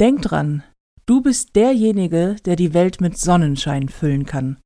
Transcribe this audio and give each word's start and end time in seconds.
Denk 0.00 0.22
dran, 0.22 0.64
du 1.06 1.20
bist 1.20 1.54
derjenige, 1.54 2.34
der 2.44 2.56
die 2.56 2.74
Welt 2.74 3.00
mit 3.00 3.16
Sonnenschein 3.16 3.88
füllen 3.88 4.26
kann. 4.26 4.56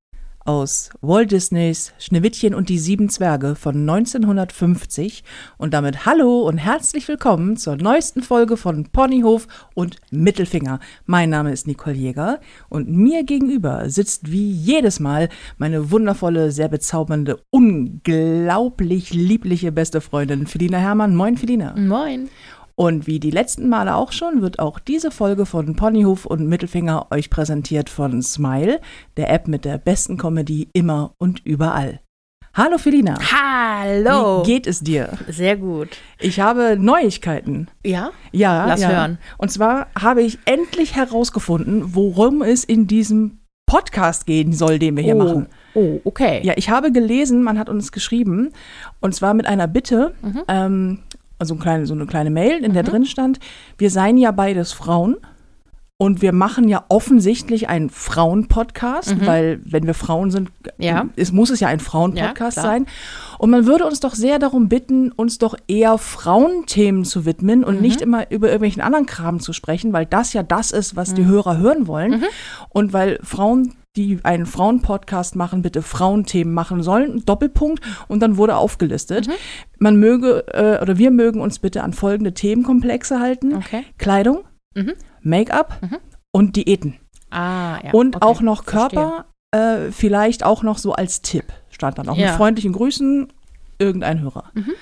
Aus 0.46 0.88
Walt 1.02 1.30
Disneys 1.32 1.92
Schneewittchen 1.98 2.54
und 2.54 2.70
die 2.70 2.78
sieben 2.78 3.10
Zwerge 3.10 3.54
von 3.54 3.74
1950 3.76 5.22
und 5.58 5.74
damit 5.74 6.06
hallo 6.06 6.48
und 6.48 6.56
herzlich 6.56 7.06
willkommen 7.08 7.58
zur 7.58 7.76
neuesten 7.76 8.22
Folge 8.22 8.56
von 8.56 8.84
Ponyhof 8.84 9.46
und 9.74 9.96
Mittelfinger. 10.10 10.80
Mein 11.04 11.28
Name 11.28 11.52
ist 11.52 11.66
Nicole 11.66 11.94
Jäger 11.96 12.40
und 12.70 12.88
mir 12.88 13.24
gegenüber 13.24 13.90
sitzt 13.90 14.32
wie 14.32 14.50
jedes 14.50 14.98
Mal 14.98 15.28
meine 15.58 15.90
wundervolle, 15.90 16.52
sehr 16.52 16.68
bezaubernde, 16.68 17.38
unglaublich 17.50 19.12
liebliche 19.12 19.72
beste 19.72 20.00
Freundin 20.00 20.46
Felina 20.46 20.78
Hermann. 20.78 21.14
Moin 21.14 21.36
Felina. 21.36 21.74
Moin. 21.76 22.30
Und 22.78 23.08
wie 23.08 23.18
die 23.18 23.32
letzten 23.32 23.68
Male 23.68 23.96
auch 23.96 24.12
schon, 24.12 24.40
wird 24.40 24.60
auch 24.60 24.78
diese 24.78 25.10
Folge 25.10 25.46
von 25.46 25.74
Ponyhof 25.74 26.26
und 26.26 26.46
Mittelfinger 26.46 27.08
euch 27.10 27.28
präsentiert 27.28 27.90
von 27.90 28.22
Smile, 28.22 28.80
der 29.16 29.32
App 29.32 29.48
mit 29.48 29.64
der 29.64 29.78
besten 29.78 30.16
Comedy 30.16 30.68
immer 30.74 31.12
und 31.18 31.44
überall. 31.44 31.98
Hallo 32.54 32.78
Felina. 32.78 33.18
Hallo. 33.32 34.42
Wie 34.42 34.52
geht 34.52 34.68
es 34.68 34.78
dir? 34.78 35.18
Sehr 35.26 35.56
gut. 35.56 35.88
Ich 36.20 36.38
habe 36.38 36.76
Neuigkeiten. 36.78 37.66
Ja? 37.84 38.12
Ja, 38.30 38.66
Lass 38.66 38.82
ja. 38.82 38.90
hören. 38.90 39.18
Und 39.38 39.50
zwar 39.50 39.88
habe 40.00 40.22
ich 40.22 40.38
endlich 40.44 40.94
herausgefunden, 40.94 41.96
worum 41.96 42.42
es 42.42 42.62
in 42.62 42.86
diesem 42.86 43.40
Podcast 43.66 44.24
gehen 44.24 44.52
soll, 44.52 44.78
den 44.78 44.96
wir 44.96 45.02
hier 45.02 45.16
oh. 45.16 45.24
machen. 45.24 45.46
Oh, 45.74 46.00
okay. 46.04 46.42
Ja, 46.44 46.54
ich 46.56 46.70
habe 46.70 46.92
gelesen, 46.92 47.42
man 47.42 47.58
hat 47.58 47.68
uns 47.68 47.90
geschrieben, 47.90 48.52
und 49.00 49.16
zwar 49.16 49.34
mit 49.34 49.46
einer 49.46 49.66
Bitte, 49.66 50.14
Mhm. 50.22 50.42
ähm, 50.46 50.98
also 51.38 51.54
ein 51.54 51.60
kleine, 51.60 51.86
so 51.86 51.94
eine 51.94 52.06
kleine 52.06 52.30
Mail, 52.30 52.64
in 52.64 52.72
der 52.74 52.82
drin 52.82 53.04
stand, 53.06 53.38
wir 53.78 53.90
seien 53.90 54.16
ja 54.18 54.30
beides 54.32 54.72
Frauen 54.72 55.16
und 56.00 56.22
wir 56.22 56.32
machen 56.32 56.68
ja 56.68 56.84
offensichtlich 56.88 57.68
einen 57.68 57.90
Frauen-Podcast, 57.90 59.16
weil 59.26 59.60
wenn 59.64 59.86
wir 59.86 59.94
Frauen 59.94 60.30
sind, 60.30 60.50
Mhm. 60.78 60.84
Ja. 60.84 61.06
es 61.16 61.32
muss 61.32 61.50
es 61.50 61.58
ja 61.60 61.66
ein 61.68 61.80
Frauen-Podcast 61.80 62.56
Ja, 62.58 62.62
sein. 62.62 62.86
Und 63.38 63.50
man 63.50 63.66
würde 63.66 63.84
uns 63.84 63.98
doch 63.98 64.14
sehr 64.14 64.38
darum 64.38 64.68
bitten, 64.68 65.10
uns 65.12 65.38
doch 65.38 65.56
eher 65.66 65.98
Frauenthemen 65.98 67.04
zu 67.04 67.24
widmen 67.26 67.60
Mhm. 67.60 67.64
und 67.64 67.80
nicht 67.80 68.00
immer 68.00 68.30
über 68.30 68.46
irgendwelchen 68.46 68.82
anderen 68.82 69.06
Kram 69.06 69.40
zu 69.40 69.52
sprechen, 69.52 69.92
weil 69.92 70.06
das 70.06 70.32
ja 70.34 70.42
das 70.44 70.70
ist, 70.70 70.94
was 70.94 71.10
Mhm. 71.12 71.14
die 71.16 71.24
Hörer 71.26 71.58
hören 71.58 71.86
wollen. 71.88 72.22
Und 72.70 72.92
weil 72.92 73.18
Frauen 73.24 73.74
die 73.98 74.18
einen 74.22 74.46
Frauen-Podcast 74.46 75.34
machen, 75.36 75.62
bitte 75.62 75.82
Frauenthemen 75.82 76.54
machen 76.54 76.82
sollen, 76.82 77.24
Doppelpunkt, 77.26 77.82
und 78.06 78.20
dann 78.20 78.36
wurde 78.36 78.56
aufgelistet. 78.56 79.26
Mhm. 79.26 79.32
Man 79.78 79.96
möge, 79.96 80.44
äh, 80.54 80.80
oder 80.80 80.98
wir 80.98 81.10
mögen 81.10 81.40
uns 81.40 81.58
bitte 81.58 81.82
an 81.82 81.92
folgende 81.92 82.32
Themenkomplexe 82.32 83.18
halten. 83.20 83.54
Okay. 83.56 83.84
Kleidung, 83.98 84.44
Mhm. 84.74 84.92
Make-up 85.22 85.80
und 86.30 86.54
Diäten. 86.56 86.94
Ah, 87.30 87.78
ja. 87.84 87.92
und 87.92 88.16
okay. 88.16 88.24
auch 88.24 88.40
noch. 88.40 88.64
Körper, 88.64 89.26
äh, 89.50 89.90
vielleicht 89.90 90.44
auch 90.44 90.62
noch 90.62 90.78
so 90.78 90.92
als 90.92 91.20
Tipp, 91.22 91.44
stand 91.70 91.98
dann 91.98 92.08
auch 92.08 92.16
mit 92.16 92.24
Ja. 92.24 92.34
freundlichen 92.34 92.72
Grüßen, 92.72 93.32
irgendein 93.78 94.20
Hörer. 94.20 94.44
Mhm. 94.54 94.72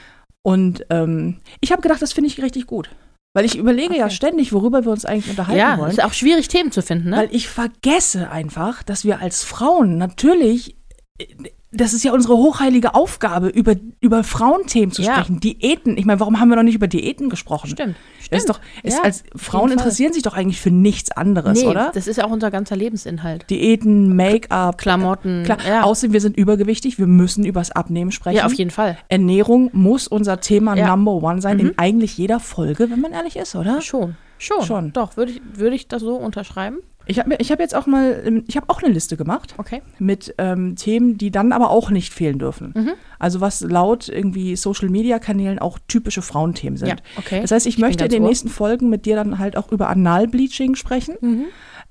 Und 0.42 0.86
ähm, 0.90 1.38
ich 1.60 1.72
habe 1.72 1.82
gedacht, 1.82 2.02
das 2.02 2.12
finde 2.12 2.28
ich 2.28 2.40
richtig 2.42 2.66
gut. 2.66 2.90
Weil 3.36 3.44
ich 3.44 3.54
überlege 3.58 3.94
ja 3.98 4.06
Okay. 4.06 4.14
ständig, 4.14 4.54
worüber 4.54 4.86
wir 4.86 4.92
uns 4.92 5.04
eigentlich 5.04 5.28
unterhalten 5.28 5.58
Ja, 5.60 5.76
wollen. 5.76 5.90
ist 5.90 6.02
auch 6.02 6.14
schwierig, 6.14 6.48
Themen 6.48 6.72
zu 6.72 6.80
finden, 6.80 7.10
ne? 7.10 7.18
Weil 7.18 7.28
ich 7.34 7.48
vergesse 7.48 8.30
einfach, 8.30 8.82
dass 8.82 9.04
wir 9.04 9.20
als 9.20 9.44
Frauen 9.44 9.98
natürlich, 9.98 10.78
äh, 11.18 11.26
das 11.72 11.92
ist 11.92 12.04
ja 12.04 12.12
unsere 12.12 12.34
hochheilige 12.36 12.94
Aufgabe, 12.94 13.48
über, 13.48 13.74
über 14.00 14.24
Frauenthemen 14.24 14.92
zu 14.92 15.02
Ja. 15.02 15.14
sprechen. 15.14 15.40
Diäten. 15.40 15.98
Ich 15.98 16.04
meine, 16.06 16.20
warum 16.20 16.38
haben 16.40 16.48
wir 16.48 16.56
noch 16.56 16.62
nicht 16.62 16.76
über 16.76 16.86
Diäten 16.86 17.28
gesprochen? 17.28 17.68
Stimmt. 17.70 17.96
Es 18.30 18.38
ist 18.38 18.48
doch, 18.48 18.60
es, 18.82 18.94
Ja, 18.94 19.02
als 19.02 19.24
Frauen 19.34 19.70
interessieren 19.72 20.12
sich 20.12 20.22
doch 20.22 20.34
eigentlich 20.34 20.60
für 20.60 20.70
nichts 20.70 21.10
anderes, 21.12 21.60
nee, 21.62 21.68
oder? 21.68 21.90
das 21.94 22.06
ist 22.06 22.16
ja 22.16 22.24
auch 22.24 22.30
unser 22.30 22.50
ganzer 22.50 22.76
Lebensinhalt. 22.76 23.48
Diäten, 23.50 24.16
Make-up, 24.16 24.78
Klamotten. 24.78 25.42
Klar, 25.44 25.58
ja. 25.66 25.82
außerdem, 25.82 26.12
wir 26.12 26.20
sind 26.20 26.36
übergewichtig, 26.36 26.98
wir 26.98 27.06
müssen 27.06 27.44
übers 27.44 27.70
Abnehmen 27.72 28.10
sprechen. 28.10 28.36
ja, 28.38 28.46
auf 28.46 28.54
jeden 28.54 28.70
Fall. 28.70 28.98
Ernährung 29.08 29.70
muss 29.72 30.08
unser 30.08 30.40
Thema. 30.40 30.74
Number 30.76 31.12
One 31.22 31.40
sein, 31.42 31.56
Mhm. 31.58 31.60
in 31.68 31.78
eigentlich 31.78 32.16
jeder 32.16 32.40
Folge, 32.40 32.90
wenn 32.90 33.00
man 33.00 33.12
ehrlich 33.12 33.36
ist, 33.36 33.54
oder? 33.54 33.80
Schon. 33.82 34.16
Schon. 34.38 34.62
Schon. 34.64 34.92
Doch, 34.92 35.16
würde 35.16 35.32
ich, 35.32 35.40
würde 35.54 35.76
ich 35.76 35.88
das 35.88 36.02
so 36.02 36.14
unterschreiben? 36.16 36.78
Ich 37.06 37.18
habe 37.20 37.36
ich 37.38 37.52
hab 37.52 37.60
jetzt 37.60 37.74
auch 37.74 37.86
mal, 37.86 38.22
ähm, 38.24 38.44
ich 38.48 38.56
habe 38.56 38.68
auch 38.68 38.82
eine 38.82 38.92
Liste 38.92 39.16
gemacht 39.16 39.54
Okay. 39.58 39.82
mit 39.98 40.34
ähm, 40.38 40.76
Themen, 40.76 41.16
die 41.18 41.30
dann 41.30 41.52
aber 41.52 41.70
auch 41.70 41.90
nicht 41.90 42.12
fehlen 42.12 42.38
dürfen. 42.38 42.72
Mhm. 42.74 42.90
Also 43.18 43.40
was 43.40 43.60
laut 43.60 44.08
irgendwie 44.08 44.56
Social-Media-Kanälen 44.56 45.58
auch 45.58 45.78
typische 45.88 46.22
Frauenthemen 46.22 46.76
sind. 46.76 46.88
Ja, 46.88 46.96
okay. 47.16 47.40
Das 47.40 47.52
heißt, 47.52 47.66
ich, 47.66 47.76
bin 47.76 47.84
möchte 47.86 48.04
in 48.04 48.10
den 48.10 48.22
ohr. 48.22 48.28
nächsten 48.28 48.48
Folgen 48.48 48.90
mit 48.90 49.06
dir 49.06 49.16
dann 49.16 49.38
halt 49.38 49.56
auch 49.56 49.70
über 49.70 49.88
Analbleaching 49.88 50.74
sprechen. 50.74 51.16
Mhm. 51.20 51.44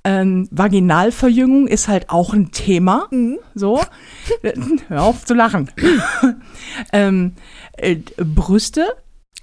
Ähm, 0.04 0.48
Vaginalverjüngung 0.52 1.68
ist 1.68 1.88
halt 1.88 2.10
auch 2.10 2.34
ein 2.34 2.52
Thema. 2.52 3.08
Mhm. 3.10 3.40
So. 3.56 3.82
Hör 4.90 5.04
auf 5.04 5.26
zu 5.26 5.34
lachen. 5.34 5.72
ähm, 6.94 7.34
äh, 7.78 7.96
Brüste 8.18 8.86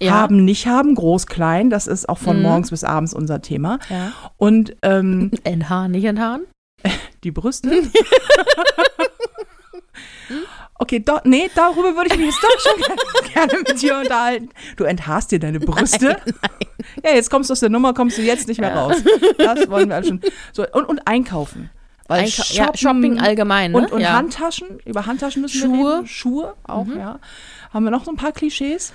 Ja. 0.01 0.11
haben, 0.13 0.43
nicht 0.43 0.67
haben, 0.67 0.95
groß, 0.95 1.27
klein. 1.27 1.69
Das 1.69 1.87
ist 1.87 2.09
auch 2.09 2.17
von 2.17 2.37
Mhm. 2.37 2.43
morgens 2.43 2.69
bis 2.71 2.83
abends 2.83 3.13
unser 3.13 3.41
Thema. 3.41 3.79
Ja. 3.89 4.11
Und 4.37 4.75
ähm, 4.81 5.31
Enthaaren, 5.43 5.91
nicht 5.91 6.05
enthaaren? 6.05 6.45
die 7.23 7.31
Brüste. 7.31 7.83
Okay, 10.79 10.99
doch, 10.99 11.23
nee, 11.23 11.49
darüber 11.55 11.95
würde 11.95 12.09
ich 12.13 12.17
mich 12.17 12.25
jetzt 12.27 12.43
doch 12.43 12.59
schon 12.59 13.31
gerne- 13.33 13.57
mit 13.59 13.81
dir 13.81 13.97
unterhalten. 13.99 14.49
Du 14.75 14.83
enthaarst 14.83 15.31
dir 15.31 15.39
deine 15.39 15.59
Brüste. 15.59 16.17
Ja, 17.03 17.11
jetzt 17.13 17.29
kommst 17.29 17.49
du 17.49 17.51
aus 17.53 17.59
der 17.61 17.69
Nummer, 17.69 17.93
kommst 17.93 18.17
du 18.17 18.21
jetzt 18.21 18.47
nicht 18.47 18.59
mehr 18.59 18.71
Ja. 18.71 18.81
raus. 18.83 18.95
Das 19.37 19.69
wollen 19.69 19.89
wir 19.89 19.95
also 19.95 20.09
schon. 20.09 20.21
So, 20.51 20.65
und, 20.71 20.85
und 20.85 21.07
einkaufen. 21.07 21.69
Weil 22.07 22.23
Einkau- 22.25 22.53
ja, 22.53 22.71
Shopping 22.75 23.19
allgemein, 23.19 23.71
ne? 23.71 23.77
Und, 23.77 23.91
und 23.91 24.01
Ja. 24.01 24.13
Handtaschen, 24.13 24.79
über 24.85 25.05
Handtaschen 25.05 25.41
müssen 25.41 25.71
wir 25.71 25.77
Schuhe. 25.77 25.93
reden. 25.97 26.07
Schuhe 26.07 26.53
auch, 26.63 26.85
Mhm. 26.85 26.97
ja. 26.99 27.19
Haben 27.73 27.83
wir 27.85 27.91
noch 27.91 28.03
so 28.03 28.11
ein 28.11 28.17
paar 28.17 28.31
Klischees? 28.33 28.91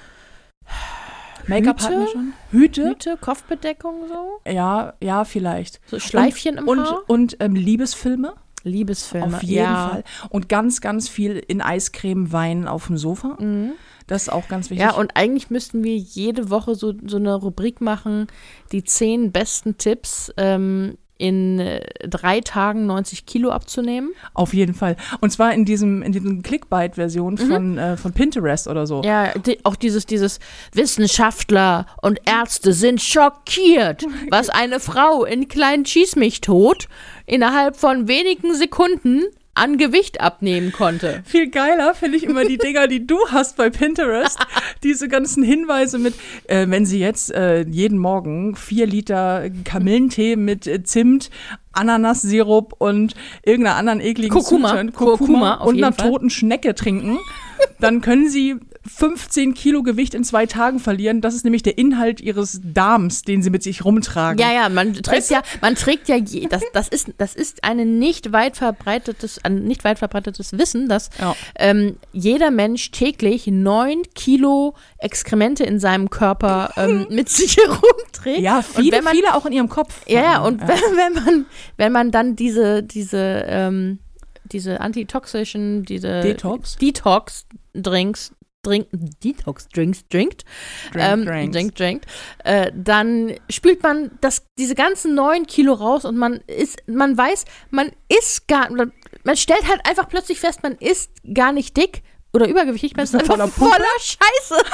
Make-up 1.46 1.80
hatten 1.80 2.00
wir 2.00 2.08
schon. 2.08 2.32
Hüte? 2.50 2.90
Hüte, 2.90 3.16
Kopfbedeckung 3.20 4.06
so? 4.08 4.50
Ja, 4.50 4.94
ja, 5.02 5.24
vielleicht. 5.24 5.80
So 5.86 5.98
Schleifchen 5.98 6.58
und, 6.58 6.78
im 6.78 6.84
Haar? 6.84 6.98
Und, 7.06 7.34
und 7.34 7.36
ähm, 7.40 7.54
Liebesfilme. 7.54 8.34
Liebesfilme. 8.64 9.36
Auf 9.36 9.42
jeden 9.42 9.64
ja. 9.64 9.88
Fall. 9.88 10.04
Und 10.28 10.48
ganz, 10.48 10.80
ganz 10.80 11.08
viel 11.08 11.36
in 11.36 11.62
Eiscreme, 11.62 12.32
Wein 12.32 12.68
auf 12.68 12.88
dem 12.88 12.98
Sofa. 12.98 13.36
Mhm. 13.38 13.72
Das 14.06 14.22
ist 14.22 14.28
auch 14.30 14.48
ganz 14.48 14.70
wichtig. 14.70 14.86
Ja, 14.86 14.94
und 14.94 15.12
eigentlich 15.16 15.50
müssten 15.50 15.84
wir 15.84 15.96
jede 15.96 16.50
Woche 16.50 16.74
so, 16.74 16.94
so 17.06 17.18
eine 17.18 17.34
Rubrik 17.34 17.80
machen, 17.80 18.26
die 18.72 18.82
zehn 18.82 19.32
besten 19.32 19.76
Tipps 19.76 20.32
ähm, 20.36 20.96
in 21.18 21.58
äh, 21.58 21.80
drei 22.08 22.40
Tagen 22.40 22.86
90 22.86 23.26
Kilo 23.26 23.50
abzunehmen. 23.50 24.12
auf 24.34 24.54
jeden 24.54 24.74
Fall. 24.74 24.96
Und 25.20 25.30
zwar 25.30 25.52
in 25.52 25.64
diesem, 25.64 26.02
in 26.02 26.12
diesem 26.12 26.42
Clickbait-Version 26.42 27.36
von, 27.38 27.76
äh, 27.76 27.96
von 27.96 28.12
Pinterest 28.12 28.68
oder 28.68 28.86
so. 28.86 28.98
Mhm. 28.98 29.04
Ja, 29.04 29.32
die, 29.38 29.64
auch 29.64 29.76
dieses, 29.76 30.06
dieses 30.06 30.38
Wissenschaftler 30.72 31.86
und 32.00 32.20
Ärzte 32.24 32.72
sind 32.72 33.02
schockiert, 33.02 34.06
was 34.30 34.48
eine 34.48 34.80
Frau 34.80 35.24
in 35.24 35.48
kleinen 35.48 35.84
Schießmich-Tot 35.84 36.88
innerhalb 37.26 37.76
von 37.76 38.08
wenigen 38.08 38.54
Sekunden 38.54 39.24
an 39.58 39.78
Gewicht 39.78 40.20
abnehmen 40.20 40.72
konnte. 40.72 41.22
Viel 41.24 41.50
geiler 41.50 41.94
finde 41.94 42.16
ich 42.16 42.24
immer 42.24 42.44
die 42.44 42.58
Dinger, 42.58 42.86
die 42.86 43.06
du 43.06 43.18
hast 43.28 43.56
bei 43.56 43.70
Pinterest. 43.70 44.38
Diese 44.82 45.08
ganzen 45.08 45.42
Hinweise 45.42 45.98
mit, 45.98 46.14
äh, 46.44 46.66
wenn 46.68 46.86
sie 46.86 47.00
jetzt 47.00 47.32
äh, 47.32 47.62
jeden 47.62 47.98
Morgen 47.98 48.56
vier 48.56 48.86
Liter 48.86 49.50
Kamillentee 49.64 50.36
mit 50.36 50.66
äh, 50.66 50.82
Zimt, 50.82 51.30
Ananassirup 51.72 52.74
und 52.78 53.14
irgendeiner 53.44 53.76
anderen 53.76 54.00
ekligen 54.00 54.30
Kurkuma. 54.34 54.70
Zutat- 54.72 54.92
Kurkuma, 54.94 55.54
und 55.54 55.76
einer 55.76 55.92
Fall. 55.92 56.10
toten 56.10 56.30
Schnecke 56.30 56.74
trinken, 56.74 57.18
dann 57.80 58.00
können 58.00 58.28
sie 58.28 58.56
15 58.86 59.52
Kilo 59.52 59.82
Gewicht 59.82 60.14
in 60.14 60.24
zwei 60.24 60.46
Tagen 60.46 60.78
verlieren. 60.78 61.20
Das 61.20 61.34
ist 61.34 61.44
nämlich 61.44 61.62
der 61.62 61.76
Inhalt 61.76 62.22
ihres 62.22 62.60
Darms, 62.64 63.20
den 63.22 63.42
sie 63.42 63.50
mit 63.50 63.62
sich 63.62 63.84
rumtragen. 63.84 64.38
Ja, 64.40 64.50
ja, 64.50 64.68
man 64.70 64.94
trägt 64.94 65.08
Weißt 65.08 65.30
du? 65.30 65.34
ja, 65.34 65.42
man 65.60 65.74
trägt 65.74 66.08
ja, 66.08 66.16
je, 66.16 66.46
das, 66.48 66.62
das 66.72 66.88
ist, 66.88 67.08
das 67.18 67.34
ist 67.34 67.64
eine 67.64 67.84
nicht 67.84 68.32
weit 68.32 68.56
verbreitetes, 68.56 69.44
ein 69.44 69.64
nicht 69.64 69.84
weit 69.84 69.98
verbreitetes 69.98 70.56
Wissen, 70.56 70.88
dass 70.88 71.10
Ja. 71.20 71.36
ähm, 71.58 71.96
jeder 72.12 72.50
Mensch 72.50 72.90
täglich 72.90 73.46
neun 73.46 74.02
Kilo 74.14 74.74
Exkremente 75.00 75.64
in 75.64 75.78
seinem 75.80 76.08
Körper 76.08 76.72
ähm, 76.78 77.06
mit 77.10 77.28
sich 77.28 77.56
herumträgt. 77.58 78.40
Ja, 78.40 78.58
Und 78.58 78.64
viele, 78.84 78.96
wenn 78.96 79.04
man, 79.04 79.14
viele 79.14 79.34
auch 79.34 79.44
in 79.44 79.52
ihrem 79.52 79.68
Kopf. 79.68 80.00
Ja, 80.06 80.22
ja, 80.22 80.38
und 80.42 80.60
Wenn, 80.62 80.68
wenn 80.68 81.12
man, 81.24 81.46
wenn 81.76 81.92
man 81.92 82.10
dann 82.10 82.36
diese, 82.36 82.82
diese, 82.82 83.44
ähm, 83.46 83.98
diese 84.44 84.80
antitoxischen, 84.80 85.84
diese 85.84 86.20
Detox? 86.20 86.76
Detox-Drinks, 86.76 88.32
Drink, 88.62 88.88
Detox-Drinks 88.92 90.08
trinkt, 90.08 90.44
Drink, 90.92 91.06
ähm, 91.06 91.24
drinks. 91.24 91.56
Drink, 91.56 91.74
drinkt, 91.76 92.06
äh, 92.44 92.72
dann 92.74 93.34
spült 93.48 93.82
man 93.82 94.10
das, 94.20 94.44
diese 94.58 94.74
ganzen 94.74 95.14
neun 95.14 95.46
Kilo 95.46 95.74
raus 95.74 96.04
und 96.04 96.16
man 96.16 96.40
ist, 96.46 96.82
man 96.86 97.16
weiß, 97.16 97.44
man 97.70 97.92
ist 98.08 98.48
gar, 98.48 98.68
man 98.70 99.36
stellt 99.36 99.68
halt 99.68 99.80
einfach 99.84 100.08
plötzlich 100.08 100.40
fest, 100.40 100.62
man 100.62 100.74
ist 100.74 101.10
gar 101.32 101.52
nicht 101.52 101.76
dick 101.76 102.02
oder 102.32 102.48
übergewichtig, 102.48 102.96
man 102.96 103.04
ist 103.04 103.14
einfach 103.14 103.34
voller 103.34 103.48
voller? 103.48 103.84
Scheiße. 104.00 104.56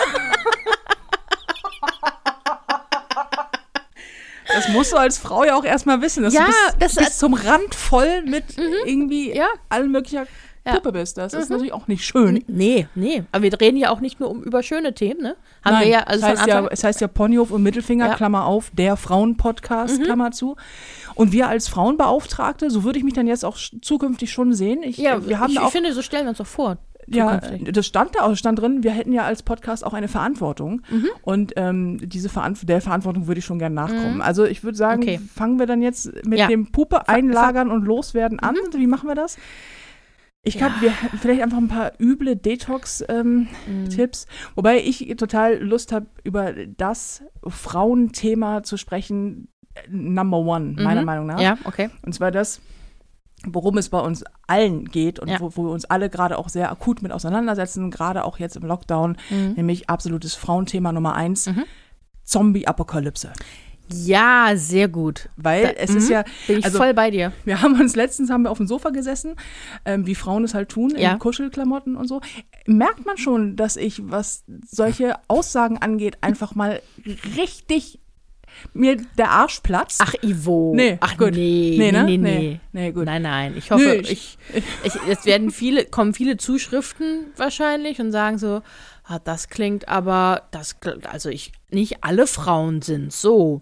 Das 4.53 4.69
musst 4.69 4.93
du 4.93 4.97
als 4.97 5.19
Frau 5.19 5.45
ja 5.45 5.57
auch 5.57 5.65
erstmal 5.65 6.01
wissen, 6.03 6.23
dass 6.23 6.35
Ja, 6.35 6.47
du 6.47 6.79
bis, 6.79 6.95
das- 6.95 7.05
bis 7.05 7.19
zum 7.19 7.35
Rand 7.35 7.75
voll 7.75 8.23
mit 8.23 8.45
irgendwie 8.85 9.35
Ja. 9.35 9.47
allen 9.69 9.91
möglicher 9.91 10.27
Ja. 10.67 10.75
Puppe 10.77 10.93
bist. 10.93 11.19
Das 11.19 11.35
ist 11.35 11.51
natürlich 11.51 11.75
auch 11.75 11.89
nicht 11.89 12.05
schön. 12.07 12.43
Nee, 12.47 12.89
nee. 12.95 13.23
Aber 13.33 13.43
wir 13.43 13.61
reden 13.61 13.77
ja 13.77 13.91
auch 13.91 14.01
nicht 14.01 14.19
nur 14.19 14.31
um 14.31 14.43
über 14.43 14.63
schöne 14.63 14.95
Themen, 14.95 15.21
ne? 15.21 15.37
Haben 15.63 15.81
wir 15.81 15.87
ja, 15.89 16.01
also 16.05 16.25
es, 16.27 16.39
heißt 16.39 16.47
ja, 16.47 16.67
es 16.71 16.85
heißt 16.85 17.01
ja 17.03 17.09
Ponyhof 17.09 17.51
und 17.51 17.63
Mittelfinger, 17.63 18.07
Ja. 18.07 18.13
Mhm. 18.13 18.17
Klammer 18.17 18.47
auf, 18.47 18.71
der 18.73 18.97
Frauenpodcast, 18.97 20.03
Klammer 20.05 20.31
zu. 20.31 20.57
Und 21.15 21.33
wir 21.33 21.49
als 21.49 21.69
Frauenbeauftragte, 21.69 22.71
so 22.71 22.83
würde 22.83 22.99
ich 22.99 23.05
mich 23.05 23.13
dann 23.15 23.27
jetzt 23.27 23.45
auch 23.45 23.59
zukünftig 23.83 24.33
schon 24.33 24.55
sehen. 24.55 24.83
Ich, 24.83 24.97
ja, 24.97 25.27
wir 25.27 25.39
haben 25.39 25.51
ich, 25.51 25.57
da 25.57 25.63
ich 25.63 25.67
auch, 25.69 25.71
finde, 25.73 25.93
so 25.93 26.01
stellen 26.03 26.25
wir 26.25 26.31
uns 26.31 26.39
doch 26.39 26.47
vor. 26.47 26.79
Ja, 27.07 27.41
das 27.71 27.87
stand 27.87 28.15
da 28.15 28.23
auch, 28.23 28.35
stand 28.37 28.59
drin, 28.61 28.83
wir 28.83 28.91
hätten 28.93 29.13
ja 29.13 29.23
als 29.25 29.43
Podcast 29.43 29.85
auch 29.85 29.93
eine 29.95 30.09
Verantwortung. 30.09 30.83
Mhm. 30.91 31.09
Und 31.23 31.53
ähm, 31.57 31.99
diese 32.03 32.29
Veranf 32.29 32.65
der 32.65 32.81
Verantwortung 32.81 33.27
würde 33.27 33.39
ich 33.41 33.45
schon 33.45 33.59
gerne 33.59 33.75
nachkommen. 33.75 34.23
Also 34.23 34.45
ich 34.45 34.63
würde 34.65 34.77
sagen, 34.79 35.03
Mhm. 35.03 35.09
Okay. 35.09 35.21
fangen 35.35 35.59
wir 35.59 35.67
dann 35.67 35.83
jetzt 35.83 36.11
mit 36.27 36.39
Ja. 36.39 36.47
dem 36.49 36.71
Puppe 36.73 37.09
einlagern 37.09 37.71
und 37.71 37.85
loswerden 37.85 38.39
an. 38.41 38.57
Wie 38.75 38.87
machen 38.87 39.09
wir 39.09 39.15
das? 39.15 39.37
Ich 40.47 40.59
glaube, 40.59 40.75
Ja. 40.77 40.83
wir 40.83 40.91
hätten 41.03 41.19
vielleicht 41.19 41.43
einfach 41.43 41.57
ein 41.59 41.69
paar 41.69 41.93
üble 41.99 42.37
Detox-Tipps. 42.37 44.27
Wobei 44.55 44.79
ich 44.83 45.15
total 45.17 45.57
Lust 45.63 45.91
habe, 45.93 46.07
über 46.23 46.53
das 46.77 47.23
Frauenthema 47.47 48.63
zu 48.63 48.77
sprechen, 48.77 49.49
äh, 49.75 49.81
Number 49.91 50.39
One, 50.39 50.75
meiner 50.83 51.01
Mhm. 51.01 51.07
Meinung 51.07 51.27
nach. 51.27 51.41
Ja, 51.41 51.59
okay. 51.65 51.91
Und 52.05 52.15
zwar 52.15 52.31
das, 52.31 52.61
worum 53.53 53.79
es 53.79 53.89
bei 53.89 54.01
uns 54.01 54.25
allen 54.47 54.85
geht 54.87 55.19
und 55.19 55.29
Ja. 55.29 55.41
wo, 55.41 55.51
wo 55.57 55.65
wir 55.65 55.71
uns 55.71 55.85
alle 55.85 56.09
gerade 56.11 56.39
auch 56.39 56.49
sehr 56.49 56.71
akut 56.71 57.03
mit 57.03 57.13
auseinandersetzen, 57.13 57.91
gerade 57.91 58.25
auch 58.25 58.39
jetzt 58.39 58.57
im 58.57 58.63
Lockdown, 58.65 59.17
Mhm. 59.31 59.53
nämlich 59.57 59.91
absolutes 59.91 60.35
Frauenthema 60.35 60.93
Nummer 60.93 61.15
eins, 61.15 61.49
Zombie-Apokalypse. 62.25 63.33
Ja, 63.93 64.53
sehr 64.55 64.89
gut. 64.89 65.29
Weil 65.37 65.63
Da- 65.65 65.71
es 65.73 65.91
mhm. 65.91 65.97
ist 65.99 66.09
ja, 66.09 66.25
Bin 66.47 66.59
ich 66.59 66.65
also 66.65 66.79
voll 66.79 66.95
bei 66.95 67.11
dir. 67.11 67.33
wir 67.45 67.61
haben 67.61 67.79
uns 67.79 67.95
letztens 67.97 68.31
haben 68.31 68.43
wir 68.45 68.51
auf 68.51 68.57
dem 68.57 68.67
Sofa 68.67 68.89
gesessen, 68.91 69.35
ähm, 69.85 70.07
wie 70.07 70.15
Frauen 70.15 70.43
es 70.45 70.55
halt 70.55 70.71
tun, 70.71 70.95
Ja. 70.97 71.13
in 71.13 71.19
Kuschelklamotten 71.19 71.95
und 71.97 72.09
so. 72.09 72.23
Merkt 72.67 73.05
man 73.05 73.19
schon, 73.19 73.57
dass 73.57 73.77
ich, 73.77 74.01
was 74.11 74.45
solche 74.67 75.17
Aussagen 75.29 75.77
angeht, 75.79 76.17
einfach 76.23 76.55
mal 76.55 76.81
richtig 77.37 78.01
mir 78.73 78.97
der 79.19 79.31
Arsch 79.31 79.61
platzt. 79.61 80.01
Ach, 80.03 80.15
Ivo. 80.23 80.73
Nee, 80.75 80.97
Ach, 81.01 81.17
gut. 81.17 81.33
nee, 81.33 81.77
Nee, 81.79 81.91
nee, 81.91 81.93
ne? 81.93 82.05
nee, 82.05 82.17
Nee. 82.19 82.39
nee. 82.39 82.61
Nee, 82.73 82.93
gut. 82.93 83.05
Nein, 83.07 83.23
nein. 83.23 83.55
Ich 83.57 83.71
hoffe, 83.71 83.85
Nö, 83.85 83.93
ich, 83.95 84.11
ich- 84.11 84.39
ich, 84.85 84.93
es 85.09 85.25
werden 85.25 85.51
viele, 85.51 85.85
kommen 85.85 86.15
viele 86.15 86.37
Zuschriften 86.37 87.27
wahrscheinlich 87.37 88.01
und 88.01 88.13
sagen 88.13 88.39
so, 88.39 88.63
ah, 89.05 89.19
das 89.23 89.49
klingt 89.49 89.89
aber, 89.89 90.43
das, 90.51 90.77
also 91.11 91.29
ich, 91.29 91.53
nicht 91.71 92.03
alle 92.05 92.27
Frauen 92.27 92.83
sind 92.83 93.13
so. 93.13 93.61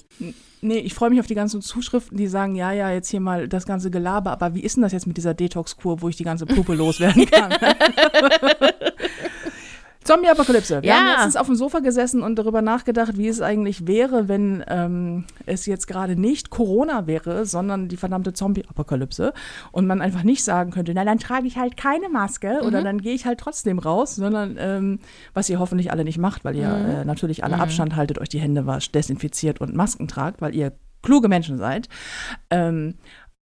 Nee, 0.65 0.79
ich 0.79 0.95
freue 0.95 1.11
mich 1.11 1.19
auf 1.19 1.27
die 1.27 1.35
ganzen 1.35 1.61
Zuschriften, 1.61 2.17
die 2.17 2.29
sagen, 2.29 2.55
ja, 2.55 2.71
ja, 2.71 2.93
jetzt 2.93 3.09
hier 3.11 3.19
mal 3.19 3.49
das 3.49 3.67
ganze 3.67 3.91
Gelaber, 3.91 4.31
aber 4.31 4.55
wie 4.55 4.61
ist 4.61 4.77
denn 4.77 4.83
das 4.85 4.93
jetzt 4.93 5.09
mit 5.09 5.17
dieser 5.17 5.35
Detox-Kur, 5.35 6.01
wo 6.03 6.09
ich 6.09 6.15
die 6.17 6.23
ganze 6.23 6.47
Puppe 6.47 6.75
loswerden 6.77 7.27
kann? 7.27 7.53
Zombie-Apokalypse. 10.05 10.83
Wir 10.83 10.89
Ja. 10.89 10.95
haben 10.97 11.07
letztens 11.13 11.37
auf 11.37 11.47
dem 11.47 11.57
Sofa 11.57 11.81
gesessen 11.81 12.23
und 12.23 12.37
darüber 12.39 12.63
nachgedacht, 12.63 13.17
wie 13.17 13.29
es 13.29 13.41
eigentlich 13.41 13.87
wäre, 13.87 14.29
wenn 14.29 14.65
ähm, 14.69 15.25
es 15.47 15.67
jetzt 15.67 15.87
gerade 15.87 16.17
nicht 16.17 16.51
Corona 16.51 17.07
wäre, 17.07 17.47
sondern 17.47 17.89
die 17.89 17.97
verdammte 17.97 18.33
Zombie-Apokalypse 18.33 19.33
und 19.71 19.87
man 19.87 20.01
einfach 20.01 20.23
nicht 20.23 20.45
sagen 20.45 20.71
könnte, 20.71 20.93
na, 20.95 21.05
dann 21.05 21.19
trage 21.19 21.47
ich 21.47 21.57
halt 21.57 21.77
keine 21.77 22.09
Maske 22.09 22.61
oder 22.65 22.83
dann 22.83 23.01
gehe 23.01 23.15
ich 23.15 23.27
halt 23.27 23.39
trotzdem 23.41 23.79
raus, 23.79 24.17
sondern 24.17 24.57
ähm, 24.59 24.99
was 25.35 25.49
ihr 25.49 25.59
hoffentlich 25.59 25.91
alle 25.93 26.05
nicht 26.05 26.19
macht, 26.19 26.45
weil 26.45 26.57
ihr 26.57 26.69
äh, 26.69 27.05
natürlich 27.05 27.45
alle 27.45 27.59
Abstand 27.59 27.97
haltet, 27.97 28.19
euch 28.19 28.29
die 28.29 28.41
Hände 28.41 28.67
wascht, 28.67 28.95
desinfiziert 28.95 29.61
und 29.61 29.75
Masken 29.75 30.09
tragt, 30.09 30.41
weil 30.41 30.55
ihr 30.55 30.73
kluge 31.03 31.29
Menschen 31.29 31.59
seid. 31.59 31.89
Ähm, 32.51 32.95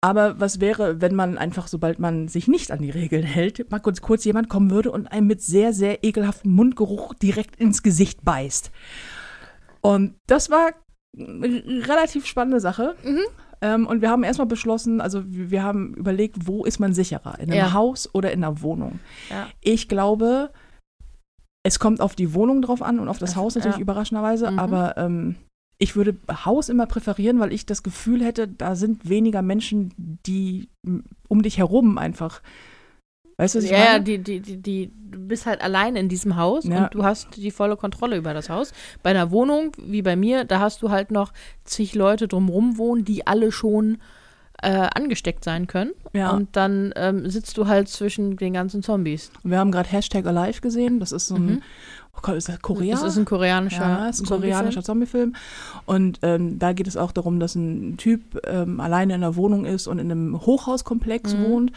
aber 0.00 0.38
was 0.40 0.60
wäre, 0.60 1.00
wenn 1.00 1.14
man 1.14 1.38
einfach, 1.38 1.66
sobald 1.68 1.98
man 1.98 2.28
sich 2.28 2.46
nicht 2.48 2.70
an 2.70 2.80
die 2.80 2.90
Regeln 2.90 3.24
hält, 3.24 3.70
mal 3.70 3.80
kurz, 3.80 4.00
kurz 4.00 4.24
jemand 4.24 4.48
kommen 4.48 4.70
würde 4.70 4.90
und 4.92 5.06
einem 5.08 5.26
mit 5.26 5.42
sehr, 5.42 5.72
sehr 5.72 6.04
ekelhaftem 6.04 6.52
Mundgeruch 6.52 7.14
direkt 7.14 7.56
ins 7.56 7.82
Gesicht 7.82 8.24
beißt? 8.24 8.70
Und 9.80 10.14
das 10.26 10.50
war 10.50 10.70
eine 11.18 11.62
relativ 11.88 12.26
spannende 12.26 12.60
Sache. 12.60 12.94
Ähm, 13.60 13.86
und 13.88 14.02
wir 14.02 14.10
haben 14.10 14.22
erstmal 14.22 14.46
beschlossen, 14.46 15.00
also 15.00 15.22
wir 15.26 15.64
haben 15.64 15.94
überlegt, 15.94 16.46
wo 16.46 16.64
ist 16.64 16.78
man 16.78 16.92
sicherer? 16.92 17.38
In 17.40 17.50
einem 17.50 17.58
Ja. 17.58 17.72
Haus 17.72 18.08
oder 18.14 18.30
in 18.32 18.44
einer 18.44 18.62
Wohnung? 18.62 19.00
Ja. 19.30 19.48
Ich 19.60 19.88
glaube, 19.88 20.52
es 21.64 21.80
kommt 21.80 22.00
auf 22.00 22.14
die 22.14 22.34
Wohnung 22.34 22.62
drauf 22.62 22.82
an 22.82 23.00
und 23.00 23.08
auf 23.08 23.18
das 23.18 23.30
Das- 23.30 23.36
Haus 23.36 23.54
natürlich 23.56 23.78
ja. 23.78 23.82
überraschenderweise, 23.82 24.50
Mhm. 24.52 24.58
aber 24.60 24.96
ähm, 24.96 25.34
ich 25.78 25.94
würde 25.96 26.16
Haus 26.44 26.68
immer 26.68 26.86
präferieren, 26.86 27.38
weil 27.40 27.52
ich 27.52 27.64
das 27.66 27.82
Gefühl 27.82 28.24
hätte, 28.24 28.48
da 28.48 28.74
sind 28.74 29.08
weniger 29.08 29.42
Menschen, 29.42 30.18
die 30.26 30.68
um 31.28 31.42
dich 31.42 31.58
herum 31.58 31.98
einfach. 31.98 32.42
Weißt 33.36 33.54
du, 33.54 33.58
was 33.58 33.64
ich 33.66 33.70
Ja, 33.70 33.78
ja, 33.78 33.84
meine? 33.92 34.04
die, 34.04 34.18
die, 34.18 34.40
die, 34.40 34.56
die, 34.56 34.90
du 35.12 35.20
bist 35.20 35.46
halt 35.46 35.60
allein 35.60 35.94
in 35.94 36.08
diesem 36.08 36.34
Haus 36.34 36.64
Ja. 36.64 36.84
und 36.86 36.94
du 36.94 37.04
hast 37.04 37.36
die 37.36 37.52
volle 37.52 37.76
Kontrolle 37.76 38.16
über 38.16 38.34
das 38.34 38.50
Haus. 38.50 38.72
Bei 39.04 39.10
einer 39.10 39.30
Wohnung, 39.30 39.70
wie 39.80 40.02
bei 40.02 40.16
mir, 40.16 40.44
da 40.44 40.58
hast 40.58 40.82
du 40.82 40.90
halt 40.90 41.12
noch 41.12 41.32
zig 41.62 41.94
Leute 41.94 42.26
drumrum 42.26 42.76
wohnen, 42.78 43.04
die 43.04 43.28
alle 43.28 43.52
schon 43.52 43.98
äh, 44.62 44.88
angesteckt 44.94 45.44
sein 45.44 45.66
können. 45.66 45.92
Ja. 46.12 46.30
Und 46.30 46.56
dann 46.56 46.92
ähm, 46.96 47.28
sitzt 47.30 47.56
du 47.58 47.66
halt 47.68 47.88
zwischen 47.88 48.36
den 48.36 48.52
ganzen 48.52 48.82
Zombies. 48.82 49.30
Wir 49.44 49.58
haben 49.58 49.70
gerade 49.70 49.88
Hashtag 49.88 50.26
Alive 50.26 50.60
gesehen. 50.60 50.98
Das 51.00 51.12
ist 51.12 51.28
so 51.28 51.36
ein, 51.36 51.62
oh 52.16 52.20
Gott, 52.22 52.34
ist 52.36 52.48
das 52.48 52.60
Korea? 52.60 52.92
Das 52.92 53.02
Mhm. 53.02 53.08
ist 53.08 53.16
ein 53.18 53.24
koreanischer, 53.24 53.82
Ja, 53.82 54.08
ist 54.08 54.20
ein 54.20 54.24
Zombiefilm. 54.26 54.52
koreanischer 54.52 54.82
Zombiefilm. 54.82 55.34
Und 55.86 56.18
ähm, 56.22 56.58
da 56.58 56.72
geht 56.72 56.88
es 56.88 56.96
auch 56.96 57.12
darum, 57.12 57.38
dass 57.38 57.54
ein 57.54 57.96
Typ 57.98 58.40
ähm, 58.46 58.80
alleine 58.80 59.14
in 59.14 59.22
einer 59.22 59.36
Wohnung 59.36 59.64
ist 59.64 59.86
und 59.86 59.98
in 60.00 60.10
einem 60.10 60.40
Hochhauskomplex 60.40 61.34
Mhm. 61.34 61.42
wohnt 61.44 61.72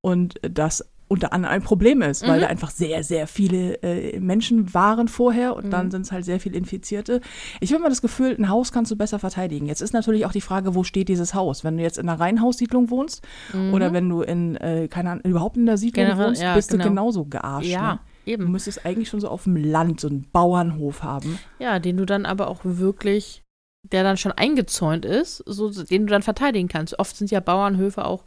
und 0.00 0.34
das 0.42 0.84
unter 1.08 1.32
anderem 1.32 1.54
ein 1.54 1.62
Problem 1.62 2.02
ist, 2.02 2.22
weil 2.28 2.36
Mhm. 2.36 2.40
da 2.42 2.46
einfach 2.48 2.70
sehr, 2.70 3.02
sehr 3.02 3.26
viele 3.26 3.82
äh, 3.82 4.20
Menschen 4.20 4.74
waren 4.74 5.08
vorher 5.08 5.56
und 5.56 5.66
Mhm. 5.66 5.70
dann 5.70 5.90
sind 5.90 6.02
es 6.02 6.12
halt 6.12 6.24
sehr 6.24 6.38
viele 6.38 6.56
Infizierte. 6.58 7.20
Ich 7.60 7.70
habe 7.72 7.80
immer 7.80 7.88
das 7.88 8.02
Gefühl, 8.02 8.36
ein 8.38 8.48
Haus 8.50 8.72
kannst 8.72 8.90
du 8.90 8.96
besser 8.96 9.18
verteidigen. 9.18 9.66
Jetzt 9.66 9.80
ist 9.80 9.92
natürlich 9.94 10.26
auch 10.26 10.32
die 10.32 10.40
Frage, 10.40 10.74
wo 10.74 10.84
steht 10.84 11.08
dieses 11.08 11.32
Haus? 11.34 11.64
Wenn 11.64 11.76
du 11.78 11.82
jetzt 11.82 11.98
in 11.98 12.08
einer 12.08 12.20
Reihenhaussiedlung 12.20 12.90
wohnst 12.90 13.26
oder 13.72 13.92
wenn 13.92 14.08
du 14.08 14.20
in, 14.22 14.56
äh, 14.56 14.88
keine 14.88 15.10
Ahnung, 15.10 15.24
überhaupt 15.24 15.56
in 15.56 15.66
der 15.66 15.78
Siedlung 15.78 16.04
Mhm. 16.04 16.08
Generell, 16.10 16.28
wohnst, 16.28 16.42
ja, 16.42 16.54
bist 16.54 16.70
genau. 16.70 16.84
du 16.84 16.88
genauso 16.90 17.24
gearscht. 17.24 17.68
Ja, 17.68 17.92
Ne? 17.94 17.98
Du 18.26 18.30
eben. 18.32 18.52
müsstest 18.52 18.84
eigentlich 18.84 19.08
schon 19.08 19.20
so 19.20 19.28
auf 19.28 19.44
dem 19.44 19.56
Land 19.56 20.00
so 20.00 20.08
einen 20.08 20.26
Bauernhof 20.30 21.02
haben. 21.02 21.38
Ja, 21.58 21.78
den 21.78 21.96
du 21.96 22.04
dann 22.04 22.26
aber 22.26 22.48
auch 22.48 22.60
wirklich, 22.64 23.42
der 23.90 24.02
dann 24.02 24.18
schon 24.18 24.32
eingezäunt 24.32 25.06
ist, 25.06 25.42
so, 25.46 25.70
den 25.70 26.06
du 26.06 26.10
dann 26.10 26.20
verteidigen 26.22 26.68
kannst. 26.68 26.98
Oft 26.98 27.16
sind 27.16 27.30
ja 27.30 27.40
Bauernhöfe 27.40 28.04
auch, 28.04 28.24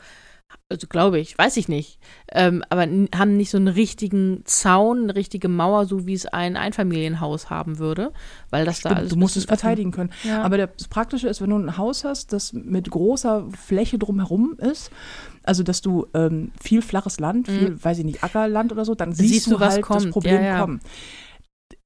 also 0.69 0.87
glaube 0.87 1.19
ich, 1.19 1.37
weiß 1.37 1.57
ich 1.57 1.67
nicht, 1.67 1.99
ähm, 2.31 2.63
aber 2.69 2.83
haben 3.15 3.35
nicht 3.35 3.49
so 3.49 3.57
einen 3.57 3.67
richtigen 3.67 4.41
Zaun, 4.45 5.03
eine 5.03 5.15
richtige 5.15 5.49
Mauer, 5.49 5.85
so 5.85 6.07
wie 6.07 6.13
es 6.13 6.25
ein 6.25 6.55
Einfamilienhaus 6.55 7.49
haben 7.49 7.77
würde, 7.77 8.13
weil 8.49 8.63
das 8.65 8.79
da 8.79 8.89
Stimmt, 8.89 8.97
alles 8.99 9.09
du 9.09 9.15
musst 9.17 9.35
es 9.37 9.45
verteidigen 9.45 9.91
können. 9.91 10.11
Ja. 10.23 10.43
Aber 10.43 10.57
das 10.57 10.87
Praktische 10.87 11.27
ist, 11.27 11.41
wenn 11.41 11.49
du 11.49 11.57
ein 11.57 11.77
Haus 11.77 12.05
hast, 12.05 12.31
das 12.31 12.53
mit 12.53 12.89
großer 12.89 13.47
Fläche 13.51 13.97
drumherum 13.99 14.55
ist, 14.59 14.91
also 15.43 15.63
dass 15.63 15.81
du 15.81 16.07
ähm, 16.13 16.51
viel 16.61 16.81
flaches 16.81 17.19
Land, 17.19 17.47
viel, 17.47 17.83
weiß 17.83 17.97
ich 17.99 18.05
nicht, 18.05 18.23
Ackerland 18.23 18.71
oder 18.71 18.85
so, 18.85 18.95
dann 18.95 19.11
siehst, 19.11 19.21
Mhm. 19.29 19.33
Siehst 19.33 19.47
du, 19.47 19.51
du, 19.51 19.59
was 19.59 19.73
halt 19.73 19.81
das 19.81 19.87
kommt. 19.87 20.11
Problem 20.11 20.35
Ja, 20.35 20.41
ja. 20.41 20.59
kommen. 20.61 20.79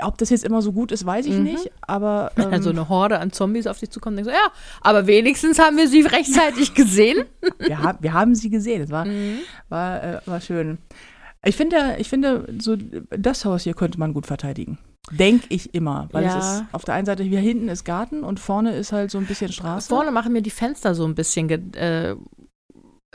Ob 0.02 0.18
das 0.18 0.30
jetzt 0.30 0.44
immer 0.44 0.62
so 0.62 0.74
gut 0.74 0.92
ist, 0.92 1.06
weiß 1.06 1.25
ich 1.25 1.34
Mhm. 1.36 1.44
nicht, 1.44 1.72
aber 1.82 2.32
ähm, 2.38 2.48
also 2.52 2.70
eine 2.70 2.90
Horde 2.90 3.20
an 3.20 3.32
Zombies 3.32 3.66
auf 3.68 3.80
dich 3.80 3.90
zukommt, 3.92 4.18
denkst 4.18 4.30
du, 4.30 4.36
ja, 4.36 4.52
aber 4.82 5.08
wenigstens 5.08 5.58
haben 5.60 5.78
wir 5.78 5.88
sie 5.88 6.02
rechtzeitig 6.06 6.74
gesehen. 6.74 7.25
wir, 7.60 7.80
haben, 7.82 7.98
wir 8.02 8.14
haben 8.14 8.36
sie 8.36 8.50
gesehen. 8.50 8.82
Es 8.82 8.90
war, 8.92 9.06
Mhm. 9.06 9.40
war, 9.70 10.04
äh, 10.04 10.20
war 10.25 10.42
schön. 10.42 10.78
Ich 11.46 11.56
finde, 11.56 11.96
ich 12.00 12.10
finde, 12.10 12.48
so 12.60 12.75
das 13.10 13.46
Haus 13.46 13.64
hier 13.64 13.74
könnte 13.75 14.00
man 14.00 14.14
gut 14.14 14.25
verteidigen. 14.25 14.80
Denke 15.12 15.46
ich 15.50 15.75
immer. 15.75 16.10
Weil 16.12 16.24
Ja. 16.24 16.38
es 16.40 16.46
ist 16.46 16.64
auf 16.72 16.84
der 16.86 16.96
einen 16.96 17.06
Seite, 17.06 17.22
hier 17.22 17.40
hinten 17.40 17.70
ist 17.70 17.84
Garten 17.86 18.24
und 18.24 18.40
vorne 18.40 18.75
ist 18.75 18.92
halt 18.92 19.12
so 19.12 19.20
ein 19.20 19.28
bisschen 19.28 19.52
Straße. 19.52 19.88
Vorne 19.88 20.10
machen 20.12 20.34
mir 20.34 20.42
die 20.42 20.50
Fenster 20.50 20.96
so 20.96 21.06
ein 21.06 21.14
bisschen 21.14 21.48
äh, 21.75 22.16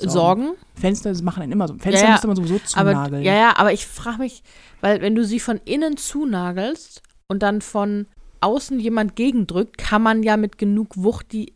Sorgen. 0.00 0.42
Sorgen. 0.42 0.57
Fenster 0.75 1.23
machen 1.23 1.42
einen 1.42 1.52
immer 1.52 1.69
so. 1.69 1.75
Fenster 1.78 2.04
Ja, 2.04 2.12
müsste 2.12 2.26
man 2.26 2.37
sowieso 2.37 2.61
Aber, 2.75 2.90
zunageln. 2.92 3.23
ja, 3.23 3.35
ja, 3.35 3.57
aber 3.57 3.73
ich 3.73 3.87
frage 3.87 4.19
mich, 4.19 4.42
weil 4.80 5.00
wenn 5.02 5.14
du 5.14 5.25
sie 5.25 5.40
von 5.40 5.61
innen 5.64 5.97
zunagelst 5.97 7.02
und 7.28 7.42
dann 7.42 7.61
von 7.61 8.07
außen 8.40 8.80
jemand 8.80 9.16
gegendrückt, 9.16 9.78
kann 9.78 10.02
man 10.02 10.23
ja 10.23 10.37
mit 10.37 10.59
genug 10.59 10.97
Wucht 10.97 11.33
die 11.33 11.54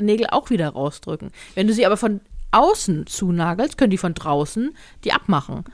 Nägel 0.00 0.26
auch 0.30 0.50
wieder 0.50 0.68
rausdrücken. 0.70 1.30
Wenn 1.54 1.66
du 1.66 1.72
sie 1.72 1.86
aber 1.86 1.96
von 1.96 2.20
außen 2.52 3.06
zunagelst, 3.06 3.78
können 3.78 3.90
die 3.90 3.98
von 3.98 4.14
draußen 4.14 4.74
die 5.04 5.12
abmachen. 5.12 5.64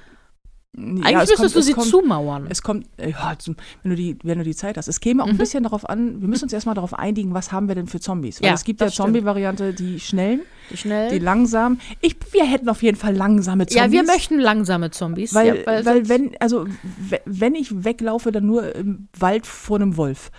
Ja, 0.78 0.83
Eigentlich 0.83 1.06
es 1.06 1.28
müsstest 1.30 1.38
kommt- 1.38 1.54
du 1.54 1.62
sie 1.62 1.73
kommt, 1.73 1.87
zumauern. 1.88 2.47
Es 2.50 2.61
kommt, 2.62 2.87
äh, 2.99 3.11
ja, 3.12 3.35
wenn 3.83 3.90
du, 3.90 3.97
die, 3.97 4.18
wenn 4.23 4.37
du 4.38 4.45
die 4.45 4.54
Zeit 4.54 4.76
hast. 4.76 4.88
Es 4.88 5.00
käme 5.00 5.23
auch 5.23 5.26
ein 5.26 5.35
Mhm. 5.35 5.38
bisschen 5.38 5.62
darauf 5.62 5.88
an, 5.88 6.21
wir 6.21 6.28
müssen 6.28 6.45
uns 6.45 6.52
erstmal 6.52 6.75
darauf 6.75 6.92
einigen, 6.92 7.33
was 7.33 7.50
haben 7.50 7.68
wir 7.68 7.75
denn 7.75 7.87
für 7.87 7.99
Zombies? 7.99 8.42
Weil 8.42 8.49
Ja, 8.49 8.54
es 8.54 8.62
gibt 8.64 8.83
ja. 8.83 8.88
Zombie-Variante, 8.88 9.73
die 9.73 9.99
schnellen, 10.00 10.40
Die 10.71 10.76
schnell. 10.76 11.09
die 11.11 11.18
langsamen. 11.18 11.80
Ich, 12.02 12.16
wir 12.33 12.45
hätten 12.45 12.68
auf 12.68 12.83
jeden 12.83 12.99
Fall 12.99 13.14
langsame 13.14 13.66
Zombies. 13.66 13.85
ja, 13.87 13.90
wir 13.90 14.02
möchten 14.02 14.38
langsame 14.38 14.90
Zombies. 14.90 15.33
Weil, 15.33 15.47
ja, 15.47 15.54
weil, 15.66 15.83
sonst- 15.85 16.09
wenn, 16.11 16.33
also, 16.40 16.66
we- 17.09 17.21
wenn 17.25 17.54
ich 17.54 17.85
weglaufe, 17.85 18.30
dann 18.30 18.45
nur 18.45 18.75
im 18.75 19.09
Wald 19.18 19.47
vor 19.47 19.76
einem 19.78 19.97
Wolf. 19.97 20.30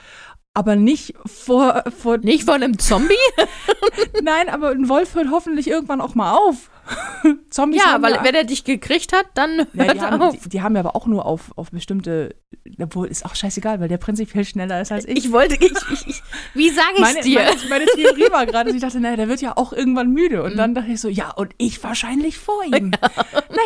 Aber 0.57 0.75
nicht 0.75 1.13
vor, 1.27 1.83
vor 1.95 2.17
Nicht 2.17 2.45
von 2.45 2.55
einem 2.55 2.79
Zombie? 2.79 3.13
Nein, 4.23 4.49
aber 4.49 4.71
ein 4.71 4.89
Wolf 4.89 5.13
hört 5.13 5.29
hoffentlich 5.29 5.67
irgendwann 5.67 6.01
auch 6.01 6.15
mal 6.15 6.33
auf. 6.33 6.71
Zombies 7.51 7.83
ja, 7.85 8.01
weil 8.01 8.23
wenn 8.23 8.33
er 8.33 8.43
dich 8.43 8.63
gekriegt 8.63 9.13
hat, 9.13 9.27
dann 9.35 9.67
ja, 9.73 9.83
hört 9.83 9.93
die, 9.93 9.99
er 9.99 10.11
haben, 10.11 10.21
auf. 10.23 10.35
die, 10.39 10.49
die 10.49 10.61
haben 10.63 10.73
ja 10.73 10.79
aber 10.79 10.95
auch 10.95 11.05
nur 11.05 11.27
auf, 11.27 11.51
auf 11.57 11.69
bestimmte, 11.69 12.35
obwohl 12.81 13.07
ist 13.07 13.23
auch 13.23 13.35
scheißegal, 13.35 13.79
weil 13.79 13.87
der 13.87 13.97
prinzipiell 13.97 14.45
schneller 14.45 14.81
ist 14.81 14.91
als 14.91 15.05
ich. 15.05 15.17
Ich 15.17 15.31
wollte, 15.31 15.63
ich, 15.63 15.73
ich, 15.91 16.07
ich 16.07 16.23
wie 16.55 16.71
sage 16.71 16.95
ich 16.97 17.21
dir? 17.21 17.39
meine, 17.39 17.69
meine 17.69 17.85
Theorie 17.85 18.31
war 18.31 18.45
gerade, 18.47 18.69
dass 18.69 18.75
ich 18.75 18.81
dachte, 18.81 18.99
naja, 18.99 19.15
der 19.15 19.29
wird 19.29 19.41
ja 19.41 19.55
auch 19.57 19.73
irgendwann 19.73 20.09
müde. 20.09 20.41
Und 20.41 20.57
dann 20.57 20.73
dachte 20.73 20.91
ich 20.91 20.99
so, 20.99 21.07
ja, 21.07 21.29
und 21.29 21.53
ich 21.59 21.83
wahrscheinlich 21.83 22.39
vor 22.39 22.63
ihm. 22.65 22.93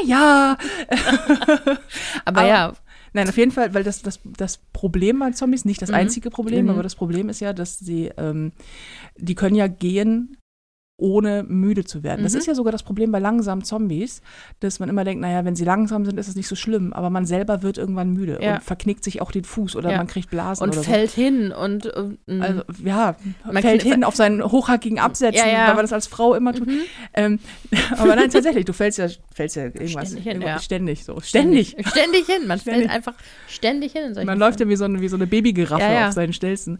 Naja. 0.03 0.57
aber 2.25 2.45
ja, 2.45 2.73
Nein, 3.13 3.27
auf 3.27 3.37
jeden 3.37 3.51
Fall, 3.51 3.73
weil 3.73 3.83
das, 3.83 4.01
das, 4.01 4.19
das 4.37 4.57
Problem 4.71 5.19
bei 5.19 5.31
Zombies, 5.31 5.65
nicht 5.65 5.81
das 5.81 5.89
Mhm. 5.89 5.95
einzige 5.95 6.29
Problem, 6.31 6.65
Mhm. 6.65 6.71
aber 6.71 6.83
das 6.83 6.95
Problem 6.95 7.27
ist 7.29 7.39
ja, 7.41 7.51
dass 7.53 7.77
sie, 7.79 8.11
ähm, 8.17 8.51
die 9.17 9.35
können 9.35 9.55
ja 9.55 9.67
gehen, 9.67 10.37
ohne 11.01 11.43
müde 11.47 11.83
zu 11.83 12.03
werden. 12.03 12.23
Das 12.23 12.33
Mhm. 12.33 12.39
ist 12.39 12.45
ja 12.47 12.55
sogar 12.55 12.71
das 12.71 12.83
Problem 12.83 13.11
bei 13.11 13.19
langsamen 13.19 13.63
Zombies, 13.63 14.21
dass 14.59 14.79
man 14.79 14.87
immer 14.87 15.03
denkt, 15.03 15.19
naja, 15.21 15.43
wenn 15.43 15.55
sie 15.55 15.65
langsam 15.65 16.05
sind, 16.05 16.19
ist 16.19 16.27
es 16.27 16.35
nicht 16.35 16.47
so 16.47 16.55
schlimm, 16.55 16.93
aber 16.93 17.09
man 17.09 17.25
selber 17.25 17.63
wird 17.63 17.77
irgendwann 17.77 18.11
müde 18.13 18.37
Ja. 18.41 18.55
und 18.55 18.63
verknickt 18.63 19.03
sich 19.03 19.21
auch 19.21 19.31
den 19.31 19.43
Fuß 19.43 19.75
oder 19.75 19.91
Ja. 19.91 19.97
man 19.97 20.07
kriegt 20.07 20.29
Blasen 20.29 20.63
und 20.63 20.69
oder 20.69 20.83
fällt 20.83 21.11
hin 21.11 21.51
und, 21.51 21.83
so. 21.83 21.91
Also 22.39 22.61
ja, 22.83 23.15
Man 23.51 23.61
fällt 23.63 23.81
hin 23.83 24.03
auf 24.03 24.15
seinen 24.15 24.43
hochhackigen 24.43 24.99
Absätzen, 24.99 25.47
Ja, 25.47 25.67
weil 25.69 25.75
man 25.75 25.83
das 25.83 25.93
als 25.93 26.07
Frau 26.07 26.35
immer 26.35 26.53
tut. 26.53 26.67
Mhm. 26.67 26.81
Ähm, 27.13 27.39
aber 27.97 28.15
nein, 28.15 28.29
tatsächlich, 28.29 28.65
du 28.65 28.73
fällst 28.73 28.99
ja, 28.99 29.07
fällst 29.33 29.55
ja 29.55 29.63
irgendwas. 29.63 29.89
Ständig 30.09 30.23
hin, 30.23 30.41
irgendwas-. 30.41 30.63
Ständig 30.65 31.03
so. 31.03 31.19
Ständig. 31.21 31.75
Ständig 31.87 32.25
hin. 32.27 32.47
Man 32.47 32.59
Ständig. 32.59 32.83
fällt 32.83 32.95
einfach 32.95 33.13
ständig 33.47 33.91
hin 33.93 34.13
Man 34.25 34.37
läuft 34.37 34.59
ja 34.59 34.67
wie 34.69 34.75
so 34.75 34.85
eine, 34.85 35.01
wie 35.01 35.07
so 35.07 35.15
eine 35.15 35.25
Babygiraffe 35.27 36.05
auf 36.07 36.13
seinen 36.13 36.33
Stelzen. 36.33 36.77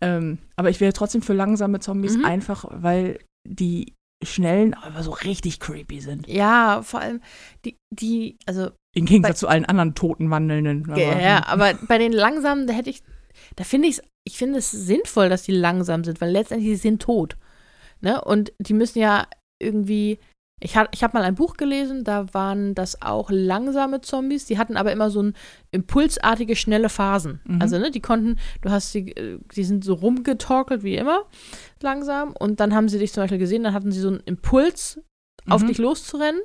Ähm, 0.00 0.38
aber 0.56 0.68
ich 0.70 0.80
wäre 0.80 0.92
trotzdem 0.92 1.22
für 1.22 1.32
langsame 1.32 1.78
Zombies, 1.78 2.16
Mhm. 2.18 2.24
einfach 2.24 2.64
weil 2.70 3.18
die 3.48 3.94
schnellen 4.22 4.74
aber 4.74 5.02
so 5.02 5.10
richtig 5.10 5.58
creepy 5.58 6.00
sind. 6.00 6.28
Ja, 6.28 6.82
vor 6.82 7.00
allem 7.00 7.20
die, 7.64 7.76
die 7.90 8.38
also 8.46 8.70
Im 8.94 9.06
Gegensatz 9.06 9.40
zu 9.40 9.48
allen 9.48 9.64
anderen 9.64 9.94
toten 9.94 10.30
Wandelnden. 10.30 10.88
Aber, 10.88 11.20
ja, 11.20 11.44
aber 11.46 11.74
bei 11.88 11.98
den 11.98 12.12
langsamen, 12.12 12.68
da 12.68 12.72
hätte 12.72 12.90
ich, 12.90 13.02
da 13.56 13.64
finde 13.64 13.88
ich 13.88 14.00
ich 14.24 14.38
finde 14.38 14.58
es 14.58 14.70
sinnvoll, 14.70 15.28
dass 15.28 15.42
die 15.42 15.52
langsam 15.52 16.04
sind, 16.04 16.20
weil 16.20 16.30
letztendlich 16.30 16.70
sie 16.70 16.76
sind 16.76 17.02
tot. 17.02 17.36
Ne? 18.00 18.22
Und 18.22 18.52
die 18.58 18.74
müssen 18.74 18.98
ja 18.98 19.26
irgendwie. 19.60 20.18
Ich, 20.64 20.76
hab- 20.76 20.94
ich 20.94 21.02
habe 21.02 21.16
mal 21.18 21.24
ein 21.24 21.34
Buch 21.34 21.56
gelesen, 21.56 22.04
da 22.04 22.32
waren 22.32 22.74
das 22.76 23.02
auch 23.02 23.30
langsame 23.32 24.00
Zombies, 24.00 24.44
die 24.46 24.58
hatten 24.58 24.76
aber 24.76 24.92
immer 24.92 25.10
so 25.10 25.22
ein 25.22 25.34
impulsartige, 25.72 26.54
schnelle 26.56 26.88
Phasen. 26.88 27.40
Mhm. 27.44 27.60
Also, 27.62 27.78
ne, 27.78 27.90
die 27.90 28.00
konnten, 28.00 28.38
du 28.60 28.70
hast 28.70 28.92
sie, 28.92 29.10
äh, 29.10 29.38
die 29.56 29.64
sind 29.64 29.84
so 29.84 29.94
rumgetorkelt 29.94 30.82
wie 30.84 30.96
immer, 30.96 31.24
langsam, 31.82 32.32
und 32.38 32.60
dann 32.60 32.74
haben 32.74 32.88
sie 32.88 32.98
dich 32.98 33.12
zum 33.12 33.24
Beispiel 33.24 33.38
gesehen, 33.38 33.64
dann 33.64 33.74
hatten 33.74 33.90
sie 33.90 34.00
so 34.00 34.08
einen 34.08 34.20
Impuls, 34.24 35.00
auf 35.50 35.62
Mhm. 35.62 35.66
dich 35.66 35.78
loszurennen, 35.78 36.40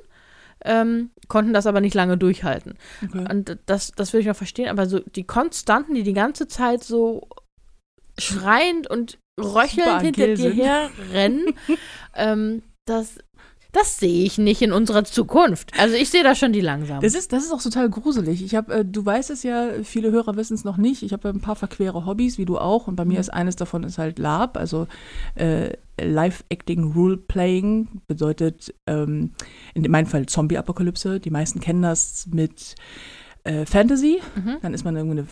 ähm, 0.64 1.10
konnten 1.28 1.52
das 1.52 1.66
aber 1.68 1.80
nicht 1.80 1.94
lange 1.94 2.18
durchhalten. 2.18 2.74
Okay. 3.04 3.24
Und 3.30 3.56
das, 3.66 3.92
das 3.92 4.12
würde 4.12 4.22
ich 4.22 4.26
noch 4.26 4.34
verstehen, 4.34 4.68
aber 4.68 4.86
so 4.86 4.98
die 4.98 5.22
Konstanten, 5.24 5.94
die 5.94 6.02
die 6.02 6.12
ganze 6.14 6.48
Zeit 6.48 6.82
so 6.82 7.28
schreiend 8.18 8.90
und 8.90 9.18
röchelnd 9.40 10.02
hinter 10.02 10.26
dir 10.26 10.36
sind. 10.36 10.54
her 10.54 10.90
rennen, 11.12 11.46
ähm, 12.16 12.62
das, 12.86 13.18
das 13.72 13.98
sehe 13.98 14.24
ich 14.24 14.38
nicht 14.38 14.62
in 14.62 14.72
unserer 14.72 15.04
Zukunft. 15.04 15.72
Also 15.78 15.94
ich 15.94 16.08
sehe 16.08 16.22
da 16.22 16.34
schon 16.34 16.52
die 16.52 16.60
langsam. 16.62 17.00
Das 17.02 17.14
ist, 17.14 17.32
das 17.32 17.44
ist 17.44 17.52
auch 17.52 17.62
total 17.62 17.90
gruselig. 17.90 18.42
Ich 18.42 18.54
habe, 18.54 18.72
äh, 18.76 18.84
du 18.84 19.04
weißt 19.04 19.28
es 19.30 19.42
ja, 19.42 19.68
viele 19.84 20.10
Hörer 20.10 20.36
wissen 20.36 20.54
es 20.54 20.64
noch 20.64 20.78
nicht. 20.78 21.02
Ich 21.02 21.12
habe 21.12 21.28
ein 21.28 21.40
paar 21.40 21.54
verquere 21.56 22.06
Hobbys, 22.06 22.38
wie 22.38 22.46
du 22.46 22.58
auch. 22.58 22.86
Und 22.88 22.96
bei 22.96 23.04
mir 23.04 23.14
Mhm. 23.14 23.20
ist 23.20 23.28
eines 23.30 23.56
davon 23.56 23.82
ist 23.84 23.98
halt 23.98 24.18
LARP, 24.18 24.56
also 24.56 24.86
äh, 25.34 25.70
Live-Acting 26.00 26.92
Role-Playing. 26.92 27.88
Bedeutet 28.06 28.74
ähm, 28.86 29.32
in 29.74 29.90
meinem 29.90 30.06
Fall 30.06 30.26
Zombie-Apokalypse. 30.26 31.20
Die 31.20 31.30
meisten 31.30 31.60
kennen 31.60 31.82
das 31.82 32.26
mit 32.32 32.74
äh, 33.44 33.64
Fantasy. 33.66 34.20
Mhm. 34.36 34.56
Dann 34.62 34.74
ist 34.74 34.84
man 34.84 34.96
irgendwie 34.96 35.20
eine, 35.20 35.28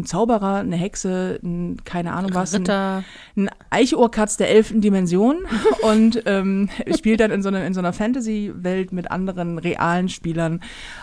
ein 0.00 0.04
Zauberer, 0.04 0.56
eine 0.56 0.76
Hexe, 0.76 1.38
ein, 1.42 1.76
keine 1.84 2.12
Ahnung 2.12 2.32
was. 2.34 2.54
Ein, 2.54 2.62
Ritter. 2.62 3.04
ein 3.36 3.50
Eichohrkatz 3.70 4.36
der 4.36 4.50
elften 4.50 4.80
Dimension 4.80 5.38
und 5.82 6.22
ähm, 6.26 6.68
spielt 6.96 7.20
dann 7.20 7.30
in 7.30 7.42
so, 7.42 7.48
einer 7.48 7.64
in 7.64 7.74
so 7.74 7.80
einer 7.80 7.92
Fantasy-Welt 7.92 8.92
mit 8.92 9.10
anderen 9.10 9.58
realen 9.58 10.08
Spielern 10.08 10.60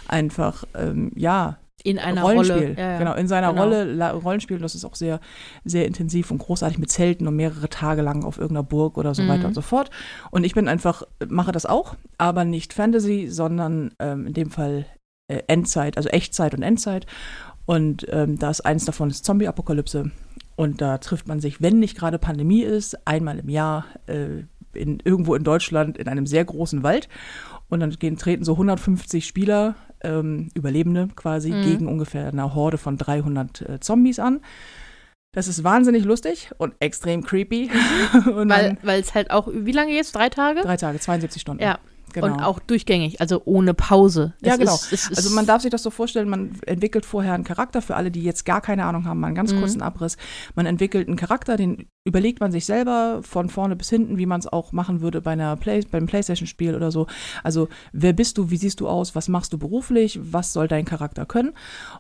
einfach, 0.08 0.64
ähm, 0.76 1.12
ja, 1.16 1.58
In 1.84 2.00
einer 2.00 2.22
Rollenspiel. 2.24 2.56
Rolle. 2.58 2.76
Ja, 2.78 2.92
ja. 2.94 2.98
Genau, 2.98 3.14
in 3.14 3.28
seiner 3.28 3.50
Genau. 3.52 3.64
Rolle 3.64 3.84
La 3.86 4.12
Rollenspiel. 4.12 4.58
Das 4.58 4.74
ist 4.76 4.84
auch 4.84 4.96
sehr, 4.96 5.20
sehr 5.64 5.86
intensiv 5.86 6.32
und 6.32 6.40
großartig 6.40 6.80
mit 6.80 6.92
Zelten 6.92 7.28
und 7.28 7.36
mehrere 7.36 7.70
Tage 7.70 8.02
lang 8.02 8.24
auf 8.26 8.38
irgendeiner 8.38 8.64
Burg 8.68 8.98
oder 8.98 9.14
so 9.14 9.22
Mhm. 9.24 9.28
weiter 9.30 9.48
und 9.48 9.54
so 9.54 9.62
fort. 9.62 9.90
Und 10.32 10.44
ich 10.44 10.54
bin 10.56 10.68
einfach, 10.68 11.04
mache 11.30 11.52
das 11.52 11.66
auch, 11.66 11.96
aber 12.18 12.44
nicht 12.46 12.74
Fantasy, 12.74 13.28
sondern 13.30 13.92
ähm, 14.00 14.26
in 14.28 14.34
dem 14.34 14.50
Fall 14.50 14.86
äh, 15.28 15.42
Endzeit, 15.48 15.98
also 15.98 16.10
Echtzeit 16.10 16.54
und 16.54 16.64
Endzeit. 16.64 17.06
Und 17.66 18.06
ähm, 18.10 18.38
da 18.40 18.50
ist 18.50 18.62
eins 18.62 18.86
davon 18.86 19.10
ist 19.10 19.26
Zombie-Apokalypse. 19.26 20.12
Und 20.56 20.82
da 20.82 20.98
trifft 20.98 21.28
man 21.28 21.40
sich, 21.40 21.62
wenn 21.62 21.80
nicht 21.80 21.98
gerade 21.98 22.18
Pandemie 22.18 22.64
ist, 22.64 22.98
einmal 23.08 23.40
im 23.40 23.50
Jahr 23.50 23.86
äh, 24.08 24.44
in, 24.74 25.00
irgendwo 25.04 25.36
in 25.36 25.44
Deutschland 25.44 25.98
in 25.98 26.08
einem 26.08 26.26
sehr 26.26 26.46
großen 26.46 26.82
Wald. 26.84 27.10
Und 27.70 27.82
dann 27.82 27.92
gehen, 27.92 28.18
treten 28.18 28.44
so 28.46 28.54
150 28.54 29.26
Spieler, 29.28 29.76
ähm, 30.02 30.50
Überlebende 30.54 31.10
quasi, 31.16 31.52
Mhm. 31.52 31.64
gegen 31.64 31.88
ungefähr 31.88 32.28
eine 32.30 32.56
Horde 32.56 32.78
von 32.78 32.98
300 32.98 33.62
äh, 33.62 33.80
Zombies 33.82 34.20
an. 34.20 34.40
Das 35.34 35.48
ist 35.48 35.64
wahnsinnig 35.64 36.06
lustig 36.06 36.52
und 36.58 36.74
extrem 36.80 37.24
creepy. 37.24 37.70
und 38.34 38.50
Weil 38.50 39.00
es 39.02 39.14
halt 39.14 39.30
auch, 39.32 39.50
wie 39.52 39.72
lange 39.74 39.92
jetzt? 39.94 40.16
Drei 40.16 40.30
Tage? 40.30 40.62
drei 40.62 40.78
Tage, 40.78 41.00
72 41.00 41.42
Stunden. 41.42 41.62
Ja. 41.62 41.80
Genau. 42.22 42.34
Und 42.36 42.44
auch 42.44 42.60
durchgängig, 42.60 43.22
also 43.22 43.42
ohne 43.46 43.74
Pause. 43.74 44.34
Ja, 44.44 44.54
Es 44.54 44.60
genau. 44.60 44.74
Ist, 44.76 44.92
es 44.94 45.18
Also 45.18 45.30
man 45.36 45.46
darf 45.46 45.62
sich 45.62 45.72
das 45.72 45.84
so 45.84 45.90
vorstellen, 45.90 46.30
man 46.30 46.52
entwickelt 46.66 47.06
vorher 47.06 47.34
einen 47.34 47.44
Charakter, 47.44 47.82
für 47.82 47.96
alle, 47.96 48.12
die 48.12 48.24
jetzt 48.24 48.46
gar 48.46 48.62
keine 48.62 48.86
Ahnung 48.86 49.06
haben, 49.06 49.20
mal 49.20 49.28
einen 49.28 49.36
ganz 49.36 49.54
Mhm. 49.54 49.60
kurzen 49.60 49.82
Abriss. 49.82 50.18
Man 50.56 50.66
entwickelt 50.66 51.08
einen 51.08 51.18
Charakter, 51.18 51.58
den 51.58 51.88
überlegt 52.06 52.40
man 52.40 52.52
sich 52.54 52.66
selber 52.66 53.20
von 53.24 53.50
vorne 53.50 53.76
bis 53.76 53.90
hinten, 53.90 54.18
wie 54.18 54.26
man 54.26 54.40
es 54.40 54.48
auch 54.48 54.72
machen 54.72 55.02
würde 55.02 55.22
bei 55.22 55.32
einer 55.32 55.56
Play 55.58 55.82
beim 55.92 56.06
Playstation-Spiel 56.06 56.74
oder 56.74 56.90
so. 56.90 57.08
Also 57.44 57.68
wer 57.92 58.14
bist 58.14 58.38
du, 58.38 58.50
wie 58.50 58.58
siehst 58.58 58.80
du 58.80 58.88
aus, 58.88 59.14
was 59.16 59.28
machst 59.28 59.52
du 59.52 59.58
beruflich, 59.58 60.18
was 60.24 60.54
soll 60.54 60.68
dein 60.70 60.86
Charakter 60.86 61.26
können? 61.26 61.54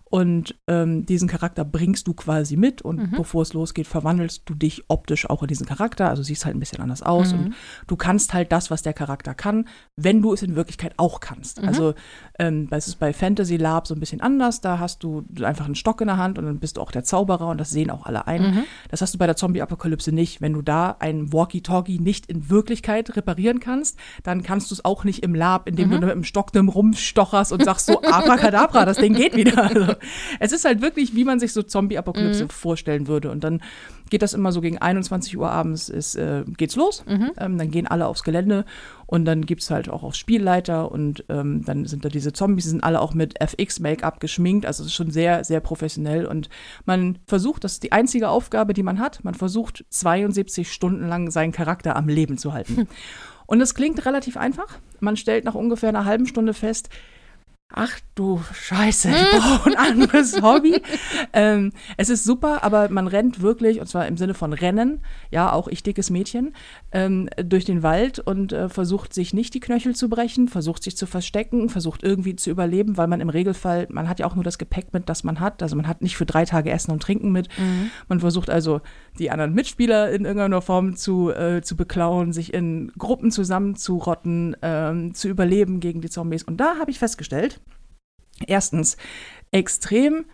Und 0.06 0.56
ähm, 0.68 1.06
diesen 1.06 1.28
Charakter 1.28 1.66
bringst 1.66 2.08
du 2.08 2.14
quasi 2.14 2.56
mit 2.56 2.82
und 2.82 2.98
Mhm. 2.98 3.12
bevor 3.18 3.42
es 3.42 3.54
losgeht, 3.54 3.88
verwandelst 3.88 4.44
du 4.46 4.54
dich 4.56 4.86
optisch 4.88 5.30
auch 5.30 5.42
in 5.42 5.48
diesen 5.50 5.66
Charakter. 5.66 6.10
Also 6.10 6.24
siehst 6.24 6.46
halt 6.46 6.56
ein 6.56 6.60
bisschen 6.60 6.80
anders 6.82 7.04
aus 7.04 7.34
Mhm. 7.34 7.40
und 7.40 7.56
du 7.88 7.96
kannst 7.98 8.34
halt 8.34 8.52
das, 8.52 8.72
was 8.72 8.82
der 8.82 8.94
Charakter 8.94 9.34
kann, 9.34 9.68
wenn 10.08 10.22
du 10.22 10.32
es 10.32 10.42
in 10.42 10.56
Wirklichkeit 10.56 10.94
auch 10.96 11.20
kannst. 11.20 11.62
Mhm. 11.62 11.68
Also 11.68 11.94
ähm, 12.40 12.70
das 12.70 12.88
ist 12.88 12.96
bei 12.98 13.12
Fantasy 13.12 13.58
Lab 13.58 13.88
so 13.88 13.94
ein 13.94 14.00
bisschen 14.00 14.22
anders. 14.22 14.62
Da 14.62 14.80
hast 14.80 15.04
du 15.04 15.26
einfach 15.44 15.66
einen 15.66 15.76
Stock 15.76 16.00
in 16.00 16.08
der 16.08 16.16
Hand 16.16 16.38
und 16.40 16.46
dann 16.46 16.60
bist 16.60 16.78
du 16.78 16.82
auch 16.82 16.92
der 16.92 17.04
Zauberer 17.04 17.48
und 17.50 17.58
das 17.60 17.72
sehen 17.72 17.90
auch 17.90 18.06
alle 18.06 18.26
ein. 18.26 18.42
Mhm. 18.42 18.64
Das 18.90 19.02
hast 19.02 19.14
du 19.14 19.18
bei 19.18 19.26
der 19.26 19.36
Zombie-Apokalypse 19.36 20.14
nicht. 20.14 20.40
Wenn 20.40 20.54
du 20.54 20.62
da 20.62 20.96
ein 21.00 21.34
Walkie-Talkie 21.34 22.00
nicht 22.00 22.28
in 22.28 22.50
Wirklichkeit 22.50 23.16
reparieren 23.18 23.60
kannst, 23.60 23.98
dann 24.24 24.44
kannst 24.44 24.72
du 24.72 24.76
es 24.76 24.86
auch 24.86 25.04
nicht 25.04 25.24
im 25.24 25.36
Lab, 25.36 25.68
indem 25.68 25.90
Mhm. 25.90 25.92
du 25.92 26.00
mit 26.08 26.10
dem 26.16 26.24
Stock 26.24 26.54
nimm, 26.54 26.70
rumstocherst 26.70 27.52
und 27.52 27.66
sagst 27.66 27.88
so, 27.88 28.02
abracadabra, 28.04 28.86
das 28.86 28.98
Ding 28.98 29.14
geht 29.14 29.36
wieder. 29.36 29.64
Also, 29.64 29.94
es 30.40 30.52
ist 30.54 30.64
halt 30.64 30.82
wirklich, 30.82 31.16
wie 31.16 31.26
man 31.26 31.40
sich 31.42 31.52
so 31.52 31.64
Zombie-Apokalypse 31.64 32.46
Mhm. 32.46 32.50
vorstellen 32.50 33.08
würde. 33.08 33.30
Und 33.32 33.44
dann 33.44 33.62
geht 34.10 34.22
das 34.22 34.34
immer 34.34 34.52
so 34.52 34.62
gegen 34.62 34.78
21 34.78 35.38
Uhr 35.38 35.50
abends, 35.50 35.90
ist, 35.90 36.16
äh, 36.16 36.44
geht's 36.58 36.76
los. 36.76 37.04
Mhm. 37.08 37.32
Ähm, 37.38 37.58
dann 37.58 37.72
gehen 37.72 37.88
alle 37.88 38.08
aufs 38.08 38.24
Gelände 38.24 38.66
und 39.06 39.26
dann 39.26 39.46
gibt 39.46 39.62
es 39.62 39.72
halt 39.72 39.90
auch 39.90 40.04
aufs 40.04 40.18
Spielleiter 40.18 40.92
und 40.92 41.26
ähm, 41.30 41.64
dann 41.66 41.86
sind 41.86 42.06
da 42.06 42.10
diese 42.10 42.34
Zombies, 42.34 42.66
die 42.66 42.72
sind 42.72 42.84
alle 42.84 43.02
auch 43.02 43.14
mit 43.14 43.40
FX-Make-up 43.42 44.20
geschminkt, 44.20 44.66
also 44.66 44.84
es 44.84 44.88
ist 44.88 44.96
schon 44.96 45.12
sehr, 45.12 45.44
sehr 45.44 45.60
professionell 45.60 46.26
und 46.26 46.50
man 46.86 47.20
versucht, 47.26 47.64
das 47.64 47.74
ist 47.74 47.84
die 47.84 47.92
einzige 47.92 48.30
Aufgabe, 48.30 48.74
die 48.74 48.84
man 48.84 49.00
hat, 49.00 49.24
man 49.24 49.34
versucht 49.34 49.86
72 49.90 50.72
Stunden 50.72 51.08
lang 51.08 51.32
seinen 51.32 51.52
Charakter 51.52 51.96
am 51.96 52.08
Leben 52.08 52.38
zu 52.38 52.54
halten. 52.54 52.88
Und 53.48 53.62
es 53.62 53.74
klingt 53.74 54.06
relativ 54.06 54.36
einfach. 54.36 54.78
Man 55.00 55.16
stellt 55.16 55.46
nach 55.46 55.56
ungefähr 55.56 55.88
einer 55.90 56.04
halben 56.04 56.26
Stunde 56.26 56.54
fest, 56.54 56.90
Ach 57.74 58.00
du 58.16 58.42
Scheiße, 58.54 59.10
ich 59.10 59.40
brauche 59.40 59.70
ein 59.70 59.76
anderes 59.76 60.42
Hobby. 60.42 60.82
Ähm, 61.34 61.74
es 61.98 62.10
ist 62.10 62.24
super, 62.24 62.64
aber 62.64 62.88
man 62.90 63.08
rennt 63.08 63.42
wirklich, 63.42 63.82
und 63.82 63.88
zwar 63.88 64.08
im 64.08 64.16
Sinne 64.16 64.34
von 64.34 64.54
Rennen, 64.54 65.02
ja, 65.32 65.52
auch 65.52 65.68
ich 65.68 65.84
dickes 65.84 66.10
Mädchen, 66.10 66.56
ähm, 66.91 67.29
durch 67.44 67.65
den 67.65 67.84
Wald 67.84 68.20
und 68.20 68.53
äh, 68.53 68.70
versucht 68.70 69.13
sich 69.13 69.34
nicht 69.34 69.53
die 69.53 69.60
Knöchel 69.60 69.96
zu 69.96 70.10
brechen, 70.10 70.48
versucht 70.48 70.84
sich 70.84 70.96
zu 70.96 71.06
verstecken, 71.06 71.70
versucht 71.70 72.03
irgendwie 72.03 72.36
zu 72.36 72.50
überleben, 72.50 72.96
weil 72.98 73.08
man 73.08 73.20
im 73.20 73.29
Regelfall, 73.29 73.88
man 73.89 74.08
hat 74.08 74.20
ja 74.20 74.25
auch 74.25 74.36
nur 74.36 74.44
das 74.44 74.58
Gepäck 74.58 74.94
mit, 74.94 75.10
das 75.10 75.24
man 75.24 75.39
hat. 75.39 75.62
Also 75.62 75.75
man 75.75 75.88
hat 75.88 76.01
nicht 76.01 76.15
für 76.15 76.25
drei 76.25 76.46
Tage 76.46 76.72
Essen 76.72 76.91
und 76.91 77.01
Trinken 77.01 77.32
mit. 77.32 77.50
Mhm. 77.58 77.91
Man 78.08 78.20
versucht 78.22 78.50
also, 78.50 78.82
die 79.20 79.32
anderen 79.32 79.53
Mitspieler 79.53 80.12
in 80.12 80.24
irgendeiner 80.24 80.62
Form 80.62 80.96
zu, 80.96 81.32
äh, 81.32 81.62
zu 81.62 81.75
beklauen, 81.75 82.32
sich 82.32 82.53
in 82.53 82.91
Gruppen 82.98 83.32
zusammenzurotten, 83.32 84.56
ähm, 84.62 85.13
zu 85.13 85.27
überleben 85.27 85.79
gegen 85.79 86.01
die 86.01 86.10
Zombies. 86.10 86.44
Und 86.44 86.58
da 86.58 86.77
habe 86.79 86.91
ich 86.91 87.00
festgestellt, 87.00 87.60
erstens, 88.46 88.96
extrem 89.51 90.25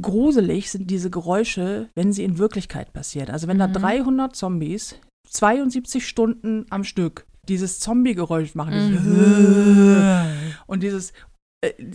gruselig 0.00 0.70
sind 0.70 0.90
diese 0.90 1.10
Geräusche, 1.10 1.88
wenn 1.94 2.12
sie 2.12 2.24
in 2.24 2.38
Wirklichkeit 2.38 2.92
passieren. 2.92 3.30
Also 3.30 3.48
wenn 3.48 3.58
da 3.58 3.66
Mhm. 3.66 3.72
300 3.74 4.36
Zombies 4.36 4.96
72 5.30 6.06
Stunden 6.06 6.66
am 6.70 6.84
Stück 6.84 7.26
dieses 7.48 7.80
Zombie-Geräusch 7.80 8.54
machen, 8.54 8.74
dieses 8.88 9.04
Mhm. 9.04 10.32
und 10.66 10.82
dieses 10.82 11.12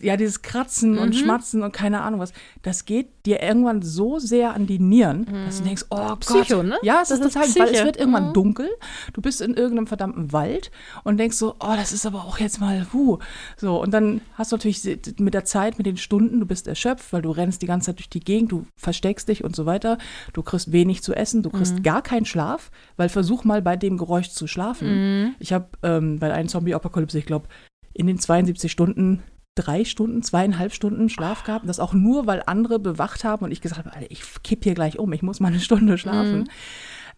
ja, 0.02 0.18
dieses 0.18 0.42
Kratzen 0.42 0.98
und 0.98 1.10
Mhm. 1.10 1.14
Schmatzen 1.14 1.64
und 1.64 1.72
keine 1.72 2.02
Ahnung 2.02 2.20
was, 2.20 2.34
das 2.64 2.84
geht 2.84 3.08
dir 3.26 3.42
irgendwann 3.42 3.82
so 3.82 4.20
sehr 4.20 4.54
an 4.54 4.68
die 4.68 4.78
Nieren, 4.78 5.26
dass 5.46 5.60
du 5.60 5.64
denkst, 5.64 5.86
oh 5.90 6.18
Psycho, 6.18 6.58
Gott. 6.58 6.66
ne? 6.66 6.76
Ja, 6.84 7.00
es 7.02 7.08
Das 7.08 7.22
ist 7.22 7.34
total, 7.34 7.48
weil 7.56 7.74
es 7.74 7.82
wird 7.86 7.96
irgendwann 7.96 8.28
Mhm. 8.30 8.34
dunkel, 8.34 8.70
du 9.14 9.22
bist 9.22 9.40
in 9.40 9.54
irgendeinem 9.54 9.88
verdammten 9.88 10.34
Wald 10.34 10.70
und 11.06 11.16
denkst 11.16 11.38
so, 11.38 11.56
oh, 11.62 11.74
das 11.78 11.94
ist 11.94 12.06
aber 12.06 12.26
auch 12.26 12.40
jetzt 12.40 12.60
mal, 12.60 12.88
huh. 12.92 13.20
So, 13.56 13.82
und 13.82 13.94
dann 13.94 14.20
hast 14.34 14.52
du 14.52 14.58
natürlich 14.58 14.84
mit 15.20 15.34
der 15.34 15.46
Zeit, 15.46 15.78
mit 15.78 15.88
den 15.88 15.96
Stunden, 15.96 16.42
du 16.42 16.46
bist 16.46 16.68
erschöpft, 16.68 17.14
weil 17.14 17.22
du 17.22 17.32
rennst 17.32 17.62
die 17.62 17.68
ganze 17.68 17.86
Zeit 17.86 18.00
durch 18.00 18.10
die 18.10 18.20
Gegend, 18.20 18.52
du 18.52 18.66
versteckst 18.76 19.30
dich 19.30 19.46
und 19.46 19.56
so 19.56 19.66
weiter, 19.66 19.98
du 20.34 20.44
kriegst 20.44 20.74
wenig 20.74 21.04
zu 21.04 21.14
essen, 21.14 21.42
du 21.42 21.50
kriegst 21.50 21.76
Mhm. 21.78 21.84
gar 21.84 22.02
keinen 22.02 22.26
Schlaf, 22.26 22.70
weil 22.98 23.08
versuch 23.08 23.46
mal 23.46 23.62
bei 23.62 23.78
dem 23.78 23.98
Geräusch 23.98 24.30
zu 24.32 24.46
schlafen. 24.46 25.22
Mhm. 25.24 25.36
Ich 25.40 25.54
habe 25.54 25.70
ähm, 25.84 26.20
bei 26.20 26.34
einer 26.34 26.50
Zombie-Apokalypse, 26.50 27.18
ich 27.18 27.26
glaube, 27.26 27.48
in 27.94 28.08
den 28.08 28.20
72 28.20 28.70
Stunden 28.72 29.24
drei 29.56 29.86
Stunden, 29.86 30.24
zweieinhalb 30.24 30.74
Stunden 30.74 31.10
Schlaf 31.10 31.44
gehabt. 31.44 31.68
Das 31.70 31.80
auch 31.80 31.94
nur, 31.94 32.26
weil 32.28 32.44
andere 32.46 32.80
bewacht 32.80 33.24
haben 33.24 33.46
und 33.46 33.52
ich 33.52 33.62
gesagt 33.62 33.84
habe, 33.86 33.96
Alter, 33.96 34.10
ich 34.12 34.24
kipp 34.44 34.64
hier 34.64 34.74
gleich 34.74 35.00
um, 35.00 35.12
ich 35.14 35.22
muss 35.24 35.40
mal 35.40 35.50
eine 35.50 35.60
Stunde 35.60 35.98
schlafen. 35.98 36.40
Mhm. 36.40 36.48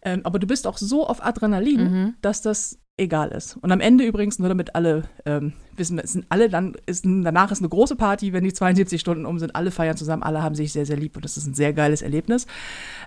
Ähm, 0.02 0.20
aber 0.24 0.38
du 0.38 0.46
bist 0.46 0.66
auch 0.66 0.78
so 0.78 1.06
auf 1.06 1.24
Adrenalin, 1.24 1.80
Mhm. 1.90 2.14
dass 2.20 2.42
das 2.42 2.78
egal 2.98 3.28
ist. 3.30 3.56
Und 3.56 3.72
am 3.72 3.80
Ende 3.80 4.04
übrigens, 4.04 4.38
nur 4.38 4.48
damit 4.48 4.74
alle 4.74 5.02
ähm, 5.26 5.52
wissen, 5.74 5.98
es 5.98 6.12
sind 6.12 6.26
alle 6.30 6.48
dann, 6.48 6.74
ist, 6.86 7.04
danach 7.04 7.50
ist 7.52 7.58
eine 7.60 7.68
große 7.68 7.96
Party, 7.96 8.32
wenn 8.32 8.44
die 8.44 8.52
72 8.54 9.00
Stunden 9.00 9.26
um 9.26 9.38
sind, 9.38 9.54
alle 9.54 9.70
feiern 9.70 9.96
zusammen, 9.98 10.22
alle 10.22 10.42
haben 10.42 10.54
sich 10.54 10.72
sehr, 10.72 10.86
sehr 10.86 10.96
lieb 10.96 11.16
und 11.16 11.24
das 11.24 11.36
ist 11.36 11.46
ein 11.46 11.54
sehr 11.54 11.72
geiles 11.74 12.00
Erlebnis. 12.02 12.46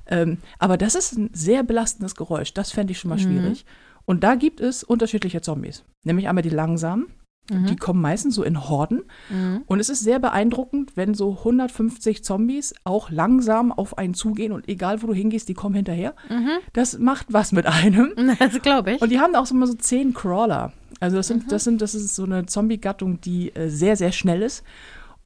Ähm, 0.08 0.38
aber 0.60 0.78
das 0.78 0.94
ist 0.96 1.18
ein 1.18 1.30
sehr 1.34 1.64
belastendes 1.64 2.16
Geräusch, 2.16 2.54
das 2.54 2.72
fände 2.72 2.92
ich 2.92 3.00
schon 3.00 3.10
mal 3.10 3.16
Mhm. 3.18 3.22
schwierig. 3.22 3.66
Und 4.06 4.24
da 4.24 4.36
gibt 4.36 4.60
es 4.62 4.84
unterschiedliche 4.84 5.42
Zombies. 5.42 5.84
Nämlich 6.04 6.28
einmal 6.28 6.44
die 6.44 6.50
langsamen, 6.50 7.08
Mhm. 7.50 7.66
die 7.66 7.76
kommen 7.76 8.02
meistens 8.02 8.36
so 8.36 8.44
in 8.44 8.70
Horden. 8.70 9.04
Mhm. 9.30 9.64
Und 9.66 9.80
es 9.80 9.90
ist 9.90 10.02
sehr 10.02 10.20
beeindruckend, 10.20 10.96
wenn 10.96 11.14
so 11.14 11.38
150 11.40 12.24
Zombies 12.24 12.74
auch 12.84 13.10
langsam 13.10 13.72
auf 13.72 13.98
einen 13.98 14.14
zugehen 14.14 14.52
und 14.52 14.68
egal 14.68 15.02
wo 15.02 15.08
du 15.08 15.14
hingehst, 15.14 15.50
die 15.50 15.54
kommen 15.54 15.76
hinterher. 15.76 16.14
Mhm. 16.30 16.50
Das 16.74 16.98
macht 17.00 17.28
was 17.30 17.52
mit 17.52 17.66
einem. 17.66 18.14
Das 18.40 18.62
glaube 18.62 18.94
ich. 18.94 19.02
Und 19.02 19.12
die 19.12 19.20
haben 19.20 19.36
auch 19.36 19.46
so 19.46 19.54
mal 19.56 19.68
so 19.68 19.74
zehn 19.74 20.14
Crawler. 20.14 20.72
Also 21.00 21.18
das 21.18 21.28
sind, 21.28 21.52
das 21.52 21.64
sind, 21.64 21.82
das 21.82 21.94
ist 21.94 22.16
so 22.16 22.24
eine 22.24 22.46
Zombie-Gattung, 22.46 23.22
die 23.22 23.54
äh, 23.56 23.70
sehr, 23.70 23.96
sehr 23.96 24.12
schnell 24.12 24.42
ist 24.42 24.64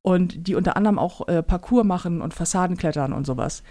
und 0.02 0.48
die 0.48 0.56
unter 0.56 0.78
anderem 0.78 1.00
auch 1.00 1.28
äh, 1.28 1.42
Parcours 1.42 1.86
machen 1.86 2.22
und 2.22 2.34
Fassaden 2.34 2.78
klettern 2.78 3.14
und 3.14 3.26
sowas. 3.26 3.64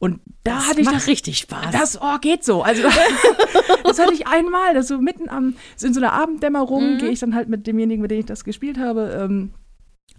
Und 0.00 0.18
da 0.44 0.54
das 0.56 0.68
hatte 0.68 0.80
ich 0.80 0.86
macht 0.86 0.96
das, 0.96 1.06
richtig 1.06 1.38
Spaß. 1.38 1.70
das, 1.72 2.00
oh, 2.00 2.16
geht 2.20 2.42
so. 2.42 2.62
Also 2.62 2.82
das 3.84 3.98
hatte 3.98 4.14
ich 4.14 4.26
einmal, 4.26 4.74
das 4.74 4.88
so 4.88 4.98
mitten 4.98 5.28
am, 5.28 5.54
in 5.80 5.94
so 5.94 6.00
einer 6.00 6.12
Abenddämmerung 6.14 6.94
Mhm. 6.94 6.98
gehe 6.98 7.10
ich 7.10 7.20
dann 7.20 7.34
halt 7.34 7.48
mit 7.48 7.66
demjenigen, 7.66 8.00
mit 8.02 8.10
dem 8.10 8.20
ich 8.20 8.26
das 8.26 8.42
gespielt 8.44 8.78
habe, 8.78 9.16
ähm, 9.22 9.50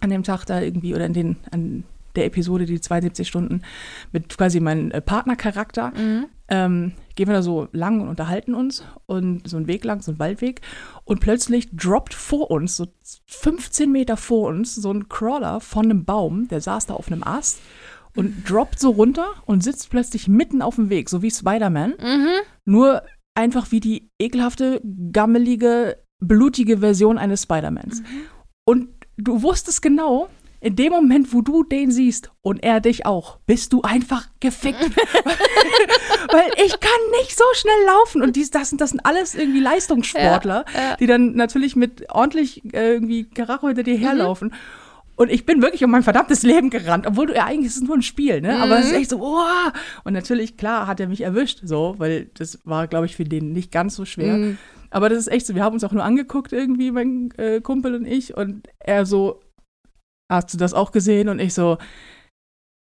an 0.00 0.08
dem 0.10 0.22
Tag 0.22 0.44
da 0.46 0.60
irgendwie 0.60 0.94
oder 0.94 1.04
in 1.06 1.12
den, 1.12 1.36
an 1.50 1.84
der 2.14 2.26
Episode, 2.26 2.64
die 2.66 2.80
72 2.80 3.26
Stunden, 3.26 3.62
mit 4.12 4.36
quasi 4.38 4.60
meinem 4.60 4.90
äh, 4.92 5.00
Partnercharakter, 5.00 5.92
Mhm. 5.96 6.26
ähm, 6.48 6.92
gehen 7.16 7.26
wir 7.26 7.34
da 7.34 7.42
so 7.42 7.68
lang 7.72 8.00
und 8.02 8.08
unterhalten 8.08 8.54
uns 8.54 8.84
und 9.06 9.48
so 9.48 9.56
einen 9.56 9.66
Weg 9.66 9.82
lang, 9.84 10.00
so 10.02 10.12
einen 10.12 10.18
Waldweg 10.20 10.60
und 11.04 11.20
plötzlich 11.20 11.68
droppt 11.74 12.14
vor 12.14 12.50
uns, 12.50 12.76
so 12.76 12.86
15 13.26 13.90
Meter 13.90 14.16
vor 14.16 14.48
uns, 14.48 14.74
so 14.74 14.92
ein 14.92 15.08
Crawler 15.08 15.60
von 15.60 15.86
einem 15.86 16.04
Baum, 16.04 16.46
der 16.48 16.60
saß 16.60 16.86
da 16.86 16.94
auf 16.94 17.10
einem 17.10 17.22
Ast 17.24 17.58
und 18.16 18.48
droppt 18.48 18.78
so 18.78 18.90
runter 18.90 19.26
und 19.46 19.62
sitzt 19.64 19.90
plötzlich 19.90 20.28
mitten 20.28 20.62
auf 20.62 20.76
dem 20.76 20.90
Weg, 20.90 21.08
so 21.08 21.22
wie 21.22 21.30
Spider-Man, 21.30 21.94
Mhm. 22.00 22.28
nur 22.64 23.02
einfach 23.34 23.70
wie 23.72 23.80
die 23.80 24.10
ekelhafte, 24.20 24.80
gammelige, 25.12 25.96
blutige 26.20 26.78
Version 26.78 27.16
eines 27.18 27.42
Spider-Mans. 27.44 28.02
Und 28.64 28.88
du 29.16 29.42
wusstest 29.42 29.80
genau, 29.82 30.28
in 30.60 30.76
dem 30.76 30.92
Moment, 30.92 31.32
wo 31.32 31.40
du 31.40 31.64
den 31.64 31.90
siehst 31.90 32.30
und 32.42 32.62
er 32.62 32.78
dich 32.80 33.04
auch, 33.04 33.38
bist 33.46 33.72
du 33.72 33.82
einfach 33.82 34.28
gefickt. 34.38 34.78
Weil 36.32 36.50
ich 36.64 36.78
kann 36.78 36.90
nicht 37.20 37.36
so 37.36 37.44
schnell 37.54 37.84
laufen. 37.86 38.22
Und 38.22 38.36
dies, 38.36 38.50
das, 38.50 38.68
sind, 38.70 38.80
das 38.80 38.90
sind 38.90 39.04
alles 39.04 39.34
irgendwie 39.34 39.60
Leistungssportler, 39.60 40.64
Ja, 40.74 40.80
ja. 40.90 40.96
die 40.96 41.06
dann 41.06 41.34
natürlich 41.34 41.74
mit 41.76 42.04
ordentlich 42.10 42.62
äh, 42.74 42.92
irgendwie 42.94 43.24
Karacho 43.24 43.66
hinter 43.68 43.82
dir 43.82 43.96
herlaufen. 43.96 44.54
Und 45.22 45.30
ich 45.30 45.46
bin 45.46 45.62
wirklich 45.62 45.84
um 45.84 45.90
mein 45.92 46.02
verdammtes 46.02 46.42
Leben 46.42 46.68
gerannt, 46.68 47.06
obwohl 47.06 47.28
du 47.28 47.34
ja 47.36 47.44
eigentlich 47.44 47.68
ist 47.68 47.76
es 47.76 47.82
nur 47.82 47.94
ein 47.94 48.02
Spiel, 48.02 48.40
ne? 48.40 48.58
Aber 48.60 48.80
es 48.80 48.86
ist 48.86 48.92
echt 48.92 49.10
so, 49.10 49.20
wow. 49.20 49.72
Und 50.02 50.14
natürlich, 50.14 50.56
klar, 50.56 50.88
hat 50.88 50.98
er 50.98 51.06
mich 51.06 51.20
erwischt, 51.20 51.60
so, 51.62 51.94
weil 51.98 52.24
das 52.34 52.58
war, 52.64 52.88
glaube 52.88 53.06
ich, 53.06 53.14
für 53.14 53.22
den 53.22 53.52
nicht 53.52 53.70
ganz 53.70 53.94
so 53.94 54.04
schwer. 54.04 54.36
Mhm. 54.36 54.58
Aber 54.90 55.08
das 55.08 55.20
ist 55.20 55.28
echt 55.28 55.46
so, 55.46 55.54
wir 55.54 55.62
haben 55.62 55.74
uns 55.74 55.84
auch 55.84 55.92
nur 55.92 56.02
angeguckt 56.02 56.52
irgendwie, 56.52 56.90
mein 56.90 57.30
äh, 57.36 57.60
Kumpel 57.60 57.94
und 57.94 58.04
ich, 58.04 58.36
und 58.36 58.66
er 58.80 59.06
so, 59.06 59.40
hast 60.28 60.52
du 60.52 60.58
das 60.58 60.74
auch 60.74 60.90
gesehen? 60.90 61.28
Und 61.28 61.38
ich 61.38 61.54
so, 61.54 61.78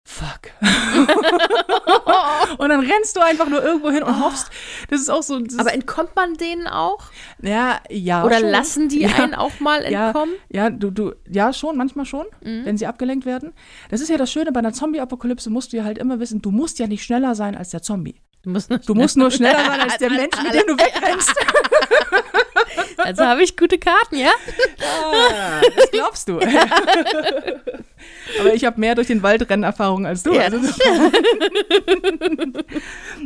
fuck. 0.09 0.51
und 2.57 2.69
dann 2.69 2.79
rennst 2.79 3.15
du 3.15 3.21
einfach 3.21 3.47
nur 3.47 3.63
irgendwo 3.63 3.89
hin 3.91 4.01
und 4.03 4.19
hoffst, 4.23 4.49
das 4.89 5.01
ist 5.01 5.09
auch 5.09 5.21
so, 5.21 5.39
Aber 5.57 5.73
entkommt 5.73 6.15
man 6.15 6.33
denen 6.35 6.67
auch? 6.67 7.05
ja, 7.41 7.79
ja. 7.89 8.23
Oder 8.23 8.39
schon. 8.39 8.49
lassen 8.49 8.89
die 8.89 9.01
Ja. 9.01 9.09
einen 9.15 9.35
auch 9.35 9.59
mal 9.59 9.89
Ja. 9.89 10.07
entkommen? 10.07 10.33
Ja, 10.49 10.69
du, 10.71 10.89
du, 10.89 11.13
ja, 11.29 11.53
schon, 11.53 11.77
manchmal 11.77 12.05
schon, 12.05 12.25
Mhm. 12.43 12.65
wenn 12.65 12.77
sie 12.77 12.87
abgelenkt 12.87 13.25
werden. 13.25 13.53
Das 13.91 14.01
ist 14.01 14.09
ja 14.09 14.17
das 14.17 14.31
Schöne, 14.31 14.51
bei 14.51 14.59
einer 14.59 14.73
Zombie-Apokalypse 14.73 15.49
musst 15.49 15.73
du 15.73 15.77
ja 15.77 15.83
halt 15.83 15.97
immer 15.99 16.19
wissen, 16.19 16.41
du 16.41 16.49
musst 16.51 16.79
ja 16.79 16.87
nicht 16.87 17.03
schneller 17.03 17.35
sein 17.35 17.55
als 17.55 17.69
der 17.69 17.81
Zombie. 17.83 18.19
Du 18.41 18.49
musst 18.51 18.69
nur 18.69 18.79
Du 18.79 18.95
musst 18.95 19.17
nur 19.17 19.29
schneller 19.31 19.63
sein 19.65 19.81
als 19.81 19.97
der 19.99 20.09
Mensch, 20.09 20.41
mit 20.41 20.53
dem 20.53 20.65
du 20.67 20.73
wegrennst. 20.77 21.35
Also 23.05 23.23
habe 23.23 23.43
ich 23.43 23.57
gute 23.57 23.77
Karten, 23.77 24.17
ja? 24.17 24.31
Ah, 24.79 25.61
das 25.75 25.91
glaubst 25.91 26.27
du. 26.27 26.39
aber 28.39 28.53
ich 28.53 28.65
habe 28.65 28.79
mehr 28.79 28.95
durch 28.95 29.07
den 29.07 29.23
Waldrennen 29.23 29.63
Erfahrung 29.63 30.05
als 30.05 30.23
du. 30.23 30.33
Ja, 30.33 30.43
Also, 30.43 30.59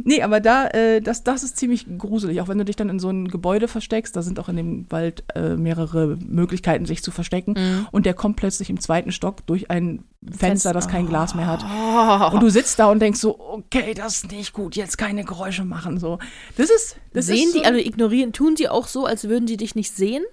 nee, 0.03 0.21
aber 0.21 0.39
da, 0.39 0.67
äh, 0.67 1.01
das, 1.01 1.23
das 1.23 1.43
ist 1.43 1.57
ziemlich 1.57 1.85
gruselig. 1.97 2.41
Auch 2.41 2.47
wenn 2.47 2.57
du 2.57 2.65
dich 2.65 2.75
dann 2.75 2.89
in 2.89 2.99
so 2.99 3.09
ein 3.09 3.27
Gebäude 3.27 3.67
versteckst, 3.67 4.15
da 4.15 4.21
sind 4.21 4.39
auch 4.39 4.49
in 4.49 4.57
dem 4.57 4.91
Wald 4.91 5.23
äh, 5.35 5.55
mehrere 5.55 6.17
Möglichkeiten, 6.25 6.85
sich 6.85 7.03
zu 7.03 7.11
verstecken. 7.11 7.55
Mhm. 7.57 7.87
Und 7.91 8.05
der 8.05 8.13
kommt 8.13 8.37
plötzlich 8.37 8.69
im 8.69 8.79
zweiten 8.79 9.11
Stock 9.11 9.45
durch 9.47 9.69
ein 9.69 10.03
Fenster, 10.31 10.73
das 10.73 10.87
kein 10.87 11.07
Glas 11.07 11.35
mehr 11.35 11.47
hat. 11.47 11.63
Oh. 11.63 12.35
Und 12.35 12.43
du 12.43 12.49
sitzt 12.49 12.79
da 12.79 12.89
und 12.89 12.99
denkst 12.99 13.19
so, 13.19 13.39
okay, 13.39 13.93
das 13.93 14.17
ist 14.17 14.31
nicht 14.31 14.53
gut, 14.53 14.75
jetzt 14.75 14.97
keine 14.97 15.23
Geräusche 15.23 15.65
machen. 15.65 15.99
So. 15.99 16.19
Das 16.55 16.69
ist, 16.69 16.97
das 17.13 17.25
sehen 17.25 17.47
ist 17.47 17.53
so, 17.53 17.59
die, 17.59 17.65
also 17.65 17.79
ignorieren, 17.79 18.31
tun 18.31 18.55
sie 18.55 18.69
auch 18.69 18.87
so, 18.87 19.05
als 19.05 19.27
würden 19.27 19.45
die 19.45 19.57
dich 19.63 19.75
nicht 19.75 19.91
sehen? 19.95 20.23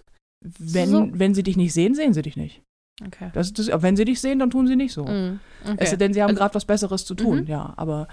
wenn, 0.42 0.88
so? 0.88 1.08
wenn 1.12 1.34
sie 1.34 1.42
dich 1.42 1.56
nicht 1.58 1.72
sehen, 1.74 1.94
sehen 1.94 2.14
sie 2.14 2.22
dich 2.22 2.36
nicht. 2.36 2.62
Okay. 3.06 3.30
Das, 3.34 3.52
das, 3.52 3.68
wenn 3.82 3.96
sie 3.96 4.04
dich 4.06 4.20
sehen, 4.20 4.38
dann 4.38 4.50
tun 4.50 4.66
sie 4.66 4.76
nicht 4.76 4.92
so. 4.92 5.04
Mhm. 5.04 5.40
Es 5.64 5.70
okay. 5.72 5.86
sei 5.86 5.96
denn, 5.96 6.12
sie 6.14 6.22
haben 6.22 6.30
Also- 6.30 6.38
gerade 6.40 6.54
was 6.54 6.64
Besseres 6.64 7.04
zu 7.04 7.14
tun, 7.14 7.40
Mhm. 7.42 7.46
ja. 7.46 7.72
Aber 7.76 8.08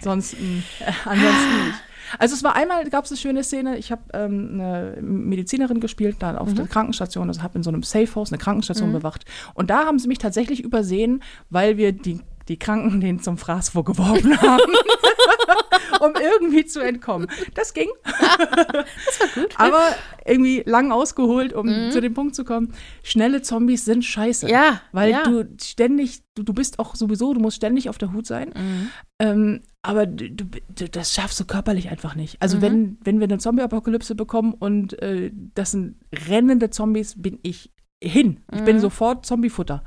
sonst, 0.00 0.34
mh, 0.34 0.40
äh, 0.80 0.92
ansonsten 1.04 1.66
nicht. 1.66 1.78
Also 2.18 2.34
es 2.34 2.42
war 2.42 2.56
einmal, 2.56 2.88
gab 2.88 3.04
es 3.04 3.10
eine 3.10 3.18
schöne 3.18 3.44
Szene, 3.44 3.76
ich 3.76 3.92
habe 3.92 4.02
ähm, 4.14 4.52
eine 4.54 4.96
Medizinerin 5.02 5.78
gespielt, 5.78 6.16
da 6.20 6.38
auf 6.38 6.54
der 6.54 6.66
Krankenstation, 6.66 7.28
also 7.28 7.42
habe 7.42 7.58
in 7.58 7.62
so 7.62 7.68
einem 7.70 7.82
Safehouse 7.82 8.32
eine 8.32 8.38
Krankenstation 8.38 8.88
Mhm. 8.88 8.94
bewacht. 8.94 9.24
Und 9.54 9.68
da 9.70 9.84
haben 9.84 9.98
sie 9.98 10.08
mich 10.08 10.18
tatsächlich 10.18 10.62
übersehen, 10.64 11.22
weil 11.50 11.76
wir 11.76 11.92
die, 11.92 12.20
die 12.48 12.58
Kranken 12.58 13.00
denen 13.00 13.20
zum 13.20 13.38
Fraß 13.38 13.68
vorgeworfen 13.70 14.40
haben. 14.40 14.72
um 16.00 16.12
irgendwie 16.20 16.64
zu 16.64 16.80
entkommen. 16.80 17.28
Das 17.54 17.74
ging. 17.74 17.88
das 18.04 19.20
war 19.20 19.28
gut. 19.34 19.54
Aber 19.58 19.82
irgendwie 20.24 20.62
lang 20.64 20.92
ausgeholt, 20.92 21.52
um 21.52 21.66
Mhm. 21.66 21.90
zu 21.90 22.00
dem 22.00 22.14
Punkt 22.14 22.34
zu 22.34 22.44
kommen. 22.44 22.72
Schnelle 23.02 23.42
Zombies 23.42 23.84
sind 23.84 24.04
scheiße. 24.04 24.48
ja, 24.48 24.80
Weil 24.92 25.10
ja. 25.10 25.22
du 25.24 25.48
ständig, 25.60 26.22
du, 26.34 26.42
du 26.42 26.52
bist 26.54 26.78
auch 26.78 26.94
sowieso, 26.94 27.34
du 27.34 27.40
musst 27.40 27.56
ständig 27.56 27.88
auf 27.88 27.98
der 27.98 28.12
Hut 28.12 28.26
sein. 28.26 28.50
Mhm. 28.56 28.90
Ähm, 29.18 29.60
aber 29.82 30.06
du, 30.06 30.30
du, 30.30 30.44
du- 30.74 30.88
das 30.88 31.12
schaffst 31.14 31.40
du 31.40 31.44
körperlich 31.44 31.88
einfach 31.90 32.14
nicht. 32.14 32.40
Also 32.40 32.58
Mhm. 32.58 32.62
wenn, 32.62 32.98
wenn 33.02 33.18
wir 33.20 33.24
eine 33.24 33.38
Zombie-Apokalypse 33.38 34.14
bekommen 34.14 34.54
und 34.54 35.00
äh, 35.02 35.30
das 35.54 35.72
sind 35.72 35.96
rennende 36.28 36.70
Zombies, 36.70 37.20
bin 37.20 37.38
ich 37.42 37.72
hin. 38.02 38.40
Ich 38.52 38.62
bin 38.62 38.76
Mhm. 38.76 38.80
sofort 38.80 39.26
Zombiefutter. 39.26 39.82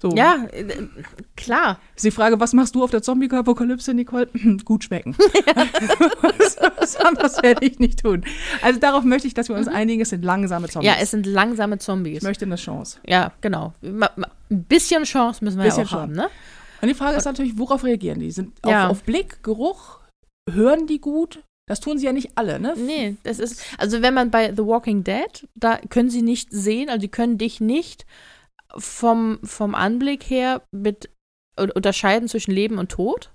So. 0.00 0.10
Ja, 0.14 0.46
äh, 0.52 0.64
klar. 1.36 1.80
Ist 1.96 2.04
die 2.04 2.10
Frage, 2.10 2.38
was 2.38 2.52
machst 2.52 2.74
du 2.74 2.84
auf 2.84 2.90
der 2.90 3.02
Zombie-Apokalypse, 3.02 3.94
Nicole? 3.94 4.28
Gut 4.64 4.84
schmecken. 4.84 5.16
was, 6.22 6.56
was 6.78 6.96
anderes 6.96 7.42
werde 7.42 7.64
ich 7.66 7.78
nicht 7.78 8.00
tun. 8.02 8.24
Also 8.62 8.78
darauf 8.80 9.04
möchte 9.04 9.26
ich, 9.26 9.34
dass 9.34 9.48
wir 9.48 9.56
uns 9.56 9.68
einigen, 9.68 10.00
es 10.02 10.10
sind 10.10 10.24
langsame 10.24 10.68
Zombies. 10.68 10.90
Mhm. 10.90 10.96
Ja, 10.96 11.02
es 11.02 11.10
sind 11.10 11.26
langsame 11.26 11.78
Zombies. 11.78 12.18
ich 12.18 12.22
möchte 12.22 12.44
eine 12.44 12.56
Chance. 12.56 12.98
Ja, 13.06 13.32
genau. 13.40 13.74
Ma- 13.82 14.10
ma- 14.16 14.28
Ein 14.50 14.64
bisschen 14.64 15.04
Chance 15.04 15.44
müssen 15.44 15.58
wir 15.58 15.64
Bisschen 15.64 15.84
ja 15.84 15.88
auch 15.88 15.92
haben, 16.02 16.12
ne? 16.12 16.28
Und 16.80 16.88
die 16.88 16.94
Frage 16.94 17.16
ist 17.16 17.24
natürlich, 17.24 17.58
worauf 17.58 17.82
reagieren 17.84 18.20
die? 18.20 18.30
Sind 18.30 18.52
Ja. 18.64 18.84
auf, 18.86 18.92
auf 18.92 19.02
Blick, 19.02 19.42
Geruch, 19.42 19.98
hören 20.50 20.86
die 20.86 21.00
gut? 21.00 21.42
Das 21.68 21.80
tun 21.80 21.98
sie 21.98 22.06
ja 22.06 22.12
nicht 22.12 22.30
alle, 22.36 22.60
ne? 22.60 22.74
Nee, 22.78 23.16
das 23.24 23.38
ist, 23.40 23.62
also 23.78 24.00
wenn 24.00 24.14
man 24.14 24.30
bei 24.30 24.52
The 24.56 24.64
Walking 24.64 25.04
Dead, 25.04 25.46
da 25.54 25.76
können 25.90 26.08
sie 26.08 26.22
nicht 26.22 26.48
sehen, 26.52 26.88
also 26.88 27.00
die 27.00 27.08
können 27.10 27.36
dich 27.36 27.60
nicht 27.60 28.06
vom, 28.76 29.38
vom 29.42 29.74
Anblick 29.74 30.24
her 30.30 30.62
mit 30.70 31.10
un- 31.58 31.70
unterscheiden 31.70 32.28
zwischen 32.28 32.52
Leben 32.52 32.78
und 32.78 32.90
Tod. 32.90 33.32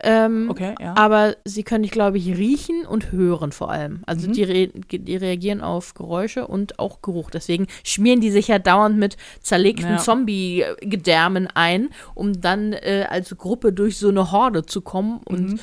Ähm, 0.00 0.48
Okay, 0.48 0.76
ja. 0.80 0.94
Aber 0.96 1.34
sie 1.44 1.64
können 1.64 1.82
dich, 1.82 1.90
glaube 1.90 2.18
ich, 2.18 2.28
riechen 2.28 2.86
und 2.86 3.10
hören 3.10 3.50
vor 3.50 3.68
allem. 3.72 4.04
Also 4.06 4.28
Mhm. 4.28 4.32
die, 4.32 4.42
re 4.44 4.68
die 4.68 5.16
reagieren 5.16 5.60
auf 5.60 5.94
Geräusche 5.94 6.46
und 6.46 6.78
auch 6.78 7.02
Geruch. 7.02 7.30
Deswegen 7.30 7.66
schmieren 7.82 8.20
die 8.20 8.30
sich 8.30 8.46
ja 8.46 8.60
dauernd 8.60 8.96
mit 8.96 9.16
zerlegten 9.40 9.90
Ja. 9.94 9.98
Zombie-Gedärmen 9.98 11.48
ein, 11.52 11.88
um 12.14 12.40
dann 12.40 12.74
äh, 12.74 13.06
als 13.10 13.36
Gruppe 13.36 13.72
durch 13.72 13.98
so 13.98 14.08
eine 14.10 14.30
Horde 14.30 14.64
zu 14.64 14.82
kommen. 14.82 15.18
Und 15.24 15.54
Mhm. 15.54 15.60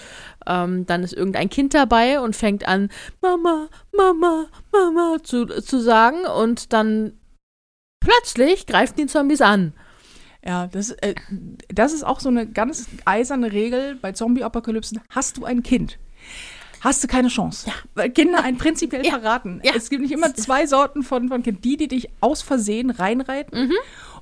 ähm, 0.47 0.85
dann 0.85 1.03
ist 1.03 1.13
irgendein 1.13 1.49
Kind 1.49 1.73
dabei 1.73 2.19
und 2.19 2.35
fängt 2.35 2.67
an, 2.67 2.89
Mama, 3.21 3.69
Mama, 3.95 4.47
Mama 4.73 5.17
zu, 5.23 5.45
zu 5.45 5.79
sagen. 5.79 6.25
Und 6.25 6.73
dann 6.73 7.13
plötzlich 8.05 8.65
greifen 8.67 8.95
die 8.97 9.05
Zombies 9.07 9.41
an. 9.41 9.73
Ja, 10.45 10.67
das, 10.67 10.91
äh, 10.91 11.15
das 11.69 11.91
ist 11.93 12.03
auch 12.03 12.19
so 12.19 12.29
eine 12.29 12.45
ganz 12.47 12.87
eiserne 13.05 13.51
Regel 13.51 13.95
bei 13.95 14.11
Zombie-Apokalypsen. 14.11 15.01
Hast 15.09 15.37
du 15.37 15.45
ein 15.45 15.63
Kind? 15.63 15.97
Hast 16.81 17.03
du 17.03 17.07
keine 17.07 17.29
Chance. 17.29 17.71
Weil 17.95 18.11
Kinder 18.11 18.43
einen 18.43 18.57
prinzipiell 18.59 19.03
Ja. 19.03 19.13
verraten. 19.19 19.59
Ja. 19.63 19.71
Es 19.75 19.89
gibt 19.89 20.03
nicht 20.03 20.11
immer 20.11 20.35
zwei 20.35 20.67
Sorten 20.67 21.01
von, 21.01 21.29
von 21.29 21.41
Kind. 21.41 21.65
Die, 21.65 21.77
die 21.77 21.87
dich 21.87 22.09
aus 22.21 22.43
Versehen 22.43 22.91
reinreiten 22.91 23.69
Mhm. 23.69 23.73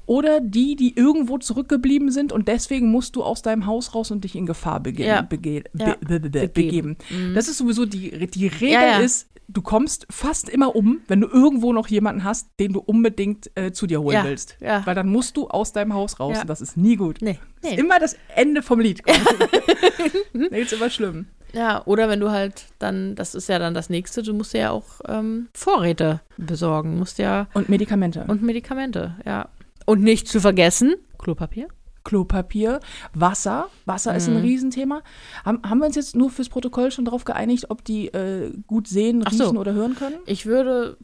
oder 0.05 0.39
die, 0.39 0.77
die 0.77 0.95
irgendwo 0.95 1.37
zurückgeblieben 1.39 2.09
sind 2.09 2.31
und 2.31 2.47
deswegen 2.47 2.89
musst 2.89 3.17
du 3.17 3.23
aus 3.23 3.41
deinem 3.41 3.65
Haus 3.65 3.93
raus 3.93 4.11
und 4.11 4.23
dich 4.23 4.35
in 4.37 4.45
Gefahr 4.45 4.79
bege 4.79 5.03
Ja. 5.05 5.21
bege 5.23 5.63
Ja. 5.77 5.95
be 5.99 6.19
be 6.21 6.29
be 6.29 6.47
begeben. 6.47 6.95
Mhm. 7.09 7.33
Das 7.35 7.49
ist 7.49 7.57
sowieso 7.57 7.85
die, 7.85 8.27
die 8.27 8.47
Regel 8.47 8.69
Ja, 8.69 8.85
ja. 8.85 8.97
ist, 8.99 9.27
du 9.47 9.61
kommst 9.61 10.05
fast 10.09 10.49
immer 10.49 10.75
um, 10.75 11.01
wenn 11.07 11.21
du 11.21 11.27
irgendwo 11.27 11.73
noch 11.73 11.87
jemanden 11.87 12.23
hast, 12.23 12.47
den 12.59 12.73
du 12.73 12.79
unbedingt 12.79 13.51
äh, 13.55 13.71
zu 13.71 13.87
dir 13.87 14.01
holen 14.01 14.15
Ja, 14.15 14.23
willst. 14.23 14.57
ja. 14.59 14.85
Weil 14.85 14.95
dann 14.95 15.09
musst 15.09 15.37
du 15.37 15.47
aus 15.47 15.73
deinem 15.73 15.93
Haus 15.93 16.19
raus 16.19 16.35
Ja. 16.35 16.41
und 16.41 16.49
das 16.49 16.61
ist 16.61 16.77
nie 16.77 16.95
gut. 16.95 17.17
Nee, 17.21 17.39
Das 17.61 17.71
ist 17.71 17.75
nee. 17.77 17.81
immer 17.83 17.99
das 17.99 18.15
Ende 18.35 18.61
vom 18.61 18.79
Lied. 18.79 19.01
da 20.33 20.55
ist 20.57 20.73
immer 20.73 20.89
schlimm. 20.89 21.27
Ja, 21.53 21.85
oder 21.85 22.09
wenn 22.09 22.19
du 22.19 22.31
halt 22.31 22.65
dann, 22.79 23.13
das 23.15 23.35
ist 23.35 23.47
ja 23.47 23.59
dann 23.59 23.73
das 23.75 23.89
nächste, 23.89 24.23
du 24.23 24.33
musst 24.33 24.53
ja 24.53 24.71
auch 24.71 24.85
ähm, 25.07 25.49
Vorräte 25.53 26.21
besorgen, 26.37 26.97
musst 26.97 27.19
ja 27.19 27.47
Und 27.53 27.69
Medikamente. 27.69 28.25
und 28.27 28.41
Medikamente, 28.41 29.15
ja. 29.25 29.49
Und 29.85 30.01
nicht 30.01 30.27
zu 30.27 30.39
vergessen, 30.39 30.95
Klopapier. 31.19 31.67
Klopapier, 32.03 32.79
Wasser. 33.13 33.69
Wasser 33.85 34.15
ist 34.15 34.27
ein 34.27 34.35
Mhm. 34.35 34.41
Riesenthema. 34.41 35.01
Haben, 35.45 35.61
haben 35.67 35.79
wir 35.79 35.85
uns 35.87 35.95
jetzt 35.95 36.15
nur 36.15 36.29
fürs 36.29 36.49
Protokoll 36.49 36.91
schon 36.91 37.05
darauf 37.05 37.23
geeinigt, 37.25 37.69
ob 37.69 37.83
die 37.83 38.07
äh, 38.07 38.51
gut 38.67 38.87
sehen, 38.87 39.23
Ach 39.25 39.31
so. 39.31 39.43
riechen 39.45 39.57
oder 39.57 39.73
hören 39.73 39.95
können? 39.95 40.17
Ich 40.25 40.45
würde, 40.45 40.97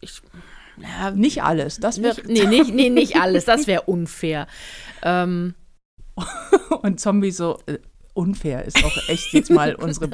ich, 0.00 0.20
ja, 0.78 1.10
Nicht 1.10 1.42
alles. 1.42 1.78
Das 1.80 1.98
nicht. 1.98 2.26
nee, 2.26 2.46
nicht, 2.46 2.74
nee, 2.74 2.90
nicht 2.90 3.16
alles, 3.20 3.44
das 3.44 3.66
wäre 3.66 3.82
unfair. 3.82 4.46
Ähm, 5.02 5.54
Und 6.82 7.00
Zombies 7.00 7.36
so. 7.38 7.58
Äh, 7.66 7.78
unfair 8.14 8.66
ist 8.66 8.84
auch 8.84 9.08
echt 9.08 9.32
jetzt 9.32 9.50
mal 9.50 9.74
unsere, 9.74 10.10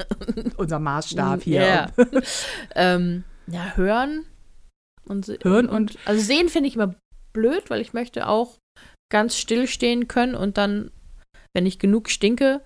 unser 0.55 0.79
Maßstab 0.79 1.43
hier. 1.43 1.61
Ja. 1.65 1.87
ähm, 2.75 3.25
ja, 3.47 3.73
hören 3.75 4.23
und 5.05 5.27
Hören 5.43 5.67
und 5.67 5.97
also 6.05 6.21
sehen 6.21 6.47
finde 6.47 6.69
ich 6.69 6.75
immer 6.75 6.95
blöd, 7.33 7.69
weil 7.69 7.81
ich 7.81 7.91
möchte 7.91 8.27
auch 8.29 8.57
ganz 9.09 9.35
still 9.37 9.67
stehen 9.67 10.07
können 10.07 10.35
und 10.35 10.57
dann, 10.57 10.91
wenn 11.53 11.65
ich 11.65 11.79
genug 11.79 12.09
stinke, 12.09 12.61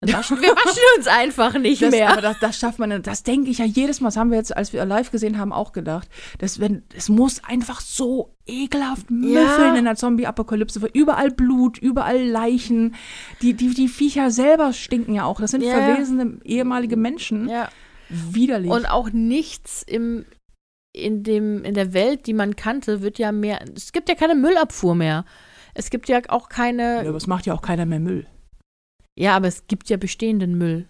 dann 0.00 0.12
waschen 0.18 0.40
wir 0.40 0.48
waschen 0.50 0.82
uns 0.96 1.06
einfach 1.08 1.58
nicht 1.58 1.82
Das, 1.82 1.90
mehr. 1.90 2.10
aber 2.10 2.22
das, 2.22 2.38
das 2.40 2.58
schafft 2.58 2.78
man, 2.78 3.02
das 3.02 3.22
denke 3.22 3.50
ich 3.50 3.58
ja 3.58 3.66
jedes 3.66 4.00
Mal, 4.00 4.08
das 4.08 4.16
haben 4.16 4.30
wir 4.30 4.38
jetzt, 4.38 4.56
als 4.56 4.72
wir 4.72 4.82
live 4.86 5.10
gesehen 5.10 5.36
haben, 5.36 5.52
auch 5.52 5.72
gedacht. 5.72 6.08
Das, 6.38 6.58
wenn, 6.58 6.84
es 6.96 7.08
muss 7.10 7.44
einfach 7.44 7.80
so 7.82 8.34
ekelhaft 8.46 9.10
müffeln 9.10 9.76
in 9.76 9.84
der 9.84 9.96
Zombie-Apokalypse, 9.96 10.80
weil 10.80 10.90
überall 10.94 11.30
Blut, 11.30 11.76
überall 11.76 12.22
Leichen. 12.24 12.94
Die, 13.42 13.52
die, 13.52 13.74
die 13.74 13.88
Viecher 13.88 14.30
selber 14.30 14.72
stinken 14.72 15.14
ja 15.14 15.24
auch. 15.24 15.38
Das 15.40 15.50
sind 15.50 15.62
Ja. 15.62 15.72
verwesene 15.72 16.38
ehemalige 16.44 16.96
Menschen. 16.96 17.48
ja. 17.48 17.68
Widerlich. 18.12 18.72
Und 18.72 18.86
auch 18.86 19.10
nichts 19.12 19.84
im, 19.86 20.24
in, 20.92 21.22
dem, 21.22 21.62
in 21.62 21.74
der 21.74 21.92
Welt, 21.92 22.26
die 22.26 22.32
man 22.32 22.56
kannte, 22.56 23.02
wird 23.02 23.18
ja 23.20 23.30
mehr. 23.30 23.60
Es 23.76 23.92
gibt 23.92 24.08
ja 24.08 24.16
keine 24.16 24.34
Müllabfuhr 24.34 24.96
mehr. 24.96 25.24
Es 25.74 25.90
gibt 25.90 26.08
ja 26.08 26.20
auch 26.28 26.48
keine. 26.48 27.02
ja, 27.02 27.08
aber 27.08 27.16
es 27.16 27.26
macht 27.26 27.46
ja 27.46 27.54
auch 27.54 27.62
keiner 27.62 27.86
mehr 27.86 28.00
Müll. 28.00 28.26
Ja, 29.18 29.36
aber 29.36 29.48
es 29.48 29.66
gibt 29.66 29.88
ja 29.90 29.96
bestehenden 29.96 30.56
Müll, 30.56 30.88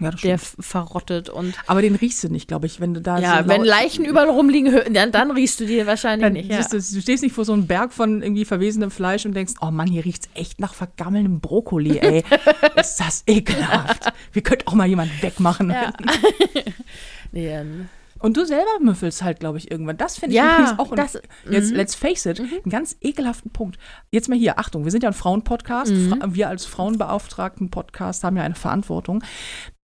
Ja, 0.00 0.10
das 0.10 0.20
der 0.20 0.38
verrottet 0.38 1.28
und. 1.28 1.54
Aber 1.66 1.82
den 1.82 1.96
riechst 1.96 2.22
du 2.22 2.28
nicht, 2.28 2.46
glaube 2.48 2.66
ich, 2.66 2.80
wenn 2.80 2.94
du 2.94 3.00
da 3.00 3.18
Ja, 3.18 3.42
so 3.42 3.48
wenn 3.48 3.64
Leichen 3.64 4.04
überall 4.04 4.28
rumliegen, 4.28 4.92
dann, 4.92 5.10
dann 5.10 5.30
riechst 5.30 5.60
du 5.60 5.66
die 5.66 5.86
wahrscheinlich 5.86 6.24
Dann 6.24 6.32
nicht. 6.34 6.50
Ja. 6.50 6.62
du, 6.62 6.76
du 6.76 7.00
stehst 7.00 7.22
nicht 7.22 7.34
vor 7.34 7.44
so 7.44 7.52
einem 7.52 7.66
Berg 7.66 7.92
von 7.92 8.22
irgendwie 8.22 8.44
verwesenem 8.44 8.90
Fleisch 8.90 9.26
und 9.26 9.34
denkst, 9.34 9.54
oh 9.60 9.70
Mann, 9.70 9.88
hier 9.88 10.04
riecht's 10.04 10.28
echt 10.34 10.60
nach 10.60 10.74
vergammeltem 10.74 11.40
Brokkoli, 11.40 11.98
ey. 11.98 12.24
Ist 12.76 12.98
das 12.98 13.24
ekelhaft. 13.26 14.12
Wir 14.32 14.42
könnten 14.42 14.68
auch 14.68 14.74
mal 14.74 14.86
jemanden 14.86 15.14
wegmachen. 15.22 15.70
Ja. 15.70 15.92
nee, 17.32 17.48
ähm, 17.48 17.88
Und 18.18 18.36
du 18.36 18.44
selber 18.46 18.78
müffelst 18.80 19.22
halt, 19.22 19.40
glaube 19.40 19.58
ich, 19.58 19.70
irgendwann. 19.70 19.96
Das 19.96 20.18
finde 20.18 20.34
ich 20.34 20.36
ja, 20.38 20.58
übrigens 20.58 20.78
auch 20.78 20.90
ein, 20.92 20.96
das, 20.96 21.18
jetzt, 21.50 21.70
mhm. 21.70 21.76
let's 21.76 21.94
face 21.94 22.26
it, 22.26 22.40
einen 22.40 22.62
ganz 22.70 22.96
ekelhaften 23.00 23.50
Punkt. 23.52 23.78
Jetzt 24.10 24.28
mal 24.28 24.38
hier, 24.38 24.58
Achtung, 24.58 24.84
wir 24.84 24.90
sind 24.90 25.02
ja 25.02 25.10
ein 25.10 25.14
Frauenpodcast. 25.14 25.92
Mhm. 25.92 26.08
Fra 26.18 26.34
wir 26.34 26.48
als 26.48 26.64
Frauenbeauftragten-Podcast 26.66 28.24
haben 28.24 28.36
ja 28.36 28.42
eine 28.42 28.54
Verantwortung. 28.54 29.22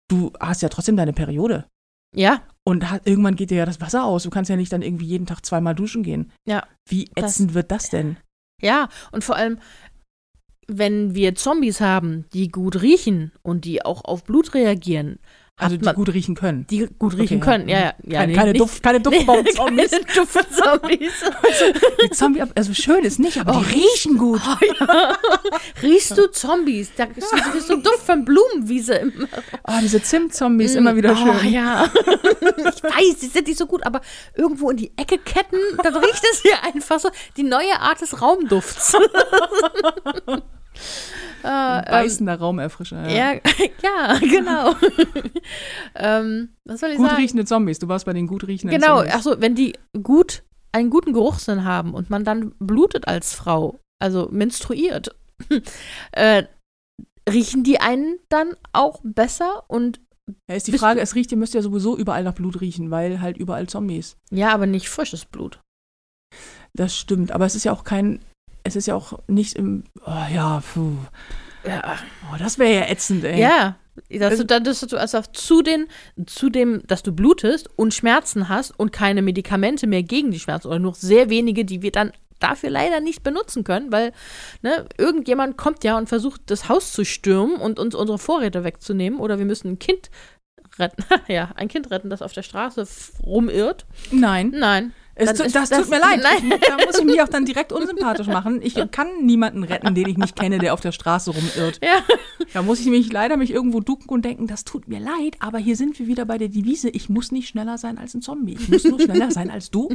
Du 0.10 0.32
hast 0.40 0.62
ja 0.62 0.70
trotzdem 0.70 0.98
deine 0.98 1.14
Periode. 1.14 1.66
ja, 2.16 2.42
Und 2.66 2.90
ha- 2.92 3.02
irgendwann 3.06 3.36
geht 3.36 3.50
dir 3.52 3.58
ja 3.58 3.66
das 3.66 3.82
Wasser 3.82 4.04
aus. 4.06 4.24
Du 4.24 4.30
kannst 4.30 4.50
ja 4.50 4.56
nicht 4.56 4.72
dann 4.72 4.82
irgendwie 4.84 5.06
jeden 5.06 5.26
Tag 5.26 5.46
zweimal 5.46 5.76
duschen 5.76 6.04
gehen. 6.04 6.32
Ja. 6.48 6.64
Wie 6.88 7.10
Das- 7.16 7.32
ätzend 7.32 7.54
wird 7.54 7.72
das 7.72 7.90
denn? 7.90 8.18
ja. 8.62 8.88
Und 9.12 9.24
vor 9.24 9.36
allem, 9.36 9.58
wenn 10.68 11.14
wir 11.16 11.36
Zombies 11.36 11.82
haben, 11.82 12.26
die 12.34 12.48
gut 12.50 12.82
riechen 12.82 13.32
und 13.42 13.66
die 13.66 13.84
auch 13.84 14.06
auf 14.06 14.24
Blut 14.24 14.54
reagieren, 14.54 15.20
Also 15.56 15.78
die 15.78 15.86
man- 15.86 15.94
gut 15.96 16.10
riechen 16.12 16.34
können. 16.34 16.66
die 16.68 16.88
gut 16.98 17.16
riechen 17.16 17.38
Okay, 17.38 17.46
können. 17.52 17.70
Ja, 17.70 17.78
ja. 17.80 17.94
ja 18.08 18.20
keine, 18.22 18.28
nicht- 18.28 18.38
keine, 18.40 18.52
nicht- 18.54 18.62
Duft, 18.62 18.82
keine 18.84 19.00
Duftbaum-Zombies. 19.02 19.92
Keine 19.92 20.06
Duftzombies. 20.16 21.12
Die 22.04 22.10
Zombie, 22.10 22.44
also 22.56 22.74
schön 22.74 23.04
ist 23.06 23.20
nicht, 23.20 23.38
aber 23.40 23.58
Oh, 23.58 23.64
die 23.64 23.74
riechen 23.80 24.18
gut. 24.18 24.42
Oh, 24.48 24.66
ja. 24.86 25.16
Riechst 25.84 26.18
du 26.18 26.26
Zombies? 26.32 26.90
Da 26.98 27.04
ist 27.16 27.30
so, 27.68 27.74
ein 27.76 27.84
Duft 27.84 28.00
von 28.04 28.26
Blumenwiese. 28.26 29.12
Oh, 29.68 29.74
diese 29.82 30.02
Zimt-Zombies, 30.02 30.74
immer 30.74 30.96
wieder 30.96 31.12
oh, 31.14 31.16
schön. 31.40 31.54
ja. 31.54 31.86
Ich 32.58 32.84
weiß, 32.84 33.20
die 33.22 33.28
sind 33.28 33.48
nicht 33.48 33.58
so 33.60 33.68
gut, 33.68 33.86
aber 33.86 34.02
irgendwo 34.36 34.72
in 34.72 34.78
die 34.78 34.92
Ecke 34.98 35.20
ketten, 35.20 35.58
dann 35.84 35.96
riecht 35.96 36.24
es 36.32 36.42
hier 36.42 36.64
einfach 36.64 37.00
so. 37.00 37.10
Die 37.38 37.44
neue 37.44 37.80
Art 37.80 38.02
des 38.02 38.20
Raumdufts. 38.22 38.98
Äh, 41.44 41.78
ähm, 41.80 41.84
Beißender 41.86 42.36
Raumerfrischer. 42.40 43.10
ja, 43.10 43.34
ja, 43.82 44.18
genau. 44.22 44.74
ähm, 45.96 46.50
was 46.66 46.80
soll 46.80 46.92
ich 46.92 46.98
Gut 46.98 47.08
sagen? 47.10 47.22
riechende 47.22 47.46
Zombies. 47.46 47.80
Du 47.80 47.88
warst 47.88 48.06
bei 48.06 48.14
den 48.14 48.28
gut 48.28 48.48
riechenden 48.48 48.80
Genau, 48.80 48.98
Zombies. 48.98 49.14
achso, 49.16 49.42
wenn 49.42 49.56
die 49.56 49.74
gut 50.02 50.44
einen 50.72 50.90
guten 50.90 51.14
Geruchssinn 51.14 51.64
haben 51.66 51.94
und 51.94 52.10
man 52.10 52.24
dann 52.24 52.54
blutet 52.60 53.08
als 53.08 53.34
Frau, 53.34 53.80
also 54.02 54.28
menstruiert, 54.32 55.16
äh, 56.14 56.44
riechen 57.30 57.64
die 57.64 57.80
einen 57.80 58.20
dann 58.30 58.56
auch 58.74 59.00
besser 59.04 59.64
und 59.68 60.02
Ja, 60.50 60.56
ist 60.56 60.68
die 60.68 60.78
Frage, 60.78 61.00
es 61.02 61.16
riecht, 61.16 61.32
ihr 61.32 61.38
müsst 61.38 61.54
ja 61.54 61.62
sowieso 61.62 61.98
überall 61.98 62.24
nach 62.24 62.34
Blut 62.34 62.60
riechen, 62.62 62.90
weil 62.92 63.22
halt 63.22 63.38
überall 63.38 63.68
Zombies. 63.68 64.18
ja, 64.32 64.52
aber 64.54 64.66
nicht 64.66 64.90
frisches 64.90 65.26
Blut. 65.26 65.60
Das 66.76 66.96
stimmt, 66.98 67.32
aber 67.32 67.46
es 67.46 67.56
ist 67.56 67.66
ja 67.66 67.72
auch 67.72 67.84
kein, 67.84 68.20
es 68.64 68.76
ist 68.76 68.88
ja 68.88 68.96
auch 68.96 69.20
nicht 69.28 69.56
im, 69.56 69.84
oh 70.06 70.26
ja, 70.34 70.62
puh. 70.74 70.94
Ja, 71.66 71.96
Oh, 72.32 72.36
das 72.38 72.60
wäre 72.60 72.74
ja 72.74 72.90
ätzend, 72.92 73.24
ey. 73.24 73.40
ja. 73.40 73.78
Dass 74.10 74.38
du, 74.38 74.46
dann- 74.46 74.64
dass 74.64 74.80
du 74.82 74.98
also 75.00 75.22
zu, 75.34 75.62
den, 75.62 75.88
zu 76.26 76.50
dem, 76.50 76.82
dass 76.88 77.04
du 77.04 77.12
blutest 77.14 77.70
und 77.78 77.94
Schmerzen 77.94 78.50
hast 78.50 78.72
und 78.80 78.92
keine 78.92 79.22
Medikamente 79.22 79.86
mehr 79.86 80.02
gegen 80.04 80.32
die 80.32 80.40
Schmerzen 80.40 80.68
oder 80.68 80.80
nur 80.80 80.96
sehr 80.96 81.30
wenige, 81.30 81.64
die 81.64 81.82
wir 81.84 81.92
dann 81.92 82.12
dafür 82.40 82.72
leider 82.72 83.00
nicht 83.00 83.22
benutzen 83.24 83.64
können, 83.64 83.92
weil 83.92 84.12
ne, 84.64 84.86
irgendjemand 84.98 85.58
kommt 85.58 85.84
ja 85.84 85.96
und 85.98 86.10
versucht, 86.10 86.42
das 86.48 86.68
Haus 86.70 86.92
zu 86.92 87.06
stürmen 87.06 87.56
und 87.58 87.80
uns 87.80 87.94
unsere 87.96 88.18
Vorräte 88.18 88.64
wegzunehmen 88.64 89.20
oder 89.20 89.38
wir 89.38 89.46
müssen 89.46 89.70
ein 89.70 89.80
Kind 89.80 90.10
retten. 90.80 91.04
ja, 91.28 91.52
ein 91.56 91.68
Kind 91.68 91.92
retten, 91.92 92.10
das 92.10 92.22
auf 92.24 92.34
der 92.34 92.42
Straße 92.44 92.86
rumirrt. 93.24 93.86
Nein, 94.12 94.54
Nein. 94.58 94.92
Es 95.16 95.34
tu, 95.34 95.44
das, 95.44 95.70
das- 95.70 95.82
tut 95.82 95.90
mir 95.90 96.00
leid. 96.00 96.22
Nein. 96.24 96.60
Da 96.68 96.86
muss 96.86 96.98
ich 96.98 97.06
mich 97.06 97.22
auch 97.22 97.28
dann 97.28 97.46
direkt 97.46 97.72
unsympathisch 97.72 98.28
machen. 98.28 98.62
Ich 98.64 98.76
kann 98.92 99.08
niemanden 99.26 99.64
retten, 99.64 99.94
den 99.94 100.08
ich 100.08 100.18
nicht 100.18 100.36
kenne, 100.36 100.58
der 100.60 100.74
auf 100.74 100.82
der 100.82 100.92
Straße 100.92 101.32
rumirrt. 101.32 101.80
Ja. 101.84 102.02
Da 102.54 102.62
muss 102.62 102.80
ich 102.80 102.88
mich 102.88 103.12
leider 103.12 103.38
mich 103.38 103.52
irgendwo 103.52 103.80
ducken 103.80 104.10
und 104.10 104.24
denken, 104.26 104.48
das 104.48 104.64
tut 104.64 104.88
mir 104.88 105.00
leid, 105.00 105.36
aber 105.40 105.58
hier 105.60 105.76
sind 105.76 105.98
wir 106.00 106.08
wieder 106.08 106.26
bei 106.26 106.38
der 106.38 106.50
Devise, 106.50 106.90
ich 106.90 107.10
muss 107.10 107.32
nicht 107.32 107.48
schneller 107.48 107.78
sein 107.78 107.98
als 107.98 108.14
ein 108.14 108.22
Zombie. 108.22 108.54
Ich 108.60 108.70
muss 108.70 108.84
nur 108.84 109.00
schneller 109.00 109.32
sein 109.32 109.50
als 109.50 109.70
du. 109.72 109.90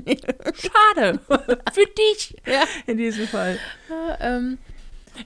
Schade. 0.55 1.21
Für 1.73 1.87
dich. 1.87 2.37
Ja. 2.47 2.65
In 2.87 2.97
diesem 2.99 3.27
Fall. 3.27 3.59
Äh, 3.91 4.37
ähm, 4.37 4.59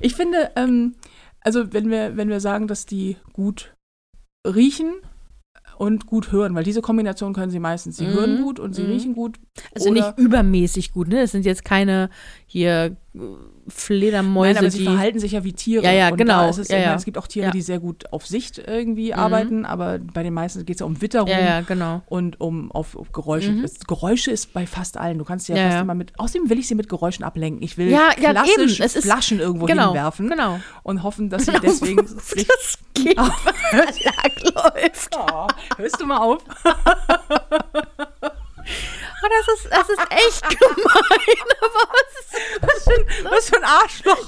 Ich 0.01 0.15
finde, 0.15 0.51
ähm, 0.57 0.95
also 1.41 1.73
wenn 1.73 1.91
wir, 1.91 2.17
wenn 2.17 2.29
wir 2.29 2.41
sagen, 2.41 2.67
dass 2.67 2.87
die 2.87 3.17
gut 3.33 3.75
riechen 4.47 4.95
und 5.77 6.07
gut 6.07 6.33
hören, 6.33 6.55
weil 6.55 6.65
diese 6.65 6.83
Kombination 6.83 7.33
können 7.33 7.51
sie 7.51 7.59
meistens. 7.61 7.97
Sie 7.97 8.07
Mhm. 8.07 8.13
hören 8.13 8.43
gut 8.43 8.61
und 8.61 8.75
sie 8.75 8.83
Mhm. 8.83 8.91
riechen 8.91 9.15
gut. 9.15 9.39
also 9.75 9.93
nicht 9.93 10.19
übermäßig 10.19 10.93
gut, 10.93 11.09
ne? 11.09 11.21
Es 11.23 11.33
sind 11.33 11.45
jetzt 11.45 11.65
keine 11.65 12.11
hier 12.47 12.97
Fledermäuse, 13.69 14.49
Nein, 14.55 14.59
aber 14.59 14.71
sie 14.71 14.79
die. 14.79 14.85
verhalten 14.85 15.19
sich 15.19 15.33
ja 15.33 15.45
wie 15.45 15.53
Tiere. 15.53 15.85
Ja, 15.85 15.93
ja, 15.93 16.09
Und 16.11 16.17
genau. 16.17 16.49
Es, 16.49 16.69
Ja, 16.69 16.79
ja. 16.79 16.95
Es 16.95 17.05
gibt 17.05 17.17
auch 17.19 17.27
Tiere, 17.27 17.47
Ja. 17.47 17.51
die 17.53 17.63
sehr 17.63 17.79
gut 17.79 18.13
auf 18.13 18.27
Sicht 18.27 18.59
irgendwie 18.59 19.15
arbeiten, 19.15 19.65
aber 19.65 19.99
bei 19.99 20.23
den 20.23 20.35
meisten 20.35 20.65
geht 20.65 20.77
es 20.77 20.81
ja 20.81 20.87
um 20.87 21.01
Witterung. 21.01 21.29
ja, 21.29 21.61
genau. 21.61 22.03
Und 22.07 22.41
um 22.41 22.73
auf, 22.73 22.97
auf 22.97 23.13
Geräusche. 23.13 23.53
Mhm. 23.53 23.67
Geräusche 23.87 24.31
ist 24.31 24.53
bei 24.53 24.67
fast 24.67 24.97
allen. 24.97 25.19
Du 25.19 25.25
kannst 25.25 25.47
sie 25.47 25.53
ja, 25.55 25.71
fast 25.71 25.83
immer 25.83 25.95
mit. 25.95 26.13
Außerdem 26.19 26.51
will 26.51 26.59
ich 26.59 26.67
sie 26.69 26.75
mit 26.75 26.89
Geräuschen 26.89 27.25
ablenken. 27.25 27.63
Ich 27.63 27.79
will 27.79 27.89
Ja, 27.89 28.09
ja, 28.21 28.33
klassisch 28.33 28.75
eben. 28.81 28.85
Es 28.85 28.97
ist- 28.97 29.05
Flaschen 29.05 29.39
irgendwo 29.41 29.67
genau, 29.67 29.87
hinwerfen 29.93 30.29
genau. 30.29 30.59
und 30.83 31.03
hoffen, 31.03 31.31
dass 31.31 31.47
sie 31.47 31.53
deswegen. 31.63 32.07
sich- 32.19 32.47
Das 32.49 32.79
geht, 32.95 33.17
läuft. 34.55 35.17
Oh, 35.17 35.47
hörst 35.77 36.01
du 36.01 36.07
mal 36.07 36.19
auf? 36.19 36.45
Oh, 38.65 39.29
das 39.29 39.47
ist, 39.59 39.67
das 39.73 39.89
ist 39.89 40.01
echt 40.11 40.49
gemein, 40.59 41.49
aber 41.61 41.89
was 41.93 42.11
ist 42.19 42.33
Was 42.63 42.85
für 42.85 42.95
ein, 42.95 43.07
was 43.31 43.49
für 43.49 43.57
ein 43.57 43.65
arschloch 43.65 44.19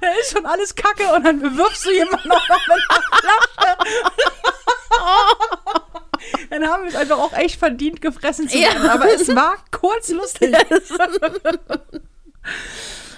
Da 0.00 0.08
ist 0.20 0.32
schon 0.32 0.46
alles 0.46 0.74
Kacke 0.74 1.12
und 1.14 1.24
dann 1.24 1.40
bewirfst 1.40 1.84
du 1.86 1.90
jemanden 1.92 2.30
auch 2.32 2.48
noch 2.48 2.66
mit 2.68 2.80
einer 2.90 3.02
Flasche. 3.18 3.76
Dann 6.50 6.66
haben 6.68 6.84
wir 6.84 6.90
es 6.90 6.96
einfach 6.96 7.18
auch 7.18 7.32
echt 7.34 7.58
verdient, 7.58 8.00
gefressen 8.00 8.48
zu 8.48 8.56
Ja. 8.56 8.68
werden. 8.72 8.88
Aber 8.88 9.12
es 9.12 9.28
war 9.34 9.56
kurz 9.70 10.08
lustig. 10.08 10.54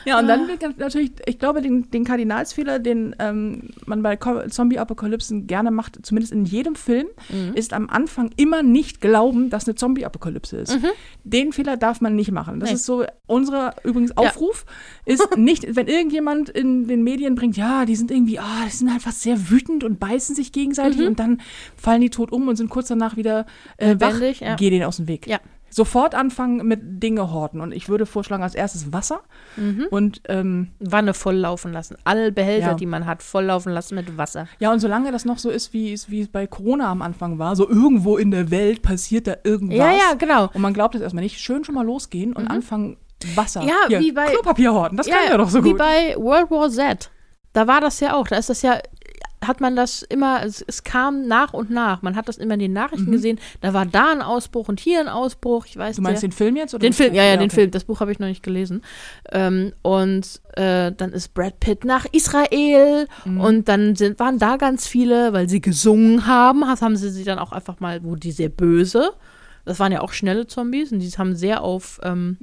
Ja, 0.07 0.19
und 0.21 0.29
dann 0.29 0.47
wird 0.49 0.61
ganz- 0.61 0.77
natürlich, 0.79 1.13
ich 1.27 1.39
glaube, 1.39 1.61
den, 1.63 1.91
den 1.91 2.05
Kardinalsfehler, 2.05 2.79
den 2.79 3.15
ähm, 3.19 3.71
man 3.87 4.03
bei 4.03 4.17
Zombie-Apokalypsen 4.17 5.47
gerne 5.47 5.71
macht, 5.71 5.99
zumindest 6.05 6.33
in 6.33 6.45
jedem 6.45 6.75
Film, 6.75 7.07
ist 7.55 7.73
am 7.73 7.89
Anfang 7.89 8.31
immer 8.37 8.63
nicht 8.63 9.01
glauben, 9.01 9.51
dass 9.51 9.67
eine 9.67 9.75
Zombie-Apokalypse 9.75 10.57
ist. 10.59 10.79
Den 11.25 11.53
Fehler 11.53 11.77
darf 11.77 12.01
man 12.01 12.15
nicht 12.15 12.31
machen. 12.33 12.61
Das 12.61 12.71
Nee. 12.71 12.77
ist 12.77 12.87
so 12.87 13.05
unser 13.27 13.75
übrigens 13.85 14.17
Aufruf, 14.17 14.65
ist 15.05 15.27
nicht, 15.37 15.75
wenn 15.77 15.89
irgendjemand 15.89 16.49
in 16.49 16.87
den 16.87 17.03
Medien 17.03 17.35
bringt, 17.35 17.57
ja, 17.57 17.85
die 17.85 17.97
sind 17.97 18.11
irgendwie, 18.11 18.39
ah, 18.39 18.65
die 18.67 18.71
sind 18.71 18.89
einfach 18.89 19.13
sehr 19.13 19.51
wütend 19.51 19.85
und 19.85 19.99
beißen 19.99 20.35
sich 20.35 20.53
gegenseitig 20.53 21.01
und 21.07 21.19
dann 21.19 21.41
fallen 21.77 22.01
die 22.01 22.11
tot 22.11 22.33
um 22.33 22.49
und 22.49 22.57
sind 22.57 22.71
kurz 22.71 22.89
danach 22.89 23.17
wieder 23.17 23.47
äh, 23.79 23.97
wach, 23.99 24.21
ja. 24.41 24.55
geh 24.57 24.71
denen 24.71 24.85
aus 24.85 24.97
dem 24.99 25.09
Weg. 25.09 25.27
Ja. 25.27 25.41
Sofort 25.69 26.15
anfangen 26.15 26.67
mit 26.67 27.03
Dinge 27.03 27.33
horten. 27.33 27.61
Und 27.61 27.73
ich 27.73 27.89
würde 27.89 28.07
vorschlagen, 28.07 28.43
als 28.43 28.55
erstes 28.55 28.93
Wasser. 28.93 29.21
Und 29.91 30.23
ähm, 30.29 30.69
Wanne 30.79 31.13
voll 31.15 31.35
laufen 31.37 31.73
lassen. 31.73 31.97
Alle 32.05 32.33
Behälter, 32.33 32.69
Ja. 32.69 32.75
die 32.75 32.87
man 32.87 33.05
hat, 33.07 33.23
voll 33.23 33.45
laufen 33.45 33.73
lassen 33.73 33.95
mit 33.97 34.17
Wasser. 34.17 34.47
ja, 34.59 34.73
und 34.73 34.81
solange 34.81 35.13
das 35.13 35.25
noch 35.25 35.39
so 35.39 35.51
ist, 35.51 35.73
wie 35.73 35.93
es, 35.93 36.11
wie 36.11 36.21
es 36.23 36.29
bei 36.29 36.47
Corona 36.47 36.91
am 36.91 37.03
Anfang 37.03 37.39
war, 37.39 37.57
so 37.57 37.69
irgendwo 37.69 38.17
in 38.17 38.31
der 38.31 38.51
Welt 38.51 38.83
passiert 38.83 39.27
da 39.27 39.37
irgendwas. 39.45 39.77
Ja, 39.79 39.91
ja, 39.93 40.15
genau. 40.19 40.49
Und 40.55 40.61
man 40.63 40.73
glaubt 40.73 40.95
es 40.95 41.01
erstmal 41.03 41.25
nicht. 41.25 41.39
Schön 41.41 41.65
schon 41.65 41.75
mal 41.75 41.85
losgehen 41.85 42.33
und 42.33 42.47
anfangen, 42.49 42.97
Wasser. 43.35 43.63
Ja, 43.63 43.75
Hier, 43.89 44.01
wie 44.01 44.13
bei- 44.13 44.27
Klopapier 44.27 44.73
horten. 44.73 44.97
Das 44.97 45.07
ja, 45.07 45.17
können 45.17 45.31
wir 45.31 45.39
doch 45.39 45.49
so 45.51 45.65
wie 45.65 45.71
gut. 45.71 45.79
bei 45.79 46.15
World 46.19 46.51
War 46.51 46.71
Z. 46.71 47.11
Da 47.55 47.67
war 47.67 47.81
das 47.81 48.01
ja 48.01 48.15
auch. 48.15 48.29
Da 48.29 48.37
ist 48.37 48.51
das 48.51 48.61
ja, 48.63 48.79
hat 49.45 49.61
man 49.61 49.77
das 49.77 50.03
immer, 50.03 50.43
es, 50.45 50.63
es 50.67 50.83
kam 50.83 51.27
nach 51.29 51.53
und 51.53 51.71
nach. 51.71 52.03
Man 52.03 52.17
hat 52.17 52.27
das 52.29 52.39
immer 52.39 52.55
in 52.55 52.61
den 52.61 52.73
Nachrichten 52.73 53.13
gesehen. 53.13 53.39
Da 53.61 53.75
war 53.75 53.85
da 53.87 54.11
ein 54.11 54.23
Ausbruch 54.23 54.69
und 54.69 54.81
hier 54.81 54.99
ein 55.01 55.09
Ausbruch. 55.09 55.67
Ich 55.67 55.77
weiß 55.77 55.97
Mhm. 55.99 56.03
du 56.03 56.09
meinst 56.09 56.23
der, 56.23 56.29
den 56.31 56.35
Film 56.35 56.57
jetzt? 56.57 56.75
Oder 56.75 56.81
Den 56.81 56.93
Film, 56.95 57.15
ja, 57.15 57.23
ja, 57.25 57.37
den 57.37 57.47
okay. 57.51 57.55
Film. 57.55 57.71
Das 57.71 57.85
Buch 57.85 58.01
habe 58.01 58.11
ich 58.13 58.19
noch 58.19 58.27
nicht 58.29 58.43
gelesen. 58.43 58.83
Ähm, 59.31 59.73
und 59.83 60.41
äh, 60.55 60.91
dann 60.93 61.13
ist 61.13 61.35
Brad 61.35 61.61
Pitt 61.61 61.85
nach 61.85 62.07
Israel 62.13 63.07
Mhm. 63.25 63.41
und 63.41 63.69
dann 63.69 63.95
sind, 63.97 64.19
waren 64.19 64.39
da 64.39 64.57
ganz 64.57 64.87
viele, 64.87 65.33
weil 65.33 65.49
sie 65.49 65.61
gesungen 65.61 66.27
haben, 66.27 66.61
das 66.63 66.83
haben 66.83 66.97
sie 66.97 67.11
sie 67.11 67.25
dann 67.25 67.39
auch 67.39 67.53
einfach 67.53 67.79
mal, 67.81 68.03
wo 68.05 68.17
die 68.17 68.33
sehr 68.33 68.49
böse, 68.49 69.11
das 69.65 69.79
waren 69.81 69.93
ja 69.93 70.01
auch 70.01 70.13
schnelle 70.13 70.47
Zombies 70.47 70.93
und 70.93 71.01
die 71.01 71.09
haben 71.11 71.35
sehr 71.37 71.63
auf, 71.63 72.01
ähm, 72.05 72.39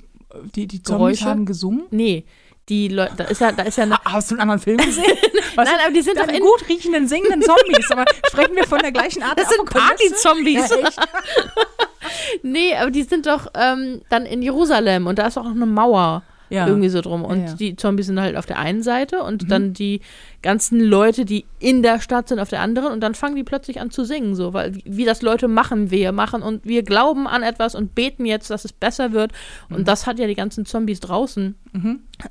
Die, 0.56 0.68
die 0.68 0.82
Zombies 0.84 1.20
Geräusche? 1.20 1.26
haben 1.26 1.46
gesungen. 1.46 1.84
nee, 1.92 2.26
die 2.70 2.88
Leute, 2.88 3.14
da 3.18 3.24
ist 3.26 3.42
ja, 3.42 3.52
da 3.52 3.64
ist 3.64 3.78
ja 3.78 3.84
eine, 3.84 3.98
Hast 4.06 4.32
du 4.32 4.36
einen 4.36 4.42
anderen 4.42 4.60
Film 4.62 4.78
gesehen? 4.78 5.18
Nein, 5.58 5.68
aber 5.84 5.94
die 5.94 6.02
sind 6.02 6.18
doch 6.18 6.28
in- 6.28 6.42
gut 6.42 6.68
riechenden, 6.70 7.08
singenden 7.08 7.42
Zombies. 7.42 7.92
Aber 7.92 8.06
sprechen 8.28 8.56
wir 8.56 8.66
von 8.66 8.80
der 8.80 8.92
gleichen 8.92 9.22
Art 9.22 9.38
das 9.38 9.50
sind? 9.50 9.70
Party-Zombies. 9.70 10.70
Ja, 10.70 10.78
nee, 12.44 12.76
aber 12.76 12.92
die 12.92 13.04
sind 13.04 13.26
doch 13.28 13.48
ähm, 13.56 14.02
dann 14.10 14.26
in 14.26 14.42
Jerusalem 14.42 15.08
und 15.08 15.20
da 15.20 15.28
ist 15.28 15.38
auch 15.38 15.44
noch 15.44 15.52
eine 15.52 15.66
Mauer. 15.66 16.24
Ja. 16.54 16.68
irgendwie 16.68 16.90
so 16.90 17.02
drum. 17.02 17.26
Und 17.26 17.46
Ja, 17.46 17.54
die 17.56 17.76
Zombies 17.76 18.06
sind 18.08 18.20
halt 18.20 18.36
auf 18.38 18.46
der 18.46 18.60
einen 18.60 18.84
Seite 18.84 19.24
und 19.24 19.50
dann 19.52 19.74
die 19.74 20.02
ganzen 20.42 20.80
Leute, 20.80 21.26
die 21.26 21.46
in 21.60 21.82
der 21.84 22.00
Stadt 22.02 22.28
sind, 22.28 22.40
auf 22.40 22.50
der 22.50 22.62
anderen. 22.62 22.92
Und 22.92 23.00
dann 23.02 23.16
fangen 23.16 23.36
die 23.36 23.44
plötzlich 23.44 23.80
an 23.80 23.92
zu 23.92 24.04
singen, 24.04 24.36
so, 24.36 24.54
weil 24.54 24.74
wie, 24.86 25.06
das 25.06 25.22
Leute 25.22 25.48
machen, 25.48 25.90
wir 25.92 26.12
machen 26.12 26.42
und 26.42 26.66
wir 26.66 26.84
glauben 26.84 27.28
an 27.28 27.44
etwas 27.44 27.76
und 27.76 27.96
beten 27.96 28.26
jetzt, 28.26 28.50
dass 28.50 28.66
es 28.66 28.74
besser 28.74 29.12
wird. 29.14 29.32
Und 29.70 29.88
das 29.88 30.06
hat 30.06 30.20
ja 30.20 30.28
die 30.28 30.36
ganzen 30.36 30.66
Zombies 30.66 31.00
draußen 31.00 31.56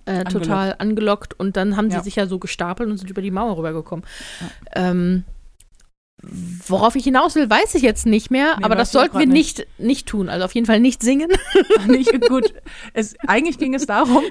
äh, 0.05 0.25
total 0.25 0.75
angelockt. 0.79 1.39
Und 1.39 1.57
dann 1.57 1.77
haben 1.77 1.91
sie 1.91 1.97
Ja. 1.97 2.03
sich 2.03 2.17
ja 2.17 2.27
so 2.27 2.39
gestapelt 2.39 2.89
und 2.91 2.99
sind 2.99 3.11
über 3.11 3.23
die 3.23 3.31
Mauer 3.31 3.57
rübergekommen. 3.57 4.05
Ähm, 4.75 5.25
Worauf 6.69 6.95
ich 6.95 7.03
hinaus 7.05 7.35
will, 7.35 7.51
weiß 7.51 7.75
ich 7.75 7.83
jetzt 7.83 8.07
nicht 8.07 8.31
mehr, 8.31 8.57
Nee, 8.59 8.65
aber 8.65 8.77
das 8.77 8.93
sollten 8.93 9.19
wir 9.19 9.27
grad 9.27 9.33
nicht, 9.35 9.67
nicht 9.79 10.07
tun. 10.07 10.29
Also 10.29 10.45
auf 10.45 10.55
jeden 10.55 10.67
Fall 10.67 10.79
nicht 10.79 11.03
singen. 11.03 11.29
nicht 11.89 12.13
gut. 12.29 12.55
Es, 12.93 13.17
eigentlich 13.27 13.59
ging 13.59 13.75
es 13.75 13.87
darum, 13.87 14.23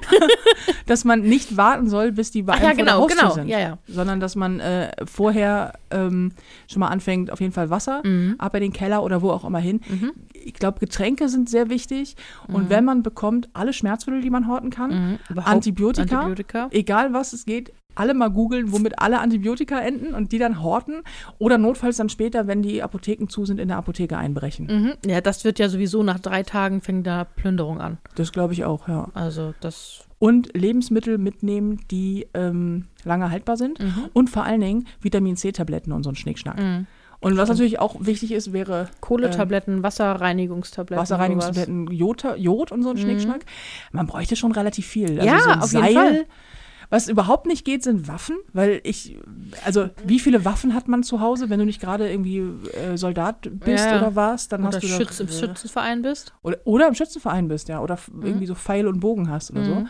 dass 0.86 1.04
man 1.04 1.20
nicht 1.20 1.56
warten 1.56 1.88
soll, 1.90 2.12
bis 2.12 2.30
die 2.30 2.42
bei 2.42 2.54
Ach 2.56 2.62
ja, 2.62 2.72
genau, 2.72 3.06
genau. 3.06 3.30
sind. 3.30 3.48
Ja, 3.48 3.58
ja. 3.60 3.78
Sondern 3.86 4.20
dass 4.20 4.36
man 4.36 4.60
äh, 4.60 4.90
vorher 5.04 5.74
ähm, 5.90 6.32
schon 6.66 6.80
mal 6.80 6.88
anfängt, 6.88 7.30
auf 7.30 7.40
jeden 7.40 7.52
Fall 7.52 7.68
Wasser, 7.70 8.00
Mhm. 8.04 8.36
ab 8.38 8.54
in 8.54 8.62
den 8.62 8.72
Keller 8.72 9.02
oder 9.02 9.20
wo 9.22 9.30
auch 9.30 9.44
immer 9.44 9.58
hin. 9.58 9.80
Ich 10.32 10.54
glaube, 10.54 10.80
Getränke 10.80 11.28
sind 11.28 11.48
sehr 11.50 11.68
wichtig. 11.68 12.16
Und 12.48 12.70
wenn 12.70 12.84
man 12.84 13.02
bekommt, 13.02 13.48
alle 13.52 13.72
Schmerzmittel, 13.72 14.22
die 14.22 14.30
man 14.30 14.48
horten 14.48 14.70
kann, 14.70 15.18
Mhm. 15.30 15.38
Antibiotika, 15.44 16.20
Antibiotika. 16.20 16.68
egal 16.70 17.12
was 17.12 17.32
es 17.32 17.44
geht, 17.44 17.72
alle 17.94 18.14
mal 18.14 18.28
googeln, 18.30 18.72
womit 18.72 18.98
alle 18.98 19.20
Antibiotika 19.20 19.78
enden 19.80 20.14
und 20.14 20.32
die 20.32 20.38
dann 20.38 20.62
horten. 20.62 21.02
Oder 21.38 21.58
notfalls 21.58 21.96
dann 21.96 22.08
später, 22.08 22.46
wenn 22.46 22.62
die 22.62 22.82
Apotheken 22.82 23.26
zu 23.28 23.44
sind, 23.44 23.58
in 23.60 23.68
der 23.68 23.76
Apotheke 23.76 24.16
einbrechen. 24.18 24.66
Mhm. 24.66 25.10
Ja, 25.10 25.20
das 25.20 25.44
wird 25.44 25.58
ja 25.58 25.68
sowieso 25.68 26.02
nach 26.02 26.18
drei 26.20 26.42
Tagen 26.42 26.80
fängt 26.80 27.06
da 27.06 27.24
Plünderung 27.24 27.80
an. 27.80 27.98
Das 28.14 28.32
glaube 28.32 28.52
ich 28.52 28.64
auch, 28.64 28.88
ja. 28.88 29.08
Also 29.14 29.54
das. 29.60 30.04
und 30.18 30.56
Lebensmittel 30.56 31.18
mitnehmen, 31.18 31.80
die 31.90 32.26
ähm, 32.34 32.86
lange 33.04 33.30
haltbar 33.30 33.56
sind 33.56 33.78
und 34.12 34.30
vor 34.30 34.44
allen 34.44 34.60
Dingen 34.60 34.86
Vitamin 35.00 35.36
C-Tabletten 35.36 35.92
und 35.92 36.02
so 36.04 36.10
ein 36.10 36.16
Schnickschnack. 36.16 36.58
Und 37.20 37.36
was 37.36 37.48
natürlich 37.48 37.78
auch 37.78 37.94
wichtig 38.00 38.32
ist, 38.32 38.52
wäre 38.52 38.88
Kohletabletten, 39.00 39.82
Wasserreinigungstabletten. 39.84 41.00
Wasserreinigungstabletten, 41.00 41.86
Jod, 41.88 42.24
Jod 42.36 42.72
und 42.72 42.82
so 42.82 42.90
ein 42.90 42.96
Schnickschnack. 42.96 43.44
Man 43.92 44.06
bräuchte 44.06 44.34
schon 44.36 44.50
relativ 44.52 44.86
viel. 44.86 45.20
Also 45.20 45.26
Ja, 45.26 45.38
so 45.40 45.50
ein 45.50 45.60
auf 45.60 45.66
Seil. 45.66 45.82
jeden 45.84 45.94
Fall. 46.00 46.26
Was 46.92 47.08
überhaupt 47.08 47.46
nicht 47.46 47.64
geht, 47.64 47.82
sind 47.82 48.06
Waffen, 48.06 48.36
weil 48.52 48.80
ich, 48.84 49.16
also 49.64 49.88
wie 50.04 50.20
viele 50.20 50.44
Waffen 50.44 50.74
hat 50.74 50.88
man 50.88 51.02
zu 51.02 51.20
Hause, 51.20 51.48
wenn 51.48 51.58
du 51.58 51.64
nicht 51.64 51.80
gerade 51.80 52.10
irgendwie 52.10 52.40
äh, 52.74 52.98
Soldat 52.98 53.48
bist 53.50 53.86
Ja, 53.86 53.92
ja. 53.92 53.98
oder 53.98 54.14
warst, 54.14 54.52
dann 54.52 54.60
Oder 54.60 54.76
hast 54.76 54.82
du 54.82 54.88
Schütz, 54.88 55.16
doch, 55.16 55.20
im 55.26 55.28
Schützenverein 55.32 56.02
bist. 56.02 56.34
oder, 56.42 56.58
oder 56.64 56.88
im 56.88 56.94
Schützenverein 56.94 57.48
bist, 57.48 57.68
ja, 57.70 57.80
oder 57.80 57.98
Mhm. 58.12 58.26
irgendwie 58.26 58.46
so 58.46 58.54
Pfeil 58.54 58.86
und 58.86 59.00
Bogen 59.00 59.30
hast 59.30 59.50
oder 59.52 59.64
so. 59.64 59.84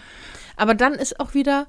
Aber 0.56 0.74
dann 0.76 0.92
ist 0.94 1.18
auch 1.18 1.34
wieder 1.34 1.66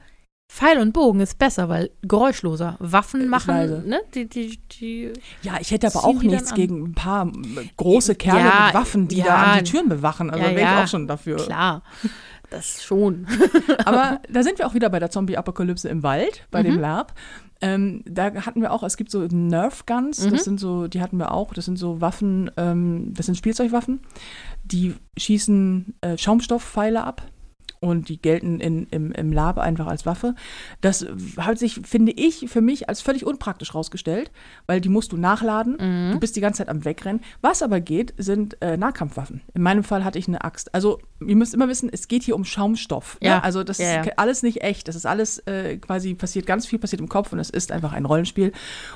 Pfeil 0.52 0.78
und 0.78 0.92
Bogen 0.94 1.20
ist 1.20 1.40
besser, 1.40 1.68
weil 1.68 1.90
geräuschloser. 2.04 2.76
Waffen 2.80 3.22
Äh, 3.22 3.26
machen, 3.26 3.88
ne? 3.88 4.02
Die, 4.14 4.30
die, 4.30 4.58
die. 4.68 5.14
Ja, 5.42 5.54
ich 5.60 5.72
hätte 5.72 5.88
aber 5.88 6.04
auch 6.06 6.22
nichts 6.22 6.54
gegen 6.54 6.84
ein 6.84 6.94
paar 6.94 7.26
äh, 7.28 7.32
große 7.78 8.14
Kerle 8.14 8.42
Ja, 8.42 8.66
mit 8.68 8.76
Waffen, 8.76 9.08
die 9.08 9.24
da 9.24 9.36
an 9.38 9.64
die 9.64 9.72
Türen 9.72 9.90
bewachen. 9.90 10.30
Also 10.30 10.44
wäre 10.46 10.60
ich 10.62 10.84
auch 10.84 10.88
schon 10.88 11.08
dafür. 11.08 11.38
Klar. 11.38 11.82
Das 12.54 12.84
schon. 12.84 13.26
Aber 13.86 14.22
da 14.32 14.44
sind 14.44 14.60
wir 14.60 14.68
auch 14.68 14.74
wieder 14.76 14.90
bei 14.90 15.00
der 15.00 15.10
Zombie-Apokalypse 15.10 15.90
im 15.90 16.04
Wald, 16.04 16.46
bei 16.52 16.62
Mhm. 16.62 16.66
dem 16.68 16.80
Lab. 16.80 17.14
Ähm, 17.62 18.04
da 18.06 18.34
hatten 18.46 18.62
wir 18.62 18.72
auch, 18.72 18.84
es 18.84 18.98
gibt 18.98 19.10
so 19.10 19.22
Nerf 19.26 19.86
Guns, 19.86 20.26
Mhm. 20.26 20.32
das 20.32 20.44
sind 20.44 20.60
so, 20.60 20.88
die 20.88 21.02
hatten 21.02 21.18
wir 21.18 21.32
auch, 21.34 21.54
das 21.54 21.66
sind 21.66 21.78
so 21.78 22.00
Waffen, 22.02 22.52
ähm, 22.58 23.14
das 23.14 23.26
sind 23.26 23.36
Spielzeugwaffen, 23.36 24.02
die 24.64 24.96
schießen 25.18 25.96
äh, 26.02 26.18
Schaumstoffpfeile 26.18 27.04
ab 27.04 27.24
und 27.80 28.08
die 28.10 28.22
gelten 28.22 28.60
in, 28.62 28.88
im, 28.92 29.12
im 29.12 29.32
Lab 29.34 29.58
einfach 29.58 29.88
als 29.88 30.06
Waffe. 30.06 30.36
Das 30.82 31.06
hat 31.38 31.58
sich, 31.60 31.82
finde 31.84 32.14
ich, 32.14 32.46
für 32.50 32.62
mich 32.62 32.88
als 32.88 33.02
völlig 33.02 33.26
unpraktisch 33.26 33.76
rausgestellt, 33.76 34.32
weil 34.68 34.80
die 34.80 34.88
musst 34.90 35.12
du 35.12 35.18
nachladen, 35.18 35.78
Mhm. 35.80 36.12
du 36.14 36.20
bist 36.20 36.36
die 36.38 36.42
ganze 36.42 36.60
Zeit 36.60 36.70
am 36.70 36.86
Wegrennen. 36.86 37.22
Was 37.42 37.62
aber 37.62 37.80
geht, 37.82 38.14
sind 38.18 38.62
äh, 38.62 38.78
Nahkampfwaffen. 38.78 39.42
In 39.54 39.62
meinem 39.64 39.84
Fall 39.84 40.04
hatte 40.06 40.18
ich 40.20 40.28
eine 40.30 40.44
Axt. 40.46 40.74
Also 40.74 41.00
ihr 41.28 41.36
müsst 41.36 41.54
immer 41.54 41.68
wissen, 41.68 41.90
es 41.92 42.08
geht 42.08 42.24
hier 42.24 42.36
um 42.36 42.46
Schaumstoff. 42.46 43.18
Ja. 43.22 43.36
Ne? 43.38 43.44
Also 43.44 43.64
das 43.64 43.78
Ja, 43.78 44.02
ist 44.02 44.06
ja. 44.08 44.14
alles 44.18 44.44
nicht 44.44 44.62
echt. 44.64 44.88
Das 44.88 44.96
ist 44.96 45.06
alles 45.06 45.40
äh, 45.40 45.78
quasi 45.78 46.14
passiert, 46.14 46.46
ganz 46.46 46.66
viel 46.66 46.80
passiert 46.80 47.02
im 47.02 47.10
Kopf 47.10 47.32
und 47.34 47.40
es 47.40 47.50
ist 47.50 47.72
einfach 47.72 47.94
ein 47.94 48.06
Rollenspiel. 48.06 48.52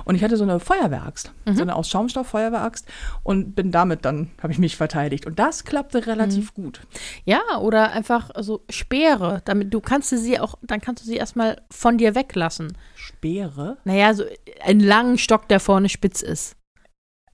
Und 0.05 0.15
ich 0.15 0.23
hatte 0.23 0.37
so 0.37 0.43
eine 0.43 0.59
Feuerwehraxt, 0.59 1.31
Mhm. 1.45 1.55
so 1.55 1.61
eine 1.61 1.75
aus 1.75 1.89
Schaumstoff 1.89 2.27
Feuerwehraxt 2.27 2.87
und 3.23 3.55
bin 3.55 3.71
damit 3.71 4.05
dann, 4.05 4.31
habe 4.41 4.51
ich 4.53 4.59
mich 4.59 4.75
verteidigt. 4.77 5.25
Und 5.25 5.39
das 5.39 5.63
klappte 5.63 6.07
relativ 6.07 6.51
Mhm. 6.57 6.63
gut. 6.63 6.81
Ja, 7.25 7.41
oder 7.59 7.91
einfach 7.91 8.29
so 8.39 8.63
Speere, 8.69 9.41
damit 9.45 9.73
du 9.73 9.79
kannst 9.81 10.11
du 10.11 10.17
sie 10.17 10.39
auch, 10.39 10.55
dann 10.61 10.81
kannst 10.81 11.03
du 11.03 11.07
sie 11.07 11.15
erstmal 11.17 11.61
von 11.71 11.97
dir 11.97 12.15
weglassen. 12.15 12.77
Speere? 12.95 13.77
Naja, 13.85 14.13
so 14.13 14.23
einen 14.63 14.79
langen 14.79 15.17
Stock, 15.17 15.47
der 15.47 15.59
vorne 15.59 15.89
spitz 15.89 16.21
ist. 16.21 16.55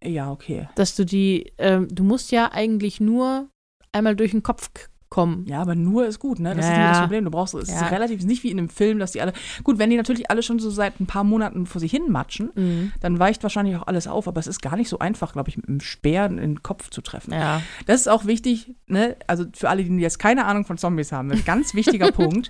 Ja, 0.03 0.31
okay. 0.31 0.67
Dass 0.75 0.95
du 0.95 1.05
die, 1.05 1.53
ähm, 1.57 1.87
du 1.89 2.03
musst 2.03 2.31
ja 2.31 2.51
eigentlich 2.51 2.99
nur 2.99 3.47
einmal 3.93 4.15
durch 4.15 4.31
den 4.31 4.43
Kopf 4.43 4.69
kommen. 5.13 5.45
Ja, 5.47 5.61
aber 5.61 5.75
nur 5.75 6.07
ist 6.07 6.17
gut, 6.19 6.39
ne? 6.39 6.55
Das 6.55 6.65
Ja, 6.65 6.71
ist 6.71 6.77
nämlich 6.77 6.91
das. 6.91 6.99
Problem. 7.01 7.23
Du 7.25 7.29
brauchst, 7.31 7.53
es 7.53 7.69
Ja. 7.69 7.85
ist 7.85 7.91
relativ, 7.91 8.23
nicht 8.25 8.41
wie 8.43 8.49
in 8.49 8.57
einem 8.57 8.69
Film, 8.69 8.97
dass 8.97 9.11
die 9.11 9.21
alle, 9.21 9.31
gut, 9.63 9.77
wenn 9.77 9.91
die 9.91 9.95
natürlich 9.95 10.31
alle 10.31 10.41
schon 10.41 10.57
so 10.57 10.71
seit 10.71 10.99
ein 10.99 11.05
paar 11.05 11.23
Monaten 11.23 11.67
vor 11.67 11.79
sich 11.79 11.91
hin 11.91 12.09
matschen, 12.09 12.49
Mhm. 12.55 12.91
dann 12.99 13.19
weicht 13.19 13.43
wahrscheinlich 13.43 13.75
auch 13.77 13.85
alles 13.85 14.07
auf, 14.07 14.27
aber 14.27 14.39
es 14.39 14.47
ist 14.47 14.61
gar 14.61 14.75
nicht 14.75 14.89
so 14.89 14.97
einfach, 14.99 15.33
glaube 15.33 15.49
ich, 15.49 15.57
mit 15.57 15.67
einem 15.69 15.79
Speer 15.81 16.25
in 16.25 16.37
den 16.37 16.63
Kopf 16.63 16.89
zu 16.89 17.01
treffen. 17.01 17.31
Ja. 17.33 17.61
Das 17.85 18.01
ist 18.01 18.07
auch 18.07 18.25
wichtig, 18.25 18.73
ne? 18.87 19.15
Also 19.27 19.45
für 19.53 19.69
alle, 19.69 19.83
die 19.83 19.95
jetzt 19.97 20.17
keine 20.17 20.45
Ahnung 20.45 20.65
von 20.65 20.77
Zombies 20.79 21.11
haben, 21.11 21.31
ein 21.31 21.45
ganz 21.45 21.75
wichtiger 21.75 22.11
Punkt. 22.11 22.49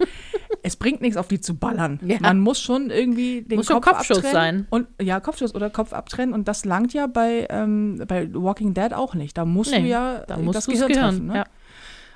Es 0.64 0.78
bringt 0.78 1.02
nichts, 1.02 1.18
auf 1.18 1.28
die 1.28 1.42
zu 1.42 1.56
ballern. 1.58 2.00
Ja. 2.06 2.18
Man 2.22 2.40
muss 2.40 2.62
schon 2.62 2.90
irgendwie 2.90 3.42
den 3.42 3.58
Muss 3.58 3.68
Kopf 3.68 3.86
Kopfschuss 3.86 4.20
abtrennen. 4.20 4.60
sein. 4.60 4.68
Und 4.70 4.88
ja, 5.02 5.20
Kopfschuss 5.20 5.54
oder 5.54 5.70
Kopf 5.70 5.92
abtrennen. 5.92 6.34
Und 6.34 6.48
das 6.48 6.64
langt 6.64 6.94
ja 6.94 7.08
bei, 7.08 7.46
ähm, 7.50 8.02
bei 8.08 8.30
Walking 8.34 8.74
Dead 8.74 8.94
auch 8.94 9.14
nicht. 9.16 9.38
Da 9.38 9.44
musst 9.44 9.74
du 9.74 9.82
Nee, 9.82 9.90
ja 9.90 10.24
Da 10.26 10.38
äh, 10.38 10.42
musst 10.42 10.56
das 10.56 10.66
du 10.66 10.72
Gehirn, 10.72 10.88
Gehirn 10.88 11.10
treffen. 11.10 11.28
Ne? 11.28 11.36
ja. 11.36 11.44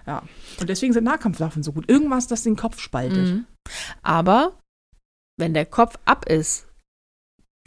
Ja. 0.08 0.24
Und 0.60 0.70
deswegen 0.70 0.94
sind 0.94 1.04
Nahkampfwaffen 1.04 1.64
so 1.64 1.74
gut. 1.74 1.90
Irgendwas, 1.90 2.28
das 2.28 2.44
den 2.44 2.56
Kopf 2.56 2.80
spaltet. 2.80 3.28
Mhm. 3.28 3.46
Aber 4.02 4.58
wenn 5.38 5.54
der 5.54 5.66
Kopf 5.66 5.96
ab 6.06 6.26
ist, 6.30 6.68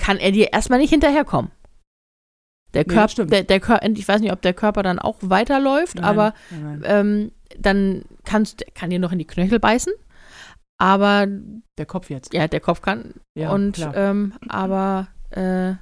kann 0.00 0.16
er 0.16 0.32
dir 0.32 0.52
erstmal 0.52 0.78
nicht 0.78 0.90
hinterherkommen. 0.90 1.50
Der 2.72 2.84
Nee, 2.86 2.94
Körper, 2.94 3.08
stimmt. 3.08 3.32
der, 3.32 3.42
der 3.44 3.60
Kör- 3.60 3.82
ich 3.98 4.08
weiß 4.08 4.20
nicht, 4.20 4.32
ob 4.32 4.40
der 4.42 4.54
Körper 4.54 4.82
dann 4.82 4.98
auch 4.98 5.18
weiterläuft, 5.20 5.96
Nein, 5.96 6.04
aber 6.04 6.34
nein, 6.50 6.82
ähm, 6.84 7.32
dann 7.58 8.04
kannst, 8.24 8.64
kann 8.74 8.90
dir 8.90 8.98
noch 9.00 9.12
in 9.12 9.18
die 9.18 9.26
Knöchel 9.26 9.58
beißen. 9.58 9.92
Aber 10.78 11.26
Der 11.76 11.84
Kopf 11.86 12.08
jetzt. 12.10 12.32
ja, 12.32 12.48
der 12.48 12.60
Kopf 12.60 12.80
kann. 12.80 13.14
Ja, 13.36 13.50
und 13.52 13.86
ähm, 13.94 14.34
aber 14.48 15.08
äh, 15.30 15.74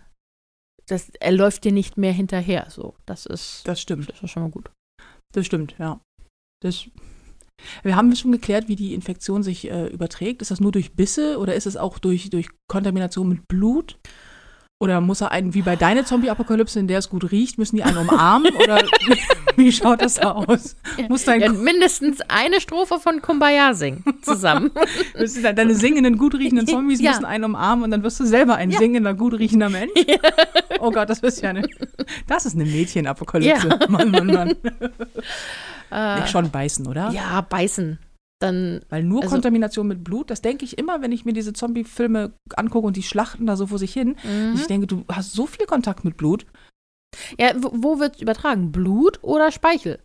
das, 0.86 1.10
er 1.20 1.32
läuft 1.32 1.64
dir 1.64 1.72
nicht 1.72 1.96
mehr 1.98 2.12
hinterher. 2.12 2.66
So, 2.70 2.96
das 3.06 3.26
ist, 3.26 3.68
Das 3.68 3.80
stimmt. 3.80 4.10
das 4.10 4.22
ist 4.22 4.30
schon 4.30 4.42
mal 4.42 4.50
gut. 4.50 4.70
Das 5.32 5.46
stimmt, 5.46 5.76
ja. 5.78 6.00
Das, 6.60 6.84
wir 7.82 7.94
haben 7.96 8.14
schon 8.16 8.32
geklärt, 8.32 8.68
wie 8.68 8.76
die 8.76 8.94
Infektion 8.94 9.42
sich 9.42 9.70
äh, 9.70 9.86
überträgt. 9.88 10.42
Ist 10.42 10.50
das 10.50 10.60
nur 10.60 10.72
durch 10.72 10.92
Bisse 10.94 11.38
oder 11.38 11.54
ist 11.54 11.66
es 11.66 11.76
auch 11.76 11.98
durch, 11.98 12.30
durch 12.30 12.48
Kontamination 12.68 13.28
mit 13.28 13.46
Blut? 13.48 13.96
Oder 14.80 15.00
muss 15.00 15.20
er 15.20 15.32
einen, 15.32 15.54
wie 15.54 15.62
bei 15.62 15.74
deiner 15.74 16.04
Zombie-Apokalypse, 16.04 16.78
in 16.78 16.86
der 16.86 16.98
es 17.00 17.08
gut 17.08 17.32
riecht, 17.32 17.58
müssen 17.58 17.74
die 17.74 17.82
einen 17.82 17.96
umarmen? 17.96 18.54
oder 18.54 18.80
wie 19.56 19.72
schaut 19.72 20.02
das 20.02 20.20
aus? 20.20 20.76
Muss 21.08 21.24
dein, 21.24 21.40
Ja, 21.40 21.50
mindestens 21.52 22.20
eine 22.28 22.60
Strophe 22.60 23.00
von 23.00 23.20
Kumbaya 23.20 23.74
singen 23.74 24.04
zusammen. 24.22 24.70
deine, 25.56 25.74
singenden, 25.74 26.16
gut 26.16 26.34
riechenden 26.36 26.68
Zombies 26.68 27.00
Ja. 27.00 27.10
müssen 27.10 27.24
einen 27.24 27.42
umarmen 27.42 27.84
und 27.84 27.90
dann 27.90 28.04
wirst 28.04 28.20
du 28.20 28.24
selber 28.24 28.54
ein 28.54 28.70
Ja. 28.70 28.78
singender, 28.78 29.14
gut 29.14 29.34
riechender 29.34 29.68
Mensch? 29.68 29.90
Oh 30.78 30.92
Gott, 30.92 31.08
das 31.10 31.18
ist 31.20 31.40
ja 31.42 31.50
eine, 31.50 31.68
das 32.28 32.46
ist 32.46 32.54
eine 32.54 32.64
Mädchenapokalypse. 32.64 33.80
Mann, 33.88 34.12
Mann, 34.12 34.26
Mann. 34.28 34.56
äh, 35.90 36.26
schon 36.26 36.50
beißen, 36.50 36.86
oder? 36.86 37.10
ja, 37.10 37.40
beißen. 37.40 37.98
Dann, 38.40 38.82
Weil 38.88 39.02
nur 39.02 39.22
Also- 39.22 39.34
Kontamination 39.34 39.88
mit 39.88 40.04
Blut, 40.04 40.30
das 40.30 40.42
denke 40.42 40.64
ich 40.64 40.78
immer, 40.78 41.02
wenn 41.02 41.10
ich 41.10 41.24
mir 41.24 41.32
diese 41.32 41.52
Zombie-Filme 41.52 42.32
angucke 42.56 42.86
und 42.86 42.96
die 42.96 43.02
schlachten 43.02 43.46
da 43.46 43.56
so 43.56 43.66
vor 43.66 43.78
sich 43.78 43.92
hin. 43.92 44.16
mhm. 44.22 44.52
Ich 44.54 44.66
denke, 44.68 44.86
du 44.86 45.04
hast 45.10 45.32
so 45.32 45.46
viel 45.46 45.66
Kontakt 45.66 46.04
mit 46.04 46.16
Blut. 46.16 46.46
ja, 47.38 47.50
wo, 47.60 47.98
wird 47.98 48.20
übertragen? 48.22 48.70
Blut 48.70 49.18
oder 49.22 49.50
Speichel? 49.50 49.98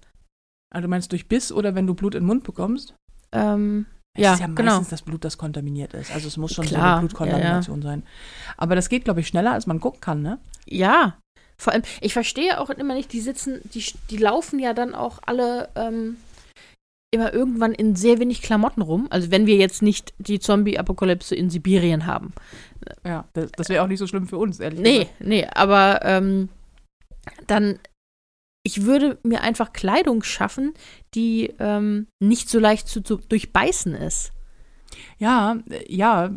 Also 0.74 0.84
du 0.88 0.90
meinst 0.90 1.12
durch 1.12 1.28
Biss 1.28 1.52
oder 1.52 1.76
wenn 1.76 1.86
du 1.86 1.94
Blut 1.94 2.16
in 2.16 2.22
den 2.22 2.28
Mund 2.28 2.44
bekommst? 2.44 2.96
Ähm, 3.32 3.86
Es 4.18 4.24
ja, 4.24 4.34
ist 4.34 4.40
ja 4.40 4.48
genau. 4.48 4.64
meistens 4.64 4.90
das 4.90 5.02
Blut, 5.04 5.24
das 5.24 5.38
kontaminiert 5.38 5.94
ist. 5.94 6.12
Also 6.12 6.28
es 6.28 6.38
muss 6.38 6.54
schon 6.54 6.66
so 6.66 6.74
Klar, 6.74 6.94
eine 6.98 7.08
Blutkontamination 7.08 7.82
sein. 7.84 8.04
Aber 8.58 8.74
das 8.76 8.90
geht, 8.90 9.04
glaube 9.04 9.20
ich, 9.20 9.28
schneller, 9.28 9.52
als 9.52 9.68
man 9.68 9.80
gucken 9.80 10.02
kann, 10.02 10.24
ne? 10.24 10.40
Ja. 10.66 11.20
Vor 11.64 11.72
allem, 11.74 11.84
ich 12.02 12.14
verstehe 12.14 12.60
auch 12.60 12.70
immer 12.70 12.94
nicht, 12.94 13.14
die 13.14 13.22
sitzen, 13.22 13.62
die, 13.74 13.86
die 14.10 14.18
laufen 14.18 14.60
ja 14.60 14.74
dann 14.74 14.94
auch 14.94 15.20
alle 15.26 15.70
ähm, 15.76 16.18
immer 17.10 17.34
irgendwann 17.34 17.74
in 17.74 17.96
sehr 17.96 18.20
wenig 18.20 18.42
Klamotten 18.42 18.82
rum. 18.82 19.08
Also 19.10 19.32
wenn 19.32 19.46
wir 19.46 19.56
jetzt 19.56 19.82
nicht 19.82 20.14
die 20.18 20.40
Zombie-Apokalypse 20.40 21.36
in 21.36 21.50
Sibirien 21.50 22.06
haben. 22.06 22.34
Ja, 23.06 23.26
das, 23.34 23.52
das 23.56 23.70
wäre 23.70 23.84
auch 23.84 23.88
nicht 23.88 24.00
so 24.00 24.08
schlimm 24.08 24.28
für 24.28 24.38
uns, 24.38 24.60
ehrlich 24.60 24.82
Nee, 24.82 25.00
gesagt. 25.00 25.22
nee, 25.22 25.46
aber 25.46 26.02
ähm, 26.04 26.50
dann, 27.48 27.80
ich 28.64 28.84
würde 28.84 29.18
mir 29.24 29.42
einfach 29.42 29.72
Kleidung 29.72 30.24
schaffen, 30.24 30.74
die 31.14 31.54
ähm, 31.60 32.08
nicht 32.20 32.50
so 32.50 32.60
leicht 32.60 32.90
zu, 32.90 33.02
zu 33.02 33.18
durchbeißen 33.18 33.94
ist. 33.96 34.34
Ja, 35.18 35.58
äh, 35.70 35.86
ja, 35.88 36.30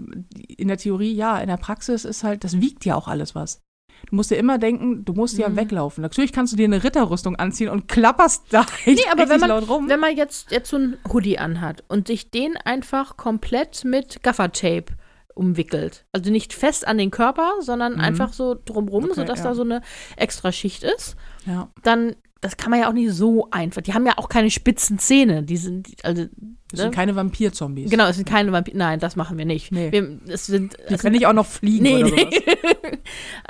in 0.57 0.69
der 0.69 0.77
Theorie 0.77 1.13
ja, 1.15 1.41
in 1.41 1.49
der 1.49 1.57
Praxis 1.57 2.05
ist 2.05 2.23
halt, 2.23 2.45
das 2.45 2.61
wiegt 2.61 2.85
ja 2.85 2.95
auch 2.95 3.09
alles 3.09 3.35
was. 3.35 3.61
Du 4.09 4.17
musst 4.17 4.31
dir 4.31 4.37
immer 4.37 4.59
denken, 4.59 5.05
du 5.05 5.13
musst 5.13 5.37
ja 5.39 5.49
Mhm. 5.49 5.57
weglaufen. 5.57 6.03
Natürlich 6.03 6.33
kannst 6.33 6.53
du 6.53 6.57
dir 6.57 6.65
eine 6.67 6.83
Ritterrüstung 6.85 7.37
anziehen 7.37 7.69
und 7.69 7.89
klapperst 7.89 8.45
da 8.51 8.61
echt 8.61 8.87
Nee, 8.87 8.95
aber 9.11 9.23
richtig 9.23 9.29
wenn 9.31 9.41
man- 9.41 9.49
laut 9.51 9.69
rum. 9.69 9.89
Wenn 9.89 10.01
man 10.01 10.17
jetzt, 10.17 10.51
jetzt 10.53 10.71
so 10.71 10.77
einen 10.77 10.97
Hoodie 11.13 11.39
anhat 11.39 11.83
und 11.89 12.07
sich 12.07 12.31
den 12.31 12.57
einfach 12.65 13.17
komplett 13.17 13.85
mit 13.85 14.23
Gaffertape 14.23 14.87
umwickelt. 15.35 16.07
Also 16.13 16.31
nicht 16.31 16.55
fest 16.55 16.87
an 16.87 16.97
den 16.99 17.11
Körper, 17.11 17.53
sondern 17.61 17.95
Mhm. 17.95 18.01
einfach 18.01 18.33
so 18.33 18.57
drumrum, 18.65 19.05
Okay, 19.05 19.15
sodass 19.17 19.41
ja. 19.41 19.45
da 19.47 19.55
so 19.55 19.63
eine 19.63 19.83
extra 20.17 20.51
Schicht 20.53 20.83
ist. 20.83 21.17
ja. 21.45 21.69
Dann, 21.83 22.17
das 22.47 22.57
kann 22.57 22.71
man 22.71 22.81
ja 22.81 22.89
auch 22.89 22.93
nicht 22.93 23.13
so 23.13 23.49
einfach. 23.51 23.83
Die 23.83 23.93
haben 23.93 24.07
ja 24.07 24.15
auch 24.17 24.29
keine 24.29 24.51
spitzen 24.51 24.99
Zähne. 24.99 25.43
Die 25.43 25.57
sind, 25.57 25.89
also, 26.05 26.27
Das 26.71 26.81
sind 26.81 26.91
ne? 26.91 26.95
keine 26.95 27.17
Vampir-Zombies. 27.17 27.91
Genau, 27.91 28.07
es 28.07 28.17
sind 28.17 28.29
keine 28.29 28.53
Vampire. 28.53 28.77
Nein, 28.77 29.01
das 29.01 29.17
machen 29.17 29.37
wir 29.37 29.45
nicht. 29.45 29.73
Nee. 29.73 29.91
Wir, 29.91 30.19
es 30.29 30.47
sind, 30.47 30.77
Die 30.89 30.97
können 30.97 31.15
nicht 31.15 31.27
auch 31.27 31.33
noch 31.33 31.47
fliegen 31.47 31.83
nee, 31.83 32.05
oder 32.05 32.09
sowas. 32.09 32.25
nee. 32.31 32.99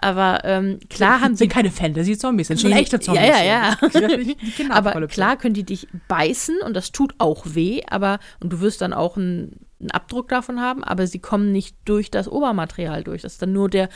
Aber 0.00 0.40
ähm, 0.44 0.78
klar 0.88 1.20
haben 1.20 1.35
sie 1.35 1.40
sind 1.44 1.52
keine 1.52 1.70
Fantasy-Zombies, 1.70 2.48
sind 2.48 2.61
schon 2.61 2.70
Nee, 2.70 2.80
echte 2.80 2.98
Zombies. 3.00 3.24
ja, 3.26 3.42
ja, 3.42 3.76
ja. 3.90 4.70
Aber 4.70 5.06
klar 5.06 5.37
können 5.37 5.54
die 5.54 5.64
dich 5.64 5.88
beißen 6.09 6.56
und 6.64 6.74
das 6.74 6.92
tut 6.92 7.14
auch 7.18 7.44
weh, 7.46 7.82
aber 7.88 8.18
und 8.40 8.52
du 8.52 8.61
wirst 8.61 8.80
dann 8.80 8.92
auch 8.92 9.16
einen, 9.16 9.61
einen 9.80 9.90
Abdruck 9.90 10.28
davon 10.28 10.61
haben, 10.61 10.82
aber 10.85 11.06
sie 11.06 11.18
kommen 11.18 11.52
nicht 11.52 11.76
durch 11.85 12.11
das 12.11 12.28
Obermaterial 12.28 13.04
durch. 13.04 13.22
Das 13.22 13.35
ist 13.35 13.42
dann 13.42 13.52
nur 13.52 13.68
der, 13.68 13.88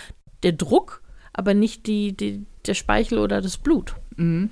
der 0.42 0.52
Druck, 0.52 1.02
aber 1.32 1.54
nicht 1.54 1.86
die, 1.86 2.16
die, 2.16 2.44
der 2.66 2.74
Speichel 2.74 3.18
oder 3.18 3.40
das 3.40 3.56
Blut. 3.58 3.94
Mhm. 4.16 4.50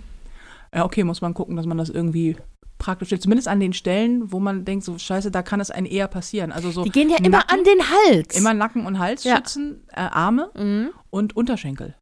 Ja, 0.75 0.85
okay, 0.85 1.05
muss 1.05 1.21
man 1.21 1.35
gucken, 1.35 1.57
dass 1.57 1.67
man 1.67 1.79
das 1.79 1.89
irgendwie 1.91 2.37
praktisch 2.79 3.09
stellt. 3.09 3.23
Zumindest 3.23 3.49
an 3.49 3.59
den 3.61 3.73
Stellen, 3.73 4.31
wo 4.33 4.39
man 4.39 4.65
denkt, 4.65 4.85
so 4.85 4.97
scheiße, 4.99 5.31
da 5.31 5.43
kann 5.43 5.61
es 5.61 5.71
einem 5.71 5.87
eher 5.87 6.07
passieren. 6.09 6.53
Also 6.53 6.71
so 6.71 6.85
Die 6.85 6.91
gehen 6.93 7.11
ja 7.11 7.17
immer 7.19 7.39
Nacken, 7.39 7.59
an 7.59 7.65
den 7.65 7.81
Hals. 7.91 8.37
immer 8.37 8.55
Nacken 8.55 8.87
und 8.87 8.99
Hals 8.99 9.25
Ja. 9.25 9.37
schützen, 9.37 9.83
äh, 9.93 9.97
Arme 10.01 10.51
Mhm. 10.57 10.91
und 11.11 11.37
Unterschenkel. 11.37 11.97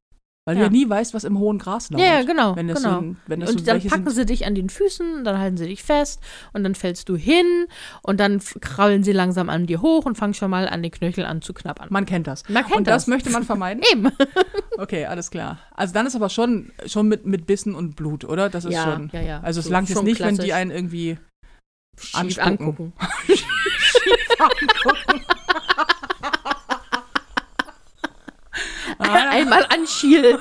Weil 0.48 0.56
Ja. 0.58 0.60
du 0.60 0.66
ja 0.66 0.70
nie 0.84 0.88
weißt, 0.88 1.12
was 1.12 1.24
im 1.24 1.40
hohen 1.40 1.58
Gras 1.58 1.90
lauert. 1.90 2.04
Ja, 2.06 2.22
genau. 2.22 2.54
Wenn 2.54 2.68
das 2.68 2.80
genau. 2.80 3.00
so, 3.00 3.16
wenn 3.26 3.40
das 3.40 3.50
so 3.50 3.56
und 3.58 3.66
dann 3.66 3.74
welche 3.74 3.88
packen 3.88 4.04
sind, 4.10 4.14
sie 4.14 4.26
dich 4.26 4.46
an 4.46 4.54
den 4.54 4.70
Füßen, 4.70 5.24
dann 5.24 5.38
halten 5.38 5.56
sie 5.56 5.66
dich 5.66 5.82
fest 5.82 6.20
und 6.52 6.62
dann 6.62 6.76
fällst 6.76 7.08
du 7.08 7.16
hin 7.16 7.66
und 8.02 8.20
dann 8.20 8.40
kraulen 8.60 9.02
sie 9.02 9.10
langsam 9.10 9.50
an 9.50 9.66
dir 9.66 9.82
hoch 9.82 10.04
und 10.06 10.16
fangen 10.16 10.34
schon 10.34 10.48
mal 10.50 10.68
an 10.68 10.84
den 10.84 10.92
Knöchel 10.92 11.24
an 11.24 11.42
zu 11.42 11.52
knabbern. 11.52 11.88
man 11.90 12.06
kennt 12.06 12.28
das. 12.28 12.48
Man 12.48 12.64
kennt 12.64 12.76
und 12.76 12.86
das, 12.86 13.02
das. 13.02 13.06
möchte 13.08 13.30
man 13.30 13.42
vermeiden? 13.42 13.82
Eben. 13.92 14.08
Okay, 14.78 15.04
alles 15.06 15.32
klar. 15.32 15.58
Also 15.74 15.92
dann 15.92 16.06
ist 16.06 16.14
aber 16.14 16.28
schon, 16.28 16.70
schon 16.86 17.08
mit, 17.08 17.26
mit 17.26 17.46
Bissen 17.48 17.74
und 17.74 17.96
Blut, 17.96 18.24
oder? 18.24 18.48
Das 18.48 18.64
ist 18.64 18.72
Ja, 18.72 18.84
schon. 18.84 19.10
ja, 19.12 19.20
ja. 19.22 19.40
Also 19.40 19.58
es 19.58 19.66
So, 19.66 19.72
langt 19.72 19.88
jetzt 19.88 20.04
nicht, 20.04 20.20
wenn 20.20 20.36
die 20.36 20.44
klassisch. 20.44 20.52
einen 20.54 20.70
irgendwie 20.70 21.18
Schief 21.98 22.38
anspucken. 22.38 22.48
angucken. 22.68 22.92
Ah, 24.38 24.48
Einmal 28.98 29.64
anschielen. 29.68 30.38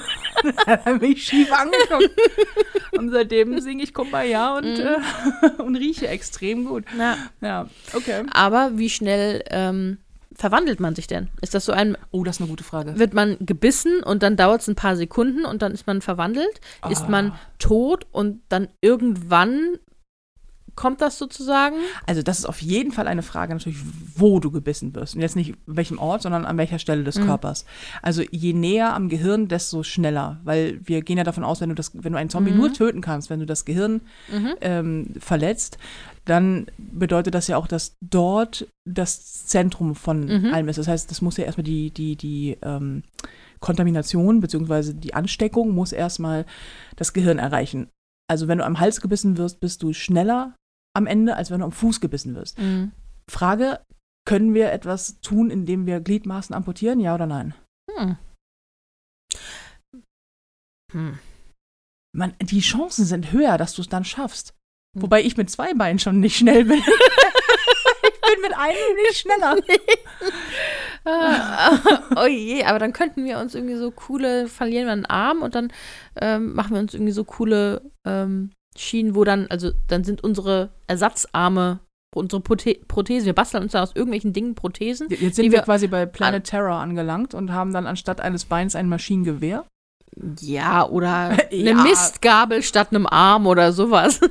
dann 0.66 1.00
bin 1.00 1.12
ich 1.14 1.26
schief 1.26 1.52
angeguckt. 1.52 2.10
und 2.98 3.10
seitdem 3.12 3.60
singe 3.60 3.84
ich 3.84 3.94
Kumbaya 3.94 4.58
und, 4.58 4.66
Mhm. 4.78 4.80
äh, 4.80 5.62
und 5.62 5.76
rieche 5.76 6.08
extrem 6.08 6.66
gut. 6.66 6.84
Ja. 6.98 7.18
Ja, 7.42 7.70
okay. 7.94 8.24
Aber 8.34 8.78
wie 8.78 8.90
schnell 8.90 9.44
ähm, 9.50 9.98
verwandelt 10.34 10.80
man 10.80 10.96
sich 10.96 11.08
denn? 11.08 11.30
Ist 11.42 11.54
das 11.54 11.66
so 11.66 11.72
ein, 11.72 11.98
Oh, 12.12 12.24
das 12.24 12.36
ist 12.38 12.42
eine 12.42 12.50
gute 12.50 12.64
Frage. 12.64 12.98
wird 13.00 13.14
man 13.14 13.38
gebissen 13.40 14.04
und 14.04 14.22
dann 14.24 14.36
dauert 14.36 14.62
es 14.62 14.68
ein 14.68 14.76
paar 14.76 14.96
Sekunden 14.98 15.46
und 15.46 15.62
dann 15.62 15.72
ist 15.72 15.88
man 15.88 16.02
verwandelt? 16.02 16.60
Ist 16.90 17.04
Ah. 17.04 17.10
man 17.10 17.34
tot 17.60 18.06
und 18.12 18.42
dann 18.50 18.68
irgendwann 18.82 19.78
kommt 20.76 21.02
das 21.02 21.18
sozusagen? 21.18 21.76
Also 22.06 22.22
das 22.22 22.40
ist 22.40 22.46
auf 22.46 22.62
jeden 22.62 22.92
Fall 22.92 23.08
eine 23.08 23.22
Frage 23.24 23.54
natürlich, 23.54 23.80
wo 24.16 24.40
du 24.40 24.52
gebissen 24.52 24.94
wirst. 24.96 25.16
Und 25.16 25.22
jetzt 25.22 25.36
nicht 25.36 25.56
welchem 25.66 25.98
Ort, 26.00 26.22
sondern 26.22 26.46
an 26.46 26.58
welcher 26.58 26.80
Stelle 26.80 27.04
des 27.04 27.18
Mhm. 27.18 27.26
Körpers. 27.26 27.66
Also 28.02 28.24
je 28.32 28.54
näher 28.54 28.94
am 28.94 29.10
Gehirn, 29.10 29.48
desto 29.48 29.84
schneller. 29.84 30.40
Weil 30.44 30.80
wir 30.84 31.02
gehen 31.02 31.18
ja 31.18 31.24
davon 31.24 31.44
aus, 31.44 31.62
wenn 31.62 31.70
du 31.70 31.76
das, 31.76 31.92
wenn 31.94 32.14
du 32.14 32.20
einen 32.20 32.30
Zombie 32.30 32.52
Mhm. 32.52 32.58
nur 32.58 32.74
töten 32.74 33.02
kannst, 33.02 33.30
wenn 33.30 33.40
du 33.40 33.46
das 33.46 33.66
Gehirn 33.66 34.02
ähm, 34.62 35.14
verletzt, 35.20 35.78
dann 36.26 36.66
bedeutet 36.78 37.36
das 37.36 37.48
ja 37.48 37.56
auch, 37.58 37.68
dass 37.68 37.96
dort 38.02 38.68
das 38.86 39.46
Zentrum 39.46 39.96
von 39.96 40.26
Mhm. 40.26 40.54
allem 40.54 40.68
ist. 40.70 40.78
Das 40.78 40.88
heißt, 40.88 41.10
das 41.12 41.22
muss 41.22 41.38
ja 41.38 41.46
erstmal 41.46 41.64
die, 41.64 41.92
die, 41.92 42.16
die 42.16 42.58
ähm, 42.64 43.04
Kontamination 43.60 44.42
bzw. 44.42 44.94
die 44.94 45.14
Ansteckung 45.14 45.72
muss 45.72 45.92
erstmal 45.92 46.46
das 46.96 47.14
Gehirn 47.14 47.40
erreichen. 47.40 47.88
Also 48.28 48.48
wenn 48.48 48.58
du 48.58 48.66
am 48.66 48.80
Hals 48.80 49.02
gebissen 49.02 49.38
wirst, 49.38 49.60
bist 49.60 49.84
du 49.84 49.94
schneller 49.94 50.54
am 50.96 51.08
Ende, 51.08 51.36
als 51.36 51.52
wenn 51.52 51.60
du 51.60 51.66
am 51.66 51.72
Fuß 51.72 52.02
gebissen 52.02 52.36
wirst. 52.36 52.58
Mhm. 52.58 52.92
Frage, 53.30 53.80
können 54.26 54.54
wir 54.54 54.72
etwas 54.72 55.20
tun, 55.22 55.50
indem 55.52 55.86
wir 55.86 56.00
Gliedmaßen 56.00 56.56
amputieren, 56.56 57.00
ja 57.00 57.14
oder 57.14 57.28
nein? 57.28 57.54
Hm. 57.92 58.18
Hm. 60.92 61.20
Man, 62.16 62.34
die 62.42 62.62
Chancen 62.62 63.06
sind 63.06 63.32
höher, 63.32 63.58
dass 63.58 63.74
du 63.74 63.82
es 63.82 63.90
dann 63.90 64.06
schaffst. 64.06 64.56
Wobei 64.98 65.22
ich 65.22 65.36
mit 65.36 65.50
zwei 65.50 65.74
Beinen 65.74 66.00
schon 66.00 66.22
nicht 66.22 66.38
schnell 66.38 66.64
bin. 66.64 66.80
ich 66.80 68.22
bin 68.22 68.42
mit 68.42 68.58
einem 68.58 68.96
nicht 68.96 69.18
schneller. 69.18 69.58
oh 72.16 72.28
je, 72.28 72.64
aber 72.64 72.80
dann 72.80 72.94
könnten 72.94 73.26
wir 73.26 73.40
uns 73.40 73.54
irgendwie 73.54 73.76
so 73.76 73.92
coole, 73.92 74.48
verlieren 74.48 74.86
wir 74.86 74.94
einen 74.94 75.06
Arm 75.06 75.42
und 75.42 75.54
dann 75.54 75.74
ähm, 76.16 76.54
machen 76.54 76.74
wir 76.74 76.80
uns 76.80 76.94
irgendwie 76.94 77.12
so 77.12 77.26
coole 77.26 77.92
ähm, 78.06 78.52
Schienen, 78.78 79.16
wo 79.16 79.24
dann, 79.24 79.48
also 79.48 79.72
dann 79.88 80.04
sind 80.04 80.24
unsere 80.24 80.70
Ersatzarme, 80.88 81.80
unsere 82.14 82.42
Prote 82.42 82.76
Prothesen, 82.88 83.26
wir 83.26 83.34
basteln 83.34 83.64
uns 83.64 83.74
dann 83.74 83.84
aus 83.84 83.96
irgendwelchen 83.96 84.34
Dingen 84.34 84.56
Prothesen. 84.56 85.08
Jetzt 85.10 85.36
sind 85.36 85.46
wir, 85.46 85.60
wir 85.60 85.62
quasi 85.62 85.88
bei 85.88 86.06
Planet 86.06 86.44
Terror 86.44 86.76
angelangt 86.76 87.34
und 87.34 87.52
haben 87.52 87.74
dann 87.74 87.88
anstatt 87.88 88.22
eines 88.22 88.46
Beins 88.46 88.76
ein 88.76 88.90
Maschinengewehr. 88.90 89.66
Ja, 90.40 90.88
oder 90.88 91.38
eine 91.52 91.70
ja. 91.70 91.84
Mistgabel 91.84 92.64
statt 92.64 92.90
einem 92.92 93.06
Arm 93.08 93.48
oder 93.48 93.72
sowas. 93.74 94.20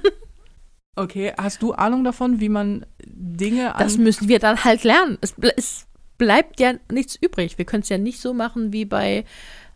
Okay, 0.96 1.32
hast 1.36 1.60
du 1.60 1.72
Ahnung 1.72 2.04
davon, 2.04 2.38
wie 2.38 2.48
man 2.48 2.86
Dinge 3.04 3.74
Das 3.78 3.98
müssen 3.98 4.28
wir 4.28 4.38
dann 4.38 4.62
halt 4.62 4.84
lernen. 4.84 5.18
Es, 5.20 5.34
es 5.56 5.88
bleibt 6.18 6.60
ja 6.60 6.74
nichts 6.90 7.16
übrig. 7.16 7.58
Wir 7.58 7.64
können 7.64 7.82
es 7.82 7.88
ja 7.88 7.98
nicht 7.98 8.20
so 8.20 8.32
machen 8.32 8.72
wie 8.72 8.84
bei, 8.84 9.24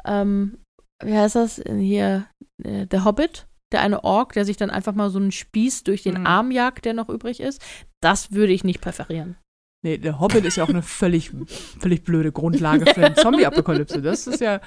ähm, 0.04 0.58
wie 1.02 1.16
heißt 1.16 1.34
das 1.34 1.60
hier, 1.66 2.26
äh, 2.62 2.86
der 2.86 3.04
Hobbit, 3.04 3.47
der 3.72 3.80
eine 3.82 4.04
Ork, 4.04 4.32
der 4.32 4.44
sich 4.44 4.56
dann 4.56 4.70
einfach 4.70 4.94
mal 4.94 5.10
so 5.10 5.18
einen 5.18 5.32
Spieß 5.32 5.84
durch 5.84 6.02
den 6.02 6.20
mhm. 6.20 6.26
Arm 6.26 6.50
jagt, 6.50 6.84
der 6.84 6.94
noch 6.94 7.08
übrig 7.08 7.40
ist. 7.40 7.62
Das 8.00 8.32
würde 8.32 8.52
ich 8.52 8.64
nicht 8.64 8.80
präferieren. 8.80 9.36
Nee, 9.82 9.96
der 9.96 10.18
Hobbit 10.18 10.44
ist 10.44 10.56
ja 10.56 10.64
auch 10.64 10.68
eine 10.68 10.82
völlig, 10.82 11.30
völlig 11.78 12.02
blöde 12.02 12.32
Grundlage 12.32 12.84
für 12.86 13.04
eine 13.04 13.14
Zombie-Apokalypse. 13.14 14.02
Das 14.02 14.26
ist 14.26 14.40
ja, 14.40 14.60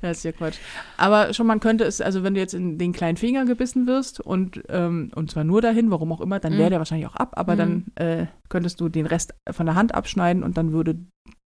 das 0.00 0.18
ist 0.18 0.24
ja 0.24 0.32
Quatsch. 0.32 0.56
Aber 0.96 1.32
schon, 1.32 1.46
man 1.46 1.60
könnte 1.60 1.84
es, 1.84 2.00
also 2.00 2.24
wenn 2.24 2.34
du 2.34 2.40
jetzt 2.40 2.54
in 2.54 2.76
den 2.76 2.92
kleinen 2.92 3.16
Finger 3.16 3.44
gebissen 3.44 3.86
wirst 3.86 4.18
und, 4.18 4.60
ähm, 4.68 5.12
und 5.14 5.30
zwar 5.30 5.44
nur 5.44 5.62
dahin, 5.62 5.92
warum 5.92 6.10
auch 6.12 6.20
immer, 6.20 6.40
dann 6.40 6.54
wäre 6.54 6.66
mhm. 6.66 6.70
der 6.70 6.78
wahrscheinlich 6.80 7.06
auch 7.06 7.14
ab, 7.14 7.34
aber 7.36 7.54
mhm. 7.54 7.58
dann 7.58 7.86
äh, 7.94 8.26
könntest 8.48 8.80
du 8.80 8.88
den 8.88 9.06
Rest 9.06 9.32
von 9.48 9.66
der 9.66 9.76
Hand 9.76 9.94
abschneiden 9.94 10.42
und 10.42 10.56
dann 10.56 10.72
würde 10.72 10.98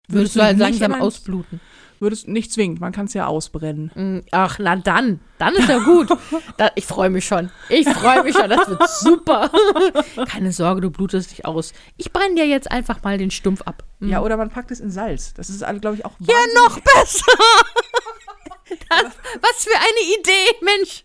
Würdest, 0.08 0.34
würdest 0.34 0.36
du 0.36 0.42
halt 0.42 0.58
langsam 0.58 0.94
ausbluten. 0.94 1.60
Würdest 1.98 2.28
nicht 2.28 2.52
zwingend, 2.52 2.78
man 2.80 2.92
kann 2.92 3.06
es 3.06 3.14
ja 3.14 3.26
ausbrennen. 3.26 3.90
Mm, 3.94 4.26
ach, 4.30 4.58
na 4.58 4.76
dann, 4.76 5.20
dann 5.38 5.54
ist 5.54 5.68
ja 5.68 5.78
gut. 5.78 6.08
da, 6.58 6.70
ich 6.74 6.84
freue 6.84 7.08
mich 7.08 7.24
schon. 7.26 7.50
Ich 7.70 7.88
freue 7.88 8.22
mich 8.22 8.36
schon, 8.36 8.50
das 8.50 8.68
wird 8.68 8.88
super. 8.90 9.50
Keine 10.28 10.52
Sorge, 10.52 10.82
du 10.82 10.90
blutest 10.90 11.30
dich 11.30 11.46
aus. 11.46 11.72
Ich 11.96 12.12
brenne 12.12 12.34
dir 12.34 12.46
jetzt 12.46 12.70
einfach 12.70 13.02
mal 13.02 13.16
den 13.16 13.30
Stumpf 13.30 13.62
ab. 13.62 13.82
Mhm. 14.00 14.10
Ja, 14.10 14.20
oder 14.22 14.36
man 14.36 14.50
packt 14.50 14.70
es 14.70 14.80
in 14.80 14.90
Salz. 14.90 15.32
Das 15.34 15.48
ist, 15.48 15.64
glaube 15.80 15.96
ich, 15.96 16.04
auch 16.04 16.12
Ja, 16.20 16.34
noch 16.54 16.78
besser. 16.80 17.32
das, 18.90 19.04
was 19.40 19.64
für 19.64 19.76
eine 19.76 20.20
Idee, 20.20 20.64
Mensch. 20.64 21.04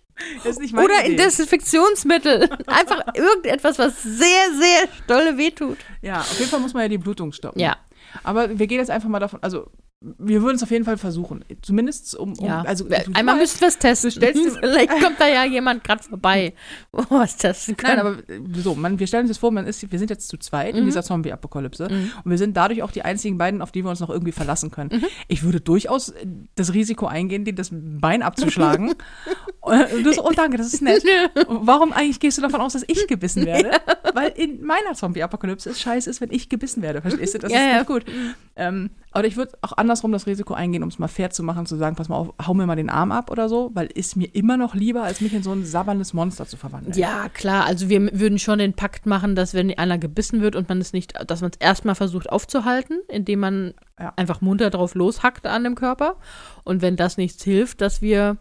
Oder 0.74 1.04
in 1.06 1.18
Desinfektionsmittel. 1.18 2.50
Einfach 2.68 3.04
irgendetwas, 3.16 3.80
was 3.80 4.04
sehr, 4.04 4.54
sehr 4.60 4.88
dolle 5.08 5.38
wehtut. 5.38 5.78
Ja, 6.02 6.20
auf 6.20 6.38
jeden 6.38 6.52
Fall 6.52 6.60
muss 6.60 6.74
man 6.74 6.84
ja 6.84 6.90
die 6.90 6.98
Blutung 6.98 7.32
stoppen. 7.32 7.60
Ja. 7.60 7.78
Aber 8.24 8.60
wir 8.60 8.68
gehen 8.68 8.80
jetzt 8.80 8.92
einfach 8.92 9.10
mal 9.10 9.20
davon, 9.20 9.42
also 9.42 9.70
wir 10.04 10.42
würden 10.42 10.56
es 10.56 10.64
auf 10.64 10.72
jeden 10.72 10.84
Fall 10.84 10.98
versuchen. 10.98 11.46
Zumindest 11.62 12.18
um. 12.18 12.34
um 12.34 12.46
ja. 12.46 12.64
also, 12.64 12.88
Einmal 13.14 13.38
müssen 13.38 13.62
wir 13.62 13.68
es 13.68 13.78
testen. 13.78 14.10
Vielleicht 14.12 14.90
kommt 14.90 15.20
da 15.20 15.28
ja 15.28 15.46
jemand 15.46 15.84
gerade 15.84 16.02
vorbei, 16.02 16.54
wo 16.92 17.04
wir 17.04 17.24
es 17.24 17.38
testen 17.38 17.78
können. 17.78 17.98
Nein, 17.98 18.08
aber 18.08 18.30
äh, 18.30 18.62
so, 18.62 18.74
man, 18.74 18.98
wir 18.98 19.06
stellen 19.06 19.24
uns 19.24 19.30
jetzt 19.30 19.38
vor, 19.38 19.52
man 19.52 19.68
ist, 19.68 19.92
wir 19.92 20.00
sind 20.00 20.10
jetzt 20.10 20.28
zu 20.28 20.38
zweit 20.38 20.74
mhm. 20.74 20.80
in 20.80 20.86
dieser 20.86 21.04
Zombie-Apokalypse 21.04 21.88
mhm. 21.88 22.12
und 22.24 22.32
wir 22.32 22.40
sind 22.40 22.58
dadurch 22.58 22.82
auch 22.82 22.90
die 22.90 23.04
einzigen 23.04 23.38
beiden, 23.38 23.62
auf 23.62 23.72
die 23.72 23.84
wir 23.84 23.92
uns 23.92 24.00
noch 24.00 24.10
irgendwie 24.10 24.32
verlassen 24.32 24.72
können. 24.72 24.90
Mhm. 24.92 25.06
Ich 25.28 25.44
würde 25.44 25.62
durchaus 25.62 26.10
äh, 26.10 26.26
das 26.56 26.74
Risiko 26.74 27.06
eingehen, 27.06 27.46
dir 27.46 27.54
das 27.54 27.70
Bein 27.72 28.24
abzuschlagen. 28.24 28.96
und 29.62 30.04
du 30.04 30.14
so, 30.14 30.26
oh 30.26 30.32
danke, 30.36 30.58
das 30.58 30.74
ist 30.74 30.82
nett. 30.82 31.04
Warum 31.48 31.94
eigentlich 31.94 32.20
gehst 32.20 32.40
du 32.40 32.42
davon 32.42 32.62
aus, 32.62 32.74
dass 32.74 32.84
ich 32.88 33.06
gebissen 33.06 33.46
werde? 33.46 33.70
Weil 34.16 34.30
in 34.30 34.64
meiner 34.64 34.96
Zombie-Apokalypse 34.96 35.70
es 35.70 35.80
scheiße 35.80 36.10
ist, 36.10 36.22
wenn 36.22 36.32
ich 36.32 36.50
gebissen 36.50 36.82
werde. 36.82 37.04
Verstehst 37.04 37.36
du? 37.36 37.38
Das 37.38 37.52
ja, 37.52 37.60
ist 37.60 37.66
ja. 37.66 37.78
nicht 37.78 37.88
gut. 37.88 38.08
Mhm. 38.08 38.34
Ähm, 38.56 38.90
aber 39.12 39.28
ich 39.28 39.36
würde 39.36 39.58
auch 39.62 39.74
andersrum 39.74 40.12
das 40.14 40.26
Risiko 40.26 40.54
eingehen, 40.54 40.84
um 40.84 40.90
es 40.90 40.98
mal 40.98 41.10
fair 41.10 41.30
zu 41.30 41.44
machen, 41.44 41.66
zu 41.66 41.76
sagen, 41.76 41.98
pass 41.98 42.08
mal 42.08 42.16
auf, 42.16 42.34
hau 42.46 42.54
mir 42.54 42.66
mal 42.66 42.78
den 42.78 42.90
Arm 42.90 43.12
ab 43.12 43.30
oder 43.30 43.50
so, 43.50 43.72
weil 43.74 43.88
ist 43.88 44.16
mir 44.16 44.34
immer 44.34 44.56
noch 44.56 44.74
lieber, 44.74 45.04
als 45.04 45.20
mich 45.20 45.34
in 45.34 45.44
so 45.44 45.52
ein 45.52 45.66
sabberndes 45.66 46.14
Monster 46.14 46.48
zu 46.48 46.56
verwandeln. 46.56 46.98
Ja, 46.98 47.28
klar. 47.30 47.66
Also 47.66 47.90
wir 47.90 48.18
würden 48.18 48.40
schon 48.40 48.60
den 48.60 48.74
Pakt 48.74 49.06
machen, 49.06 49.36
dass 49.36 49.54
wenn 49.54 49.78
einer 49.78 49.98
gebissen 49.98 50.42
wird 50.42 50.56
und 50.56 50.70
man 50.70 50.80
es 50.80 50.94
nicht, 50.94 51.14
dass 51.30 51.42
man 51.42 51.52
es 51.52 51.58
erstmal 51.58 51.96
versucht 51.96 52.30
aufzuhalten, 52.30 53.00
indem 53.10 53.42
man 53.42 53.74
ja. 54.00 54.14
einfach 54.16 54.40
munter 54.40 54.70
drauf 54.70 54.96
loshackt 54.96 55.46
an 55.46 55.66
dem 55.66 55.76
Körper. 55.76 56.16
Und 56.64 56.82
wenn 56.82 56.96
das 56.96 57.18
nichts 57.18 57.44
hilft, 57.44 57.82
dass 57.82 58.02
wir 58.02 58.38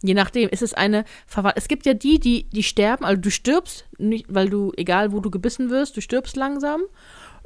Je 0.00 0.14
nachdem, 0.14 0.48
ist 0.48 0.62
es 0.62 0.74
eine 0.74 1.04
Verwandlung. 1.26 1.58
Es 1.58 1.66
gibt 1.66 1.84
ja 1.84 1.92
die, 1.92 2.20
die, 2.20 2.48
die 2.50 2.62
sterben, 2.62 3.04
also 3.04 3.20
du 3.20 3.32
stirbst, 3.32 3.84
nicht, 3.98 4.26
weil 4.28 4.48
du, 4.48 4.72
egal 4.76 5.10
wo 5.10 5.18
du 5.18 5.28
gebissen 5.28 5.70
wirst, 5.70 5.96
du 5.96 6.00
stirbst 6.00 6.36
langsam. 6.36 6.82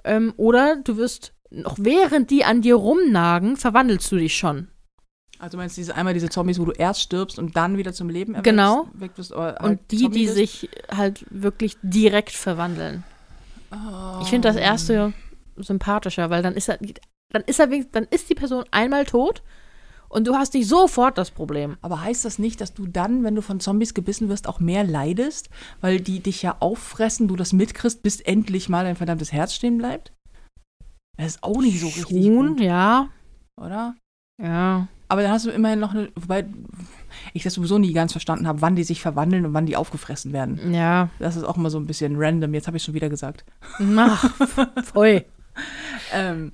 Ähm, 0.05 0.34
oder 0.36 0.76
du 0.76 0.98
wirst 0.98 1.32
noch 1.53 1.76
während 1.78 2.30
die 2.30 2.44
an 2.44 2.62
dir 2.62 2.76
rumnagen, 2.76 3.57
verwandelst 3.57 4.11
du 4.11 4.16
dich 4.16 4.36
schon. 4.36 4.68
Also 5.38 5.57
meinst 5.57 5.76
du 5.76 5.80
diese, 5.80 5.96
einmal 5.96 6.14
diese 6.14 6.28
Zombies, 6.28 6.61
wo 6.61 6.64
du 6.64 6.72
erst 6.72 7.00
stirbst 7.00 7.38
und 7.38 7.57
dann 7.57 7.76
wieder 7.76 7.92
zum 7.92 8.09
Leben 8.09 8.34
erweckst, 8.34 8.50
genau. 8.50 8.88
Wirst, 8.94 9.34
halt 9.34 9.61
und 9.61 9.80
die, 9.90 9.98
Zombie 9.98 10.18
die 10.18 10.24
bist? 10.26 10.36
sich 10.36 10.70
halt 10.88 11.26
wirklich 11.30 11.76
direkt 11.82 12.30
verwandeln. 12.30 13.03
Oh. 13.72 14.20
Ich 14.22 14.28
finde 14.28 14.48
das 14.48 14.57
erste 14.57 15.12
sympathischer, 15.57 16.30
weil 16.30 16.42
dann 16.42 16.55
ist 16.55 16.68
er, 16.68 16.78
dann 17.30 17.42
ist 17.42 17.59
er, 17.59 17.66
dann 17.66 18.07
ist 18.11 18.30
die 18.30 18.34
Person 18.34 18.64
einmal 18.70 19.05
tot 19.05 19.42
und 20.09 20.28
du 20.28 20.36
hast 20.36 20.55
nicht 20.55 20.68
sofort 20.68 21.18
das 21.18 21.30
Problem. 21.30 21.76
Aber 21.80 22.03
heißt 22.03 22.24
das 22.24 22.38
nicht, 22.38 22.61
dass 22.61 22.72
du 22.72 22.86
dann, 22.86 23.24
wenn 23.24 23.34
du 23.34 23.42
von 23.42 23.59
Zombies 23.59 23.94
gebissen 23.94 24.28
wirst, 24.28 24.46
auch 24.46 24.61
mehr 24.61 24.84
leidest, 24.84 25.48
weil 25.80 26.00
die 26.00 26.20
dich 26.20 26.42
ja 26.42 26.57
auffressen, 26.61 27.28
du 27.28 27.34
das 27.34 27.53
mitkriegst, 27.53 28.03
bis 28.03 28.20
endlich 28.20 28.68
mal 28.68 28.84
dein 28.84 28.96
verdammtes 28.96 29.32
Herz 29.32 29.55
stehen 29.55 29.78
bleibt? 29.78 30.12
Das 31.16 31.26
ist 31.26 31.42
auch 31.42 31.60
nicht 31.60 31.80
so 31.80 31.86
richtig 31.86 32.26
Schon, 32.26 32.48
gut. 32.48 32.60
ja. 32.60 33.08
Oder? 33.56 33.94
Ja. 34.42 34.88
Aber 35.08 35.22
dann 35.22 35.30
hast 35.30 35.44
du 35.44 35.50
immerhin 35.50 35.78
noch 35.78 35.94
eine, 35.94 36.10
wobei 36.14 36.46
ich 37.34 37.42
das 37.42 37.54
sowieso 37.54 37.78
nie 37.78 37.92
ganz 37.92 38.12
verstanden 38.12 38.46
habe, 38.46 38.62
wann 38.62 38.76
die 38.76 38.84
sich 38.84 39.02
verwandeln 39.02 39.44
und 39.44 39.52
wann 39.52 39.66
die 39.66 39.76
aufgefressen 39.76 40.32
werden. 40.32 40.72
Ja. 40.72 41.10
Das 41.18 41.36
ist 41.36 41.44
auch 41.44 41.56
immer 41.56 41.70
so 41.70 41.78
ein 41.78 41.86
bisschen 41.86 42.14
random. 42.16 42.54
Jetzt 42.54 42.66
habe 42.66 42.78
ich 42.78 42.82
schon 42.82 42.94
wieder 42.94 43.10
gesagt. 43.10 43.44
Ach, 43.96 44.34
voll. 44.84 45.24
ähm, 46.14 46.52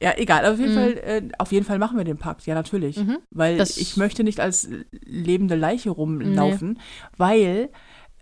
ja, 0.00 0.14
egal. 0.16 0.46
Auf 0.46 0.58
jeden, 0.58 0.72
mhm. 0.72 0.78
Fall, 0.78 0.92
äh, 0.98 1.22
auf 1.38 1.52
jeden 1.52 1.66
Fall 1.66 1.78
machen 1.78 1.98
wir 1.98 2.04
den 2.04 2.16
Pakt. 2.16 2.46
Ja, 2.46 2.54
natürlich. 2.54 2.96
Mhm. 2.96 3.18
Weil 3.30 3.58
das 3.58 3.76
ich 3.76 3.96
möchte 3.96 4.24
nicht 4.24 4.40
als 4.40 4.68
lebende 4.92 5.56
Leiche 5.56 5.90
rumlaufen, 5.90 6.74
nee. 6.74 6.80
weil 7.16 7.68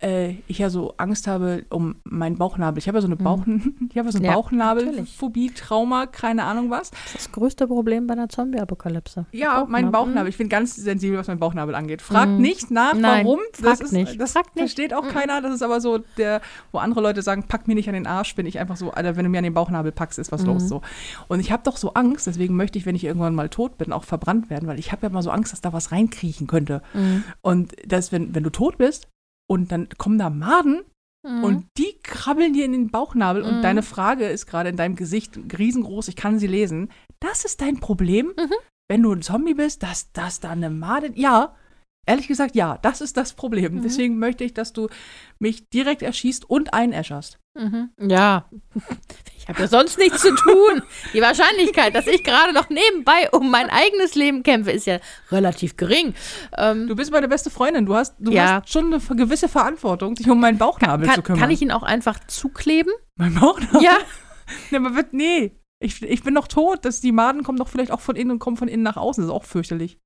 äh, 0.01 0.35
ich 0.47 0.59
ja 0.59 0.69
so 0.69 0.93
Angst 0.97 1.27
habe 1.27 1.65
um 1.69 1.95
meinen 2.03 2.37
Bauchnabel. 2.37 2.77
Ich 2.77 2.87
habe 2.87 2.97
ja 2.97 3.01
so 3.01 3.07
eine, 3.07 3.15
mhm. 3.15 3.23
Bauch 3.23 3.41
ich 3.91 3.97
habe 3.97 4.11
so 4.11 4.17
eine 4.17 4.27
ja, 4.27 4.33
Bauchnabelphobie, 4.33 5.51
Trauma, 5.51 6.05
keine 6.05 6.43
Ahnung 6.43 6.69
was. 6.69 6.91
Das 6.91 6.99
ist 7.05 7.15
das 7.15 7.31
größte 7.31 7.67
Problem 7.67 8.07
bei 8.07 8.13
einer 8.13 8.29
Zombie-Apokalypse. 8.29 9.25
Ja, 9.31 9.65
mein 9.67 9.91
Bauchnabel. 9.91 10.29
Ich 10.29 10.37
bin 10.37 10.49
ganz 10.49 10.75
sensibel, 10.75 11.17
was 11.17 11.27
mein 11.27 11.39
Bauchnabel 11.39 11.75
angeht. 11.75 12.01
Fragt 12.01 12.31
mhm. 12.31 12.41
nicht 12.41 12.71
nach, 12.71 12.93
Nein, 12.93 13.25
warum. 13.25 13.39
Das 13.61 13.81
ist, 13.81 13.91
nicht. 13.91 14.19
Das 14.19 14.33
fragt 14.33 14.57
versteht 14.57 14.93
auch 14.93 15.03
mhm. 15.03 15.09
keiner. 15.09 15.41
Das 15.41 15.53
ist 15.53 15.61
aber 15.61 15.81
so 15.81 15.99
der, 16.17 16.41
wo 16.71 16.77
andere 16.79 17.01
Leute 17.01 17.21
sagen, 17.21 17.43
pack 17.47 17.67
mir 17.67 17.75
nicht 17.75 17.89
an 17.89 17.93
den 17.93 18.07
Arsch, 18.07 18.35
bin 18.35 18.45
ich 18.45 18.59
einfach 18.59 18.77
so, 18.77 18.91
Alter, 18.91 19.15
wenn 19.15 19.25
du 19.25 19.29
mir 19.29 19.39
an 19.39 19.43
den 19.43 19.53
Bauchnabel 19.53 19.91
packst, 19.91 20.19
ist 20.19 20.31
was 20.31 20.45
los 20.45 20.63
mhm. 20.63 20.67
so. 20.67 20.81
Und 21.27 21.39
ich 21.39 21.51
habe 21.51 21.63
doch 21.63 21.77
so 21.77 21.93
Angst, 21.93 22.27
deswegen 22.27 22.55
möchte 22.55 22.77
ich, 22.77 22.85
wenn 22.85 22.95
ich 22.95 23.03
irgendwann 23.03 23.35
mal 23.35 23.49
tot 23.49 23.77
bin, 23.77 23.91
auch 23.91 24.03
verbrannt 24.03 24.49
werden, 24.49 24.67
weil 24.67 24.79
ich 24.79 24.91
habe 24.91 25.07
ja 25.07 25.09
mal 25.09 25.21
so 25.21 25.31
Angst, 25.31 25.51
dass 25.51 25.61
da 25.61 25.73
was 25.73 25.91
reinkriechen 25.91 26.47
könnte. 26.47 26.81
Mhm. 26.93 27.23
Und 27.41 27.75
dass, 27.85 28.11
wenn, 28.11 28.33
wenn 28.33 28.43
du 28.43 28.49
tot 28.49 28.77
bist, 28.77 29.07
und 29.49 29.71
dann 29.71 29.89
kommen 29.97 30.19
da 30.19 30.29
Maden 30.29 30.81
mhm. 31.27 31.43
und 31.43 31.65
die 31.77 31.97
krabbeln 32.03 32.53
dir 32.53 32.65
in 32.65 32.71
den 32.71 32.89
Bauchnabel 32.89 33.43
mhm. 33.43 33.49
und 33.49 33.61
deine 33.61 33.83
Frage 33.83 34.25
ist 34.25 34.45
gerade 34.45 34.69
in 34.69 34.77
deinem 34.77 34.95
Gesicht 34.95 35.39
riesengroß, 35.57 36.07
ich 36.07 36.15
kann 36.15 36.39
sie 36.39 36.47
lesen. 36.47 36.89
Das 37.19 37.45
ist 37.45 37.61
dein 37.61 37.79
Problem, 37.79 38.27
mhm. 38.27 38.53
wenn 38.87 39.01
du 39.01 39.11
ein 39.11 39.21
Zombie 39.21 39.55
bist, 39.55 39.83
dass 39.83 40.11
das 40.11 40.39
da 40.39 40.51
eine 40.51 40.69
Made. 40.69 41.11
Ja, 41.15 41.55
ehrlich 42.05 42.27
gesagt, 42.27 42.55
ja, 42.55 42.77
das 42.81 43.01
ist 43.01 43.17
das 43.17 43.33
Problem. 43.33 43.75
Mhm. 43.75 43.81
Deswegen 43.81 44.19
möchte 44.19 44.43
ich, 44.43 44.53
dass 44.53 44.71
du 44.71 44.87
mich 45.39 45.67
direkt 45.69 46.01
erschießt 46.01 46.49
und 46.49 46.73
einäscherst. 46.73 47.39
Mhm. 47.57 47.89
Ja, 47.99 48.49
habe 49.49 49.61
ja 49.61 49.67
sonst 49.67 49.97
nichts 49.97 50.21
zu 50.21 50.33
tun. 50.35 50.81
Die 51.13 51.21
Wahrscheinlichkeit, 51.21 51.95
dass 51.95 52.07
ich 52.07 52.23
gerade 52.23 52.53
noch 52.53 52.69
nebenbei 52.69 53.29
um 53.31 53.49
mein 53.51 53.69
eigenes 53.69 54.15
Leben 54.15 54.43
kämpfe, 54.43 54.71
ist 54.71 54.85
ja 54.85 54.99
relativ 55.31 55.75
gering. 55.75 56.13
Ähm, 56.57 56.87
du 56.87 56.95
bist 56.95 57.11
meine 57.11 57.27
beste 57.27 57.49
Freundin. 57.49 57.85
Du 57.85 57.95
hast, 57.95 58.15
du 58.19 58.31
ja. 58.31 58.61
hast 58.61 58.71
schon 58.71 58.93
eine 58.93 59.01
gewisse 59.17 59.49
Verantwortung, 59.49 60.15
dich 60.15 60.29
um 60.29 60.39
meinen 60.39 60.57
Bauchnabel 60.57 61.07
kann, 61.07 61.15
zu 61.15 61.21
kümmern. 61.23 61.41
Kann 61.41 61.51
ich 61.51 61.61
ihn 61.61 61.71
auch 61.71 61.83
einfach 61.83 62.19
zukleben? 62.27 62.93
Mein 63.17 63.33
Bauchnabel? 63.33 63.83
Ja. 63.83 63.97
nee, 64.71 64.77
aber 64.77 64.95
wird, 64.95 65.13
nee. 65.13 65.55
Ich, 65.81 66.01
ich 66.01 66.23
bin 66.23 66.33
noch 66.33 66.47
tot. 66.47 66.85
Das, 66.85 67.01
die 67.01 67.11
Maden 67.11 67.43
kommen 67.43 67.57
doch 67.57 67.69
vielleicht 67.69 67.91
auch 67.91 68.01
von 68.01 68.15
innen 68.15 68.31
und 68.31 68.39
kommen 68.39 68.57
von 68.57 68.67
innen 68.67 68.83
nach 68.83 68.97
außen. 68.97 69.23
Das 69.23 69.29
ist 69.29 69.35
auch 69.35 69.45
fürchterlich. 69.45 69.97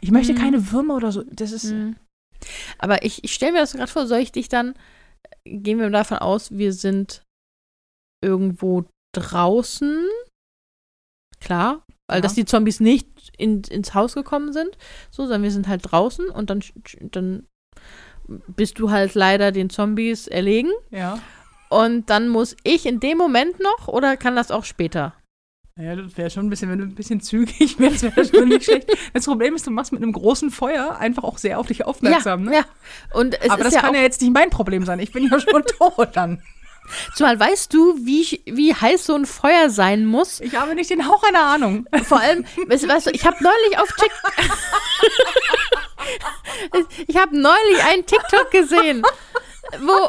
Ich 0.00 0.10
möchte 0.10 0.32
mhm. 0.32 0.38
keine 0.38 0.72
Würmer 0.72 0.96
oder 0.96 1.12
so. 1.12 1.22
Das 1.30 1.52
ist. 1.52 1.72
Mhm. 1.72 1.96
Aber 2.78 3.04
ich, 3.04 3.24
ich 3.24 3.32
stelle 3.32 3.52
mir 3.52 3.58
das 3.58 3.72
gerade 3.72 3.90
vor, 3.90 4.06
soll 4.06 4.18
ich 4.18 4.32
dich 4.32 4.48
dann 4.48 4.74
gehen 5.44 5.78
wir 5.78 5.90
davon 5.90 6.18
aus, 6.18 6.50
wir 6.56 6.72
sind 6.72 7.22
irgendwo 8.26 8.84
draußen. 9.14 10.06
Klar, 11.40 11.84
weil 12.08 12.18
ja. 12.18 12.20
dass 12.20 12.34
die 12.34 12.44
Zombies 12.44 12.80
nicht 12.80 13.08
in, 13.38 13.62
ins 13.62 13.94
Haus 13.94 14.14
gekommen 14.14 14.52
sind, 14.52 14.76
so, 15.10 15.22
sondern 15.22 15.42
wir 15.42 15.50
sind 15.50 15.68
halt 15.68 15.90
draußen 15.90 16.28
und 16.28 16.50
dann, 16.50 16.62
dann 17.00 17.46
bist 18.26 18.78
du 18.78 18.90
halt 18.90 19.14
leider 19.14 19.52
den 19.52 19.70
Zombies 19.70 20.26
erlegen. 20.26 20.70
Ja. 20.90 21.20
Und 21.68 22.10
dann 22.10 22.28
muss 22.28 22.56
ich 22.62 22.86
in 22.86 23.00
dem 23.00 23.18
Moment 23.18 23.60
noch 23.60 23.88
oder 23.88 24.16
kann 24.16 24.36
das 24.36 24.50
auch 24.50 24.64
später? 24.64 25.14
Ja, 25.78 25.94
das 25.94 26.16
wäre 26.16 26.30
schon 26.30 26.46
ein 26.46 26.50
bisschen, 26.50 26.70
wenn 26.70 26.78
du 26.78 26.84
ein 26.86 26.94
bisschen 26.94 27.20
zügig 27.20 27.78
wärst, 27.78 28.02
wäre 28.02 28.14
das 28.14 28.30
schon 28.30 28.48
nicht 28.48 28.64
schlecht. 28.64 28.90
Das 29.12 29.26
Problem 29.26 29.54
ist, 29.54 29.66
du 29.66 29.70
machst 29.70 29.92
mit 29.92 30.02
einem 30.02 30.12
großen 30.12 30.50
Feuer 30.50 30.96
einfach 30.96 31.22
auch 31.22 31.36
sehr 31.36 31.58
auf 31.58 31.66
dich 31.66 31.84
aufmerksam. 31.84 32.44
ja, 32.44 32.50
ne? 32.50 32.56
ja. 32.56 32.64
Und 33.18 33.34
es 33.34 33.50
Aber 33.50 33.58
ist 33.58 33.66
das 33.66 33.74
ja 33.74 33.80
kann 33.82 33.94
ja 33.94 34.00
jetzt 34.00 34.22
nicht 34.22 34.32
mein 34.32 34.48
Problem 34.48 34.86
sein. 34.86 35.00
Ich 35.00 35.12
bin 35.12 35.28
ja 35.28 35.38
schon 35.38 35.62
tot 35.78 36.10
dann. 36.14 36.42
Zumal 37.14 37.38
weißt 37.38 37.72
du, 37.72 37.96
wie, 38.04 38.42
wie 38.44 38.74
heiß 38.74 39.06
so 39.06 39.14
ein 39.14 39.26
Feuer 39.26 39.70
sein 39.70 40.06
muss. 40.06 40.40
Ich 40.40 40.54
habe 40.54 40.74
nicht 40.74 40.90
den 40.90 41.06
Hauch 41.06 41.22
einer 41.24 41.42
Ahnung. 41.42 41.86
Vor 42.04 42.20
allem, 42.20 42.44
weißt, 42.66 43.06
du, 43.06 43.10
ich 43.10 43.26
habe 43.26 43.36
neulich 43.42 43.78
auf 43.78 43.88
TikTok. 43.88 44.32
ich 47.06 47.16
habe 47.16 47.38
neulich 47.38 47.84
einen 47.84 48.06
TikTok 48.06 48.50
gesehen, 48.50 49.02
wo. 49.80 50.08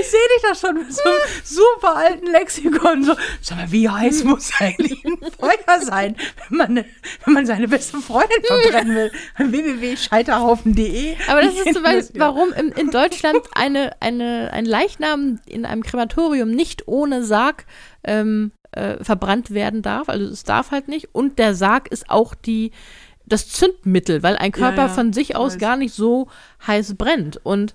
Ich 0.00 0.10
sehe 0.10 0.20
dich 0.36 0.42
da 0.42 0.54
schon 0.54 0.78
mit 0.78 0.92
so 0.92 1.02
einem 1.02 1.18
super 1.44 1.96
alten 1.96 2.26
Lexikon. 2.26 3.04
So, 3.04 3.14
sag 3.40 3.58
mal, 3.58 3.72
wie 3.72 3.88
heiß 3.88 4.24
muss 4.24 4.50
eigentlich 4.58 5.04
ein 5.04 5.18
Feuer 5.38 5.80
sein, 5.80 6.16
wenn 6.48 6.58
man, 6.58 6.84
wenn 7.24 7.34
man 7.34 7.46
seine 7.46 7.68
beste 7.68 7.98
Freundin 7.98 8.42
verbrennen 8.44 8.96
will? 8.96 9.12
www.scheiterhaufen.de 9.38 11.16
Aber 11.28 11.42
das 11.42 11.54
ist 11.54 11.74
zum 11.74 11.82
Beispiel, 11.82 12.20
warum 12.20 12.52
in, 12.52 12.72
in 12.72 12.90
Deutschland 12.90 13.40
eine, 13.52 13.92
eine, 14.00 14.50
ein 14.52 14.64
Leichnam 14.64 15.40
in 15.46 15.64
einem 15.64 15.82
Krematorium 15.82 16.50
nicht 16.50 16.88
ohne 16.88 17.24
Sarg 17.24 17.64
ähm, 18.04 18.52
äh, 18.72 19.02
verbrannt 19.02 19.50
werden 19.50 19.82
darf. 19.82 20.08
Also 20.08 20.26
es 20.26 20.44
darf 20.44 20.70
halt 20.70 20.88
nicht. 20.88 21.08
Und 21.12 21.38
der 21.38 21.54
Sarg 21.54 21.88
ist 21.88 22.10
auch 22.10 22.34
die, 22.34 22.72
das 23.26 23.48
Zündmittel, 23.48 24.22
weil 24.22 24.36
ein 24.36 24.52
Körper 24.52 24.82
ja, 24.82 24.88
von 24.88 25.12
sich 25.12 25.36
aus 25.36 25.54
weiß. 25.54 25.58
gar 25.60 25.76
nicht 25.76 25.94
so 25.94 26.28
heiß 26.66 26.96
brennt. 26.96 27.38
Und 27.44 27.74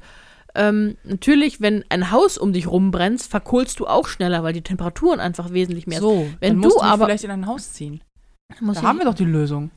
ähm, 0.56 0.98
natürlich, 1.04 1.62
wenn 1.62 1.84
ein 1.90 2.12
Haus 2.12 2.38
um 2.38 2.54
dich 2.54 2.68
rumbrennt, 2.68 3.22
verkohlst 3.24 3.80
du 3.80 3.88
auch 3.88 4.08
schneller, 4.08 4.44
weil 4.44 4.54
die 4.54 4.62
Temperaturen 4.62 5.20
einfach 5.20 5.52
wesentlich 5.52 5.88
mehr 5.88 6.00
So, 6.00 6.28
Wenn 6.40 6.54
dann 6.54 6.62
du 6.62 6.68
musst 6.68 6.78
du 6.78 6.82
aber- 6.84 7.06
vielleicht 7.06 7.24
in 7.24 7.32
ein 7.32 7.48
Haus 7.48 7.74
ziehen. 7.74 8.02
Da 8.62 8.82
haben 8.84 9.00
wir 9.00 9.06
doch 9.06 9.16
die 9.16 9.26
Lösung. 9.26 9.72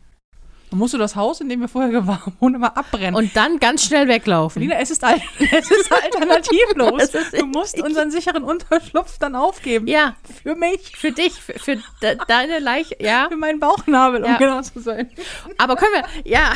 Dann 0.70 0.81
musst 0.81 0.93
du 0.93 0.99
das 0.99 1.14
Haus, 1.14 1.41
in 1.41 1.49
dem 1.49 1.61
wir 1.61 1.68
vorher 1.68 1.93
gewarnt 1.93 2.33
wohnen, 2.41 2.57
immer 2.57 2.77
abbrennen. 2.77 3.14
Und 3.14 3.37
dann 3.37 3.61
ganz 3.61 3.85
schnell 3.85 4.09
weglaufen. 4.09 4.61
Lina, 4.61 4.74
es 4.81 4.91
ist, 4.91 5.05
al- 5.05 5.20
es 5.39 5.70
ist 5.70 5.93
alternativlos. 5.93 7.01
Es 7.05 7.14
ist- 7.14 7.41
du 7.41 7.47
musst 7.47 7.81
unseren 7.81 8.11
sicheren 8.11 8.43
Unterschlupf 8.43 9.16
dann 9.18 9.37
aufgeben. 9.37 9.87
Ja, 9.87 10.16
Für 10.43 10.57
mich, 10.57 10.97
für 10.97 11.12
dich, 11.12 11.35
für, 11.35 11.55
für 11.59 11.77
de, 12.03 12.18
deine 12.27 12.59
Leiche, 12.59 12.97
ja. 12.99 13.29
für 13.31 13.37
meinen 13.37 13.61
Bauchnabel, 13.61 14.24
um 14.24 14.31
Ja. 14.33 14.39
genau 14.39 14.61
zu 14.61 14.81
sein. 14.81 15.09
Aber 15.57 15.77
können 15.77 15.93
wir, 15.95 16.31
ja. 16.33 16.53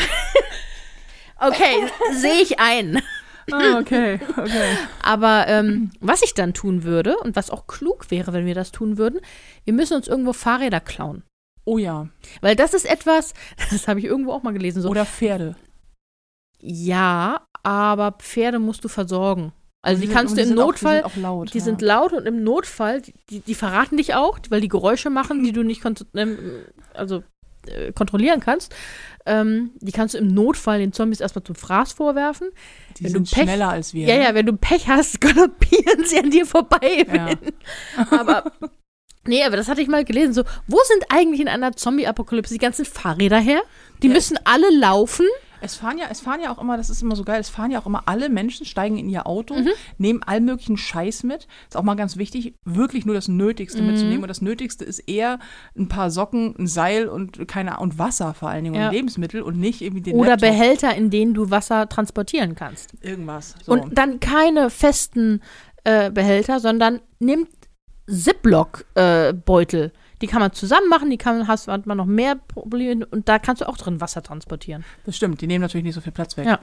Okay, 1.39 1.87
sehe 2.13 2.43
ich 2.43 2.59
ein. 2.59 3.01
Ah, 3.53 3.79
okay, 3.79 4.19
okay. 4.37 4.77
Aber 5.03 5.47
ähm, 5.49 5.91
was 6.01 6.23
ich 6.23 6.35
dann 6.35 6.55
tun 6.55 6.85
würde 6.85 7.17
und 7.19 7.37
was 7.37 7.51
auch 7.51 7.67
klug 7.67 8.11
wäre, 8.11 8.33
wenn 8.33 8.47
wir 8.47 8.55
das 8.55 8.73
tun 8.73 8.99
würden, 8.99 9.21
wir 9.65 9.73
müssen 9.75 9.95
uns 9.95 10.09
irgendwo 10.09 10.33
Fahrräder 10.33 10.81
klauen. 10.81 11.23
Oh 11.65 11.79
ja. 11.79 12.09
Weil 12.41 12.57
das 12.57 12.75
ist 12.75 12.85
etwas, 12.89 13.35
das 13.71 13.87
habe 13.89 14.01
ich 14.01 14.07
irgendwo 14.07 14.33
auch 14.33 14.43
mal 14.43 14.53
gelesen, 14.53 14.83
so, 14.83 14.89
Oder 14.89 15.05
Pferde. 15.07 15.57
ja, 16.61 17.41
aber 17.63 18.13
Pferde 18.13 18.59
musst 18.59 18.85
du 18.85 18.89
versorgen. 18.89 19.53
Also 19.83 20.01
die 20.01 20.07
sind- 20.09 20.15
kannst 20.17 20.33
du 20.33 20.37
die 20.37 20.43
im 20.43 20.49
sind 20.49 20.59
auch- 20.59 20.67
Notfall, 20.67 21.03
die 21.03 21.09
sind 21.11 21.13
auch 21.13 21.23
laut. 21.23 21.55
die 21.55 21.59
ja. 21.59 21.65
sind 21.65 21.83
laut 21.83 22.13
und 22.13 22.27
im 22.27 22.43
Notfall, 22.45 23.01
die, 23.31 23.41
die 23.41 23.55
verraten 23.55 23.97
dich 23.97 24.15
auch, 24.15 24.39
weil 24.51 24.61
die 24.61 24.69
Geräusche 24.69 25.09
machen, 25.11 25.43
die 25.43 25.53
du 25.53 25.63
nicht 25.63 25.83
kont 25.83 26.05
ähm, 26.15 26.39
also, 26.93 27.23
äh, 27.67 27.93
kontrollieren 27.93 28.41
kannst. 28.41 28.75
Ähm, 29.27 29.71
die 29.81 29.93
kannst 29.93 30.15
du 30.15 30.19
im 30.19 30.29
Notfall 30.29 30.79
den 30.79 30.93
Zombies 30.93 31.21
erstmal 31.21 31.45
zum 31.45 31.55
Fraß 31.55 31.93
vorwerfen. 31.93 32.49
die 32.99 33.05
wenn 33.05 33.13
sind 33.13 33.31
du 33.31 33.35
Pech- 33.37 33.43
schneller 33.43 33.69
als 33.69 33.93
wir. 33.93 34.07
Ja, 34.09 34.17
ja, 34.17 34.35
wenn 34.35 34.47
du 34.47 34.57
Pech 34.57 34.89
hast, 34.89 35.21
galoppieren 35.21 36.05
sie 36.05 36.19
an 36.19 36.31
dir 36.31 36.47
vorbei. 36.47 37.05
Ja. 37.13 37.31
Aber, 38.19 38.51
nee, 39.27 39.45
aber 39.45 39.57
das 39.57 39.69
hatte 39.69 39.83
ich 39.83 39.89
mal 39.89 40.05
gelesen. 40.05 40.33
So, 40.33 40.43
wo 40.67 40.79
sind 40.87 41.05
eigentlich 41.11 41.41
in 41.41 41.49
einer 41.49 41.73
Zombie-Apokalypse 41.77 42.55
die 42.55 42.59
ganzen 42.61 42.85
Fahrräder 42.87 43.39
her? 43.39 43.61
Die 44.03 44.09
Ja. 44.09 44.15
müssen 44.15 44.39
alle 44.45 44.71
laufen. 44.79 45.27
Es 45.61 45.77
fahren 45.77 45.99
ja, 45.99 46.07
es 46.11 46.21
fahren 46.21 46.41
ja 46.43 46.51
auch 46.51 46.59
immer, 46.59 46.77
das 46.77 46.91
ist 46.91 47.03
immer 47.03 47.17
so 47.17 47.25
geil, 47.25 47.41
es 47.41 47.49
fahren 47.49 47.71
ja 47.71 47.81
auch 47.81 47.87
immer 47.87 48.03
alle 48.07 48.29
Menschen, 48.29 48.65
steigen 48.67 48.97
in 48.99 49.09
ihr 49.09 49.27
Auto, 49.27 49.55
Mhm. 49.55 49.69
nehmen 49.99 50.23
all 50.25 50.41
möglichen 50.41 50.77
Scheiß 50.77 51.23
mit. 51.25 51.47
Ist 51.69 51.77
auch 51.77 51.83
mal 51.83 51.95
ganz 51.97 52.17
wichtig, 52.17 52.55
wirklich 52.65 53.05
nur 53.07 53.15
das 53.15 53.29
Nötigste 53.29 53.83
Mhm. 53.83 53.89
mitzunehmen. 53.89 54.23
Und 54.23 54.29
das 54.29 54.41
Nötigste 54.43 54.85
ist 54.85 55.01
eher 55.01 55.39
ein 55.77 55.89
paar 55.89 56.11
Socken, 56.11 56.55
ein 56.59 56.67
Seil 56.67 57.09
und 57.09 57.47
keine 57.49 57.79
und 57.79 57.99
Wasser 57.99 58.35
vor 58.35 58.49
allen 58.51 58.65
Dingen 58.65 58.77
Ja. 58.77 58.89
und 58.89 58.95
Lebensmittel 58.95 59.43
und 59.43 59.59
nicht 59.59 59.81
irgendwie 59.83 60.03
den 60.03 60.17
Oder 60.17 60.31
Laptop. 60.31 60.49
Behälter, 60.51 60.95
in 60.95 61.11
denen 61.11 61.35
du 61.35 61.51
Wasser 61.51 61.89
transportieren 61.89 62.55
kannst. 62.55 62.95
Irgendwas. 63.03 63.55
So. 63.65 63.73
Und 63.73 63.97
dann 63.99 64.21
keine 64.21 64.71
festen 64.71 65.41
äh, 65.85 66.11
Behälter, 66.11 66.61
sondern 66.61 67.01
nimmt 67.21 67.49
Ziploc-Beutel. 68.07 69.93
Die 70.21 70.27
kann 70.27 70.41
man 70.41 70.53
zusammen 70.53 70.89
machen, 70.89 71.09
die 71.11 71.17
kann, 71.19 71.49
hast, 71.49 71.69
hat 71.69 71.87
man 71.87 71.97
noch 71.97 72.07
mehr 72.07 72.35
Probleme 72.37 73.07
und 73.07 73.29
da 73.29 73.39
kannst 73.39 73.63
du 73.63 73.69
auch 73.69 73.77
drin 73.77 74.01
Wasser 74.01 74.23
transportieren. 74.23 74.85
Das 75.07 75.17
stimmt, 75.17 75.41
die 75.41 75.47
nehmen 75.47 75.63
natürlich 75.63 75.85
nicht 75.85 75.95
so 75.95 76.01
viel 76.01 76.13
Platz 76.13 76.37
weg. 76.37 76.47
Ja. 76.47 76.59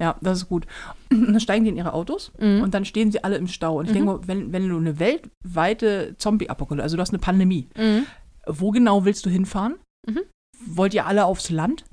Ja, 0.00 0.16
das 0.22 0.38
ist 0.38 0.48
gut. 0.48 0.66
Und 1.10 1.26
dann 1.32 1.40
steigen 1.40 1.64
die 1.64 1.70
in 1.70 1.76
ihre 1.76 1.92
Autos 1.92 2.32
Mhm. 2.38 2.62
und 2.62 2.74
dann 2.74 2.84
stehen 2.84 3.12
sie 3.12 3.22
alle 3.22 3.36
im 3.36 3.46
Stau. 3.46 3.78
Und 3.78 3.86
ich 3.86 3.92
denke 3.92 4.06
mal, 4.06 4.20
wenn, 4.26 4.52
wenn 4.52 4.68
du 4.68 4.76
eine 4.76 4.98
weltweite 4.98 6.14
Zombie-Apokalypse, 6.18 6.82
also 6.82 6.96
du 6.96 7.02
hast 7.02 7.10
eine 7.10 7.18
Pandemie, 7.18 7.68
Mhm. 7.76 8.06
wo 8.46 8.70
genau 8.70 9.04
willst 9.04 9.26
du 9.26 9.30
hinfahren? 9.30 9.76
Mhm. 10.06 10.20
Wollt 10.66 10.94
ihr 10.94 11.06
alle 11.06 11.24
aufs 11.26 11.50
Land? 11.50 11.84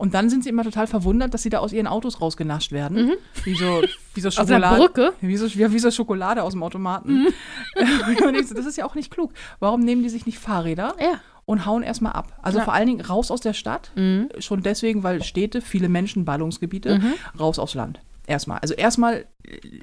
Und 0.00 0.14
dann 0.14 0.30
sind 0.30 0.44
sie 0.44 0.50
immer 0.50 0.62
total 0.62 0.86
verwundert, 0.86 1.34
dass 1.34 1.42
sie 1.42 1.50
da 1.50 1.58
aus 1.58 1.72
ihren 1.72 1.88
Autos 1.88 2.20
rausgenascht 2.20 2.70
werden. 2.70 3.06
Mhm. 3.06 3.12
Wie 3.44 3.54
so, 3.56 3.82
wie 4.14 4.20
so 4.20 4.28
Auf 4.28 4.38
einer 4.38 4.46
Schokolade. 4.46 4.76
Brücke. 4.76 5.12
Wie 5.20 5.36
so, 5.36 5.46
wie, 5.52 5.78
so 5.80 5.90
Schokolade 5.90 6.44
aus 6.44 6.52
dem 6.52 6.62
Automaten. 6.62 7.24
Mhm. 7.24 7.28
Das 8.54 8.64
ist 8.66 8.76
ja 8.78 8.84
auch 8.86 8.94
nicht 8.94 9.10
klug. 9.10 9.32
Warum 9.58 9.80
nehmen 9.80 10.02
die 10.04 10.08
sich 10.08 10.24
nicht 10.24 10.38
Fahrräder 10.38 10.94
Ja. 11.00 11.20
und 11.46 11.66
hauen 11.66 11.82
erstmal 11.82 12.12
ab? 12.12 12.38
Also 12.42 12.58
Ja. 12.58 12.64
vor 12.64 12.74
allen 12.74 12.86
Dingen 12.86 13.00
raus 13.00 13.30
aus 13.32 13.40
der 13.40 13.54
Stadt. 13.54 13.90
Mhm. 13.96 14.28
Schon 14.38 14.62
deswegen, 14.62 15.02
weil 15.02 15.22
Städte, 15.24 15.60
viele 15.60 15.88
Menschen, 15.88 16.24
Ballungsgebiete, 16.24 16.98
Mhm. 16.98 17.14
raus 17.38 17.58
aufs 17.58 17.74
Land. 17.74 18.00
Erstmal. 18.26 18.58
Also 18.60 18.74
erstmal, 18.74 19.26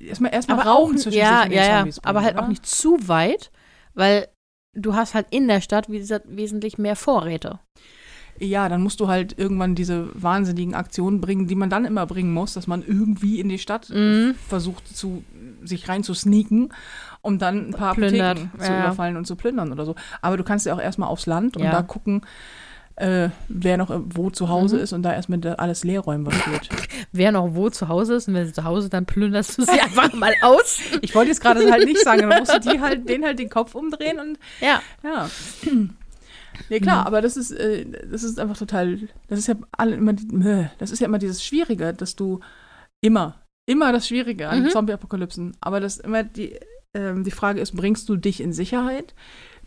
erstmal, 0.02 0.34
erstmal 0.34 0.60
Raum 0.62 0.92
auch, 0.94 0.96
zwischen 0.96 1.18
ja, 1.18 1.38
sich 1.40 1.44
und 1.46 1.50
den 1.52 1.58
ja, 1.58 1.64
ja, 1.66 1.78
Zombies 1.80 2.00
bringen, 2.00 2.10
aber 2.10 2.22
halt 2.24 2.36
oder? 2.36 2.44
auch 2.44 2.48
nicht 2.48 2.66
zu 2.66 3.08
weit, 3.08 3.52
weil 3.96 4.28
du 4.74 4.94
hast 4.96 5.14
halt 5.14 5.28
in 5.32 5.48
der 5.50 5.60
Stadt, 5.62 5.90
wie 5.90 5.98
gesagt, 5.98 6.26
wesentlich 6.30 6.78
mehr 6.78 6.96
Vorräte. 6.96 7.60
Ja, 8.38 8.68
dann 8.68 8.84
musst 8.84 9.00
du 9.00 9.08
halt 9.08 9.38
irgendwann 9.40 9.76
diese 9.76 10.10
wahnsinnigen 10.14 10.74
Aktionen 10.76 11.22
bringen, 11.22 11.48
die 11.48 11.56
man 11.56 11.70
dann 11.70 11.86
immer 11.86 12.06
bringen 12.06 12.34
muss, 12.34 12.54
dass 12.54 12.68
man 12.68 12.84
irgendwie 12.86 13.40
in 13.40 13.48
die 13.48 13.60
Stadt 13.60 13.90
Mhm. 13.90 14.36
versucht, 14.48 14.88
zu, 14.96 15.24
sich 15.64 15.88
rein 15.88 16.04
zu 16.04 16.14
sneaken, 16.14 16.70
um 17.22 17.40
dann 17.40 17.70
ein 17.70 17.72
paar 17.72 17.96
Plündert, 17.96 18.40
Apotheken 18.40 18.60
zu 18.60 18.72
ja, 18.72 18.78
ja. 18.78 18.84
überfallen 18.86 19.16
und 19.18 19.26
zu 19.26 19.36
plündern 19.38 19.72
oder 19.72 19.86
so. 19.86 19.96
Aber 20.22 20.36
du 20.36 20.44
kannst 20.44 20.66
ja 20.66 20.74
auch 20.76 20.82
erstmal 20.82 21.08
aufs 21.10 21.26
Land 21.28 21.56
und 21.56 21.64
Ja. 21.64 21.72
da 21.72 21.82
gucken, 21.82 22.22
äh, 22.98 23.30
wer 23.50 23.78
noch 23.78 23.90
wo 24.06 24.30
zu 24.30 24.48
Hause 24.50 24.78
Mhm. 24.78 24.82
ist 24.84 24.94
und 24.94 25.04
da 25.04 25.14
erstmal 25.14 25.40
alles 25.58 25.84
leer 25.84 26.02
räumen, 26.02 26.26
was 26.26 26.34
geht. 26.46 26.70
Wer 27.12 27.32
noch 27.34 27.54
wo 27.56 27.70
zu 27.70 27.88
Hause 27.90 28.16
ist 28.16 28.28
und 28.30 28.34
wenn 28.36 28.48
sie 28.48 28.54
zu 28.54 28.64
Hause, 28.64 28.90
dann 28.90 29.06
plünderst 29.06 29.58
du 29.58 29.64
sie 29.64 29.72
einfach 29.82 30.14
mal 30.14 30.34
aus. 30.42 30.80
Ich 31.02 31.14
wollte 31.16 31.30
jetzt 31.32 31.42
gerade 31.42 31.70
halt 31.72 31.86
nicht 31.86 32.00
sagen, 32.02 32.30
dann 32.30 32.40
musst 32.40 32.54
du 32.54 32.60
die 32.60 32.80
halt, 32.80 33.08
den 33.10 33.24
halt 33.26 33.40
den 33.40 33.50
Kopf 33.50 33.76
umdrehen 33.76 34.20
und 34.20 34.40
Ja. 34.62 34.82
Ja. 35.04 35.30
Nee, 36.70 36.80
klar, 36.80 37.02
Mhm. 37.02 37.08
aber 37.08 37.22
das 37.22 37.38
ist, 37.38 37.52
äh, 37.52 37.86
das 38.10 38.24
ist 38.24 38.40
einfach 38.40 38.58
total, 38.58 39.00
das 39.28 39.40
ist 39.40 39.48
ja 39.48 39.56
alle 39.72 39.96
immer, 39.96 40.14
das 40.80 40.92
ist 40.92 41.00
ja 41.00 41.06
immer 41.08 41.20
dieses 41.20 41.44
Schwierige, 41.44 41.94
dass 41.94 42.16
du 42.16 42.40
immer, 43.02 43.42
immer 43.70 43.92
das 43.92 44.08
Schwierige 44.08 44.50
an 44.50 44.64
Mhm. 44.64 44.70
Zombie-Apokalypsen, 44.70 45.56
aber 45.62 45.80
das 45.80 45.98
immer 45.98 46.24
die, 46.24 46.60
ähm, 46.96 47.24
die 47.24 47.32
Frage 47.32 47.60
ist, 47.62 47.76
bringst 47.76 48.08
du 48.10 48.16
dich 48.16 48.40
in 48.42 48.54
Sicherheit? 48.54 49.14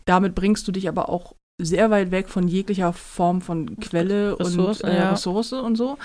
Damit 0.05 0.35
bringst 0.35 0.67
du 0.67 0.71
dich 0.71 0.87
aber 0.89 1.09
auch 1.09 1.35
sehr 1.61 1.91
weit 1.91 2.11
weg 2.11 2.29
von 2.29 2.47
jeglicher 2.47 2.93
Form 2.93 3.41
von 3.41 3.77
Quelle 3.79 4.39
Ressource, 4.39 4.81
und 4.81 4.89
äh, 4.89 4.97
ja. 4.97 5.11
Ressource 5.11 5.53
und 5.53 5.75
so. 5.75 5.97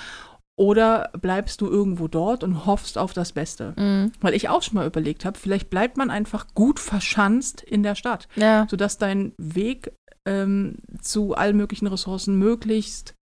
Oder 0.57 1.11
bleibst 1.21 1.61
du 1.61 1.67
irgendwo 1.69 2.07
dort 2.07 2.45
und 2.45 2.65
hoffst 2.67 2.97
auf 2.97 3.13
das 3.13 3.33
Beste? 3.33 3.73
Mhm. 3.77 4.13
Weil 4.21 4.35
ich 4.35 4.49
auch 4.49 4.63
schon 4.63 4.75
mal 4.75 4.87
überlegt 4.87 5.25
habe, 5.25 5.37
vielleicht 5.39 5.69
bleibt 5.69 5.97
man 5.97 6.11
einfach 6.11 6.47
gut 6.55 6.79
verschanzt 6.79 7.61
in 7.63 7.83
der 7.83 7.97
Stadt 7.97 8.29
Ja. 8.37 8.67
sodass 8.71 8.99
dein 8.99 9.33
Weg 9.37 9.93
ähm, 10.27 10.77
zu 11.01 11.35
allen 11.35 11.57
möglichen 11.57 11.87
Ressourcen 11.87 12.39
möglichst 12.39 13.15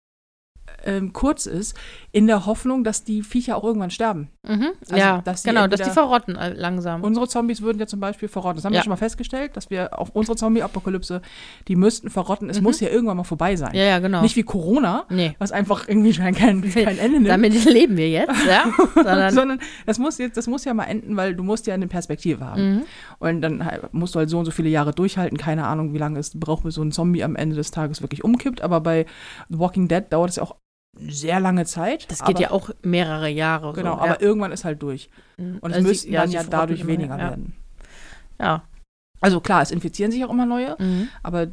ähm, 0.85 1.12
kurz 1.12 1.47
ist, 1.47 1.76
in 2.11 2.26
der 2.26 2.47
Hoffnung, 2.47 2.85
dass 2.85 3.05
die 3.05 3.22
Viecher 3.22 3.57
auch 3.57 3.64
irgendwann 3.64 3.91
sterben. 3.91 4.28
Mhm. 4.47 4.68
Also, 4.83 4.97
ja, 4.97 5.20
dass 5.22 5.43
die 5.43 5.49
genau, 5.49 5.66
dass 5.66 5.80
die 5.80 5.91
verrotten 5.91 6.37
äh, 6.37 6.53
langsam. 6.53 7.03
Unsere 7.03 7.28
Zombies 7.28 7.62
würden 7.62 7.78
ja 7.78 7.87
zum 7.87 8.01
Beispiel 8.01 8.28
verrotten. 8.28 8.57
Das 8.57 8.64
haben 8.64 8.72
Ja. 8.72 8.80
wir 8.80 8.85
schon 8.85 8.91
mal 8.91 8.97
festgestellt, 8.97 9.57
dass 9.57 9.70
wir 9.70 9.99
auf 9.99 10.11
unsere 10.11 10.37
Zombie-Apokalypse, 10.37 11.22
die 11.68 11.76
müssten 11.76 12.11
verrotten. 12.11 12.51
Es 12.51 12.61
muss 12.61 12.80
ja 12.80 12.89
irgendwann 12.89 13.16
mal 13.16 13.24
vorbei 13.24 13.57
sein. 13.57 13.70
Mhm. 13.70 13.78
ja, 13.78 13.85
ja, 13.85 13.99
genau. 13.99 14.22
Nicht 14.22 14.37
wie 14.37 14.43
Corona, 14.43 15.05
nee. 15.11 15.35
was 15.39 15.53
einfach 15.53 15.89
irgendwie 15.89 16.12
schon 16.12 16.24
kein, 16.35 16.62
kein 16.62 16.99
Ende 16.99 17.18
nimmt. 17.18 17.28
Damit 17.28 17.64
leben 17.64 17.97
wir 17.97 18.11
jetzt, 18.11 18.45
ja. 18.47 18.64
Sondern, 18.95 19.33
sondern 19.35 19.59
das 19.87 19.99
muss 19.99 20.18
jetzt, 20.18 20.37
das 20.37 20.47
muss 20.47 20.64
ja 20.64 20.74
mal 20.74 20.85
enden, 20.85 21.16
weil 21.16 21.35
du 21.35 21.43
musst 21.43 21.66
ja 21.66 21.74
eine 21.74 21.87
Perspektive 21.87 22.45
haben. 22.45 22.74
Mhm. 22.74 22.83
Und 23.18 23.41
dann 23.43 23.64
musst 23.93 24.14
du 24.14 24.18
halt 24.18 24.28
so 24.30 24.39
und 24.39 24.45
so 24.45 24.51
viele 24.51 24.68
Jahre 24.68 24.93
durchhalten. 24.93 25.39
Keine 25.39 25.66
Ahnung, 25.66 25.95
wie 25.95 25.99
lange 25.99 26.18
es 26.18 26.39
braucht, 26.39 26.64
bis 26.64 26.74
so 26.74 26.83
ein 26.83 26.93
Zombie 26.93 27.22
am 27.24 27.37
Ende 27.37 27.57
des 27.57 27.70
Tages 27.70 28.03
wirklich 28.03 28.24
umkippt. 28.24 28.62
Aber 28.62 28.80
bei 28.80 29.07
The 29.49 29.59
Walking 29.59 29.89
Dead 29.89 30.05
dauert 30.11 30.30
es 30.30 30.37
ja 30.37 30.43
auch 30.43 30.57
sehr 30.99 31.40
lange 31.40 31.64
Zeit. 31.64 32.11
das 32.11 32.20
geht 32.20 32.36
aber, 32.36 32.40
ja 32.40 32.51
auch 32.51 32.70
mehrere 32.82 33.28
Jahre. 33.28 33.72
Genau, 33.72 33.95
so, 33.95 34.01
aber 34.01 34.07
ja. 34.14 34.20
irgendwann 34.20 34.53
ist 34.53 34.64
halt 34.64 34.82
durch. 34.82 35.09
Mhm. 35.38 35.59
Und 35.61 35.70
es 35.70 35.76
Also 35.76 35.80
sie- 35.86 35.88
müssten 35.88 36.12
dann 36.12 36.28
sie 36.28 36.34
ja 36.36 36.43
dadurch 36.45 36.86
weniger 36.86 37.16
ja. 37.16 37.30
werden. 37.30 37.55
Ja. 38.40 38.64
Also 39.20 39.40
klar, 39.40 39.62
es 39.62 39.70
infizieren 39.70 40.11
sich 40.11 40.24
auch 40.24 40.30
immer 40.30 40.47
neue, 40.47 40.76
Mhm. 40.80 41.09
aber 41.22 41.47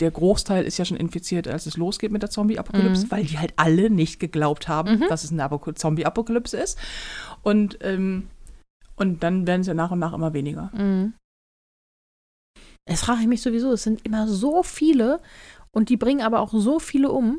der 0.00 0.10
Großteil 0.10 0.64
ist 0.64 0.76
ja 0.78 0.84
schon 0.84 0.96
infiziert, 0.96 1.46
als 1.46 1.66
es 1.66 1.76
losgeht 1.76 2.10
mit 2.10 2.20
der 2.22 2.30
Zombie-Apokalypse, 2.30 3.06
Mhm. 3.06 3.10
weil 3.12 3.24
die 3.24 3.38
halt 3.38 3.52
alle 3.56 3.90
nicht 3.90 4.18
geglaubt 4.18 4.66
haben, 4.66 4.98
Mhm. 4.98 5.04
dass 5.08 5.22
es 5.22 5.30
eine 5.30 5.44
Apok- 5.44 5.76
Zombie-Apokalypse 5.76 6.56
ist. 6.58 6.76
Und, 7.42 7.78
ähm, 7.80 8.28
und 8.96 9.22
dann 9.22 9.46
werden 9.46 9.60
es 9.60 9.68
ja 9.68 9.74
nach 9.74 9.92
und 9.92 10.00
nach 10.00 10.12
immer 10.12 10.32
weniger. 10.34 10.70
Mhm. 10.74 11.14
Das 12.86 13.02
frage 13.02 13.20
ich 13.22 13.28
mich 13.28 13.42
sowieso. 13.42 13.72
Es 13.72 13.84
sind 13.84 14.04
immer 14.04 14.26
so 14.26 14.62
viele 14.64 15.20
und 15.70 15.88
die 15.88 15.96
bringen 15.96 16.20
aber 16.22 16.40
auch 16.40 16.52
so 16.52 16.78
viele 16.80 17.10
um. 17.12 17.38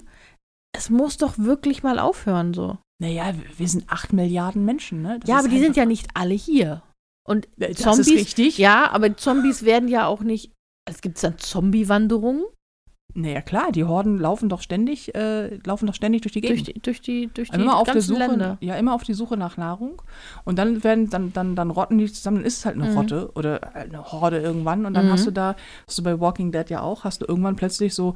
Es 0.76 0.90
muss 0.90 1.18
doch 1.18 1.38
wirklich 1.38 1.84
mal 1.84 2.00
aufhören 2.00 2.54
so. 2.54 2.78
Naja, 3.02 3.34
wir- 3.58 3.68
sind 3.68 3.90
acht 3.90 4.14
Milliarden 4.14 4.66
Menschen, 4.66 5.02
ne? 5.02 5.20
Das 5.20 5.30
ja, 5.30 5.40
aber 5.40 5.48
die 5.50 5.60
sind 5.60 5.76
ja 5.76 5.86
nicht 5.86 6.08
alle 6.14 6.34
hier. 6.34 6.82
Und 7.28 7.48
Das 7.58 7.78
Zombies, 7.78 8.08
ist 8.08 8.14
richtig. 8.14 8.58
ja, 8.58 8.90
aber 8.92 9.16
Zombies 9.16 9.64
werden 9.64 9.88
ja 9.88 10.08
auch 10.08 10.22
nicht. 10.22 10.52
Es 10.90 11.02
gibt 11.02 11.24
dann 11.24 11.38
Zombie-Wanderungen 11.38 12.44
Naja, 13.16 13.42
klar, 13.42 13.72
die 13.72 13.84
Horden 13.86 14.18
laufen 14.18 14.50
doch 14.50 14.62
ständig, 14.62 15.14
äh, 15.16 15.56
laufen 15.66 15.86
doch 15.86 15.94
ständig 15.94 16.22
durch 16.24 16.34
die 16.34 16.42
Gegend. 16.42 16.68
durch 16.68 16.74
die, 16.74 16.80
durch 16.82 17.02
die, 17.02 17.28
durch 17.34 17.50
die 17.52 17.56
immer 17.62 17.78
auf 17.78 17.90
der 17.90 18.02
Suche, 18.02 18.20
Länder. 18.20 18.58
ja, 18.60 18.76
immer 18.76 18.94
auf 18.96 19.04
die 19.04 19.14
Suche 19.14 19.38
nach 19.38 19.56
Nahrung. 19.56 20.02
Und 20.46 20.58
dann 20.58 20.84
werden, 20.84 21.10
dann, 21.12 21.32
dann, 21.32 21.56
dann 21.56 21.70
rotten 21.70 22.00
die 22.00 22.12
zusammen, 22.12 22.38
dann 22.38 22.46
ist 22.46 22.58
es 22.58 22.66
halt 22.66 22.76
eine 22.76 22.90
Mhm. 22.90 22.98
Rotte 22.98 23.32
oder 23.36 23.76
eine 23.76 24.04
Horde 24.12 24.40
irgendwann. 24.42 24.86
Und 24.88 24.96
dann 24.96 25.06
Mhm. 25.08 25.12
hast 25.12 25.28
du 25.28 25.32
da, 25.32 25.56
hast 25.88 26.00
du 26.00 26.04
bei 26.04 26.20
Walking 26.20 26.52
Dead 26.52 26.70
ja 26.72 26.82
auch, 26.82 27.04
hast 27.04 27.22
du 27.22 27.26
irgendwann 27.28 27.56
plötzlich 27.56 27.94
so 27.94 28.16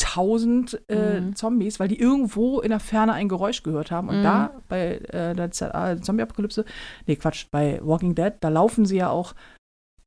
50.000 0.00 0.78
äh, 0.88 1.20
Mhm. 1.20 1.36
Zombies, 1.36 1.80
weil 1.80 1.88
die 1.88 1.98
irgendwo 1.98 2.60
in 2.60 2.70
der 2.70 2.80
Ferne 2.80 3.12
ein 3.12 3.28
Geräusch 3.28 3.62
gehört 3.62 3.90
haben. 3.90 4.08
Und 4.08 4.18
Mhm. 4.18 4.22
da 4.22 4.50
bei 4.68 4.96
äh, 4.98 5.34
der 5.34 5.50
ZA 5.50 6.00
Zombie-Apokalypse, 6.00 6.64
nee, 7.06 7.16
Quatsch, 7.16 7.46
bei 7.50 7.80
Walking 7.82 8.14
Dead, 8.14 8.32
da 8.40 8.48
laufen 8.48 8.84
sie 8.86 8.96
ja 8.96 9.10
auch, 9.10 9.34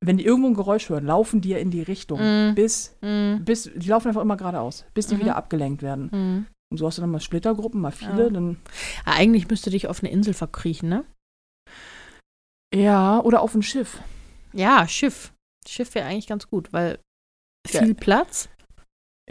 wenn 0.01 0.17
die 0.17 0.25
irgendwo 0.25 0.47
ein 0.49 0.53
Geräusch 0.55 0.89
hören, 0.89 1.05
laufen 1.05 1.41
die 1.41 1.49
ja 1.49 1.57
in 1.57 1.71
die 1.71 1.81
Richtung. 1.81 2.19
Mhm. 2.21 2.55
Bis, 2.55 2.95
Mhm. 3.01 3.43
bis, 3.43 3.69
die 3.75 3.89
laufen 3.89 4.07
einfach 4.07 4.21
immer 4.21 4.37
geradeaus, 4.37 4.85
bis 4.93 5.07
die 5.07 5.15
Mhm. 5.15 5.19
wieder 5.21 5.35
abgelenkt 5.35 5.81
werden. 5.81 6.09
Mhm. 6.11 6.45
Und 6.71 6.77
so 6.77 6.85
hast 6.85 6.97
du 6.99 7.01
dann 7.01 7.09
mal 7.11 7.19
Splittergruppen, 7.19 7.81
mal 7.81 7.91
viele, 7.91 8.25
Ja. 8.25 8.29
dann 8.29 8.57
Ja, 9.05 9.13
eigentlich 9.13 9.49
müsste 9.49 9.71
dich 9.71 9.87
auf 9.87 10.01
eine 10.03 10.11
Insel 10.11 10.33
verkriechen, 10.35 10.87
ne? 10.89 11.03
Ja, 12.73 13.19
oder 13.21 13.41
auf 13.41 13.55
ein 13.55 13.63
Schiff. 13.63 13.99
Ja, 14.53 14.87
Schiff. 14.87 15.33
Schiff 15.67 15.95
wäre 15.95 16.07
eigentlich 16.07 16.27
ganz 16.27 16.47
gut, 16.47 16.71
weil 16.71 16.99
Ja. 17.71 17.81
viel 17.81 17.95
Platz. 17.95 18.49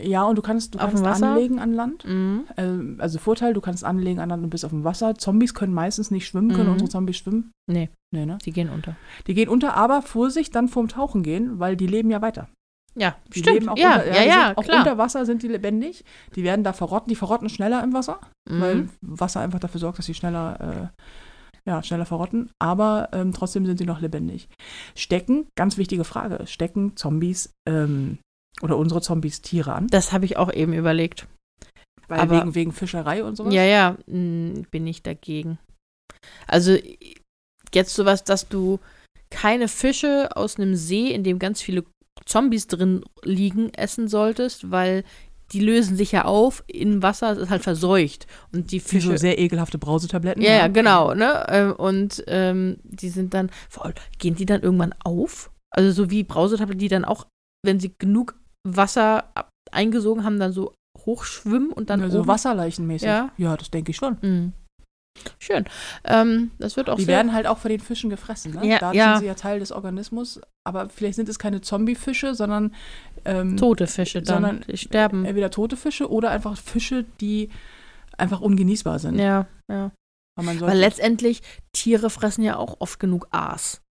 Ja, 0.01 0.25
und 0.25 0.37
du 0.37 0.43
kannst, 0.43 0.75
du 0.75 0.79
Auf 0.79 0.93
kannst 0.93 1.23
anlegen 1.23 1.59
an 1.59 1.73
Land. 1.73 2.05
Mhm. 2.05 2.45
Ähm, 2.57 2.97
also 3.01 3.19
Vorteil, 3.19 3.53
du 3.55 3.61
kannst 3.61 3.85
anlegen 3.85 4.21
an 4.21 4.29
Land 4.29 4.45
und 4.45 4.51
bist 4.51 4.65
auf 4.65 4.71
dem 4.71 4.85
Wasser. 4.85 5.17
Zombies 5.17 5.55
können 5.55 5.75
meistens 5.75 6.11
nicht 6.11 6.27
schwimmen. 6.27 6.51
Können 6.53 6.67
Mhm. 6.67 6.73
unsere 6.73 6.91
Zombies 6.91 7.17
schwimmen? 7.17 7.51
Nee. 7.67 7.91
Nee, 8.13 8.25
ne? 8.27 8.39
Die 8.45 8.53
gehen 8.53 8.71
unter. 8.71 8.97
Die 9.27 9.35
gehen 9.35 9.49
unter, 9.49 9.75
aber 9.75 10.03
Vorsicht, 10.03 10.55
dann 10.55 10.69
vorm 10.69 10.89
Tauchen 10.89 11.23
gehen, 11.23 11.59
weil 11.59 11.77
die 11.77 11.87
leben 11.87 12.11
ja 12.11 12.23
weiter. 12.23 12.49
Ja, 12.95 13.17
Die 13.35 13.41
stimmt. 13.41 13.55
leben 13.55 13.69
auch 13.69 13.77
ja, 13.79 13.97
unter, 13.97 14.17
ja, 14.17 14.23
ja, 14.25 14.53
auch 14.57 14.65
klar. 14.65 14.79
unter 14.79 14.99
Wasser 14.99 15.25
sind 15.27 15.43
die 15.43 15.49
lebendig. 15.49 16.05
Die 16.35 16.43
werden 16.43 16.65
da 16.65 16.73
verrotten. 16.73 17.09
Die 17.09 17.17
verrotten 17.17 17.49
schneller 17.49 17.83
im 17.85 17.93
Wasser, 17.93 18.19
weil 18.49 18.75
mhm. 18.77 18.91
Wasser 19.03 19.41
einfach 19.41 19.61
dafür 19.61 19.79
sorgt, 19.81 19.99
dass 19.99 20.07
sie 20.07 20.15
schneller, 20.15 20.91
äh, 20.97 21.69
ja, 21.69 21.83
schneller 21.83 22.07
verrotten. 22.07 22.51
Aber 22.59 23.09
ähm, 23.13 23.33
trotzdem 23.33 23.67
sind 23.67 23.79
sie 23.79 23.85
noch 23.85 24.01
lebendig. 24.01 24.49
Stecken, 24.97 25.47
ganz 25.57 25.77
wichtige 25.77 26.05
Frage, 26.05 26.47
stecken 26.47 26.97
Zombies 26.97 27.53
ähm, 27.69 28.19
oder 28.63 28.77
unsere 28.77 29.01
Zombies 29.01 29.41
Tiere 29.43 29.73
an? 29.75 29.87
Das 29.89 30.13
habe 30.13 30.25
ich 30.25 30.37
auch 30.37 30.53
eben 30.53 30.73
überlegt. 30.73 31.27
Weil 32.09 32.21
Aber- 32.21 32.41
wegen, 32.41 32.55
wegen 32.55 32.73
Fischerei 32.73 33.23
und 33.23 33.37
sowas? 33.37 33.53
Ja, 33.55 33.63
ja, 33.65 33.97
mh, 34.07 34.63
bin 34.71 34.87
ich 34.87 35.03
dagegen. 35.03 35.59
Also 36.47 36.77
jetzt 37.75 37.95
sowas, 37.95 38.25
dass 38.25 38.49
du 38.49 38.81
keine 39.31 39.69
Fische 39.69 40.31
aus 40.35 40.59
einem 40.59 40.75
See, 40.75 41.13
in 41.13 41.23
dem 41.23 41.39
ganz 41.39 41.61
viele 41.61 41.85
Zombies 42.25 42.67
drin 42.67 43.05
liegen, 43.23 43.73
essen 43.75 44.09
solltest, 44.09 44.71
weil 44.71 45.05
die 45.53 45.61
lösen 45.61 45.97
sich 45.97 46.13
ja 46.13 46.25
auf 46.25 46.63
im 46.67 47.03
Wasser, 47.03 47.33
es 47.33 47.39
ist 47.39 47.51
halt 47.51 47.63
verseucht. 47.63 48.27
Und 48.53 48.71
die 48.73 48.81
Für 48.81 49.01
so 49.01 49.09
Fische. 49.11 49.19
sehr 49.19 49.39
ekelhafte 49.39 49.79
Brausetabletten. 49.79 50.43
Ja, 50.43 50.51
ja, 50.53 50.69
genau, 50.69 51.15
ne? 51.15 51.47
Ähm, 51.49 51.73
Und 51.75 52.25
ähm, 52.27 52.79
die 52.85 53.09
sind 53.09 53.33
dann, 53.35 53.51
gehen 54.19 54.35
die 54.35 54.45
dann 54.47 54.63
irgendwann 54.63 54.95
auf? 55.05 55.51
Also 55.71 55.93
so 55.93 56.11
wie 56.11 56.23
Brausetabletten, 56.25 56.81
die 56.81 56.89
dann 56.89 57.05
auch, 57.05 57.27
wenn 57.65 57.81
sie 57.81 57.95
genug 57.99 58.35
Wasser 58.67 59.25
eingesogen 59.71 60.25
haben, 60.25 60.39
dann 60.39 60.53
so 60.53 60.75
hochschwimmen 60.99 61.73
und 61.73 61.91
dann 61.91 62.01
Dann 62.01 62.11
so 62.11 62.27
Wasserleichenmäßig. 62.27 63.07
Ja. 63.07 63.31
ja, 63.37 63.57
das 63.57 63.71
denke 63.71 63.91
ich 63.91 63.97
schon. 63.97 64.19
Mhm. 64.23 64.53
Schön. 65.39 65.65
Ähm, 66.05 66.53
das 66.59 66.77
wird 66.77 66.89
auch 66.89 66.97
Die 66.97 67.07
werden 67.09 67.33
halt 67.33 67.47
auch 67.47 67.59
von 67.59 67.71
den 67.71 67.81
Fischen 67.81 68.09
gefressen. 68.09 68.55
Ne? 68.55 68.67
Ja, 68.69 68.79
da 68.79 68.93
ja. 68.93 69.13
sind 69.15 69.21
sie 69.21 69.27
ja 69.27 69.35
Teil 69.35 69.59
des 69.59 69.73
Organismus. 69.73 70.41
Aber 70.65 70.89
vielleicht 70.89 71.17
sind 71.17 71.29
es 71.29 71.39
keine 71.41 71.61
Zombiefische, 71.61 72.35
sondern 72.35 72.75
ähm, 73.25 73.57
tote 73.57 73.87
Fische 73.89 74.23
dann. 74.23 74.43
sondern- 74.43 74.65
die 74.69 74.77
sterben. 74.77 75.25
entweder 75.25 75.51
tote 75.51 75.77
Fische 75.77 76.11
oder 76.11 76.31
einfach 76.31 76.57
Fische, 76.57 77.05
die 77.21 77.51
einfach 78.17 78.41
ungenießbar 78.41 78.99
sind. 78.99 79.19
ja, 79.19 79.47
ja. 79.71 79.91
Weil, 80.41 80.61
Weil 80.61 80.79
letztendlich 80.79 81.43
Tiere 81.73 82.11
fressen 82.11 82.45
ja 82.45 82.57
auch 82.57 82.77
oft 82.79 83.01
genug 83.01 83.27
Aas. 83.33 83.83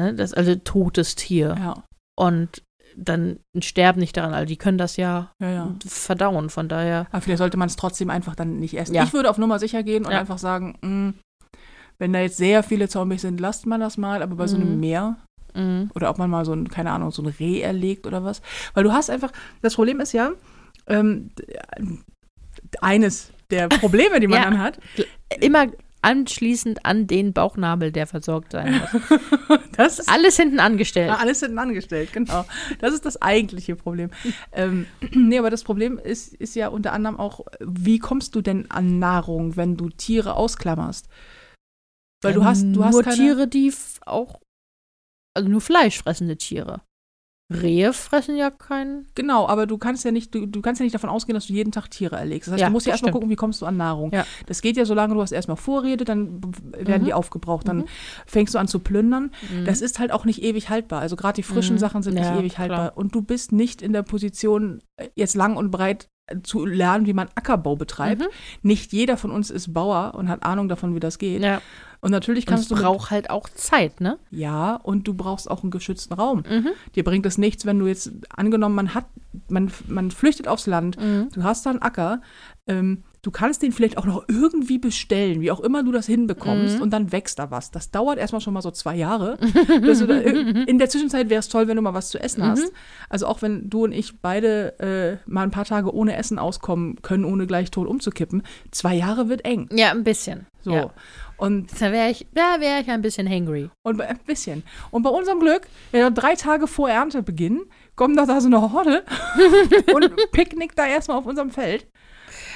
Ne? 0.00 0.14
Das 0.14 0.30
ist 0.30 0.36
also 0.36 0.54
totes 0.54 1.14
Tier. 1.14 1.54
ja, 1.58 1.84
Und 2.18 2.62
dann 2.96 3.38
sterben 3.60 4.00
nicht 4.00 4.16
daran. 4.16 4.34
Also 4.34 4.46
die 4.46 4.56
können 4.56 4.78
das 4.78 4.96
ja, 4.96 5.32
ja, 5.40 5.50
ja. 5.50 5.74
verdauen. 5.86 6.50
Von 6.50 6.68
daher. 6.68 7.06
Aber 7.10 7.20
vielleicht 7.20 7.38
sollte 7.38 7.56
man 7.56 7.68
es 7.68 7.76
trotzdem 7.76 8.10
einfach 8.10 8.34
dann 8.34 8.58
nicht 8.60 8.76
essen. 8.78 8.94
Ja. 8.94 9.04
Ich 9.04 9.12
würde 9.12 9.30
auf 9.30 9.38
Nummer 9.38 9.58
sicher 9.58 9.82
gehen 9.82 10.04
und 10.04 10.12
einfach 10.12 10.38
sagen, 10.38 10.78
mh, 10.82 11.14
wenn 11.98 12.12
da 12.12 12.20
jetzt 12.20 12.36
sehr 12.36 12.62
viele 12.62 12.88
Zombies 12.88 13.22
sind, 13.22 13.40
lasst 13.40 13.66
man 13.66 13.80
das 13.80 13.96
mal. 13.96 14.22
Aber 14.22 14.36
bei 14.36 14.46
so 14.46 14.56
einem 14.56 14.74
Mhm. 14.74 14.80
Meer 14.80 15.16
Mhm. 15.54 15.90
oder 15.94 16.10
ob 16.10 16.18
man 16.18 16.28
mal 16.30 16.44
so 16.44 16.52
ein, 16.52 16.68
keine 16.68 16.90
Ahnung, 16.90 17.12
so 17.12 17.22
ein 17.22 17.26
Reh 17.28 17.60
erlegt 17.60 18.06
oder 18.08 18.24
was. 18.24 18.42
Weil 18.74 18.82
du 18.84 18.92
hast 18.92 19.08
einfach, 19.10 19.30
das 19.62 19.74
Problem 19.76 20.00
ist 20.00 20.12
ja, 20.12 20.32
ähm, 20.88 21.30
eines 22.80 23.30
der 23.50 23.68
Probleme, 23.68 24.20
die 24.20 24.26
man 24.26 24.42
dann 24.42 24.58
hat, 24.58 24.78
Immer 25.40 25.66
anschließend 26.04 26.84
an 26.84 27.06
den 27.06 27.32
Bauchnabel, 27.32 27.90
der 27.90 28.06
versorgt 28.06 28.52
sein 28.52 28.80
muss. 28.80 29.18
das 29.76 29.98
ist 29.98 30.08
Alles 30.08 30.36
hinten 30.36 30.60
angestellt. 30.60 31.08
Ja, 31.08 31.16
alles 31.16 31.40
hinten 31.40 31.58
angestellt, 31.58 32.12
genau. 32.12 32.44
Das 32.78 32.92
ist 32.92 33.06
das 33.06 33.20
eigentliche 33.20 33.74
Problem. 33.74 34.10
ähm, 34.52 34.86
nee, 35.12 35.38
aber 35.38 35.50
das 35.50 35.64
Problem 35.64 35.98
ist, 35.98 36.34
ist 36.34 36.54
ja 36.54 36.68
unter 36.68 36.92
anderem 36.92 37.18
auch, 37.18 37.40
wie 37.60 37.98
kommst 37.98 38.34
du 38.34 38.42
denn 38.42 38.70
an 38.70 38.98
Nahrung, 38.98 39.56
wenn 39.56 39.76
du 39.76 39.88
Tiere 39.88 40.34
ausklammerst? 40.34 41.08
Weil 42.22 42.34
du 42.34 42.44
hast, 42.44 42.64
du 42.64 42.84
hast 42.84 42.92
nur 42.92 43.02
keine, 43.02 43.16
Tiere, 43.16 43.48
die 43.48 43.72
auch, 44.06 44.40
also 45.34 45.48
nur 45.48 45.60
fleischfressende 45.60 46.36
Tiere. 46.36 46.82
Rehe 47.52 47.92
fressen 47.92 48.36
ja 48.36 48.50
kein. 48.50 49.06
Genau, 49.14 49.46
aber 49.46 49.66
du 49.66 49.76
kannst 49.76 50.02
ja 50.04 50.10
nicht, 50.10 50.34
du, 50.34 50.46
du 50.46 50.62
kannst 50.62 50.80
ja 50.80 50.84
nicht 50.84 50.94
davon 50.94 51.10
ausgehen, 51.10 51.34
dass 51.34 51.46
du 51.46 51.52
jeden 51.52 51.72
Tag 51.72 51.90
Tiere 51.90 52.16
erlegst. 52.16 52.48
Das 52.48 52.52
heißt, 52.54 52.60
Ja, 52.62 52.66
du 52.68 52.72
musst 52.72 52.86
ja 52.86 52.92
erstmal 52.92 53.08
stimmt. 53.10 53.14
gucken, 53.16 53.30
wie 53.30 53.36
kommst 53.36 53.60
du 53.60 53.66
an 53.66 53.76
Nahrung. 53.76 54.12
Ja. 54.12 54.24
Das 54.46 54.62
geht 54.62 54.78
ja, 54.78 54.86
solange 54.86 55.12
du 55.14 55.20
hast 55.20 55.30
erstmal 55.32 55.58
Vorräte, 55.58 56.04
dann 56.04 56.40
werden 56.72 57.02
Mhm. 57.02 57.06
die 57.06 57.12
aufgebraucht, 57.12 57.68
dann 57.68 57.78
Mhm. 57.78 57.84
fängst 58.26 58.54
du 58.54 58.58
an 58.58 58.66
zu 58.66 58.78
plündern. 58.78 59.30
Mhm. 59.50 59.66
Das 59.66 59.82
ist 59.82 59.98
halt 59.98 60.10
auch 60.10 60.24
nicht 60.24 60.42
ewig 60.42 60.70
haltbar. 60.70 61.00
Also 61.00 61.16
gerade 61.16 61.36
die 61.36 61.42
frischen 61.42 61.74
Mhm. 61.74 61.80
Sachen 61.80 62.02
sind 62.02 62.16
Ja, 62.16 62.30
nicht 62.30 62.40
ewig 62.40 62.54
klar. 62.54 62.68
haltbar. 62.70 62.96
Und 62.96 63.14
du 63.14 63.20
bist 63.20 63.52
nicht 63.52 63.82
in 63.82 63.92
der 63.92 64.02
Position, 64.04 64.80
äh, 64.96 65.08
jetzt 65.14 65.34
lang 65.34 65.56
und 65.56 65.70
breit 65.70 66.08
zu 66.42 66.64
lernen, 66.64 67.06
wie 67.06 67.12
man 67.12 67.28
Ackerbau 67.34 67.76
betreibt. 67.76 68.22
Mhm. 68.22 68.26
Nicht 68.62 68.92
jeder 68.92 69.16
von 69.16 69.30
uns 69.30 69.50
ist 69.50 69.74
Bauer 69.74 70.14
und 70.14 70.28
hat 70.28 70.42
Ahnung 70.44 70.68
davon, 70.68 70.94
wie 70.94 71.00
das 71.00 71.18
geht. 71.18 71.42
Ja. 71.42 71.60
Und 72.00 72.10
natürlich 72.10 72.44
Und 72.46 72.50
kannst 72.50 72.70
es 72.70 72.76
du. 72.76 72.82
braucht 72.82 73.10
halt 73.10 73.30
auch 73.30 73.48
Zeit, 73.48 74.00
ne? 74.00 74.18
Ja, 74.30 74.76
und 74.76 75.06
du 75.08 75.14
brauchst 75.14 75.50
auch 75.50 75.62
einen 75.62 75.70
geschützten 75.70 76.14
Raum. 76.14 76.42
Mhm. 76.48 76.68
Dir 76.94 77.04
bringt 77.04 77.24
es 77.26 77.38
nichts, 77.38 77.64
wenn 77.66 77.78
du 77.78 77.86
jetzt, 77.86 78.10
angenommen, 78.34 78.74
man 78.74 78.94
hat, 78.94 79.06
man, 79.48 79.70
man 79.88 80.10
flüchtet 80.10 80.48
aufs 80.48 80.66
Land, 80.66 80.98
Mhm. 81.00 81.28
du 81.34 81.42
hast 81.42 81.64
da 81.66 81.70
einen 81.70 81.82
Acker, 81.82 82.20
ähm, 82.66 83.04
du 83.24 83.30
kannst 83.32 83.62
den 83.62 83.72
vielleicht 83.72 83.98
auch 83.98 84.04
noch 84.04 84.24
irgendwie 84.28 84.78
bestellen, 84.78 85.40
wie 85.40 85.50
auch 85.50 85.60
immer 85.60 85.82
du 85.82 85.90
das 85.90 86.06
hinbekommst, 86.06 86.76
Mhm. 86.76 86.82
und 86.82 86.90
dann 86.90 87.10
wächst 87.10 87.38
da 87.40 87.50
was. 87.50 87.70
Das 87.72 87.90
dauert 87.90 88.18
erstmal 88.18 88.40
schon 88.40 88.54
mal 88.54 88.62
so 88.62 88.70
zwei 88.70 88.94
Jahre. 88.94 89.36
Da, 89.40 90.14
in 90.68 90.78
der 90.78 90.88
Zwischenzeit 90.88 91.28
wäre 91.30 91.40
es 91.40 91.48
toll, 91.48 91.66
wenn 91.66 91.74
du 91.76 91.82
mal 91.82 91.94
was 91.94 92.10
zu 92.10 92.18
essen 92.20 92.42
Mhm. 92.42 92.50
hast. 92.50 92.72
Also 93.08 93.26
auch 93.26 93.42
wenn 93.42 93.68
du 93.68 93.84
und 93.84 93.92
ich 93.92 94.20
beide 94.20 94.78
äh, 95.26 95.30
mal 95.30 95.42
ein 95.42 95.50
paar 95.50 95.64
Tage 95.64 95.92
ohne 95.92 96.16
Essen 96.16 96.38
auskommen 96.38 97.02
können, 97.02 97.24
ohne 97.24 97.46
gleich 97.46 97.70
tot 97.70 97.88
umzukippen, 97.88 98.42
zwei 98.70 98.94
Jahre 98.94 99.28
wird 99.28 99.44
eng. 99.44 99.68
Ja, 99.72 99.90
ein 99.90 100.04
bisschen. 100.04 100.46
So. 100.62 100.70
Ja. 100.72 100.90
Und 101.36 101.70
Da 101.80 101.90
wäre 101.92 102.10
ich, 102.10 102.26
da 102.32 102.56
ich 102.60 102.88
ein 102.88 103.02
bisschen 103.02 103.28
hangry. 103.28 103.68
Und 103.82 103.98
bei- 103.98 104.06
ein 104.08 104.20
bisschen. 104.24 104.62
Und 104.92 105.02
bei 105.02 105.10
unserem 105.10 105.40
Glück, 105.40 105.62
ja, 105.92 106.08
drei 106.10 106.36
Tage 106.36 106.66
vor 106.66 106.88
Erntebeginn, 106.88 107.62
kommt 107.96 108.16
doch 108.18 108.26
da 108.26 108.40
so 108.40 108.46
eine 108.46 108.60
Horde 108.72 109.02
und 109.94 110.10
picknickt 110.32 110.78
da 110.78 110.86
erstmal 110.86 111.16
auf 111.18 111.26
unserem 111.26 111.50
Feld. 111.50 111.86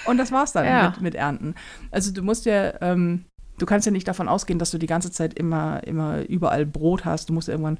Und 0.06 0.18
das 0.18 0.32
war's 0.32 0.52
dann 0.52 0.64
Ja. 0.64 0.90
mit, 0.90 1.00
mit 1.00 1.14
Ernten. 1.14 1.54
Also 1.90 2.12
du 2.12 2.22
musst 2.22 2.44
ja, 2.46 2.80
ähm, 2.80 3.24
du 3.58 3.66
kannst 3.66 3.86
ja 3.86 3.92
nicht 3.92 4.08
davon 4.08 4.28
ausgehen, 4.28 4.58
dass 4.58 4.70
du 4.70 4.78
die 4.78 4.86
ganze 4.86 5.10
Zeit 5.10 5.34
immer, 5.34 5.82
immer 5.86 6.22
überall 6.28 6.66
Brot 6.66 7.04
hast. 7.04 7.28
Du 7.28 7.32
musst 7.32 7.48
irgendwann, 7.48 7.78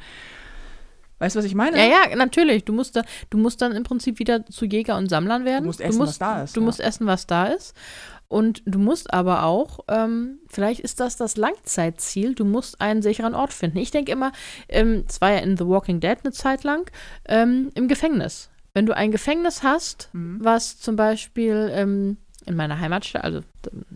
weißt 1.19 1.37
du, 1.37 1.39
was 1.39 1.47
ich 1.47 1.55
meine? 1.55 1.79
Ja, 1.79 1.85
ja, 2.11 2.17
natürlich. 2.17 2.65
Du 2.65 2.73
musst, 2.73 2.97
da, 2.97 3.03
du 3.31 3.39
musst 3.39 3.63
dann 3.63 3.73
im 3.73 3.83
Prinzip 3.85 4.19
wieder 4.19 4.45
zu 4.47 4.65
Jäger 4.65 4.97
und 4.97 5.09
Sammlern 5.09 5.45
werden. 5.45 5.63
Du 5.65 5.69
musst 5.69 5.81
essen, 5.81 6.01
was 6.01 6.19
da 6.19 6.43
ist, 6.43 6.57
Du 6.57 6.61
ja. 6.61 6.67
musst 6.67 6.81
essen, 6.81 7.07
was 7.07 7.27
da 7.27 7.47
ist. 7.47 7.75
Und 8.31 8.63
du 8.67 8.79
musst 8.79 9.15
aber 9.15 9.45
auch, 9.45 9.81
ähm, 9.89 10.39
vielleicht 10.49 10.81
ist 10.81 11.01
das 11.01 11.17
das 11.17 11.39
Langzeitziel, 11.39 12.35
du 12.35 12.45
musst 12.45 12.79
einen 12.79 13.01
sicheren 13.01 13.35
Ort 13.35 13.55
finden. 13.55 13.79
Ich 13.79 13.91
denke 13.91 14.13
immer, 14.13 14.33
ähm, 14.69 15.05
es 15.09 15.23
war 15.23 15.33
ja 15.33 15.39
in 15.39 15.57
The 15.57 15.67
Walking 15.67 16.01
Dead 16.01 16.19
eine 16.23 16.33
Zeit 16.33 16.63
lang, 16.63 16.91
ähm, 17.27 17.71
im 17.75 17.89
Gefängnis. 17.89 18.51
Wenn 18.75 18.87
du 18.87 18.95
ein 18.97 19.11
Gefängnis 19.11 19.63
hast, 19.63 20.11
Mhm. 20.13 20.39
was 20.43 20.79
zum 20.79 20.97
Beispiel 20.97 21.71
ähm, 21.73 22.17
in 22.47 22.55
meiner 22.57 22.79
Heimatstadt, 22.81 23.25
also 23.25 23.41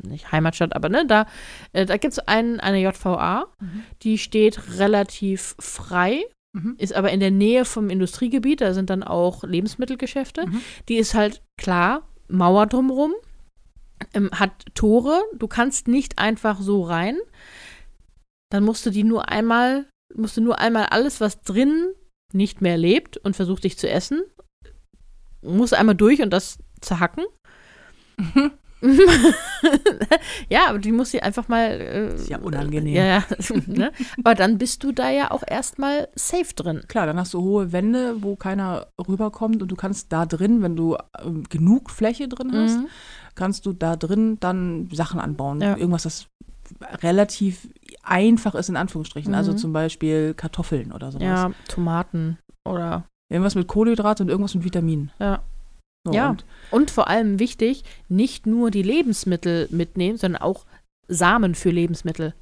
nicht 0.03 0.31
Heimatstadt, 0.33 0.75
aber 0.77 0.89
ne, 0.89 1.07
da, 1.07 1.27
äh, 1.73 1.87
da 1.87 1.97
gibt 1.97 2.13
es 2.13 2.19
ein, 2.19 2.61
eine 2.61 2.81
JVA, 2.81 3.47
Mhm. 3.61 3.83
die 4.03 4.19
steht 4.19 4.79
relativ 4.79 5.55
frei, 5.59 6.23
Mhm. 6.55 6.75
ist 6.79 6.93
aber 6.95 7.11
in 7.13 7.21
der 7.21 7.31
Nähe 7.31 7.65
vom 7.65 7.89
Industriegebiet, 7.89 8.61
da 8.61 8.75
sind 8.75 8.91
dann 8.91 9.03
auch 9.03 9.43
Lebensmittelgeschäfte. 9.45 10.47
Mhm. 10.47 10.61
Die 10.89 10.97
ist 10.97 11.15
halt 11.15 11.43
klar, 11.59 12.07
Mauer 12.29 12.67
drumrum, 12.67 13.13
ähm, 14.15 14.31
hat 14.33 14.51
Tore, 14.75 15.23
du 15.35 15.47
kannst 15.49 15.87
nicht 15.89 16.19
einfach 16.19 16.61
so 16.61 16.83
rein. 16.83 17.17
Dann 18.51 18.65
musst 18.65 18.85
du 18.85 18.91
die 18.91 19.05
nur 19.05 19.29
einmal, 19.31 19.87
musst 20.15 20.37
du 20.37 20.41
nur 20.43 20.59
einmal 20.59 20.87
alles, 20.87 21.21
was 21.21 21.41
drin 21.43 21.93
nicht 22.35 22.61
mehr 22.61 22.77
lebt 22.77 23.17
und 23.19 23.37
versucht 23.37 23.65
dich 23.65 23.79
zu 23.79 23.89
essen, 23.89 24.23
musst 25.43 25.75
einmal 25.75 25.95
durch 25.95 26.23
und 26.23 26.31
das 26.31 26.59
zerhacken. 26.81 27.25
ja, 30.49 30.69
aber 30.69 30.79
die 30.79 30.93
muss 30.93 31.11
sie 31.13 31.23
einfach 31.23 31.49
mal. 31.49 31.63
Äh, 31.71 32.15
Ist 32.15 32.29
ja 32.29 32.39
unangenehm. 32.39 32.95
Ja, 32.97 33.05
ja. 33.05 33.25
ne? 33.67 33.93
Aber 34.25 34.35
dann 34.35 34.59
bist 34.59 34.83
du 34.85 34.93
da 34.93 35.11
ja 35.11 35.31
auch 35.31 35.43
erstmal 35.47 36.09
safe 36.15 36.55
drin. 36.55 36.83
Klar, 36.89 37.07
dann 37.07 37.17
hast 37.19 37.33
du 37.35 37.41
hohe 37.41 37.73
Wände, 37.73 38.23
wo 38.23 38.37
keiner 38.37 38.89
rüberkommt 39.09 39.63
und 39.63 39.69
du 39.69 39.77
kannst 39.77 40.13
da 40.13 40.27
drin, 40.27 40.63
wenn 40.63 40.77
du 40.77 40.97
ähm, 41.25 41.45
genug 41.49 41.91
Fläche 41.91 42.29
drin 42.29 42.51
hast, 42.53 42.79
Mhm. 42.79 42.89
kannst 43.35 43.67
du 43.67 43.73
da 43.73 43.97
drin 43.97 44.39
dann 44.41 44.89
Sachen 44.93 45.21
anbauen. 45.21 45.61
Ja. 45.61 45.77
Irgendwas, 45.77 46.03
das 46.05 46.27
relativ 47.03 47.69
einfach 48.03 48.55
ist, 48.55 48.69
in 48.69 48.77
Anführungsstrichen. 48.77 49.35
Also 49.35 49.53
Mhm. 49.53 49.59
zum 49.59 49.73
Beispiel 49.73 50.35
Kartoffeln 50.35 50.93
oder 50.93 51.13
sowas. 51.13 51.25
Ja, 51.25 51.51
Tomaten 51.69 52.39
oder. 52.69 53.05
Irgendwas 53.33 53.55
mit 53.55 53.67
Kohlenhydrate 53.67 54.23
und 54.23 54.29
irgendwas 54.29 54.55
mit 54.55 54.65
Vitaminen. 54.65 55.11
Ja. 55.19 55.43
So, 56.07 56.13
Ja. 56.13 56.31
Und 56.31 56.45
Und 56.71 56.91
vor 56.91 57.09
allem 57.09 57.39
wichtig, 57.39 57.85
nicht 58.09 58.47
nur 58.47 58.71
die 58.71 58.83
Lebensmittel 58.83 59.69
mitnehmen, 59.71 60.19
sondern 60.19 60.43
auch 60.43 60.67
Samen 61.09 61.55
für 61.55 61.71
Lebensmittel. 61.71 62.35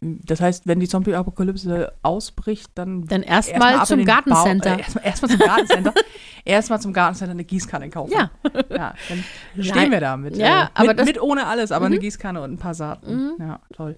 das 0.00 0.40
heißt, 0.40 0.66
wenn 0.66 0.80
die 0.80 0.88
Zombie-Apokalypse 0.88 1.92
ausbricht, 2.02 2.70
dann 2.74 3.06
Dann 3.06 3.22
erstmal 3.22 3.74
in 3.78 3.84
zum 3.84 4.04
Gartencenter. 4.04 4.74
Äh, 4.76 4.78
erstmal 4.82 5.04
erstmal 5.04 5.30
zum 5.30 5.38
Gartencenter. 5.40 5.94
erstmal 6.44 6.80
zum 6.80 6.92
Gartencenter 6.92 7.30
eine 7.32 7.44
Gießkanne 7.44 7.88
kaufen. 7.90 8.12
Ja. 8.12 8.30
ja 8.70 8.94
dann 9.08 9.24
Nein. 9.54 9.64
stehen 9.64 9.90
wir 9.92 10.00
da 10.00 10.16
mit. 10.16 10.36
Ja, 10.36 10.64
äh, 10.64 10.68
aber 10.74 10.88
mit, 10.88 10.98
das- 10.98 11.06
mit 11.06 11.20
ohne 11.22 11.46
alles, 11.46 11.70
aber 11.72 11.86
eine 11.86 11.96
Mhm. 11.96 12.00
Gießkanne 12.00 12.40
und 12.42 12.52
ein 12.52 12.58
paar 12.58 12.74
Saaten. 12.74 13.14
Mhm. 13.14 13.32
Ja, 13.38 13.60
toll. 13.74 13.96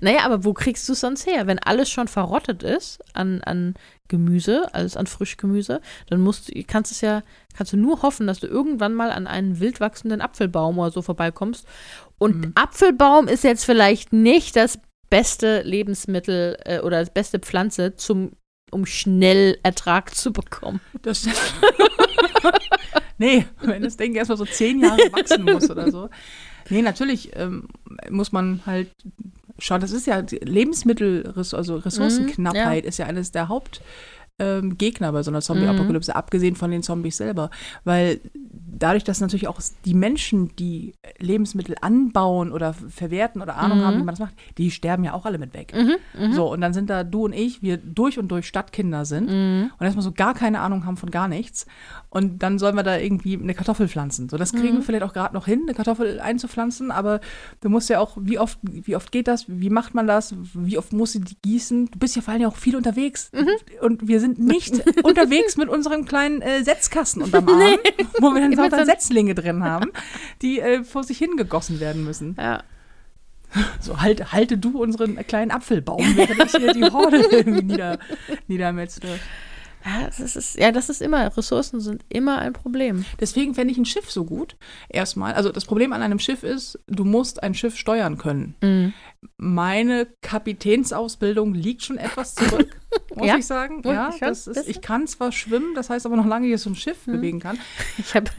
Naja, 0.00 0.20
aber 0.24 0.44
wo 0.44 0.52
kriegst 0.52 0.88
du 0.88 0.92
es 0.92 1.00
sonst 1.00 1.26
her? 1.26 1.46
Wenn 1.46 1.58
alles 1.58 1.90
schon 1.90 2.08
verrottet 2.08 2.62
ist 2.62 3.00
an, 3.14 3.40
an 3.42 3.74
Gemüse, 4.08 4.72
alles 4.72 4.96
an 4.96 5.06
Frischgemüse, 5.06 5.80
dann 6.08 6.20
musst 6.20 6.48
du, 6.48 6.62
kannst 6.64 6.92
es 6.92 7.00
ja, 7.00 7.22
kannst 7.56 7.72
du 7.72 7.76
nur 7.76 8.02
hoffen, 8.02 8.26
dass 8.26 8.40
du 8.40 8.46
irgendwann 8.46 8.94
mal 8.94 9.10
an 9.10 9.26
einen 9.26 9.60
wild 9.60 9.80
wachsenden 9.80 10.20
Apfelbaum 10.20 10.78
oder 10.78 10.90
so 10.90 11.02
vorbeikommst. 11.02 11.66
Und 12.18 12.36
Mhm. 12.36 12.52
Apfelbaum 12.54 13.28
ist 13.28 13.44
jetzt 13.44 13.64
vielleicht 13.64 14.12
nicht 14.12 14.56
das 14.56 14.78
beste 15.10 15.62
Lebensmittel 15.62 16.58
äh, 16.64 16.80
oder 16.80 17.00
das 17.00 17.10
beste 17.10 17.38
Pflanze 17.38 17.96
zum 17.96 18.32
um 18.70 18.84
schnell 18.84 19.58
Ertrag 19.62 20.14
zu 20.14 20.30
bekommen. 20.30 20.80
Das 21.00 21.26
nee, 23.18 23.46
wenn 23.62 23.82
das 23.82 23.96
Ding 23.96 24.14
erstmal 24.14 24.38
so 24.38 24.44
zehn 24.44 24.80
Jahre 24.80 25.10
wachsen 25.12 25.44
muss 25.44 25.70
oder 25.70 25.90
so. 25.90 26.10
Nee, 26.70 26.82
natürlich 26.82 27.30
ähm, 27.34 27.68
muss 28.10 28.32
man 28.32 28.60
halt 28.66 28.90
schauen, 29.58 29.80
das 29.80 29.92
ist 29.92 30.06
ja 30.06 30.22
Lebensmittel, 30.42 31.32
also 31.36 31.76
Ressourcenknappheit 31.76 32.84
ist 32.84 32.98
ja 32.98 33.06
eines 33.06 33.32
der 33.32 33.48
Haupt 33.48 33.80
ähm, 34.38 34.78
Gegner 34.78 35.12
bei 35.12 35.22
so 35.22 35.30
einer 35.30 35.40
Zombie-Apokalypse, 35.40 36.14
abgesehen 36.14 36.54
von 36.56 36.70
den 36.70 36.82
Zombies 36.82 37.16
selber. 37.16 37.50
Weil 37.84 38.20
dadurch, 38.70 39.02
dass 39.02 39.20
natürlich 39.20 39.48
auch 39.48 39.60
die 39.84 39.94
Menschen, 39.94 40.54
die 40.56 40.92
Lebensmittel 41.18 41.74
anbauen 41.80 42.52
oder 42.52 42.74
verwerten 42.74 43.42
oder 43.42 43.56
Ahnung 43.56 43.78
Mhm. 43.78 43.84
haben, 43.84 43.96
wie 43.98 44.04
man 44.04 44.14
das 44.14 44.20
macht, 44.20 44.34
die 44.56 44.70
sterben 44.70 45.02
ja 45.04 45.14
auch 45.14 45.26
alle 45.26 45.38
mit 45.38 45.54
weg. 45.54 45.72
So, 46.30 46.52
und 46.52 46.60
dann 46.60 46.72
sind 46.72 46.88
da 46.90 47.02
du 47.02 47.24
und 47.24 47.32
ich, 47.32 47.62
wir 47.62 47.76
durch 47.76 48.18
und 48.18 48.28
durch 48.28 48.46
Stadtkinder 48.46 49.04
sind 49.04 49.28
Mhm. 49.30 49.70
und 49.78 49.84
erstmal 49.84 50.04
so 50.04 50.12
gar 50.12 50.34
keine 50.34 50.60
Ahnung 50.60 50.84
haben 50.86 50.96
von 50.96 51.10
gar 51.10 51.26
nichts. 51.28 51.66
Und 52.10 52.42
dann 52.42 52.58
sollen 52.58 52.76
wir 52.76 52.82
da 52.84 52.96
irgendwie 52.96 53.36
eine 53.36 53.54
Kartoffel 53.54 53.88
pflanzen. 53.88 54.28
So, 54.28 54.36
das 54.36 54.52
kriegen 54.52 54.76
wir 54.76 54.82
vielleicht 54.82 55.02
auch 55.02 55.12
gerade 55.12 55.34
noch 55.34 55.46
hin, 55.46 55.62
eine 55.64 55.74
Kartoffel 55.74 56.20
einzupflanzen, 56.20 56.90
aber 56.90 57.20
du 57.60 57.68
musst 57.68 57.88
ja 57.90 57.98
auch, 58.00 58.16
wie 58.20 58.38
oft, 58.38 58.58
wie 58.62 58.94
oft 58.96 59.10
geht 59.12 59.26
das? 59.28 59.46
Wie 59.48 59.70
macht 59.70 59.94
man 59.94 60.06
das? 60.06 60.34
Wie 60.54 60.78
oft 60.78 60.92
musst 60.92 61.16
du 61.16 61.18
die 61.20 61.36
gießen? 61.42 61.86
Du 61.90 61.98
bist 61.98 62.14
ja 62.16 62.22
vor 62.22 62.32
allem 62.32 62.42
ja 62.42 62.48
auch 62.48 62.56
viel 62.56 62.76
unterwegs. 62.76 63.30
Und 63.82 64.06
wir 64.06 64.20
sind 64.20 64.27
nicht 64.36 64.82
unterwegs 65.02 65.56
mit 65.56 65.68
unserem 65.68 66.04
kleinen 66.04 66.42
äh, 66.42 66.62
Setzkasten 66.62 67.22
unterm 67.22 67.48
Arm, 67.48 67.78
wo 68.20 68.30
wir 68.30 68.40
dann 68.40 68.54
so 68.54 68.62
lauter 68.62 68.84
Setzlinge 68.84 69.34
drin 69.34 69.64
haben, 69.64 69.90
die 70.42 70.60
äh, 70.60 70.84
vor 70.84 71.04
sich 71.04 71.18
hingegossen 71.18 71.80
werden 71.80 72.04
müssen. 72.04 72.36
Ja. 72.38 72.62
So, 73.80 74.00
halt, 74.00 74.32
halte 74.32 74.58
du 74.58 74.80
unseren 74.82 75.16
kleinen 75.26 75.50
Apfelbaum, 75.50 76.04
während 76.16 76.44
ich 76.44 76.52
hier 76.52 76.74
die 76.74 76.84
Horde 76.84 77.26
irgendwie 77.30 77.62
nieder, 77.64 77.98
niedermetzle. 78.46 79.18
Ja, 79.88 80.06
das 80.18 80.36
ist, 80.36 80.58
ja, 80.58 80.70
das 80.72 80.88
ist 80.90 81.00
immer, 81.00 81.34
Ressourcen 81.36 81.80
sind 81.80 82.04
immer 82.08 82.38
ein 82.38 82.52
Problem. 82.52 83.04
Deswegen 83.20 83.54
fände 83.54 83.72
ich 83.72 83.78
ein 83.78 83.84
Schiff 83.86 84.10
so 84.10 84.24
gut. 84.24 84.56
Erstmal. 84.88 85.32
Also 85.34 85.50
das 85.50 85.64
Problem 85.64 85.92
an 85.92 86.02
einem 86.02 86.18
Schiff 86.18 86.42
ist, 86.42 86.78
du 86.86 87.04
musst 87.04 87.42
ein 87.42 87.54
Schiff 87.54 87.76
steuern 87.76 88.18
können. 88.18 88.54
Mhm. 88.60 88.92
Meine 89.36 90.06
Kapitänsausbildung 90.20 91.54
liegt 91.54 91.82
schon 91.84 91.96
etwas 91.98 92.34
zurück, 92.34 92.76
muss 93.14 93.26
Ja. 93.26 93.36
ich 93.36 93.46
sagen. 93.46 93.82
Ja, 93.84 94.10
schon, 94.12 94.20
das 94.28 94.46
ist, 94.46 94.68
ich 94.68 94.80
kann 94.80 95.06
zwar 95.06 95.32
schwimmen, 95.32 95.74
das 95.74 95.90
heißt 95.90 96.06
aber 96.06 96.16
noch 96.16 96.26
lange, 96.26 96.50
dass 96.50 96.60
ich 96.60 96.64
so 96.64 96.70
ein 96.70 96.76
Schiff 96.76 97.06
Mhm. 97.06 97.12
bewegen 97.12 97.40
kann. 97.40 97.58
Ich 97.98 98.14
habe 98.14 98.30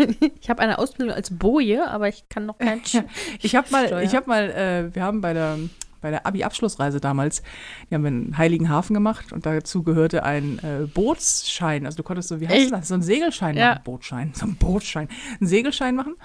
ich 0.41 0.49
hab 0.49 0.59
eine 0.59 0.77
Ausbildung 0.77 1.15
als 1.15 1.31
Boje, 1.37 1.87
aber 1.89 2.07
ich 2.07 2.29
kann 2.29 2.45
noch 2.45 2.57
kein 2.57 2.81
Sch 2.85 2.97
Ich 3.41 3.55
habe 3.55 3.69
mal, 3.71 4.03
ich 4.03 4.15
habe 4.15 4.27
mal, 4.29 4.49
äh, 4.51 4.95
wir 4.95 5.03
haben 5.03 5.21
bei 5.21 5.33
der 5.33 5.57
bei 6.01 6.09
der 6.11 6.25
Abi-Abschlussreise 6.25 6.99
damals, 6.99 7.41
die 7.89 7.95
haben 7.95 8.03
wir 8.03 8.09
in 8.09 8.37
Heiligenhafen 8.37 8.93
gemacht 8.93 9.31
und 9.33 9.45
dazu 9.45 9.83
gehörte 9.83 10.23
ein 10.23 10.59
äh, 10.59 10.87
Bootsschein. 10.87 11.85
Also 11.85 11.97
du 11.97 12.03
konntest 12.03 12.29
so, 12.29 12.39
wie 12.39 12.47
heißt 12.47 12.57
Echt? 12.57 12.71
das? 12.71 12.87
So 12.87 12.93
einen 12.95 13.03
Segelschein 13.03 13.55
Ja. 13.55 13.69
machen. 13.71 13.81
Bootschein, 13.83 14.31
so 14.35 14.45
ein 14.45 14.55
Bootschein. 14.55 15.07
Einen 15.39 15.47
Segelschein 15.47 15.95
machen. 15.95 16.15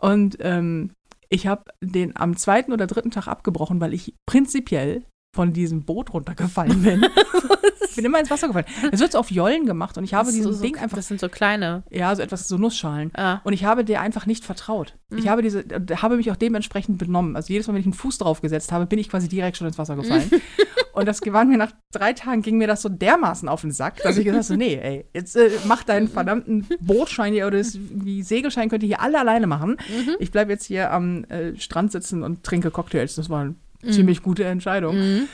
Und 0.00 0.36
ähm, 0.40 0.90
ich 1.28 1.46
habe 1.46 1.64
den 1.80 2.16
am 2.16 2.36
zweiten 2.36 2.72
oder 2.72 2.86
dritten 2.86 3.10
Tag 3.10 3.26
abgebrochen, 3.28 3.80
weil 3.80 3.94
ich 3.94 4.14
prinzipiell 4.26 5.04
von 5.36 5.52
diesem 5.52 5.84
Boot 5.84 6.12
runtergefallen 6.12 6.82
bin. 6.82 7.06
ich 7.88 7.94
bin 7.94 8.04
immer 8.04 8.18
ins 8.18 8.30
Wasser 8.30 8.48
gefallen. 8.48 8.66
Es 8.90 9.00
wird 9.00 9.12
so 9.12 9.18
auf 9.18 9.30
Jollen 9.30 9.66
gemacht 9.66 9.96
und 9.98 10.04
ich 10.04 10.14
habe 10.14 10.32
dieses 10.32 10.56
so, 10.56 10.62
Ding 10.62 10.76
einfach, 10.78 10.96
Das 10.96 11.08
sind 11.08 11.20
so 11.20 11.28
kleine. 11.28 11.84
ja, 11.90 12.14
so 12.16 12.22
etwas, 12.22 12.48
so 12.48 12.56
Nussschalen. 12.56 13.12
Ah. 13.14 13.40
Und 13.44 13.52
ich 13.52 13.64
habe 13.64 13.84
der 13.84 14.00
einfach 14.00 14.26
nicht 14.26 14.44
vertraut. 14.44 14.96
Mhm. 15.10 15.18
Ich 15.18 15.28
habe 15.28 15.42
diese, 15.42 15.64
habe 16.02 16.16
mich 16.16 16.30
auch 16.32 16.36
dementsprechend 16.36 16.98
benommen. 16.98 17.36
Also 17.36 17.52
jedes 17.52 17.68
Mal, 17.68 17.74
wenn 17.74 17.80
ich 17.80 17.86
einen 17.86 17.92
Fuß 17.92 18.18
drauf 18.18 18.40
gesetzt 18.40 18.72
habe, 18.72 18.86
bin 18.86 18.98
ich 18.98 19.10
quasi 19.10 19.28
direkt 19.28 19.58
schon 19.58 19.66
ins 19.66 19.78
Wasser 19.78 19.94
gefallen. 19.94 20.30
Und 20.96 21.06
das 21.06 21.20
gewann 21.20 21.50
mir 21.50 21.58
nach 21.58 21.72
drei 21.92 22.14
Tagen, 22.14 22.40
ging 22.40 22.56
mir 22.56 22.66
das 22.66 22.80
so 22.80 22.88
dermaßen 22.88 23.50
auf 23.50 23.60
den 23.60 23.70
Sack, 23.70 24.02
dass 24.02 24.16
ich 24.16 24.24
gesagt 24.24 24.44
habe, 24.44 24.54
so, 24.54 24.56
nee, 24.56 24.76
ey, 24.76 25.04
jetzt 25.12 25.36
äh, 25.36 25.50
mach 25.66 25.84
deinen 25.84 26.08
verdammten 26.08 26.66
Bootschein 26.80 27.34
hier 27.34 27.46
oder 27.46 27.58
das, 27.58 27.78
wie 27.78 28.22
Segelschein 28.22 28.70
könnt 28.70 28.82
ihr 28.82 28.86
hier 28.86 29.02
alle 29.02 29.20
alleine 29.20 29.46
machen. 29.46 29.72
Mhm. 29.72 30.16
Ich 30.20 30.30
bleibe 30.30 30.52
jetzt 30.52 30.64
hier 30.64 30.90
am 30.90 31.24
äh, 31.24 31.54
Strand 31.58 31.92
sitzen 31.92 32.22
und 32.22 32.44
trinke 32.44 32.70
Cocktails. 32.70 33.14
Das 33.16 33.28
war 33.28 33.52
eine 33.82 33.92
ziemlich 33.92 34.22
gute 34.22 34.44
Entscheidung. 34.44 34.96
Mhm. 34.96 35.28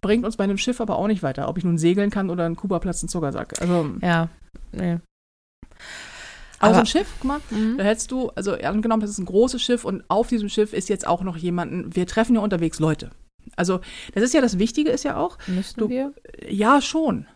Bringt 0.00 0.24
uns 0.24 0.36
bei 0.36 0.44
einem 0.44 0.58
Schiff 0.58 0.80
aber 0.80 0.96
auch 0.98 1.06
nicht 1.06 1.22
weiter, 1.22 1.48
ob 1.48 1.58
ich 1.58 1.64
nun 1.64 1.78
segeln 1.78 2.10
kann 2.10 2.30
oder 2.30 2.44
einen 2.44 2.56
Kuba-Platz 2.56 3.02
einen 3.02 3.08
Zuckersack. 3.08 3.60
Also, 3.60 3.90
Ja. 4.00 4.28
Nee. 4.72 4.92
aber 4.92 5.00
so 5.00 6.60
Aber- 6.60 6.78
ein 6.80 6.86
Schiff, 6.86 7.08
guck 7.20 7.24
mal, 7.28 7.40
Mhm. 7.50 7.78
da 7.78 7.84
hättest 7.84 8.10
du, 8.10 8.30
also 8.30 8.52
angenommen, 8.54 9.00
das 9.00 9.10
ist 9.10 9.18
ein 9.18 9.24
großes 9.26 9.62
Schiff 9.62 9.84
und 9.84 10.04
auf 10.08 10.28
diesem 10.28 10.48
Schiff 10.48 10.72
ist 10.72 10.88
jetzt 10.88 11.06
auch 11.06 11.22
noch 11.22 11.36
jemanden, 11.36 11.94
wir 11.94 12.06
treffen 12.06 12.34
ja 12.36 12.40
unterwegs 12.40 12.78
Leute. 12.78 13.10
Also, 13.56 13.80
das 14.14 14.22
ist 14.22 14.34
ja 14.34 14.40
das 14.40 14.58
Wichtige, 14.58 14.90
ist 14.90 15.02
ja 15.04 15.16
auch, 15.16 15.38
Müssten 15.46 15.80
du- 15.80 15.88
wir? 15.88 16.12
ja 16.48 16.80
schon, 16.80 17.26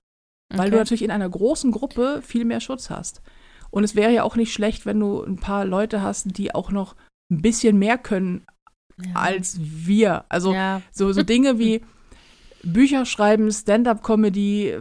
weil 0.50 0.70
du 0.70 0.76
Okay. 0.76 0.82
natürlich 0.84 1.02
in 1.02 1.10
einer 1.10 1.28
großen 1.28 1.72
Gruppe 1.72 2.20
viel 2.22 2.44
mehr 2.44 2.60
Schutz 2.60 2.90
hast. 2.90 3.20
Und 3.70 3.82
es 3.84 3.96
wäre 3.96 4.12
ja 4.12 4.22
auch 4.22 4.36
nicht 4.36 4.52
schlecht, 4.52 4.86
wenn 4.86 5.00
du 5.00 5.22
ein 5.24 5.36
paar 5.36 5.64
Leute 5.64 6.02
hast, 6.02 6.38
die 6.38 6.54
auch 6.54 6.70
noch 6.70 6.94
ein 7.30 7.42
bisschen 7.42 7.78
mehr 7.78 7.98
können 7.98 8.46
ja. 8.98 9.12
als 9.14 9.58
wir. 9.60 10.24
Also 10.28 10.52
ja. 10.54 10.82
so, 10.92 11.12
so 11.12 11.22
Dinge 11.22 11.58
wie 11.58 11.82
Bücher 12.62 13.06
schreiben, 13.06 13.50
Stand-up-Comedy, 13.50 14.78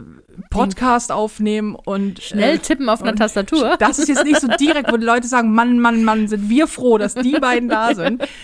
Podcast 0.50 1.12
aufnehmen 1.12 1.74
und 1.76 2.20
Schnell 2.20 2.56
äh, 2.56 2.58
tippen 2.58 2.88
auf 2.88 3.02
einer 3.02 3.14
Tastatur. 3.14 3.76
Das 3.78 3.98
ist 3.98 4.08
jetzt 4.08 4.24
nicht 4.24 4.40
so 4.40 4.48
direkt, 4.48 4.90
wo 4.92 4.96
die 4.96 5.06
Leute 5.06 5.28
sagen, 5.28 5.52
Mann, 5.52 5.78
Mann, 5.78 6.04
Mann, 6.04 6.28
sind 6.28 6.48
wir 6.48 6.66
froh, 6.66 6.98
dass 6.98 7.14
die 7.14 7.32
beiden 7.32 7.68
da 7.68 7.94
sind. 7.94 8.26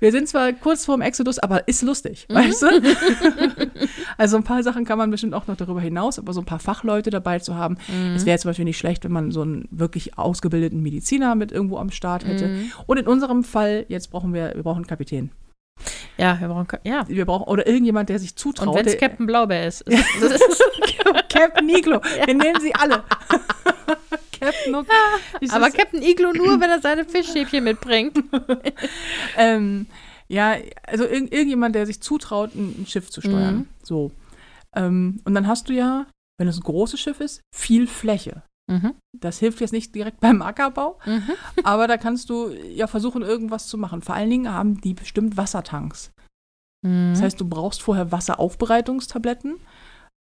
Wir 0.00 0.12
sind 0.12 0.28
zwar 0.28 0.52
kurz 0.52 0.84
vorm 0.84 1.00
Exodus, 1.00 1.38
aber 1.38 1.66
ist 1.66 1.82
lustig, 1.82 2.26
Mhm. 2.28 2.34
weißt 2.34 2.62
du? 2.62 2.68
also 4.16 4.36
ein 4.36 4.44
paar 4.44 4.62
Sachen 4.62 4.84
kann 4.84 4.98
man 4.98 5.10
bestimmt 5.10 5.34
auch 5.34 5.46
noch 5.46 5.56
darüber 5.56 5.80
hinaus, 5.80 6.18
aber 6.18 6.32
so 6.32 6.40
ein 6.40 6.46
paar 6.46 6.58
Fachleute 6.60 7.10
dabei 7.10 7.38
zu 7.38 7.56
haben. 7.56 7.78
Mhm. 7.88 8.14
Es 8.14 8.26
wäre 8.26 8.38
zum 8.38 8.50
Beispiel 8.50 8.64
nicht 8.64 8.78
schlecht, 8.78 9.04
wenn 9.04 9.12
man 9.12 9.30
so 9.32 9.42
einen 9.42 9.66
wirklich 9.70 10.16
ausgebildeten 10.18 10.82
Mediziner 10.82 11.34
mit 11.34 11.52
irgendwo 11.52 11.78
am 11.78 11.90
Start 11.90 12.24
hätte. 12.26 12.48
Mhm. 12.48 12.72
Und 12.86 12.98
in 12.98 13.06
unserem 13.06 13.44
Fall, 13.44 13.86
jetzt 13.88 14.10
brauchen 14.10 14.32
wir, 14.32 14.54
wir 14.54 14.62
brauchen 14.62 14.78
einen 14.78 14.86
Kapitän. 14.86 15.30
Ja, 16.16 16.40
wir 16.40 16.48
brauchen. 16.48 16.66
Ja. 16.84 17.04
Wir 17.08 17.24
brauchen, 17.24 17.44
oder 17.44 17.66
irgendjemand, 17.66 18.08
der 18.08 18.18
sich 18.18 18.34
zutraut. 18.34 18.68
Und 18.68 18.74
wenn 18.74 18.86
es 18.86 18.98
Captain 18.98 19.26
Blaubeer 19.26 19.66
ist. 19.66 19.82
ist 19.88 20.00
ist, 20.22 20.62
Captain 21.28 21.68
Iglo. 21.68 22.00
Wir 22.26 22.34
nennen 22.34 22.60
sie 22.60 22.74
alle. 22.74 23.04
Captain 24.40 24.74
Hook. 24.76 24.86
Ich- 25.40 25.52
aber 25.52 25.70
Captain 25.70 26.02
Iglo 26.02 26.32
nur, 26.32 26.60
wenn 26.60 26.70
er 26.70 26.80
seine 26.80 27.04
Fischstäbchen 27.04 27.64
mitbringt. 27.64 28.18
ähm, 29.36 29.86
ja, 30.28 30.56
also 30.86 31.04
irg 31.04 31.32
irgendjemand, 31.32 31.74
der 31.74 31.86
sich 31.86 32.00
zutraut, 32.02 32.54
ein, 32.54 32.82
ein 32.82 32.86
Schiff 32.86 33.10
zu 33.10 33.20
steuern. 33.20 33.56
Mhm. 33.56 33.68
So. 33.82 34.12
Ähm, 34.76 35.20
und 35.24 35.34
dann 35.34 35.46
hast 35.46 35.68
du 35.68 35.72
ja, 35.72 36.06
wenn 36.38 36.48
es 36.48 36.58
ein 36.58 36.62
großes 36.64 37.00
Schiff 37.00 37.20
ist, 37.20 37.40
viel 37.54 37.86
Fläche. 37.86 38.42
Mhm. 38.70 38.94
Das 39.18 39.38
hilft 39.38 39.60
jetzt 39.60 39.72
nicht 39.72 39.94
direkt 39.94 40.20
beim 40.20 40.42
Ackerbau, 40.42 40.98
Mhm. 41.06 41.30
aber 41.64 41.86
da 41.88 41.96
kannst 41.96 42.28
du 42.28 42.50
ja 42.50 42.86
versuchen, 42.86 43.22
irgendwas 43.22 43.68
zu 43.68 43.78
machen. 43.78 44.02
Vor 44.02 44.14
allen 44.14 44.28
Dingen 44.30 44.52
haben 44.52 44.80
die 44.80 44.92
bestimmt 44.94 45.36
Wassertanks. 45.38 46.10
Mhm. 46.86 47.12
Das 47.14 47.22
heißt, 47.22 47.40
du 47.40 47.48
brauchst 47.48 47.80
vorher 47.80 48.12
Wasseraufbereitungstabletten. 48.12 49.56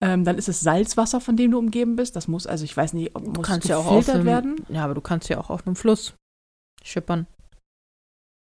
Ähm, 0.02 0.24
dann 0.24 0.36
ist 0.36 0.48
es 0.48 0.60
Salzwasser, 0.60 1.20
von 1.20 1.36
dem 1.36 1.52
du 1.52 1.58
umgeben 1.58 1.94
bist. 1.94 2.16
Das 2.16 2.26
muss, 2.26 2.46
also 2.46 2.64
ich 2.64 2.76
weiß 2.76 2.92
nicht, 2.94 3.14
ob 3.14 3.22
du 3.24 3.30
muss 3.30 3.46
kannst 3.46 3.68
ja 3.68 3.76
auch 3.76 3.86
auf 3.86 4.08
einem, 4.08 4.24
werden. 4.26 4.56
Ja, 4.68 4.84
aber 4.84 4.94
du 4.94 5.00
kannst 5.00 5.28
ja 5.28 5.38
auch 5.38 5.48
auf 5.48 5.64
einem 5.66 5.76
Fluss 5.76 6.14
schippern. 6.82 7.26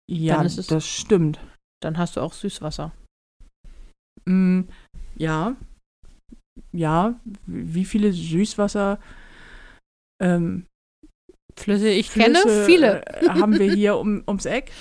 Ja, 0.09 0.43
es- 0.43 0.55
das 0.67 0.85
stimmt. 0.87 1.39
Dann 1.81 1.97
hast 1.97 2.15
du 2.17 2.21
auch 2.21 2.33
Süßwasser. 2.33 2.91
Mm, 4.25 4.61
ja. 5.15 5.55
Ja. 6.71 7.19
Wie 7.45 7.85
viele 7.85 8.13
Süßwasser 8.13 8.99
ähm, 10.21 10.65
Flüsse, 11.55 11.89
ich 11.89 12.09
kenne 12.11 12.39
Flüsse, 12.39 12.65
viele. 12.65 13.05
äh, 13.05 13.29
haben 13.29 13.59
wir 13.59 13.71
hier 13.71 13.97
um, 13.97 14.23
ums 14.27 14.45
Eck? 14.45 14.71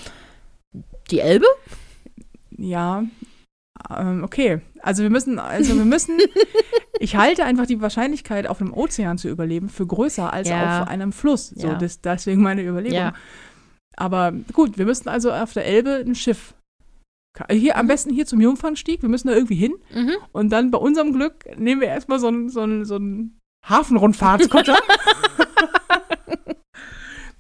Die 1.10 1.20
Elbe? 1.20 1.46
Ja. 2.56 3.04
Ähm, 3.90 4.22
okay. 4.24 4.60
Also 4.80 5.02
wir 5.02 5.10
müssen, 5.10 5.38
also 5.38 5.76
wir 5.76 5.84
müssen, 5.84 6.18
ich 6.98 7.16
halte 7.16 7.44
einfach 7.44 7.66
die 7.66 7.80
Wahrscheinlichkeit, 7.80 8.46
auf 8.46 8.60
einem 8.60 8.72
Ozean 8.74 9.18
zu 9.18 9.28
überleben, 9.28 9.68
für 9.68 9.86
größer 9.86 10.32
als 10.32 10.48
Ja. 10.48 10.82
auf 10.82 10.88
einem 10.88 11.12
Fluss. 11.12 11.48
So, 11.50 11.68
Ja. 11.68 11.74
das, 11.74 12.00
deswegen 12.00 12.42
meine 12.42 12.62
Überlegung. 12.64 12.98
Ja. 12.98 13.12
Aber 13.96 14.32
gut, 14.52 14.78
wir 14.78 14.86
müssten 14.86 15.08
also 15.08 15.32
auf 15.32 15.52
der 15.52 15.66
Elbe 15.66 16.02
ein 16.06 16.14
Schiff. 16.14 16.54
Hier, 17.50 17.76
am 17.76 17.86
Mhm. 17.86 17.88
besten 17.88 18.12
hier 18.12 18.26
zum 18.26 18.40
Jungfernstieg. 18.40 19.02
Wir 19.02 19.08
müssen 19.08 19.28
da 19.28 19.34
irgendwie 19.34 19.54
hin. 19.54 19.74
Mhm. 19.94 20.12
Und 20.32 20.50
dann 20.50 20.70
bei 20.70 20.78
unserem 20.78 21.12
Glück 21.12 21.44
nehmen 21.58 21.80
wir 21.80 21.88
erstmal 21.88 22.18
so 22.18 22.28
einen 22.28 22.48
so 22.50 22.60
einen- 22.60 22.84
so 22.84 22.96
einen 22.96 23.38
Hafenrundfahrtskutter. 23.66 24.76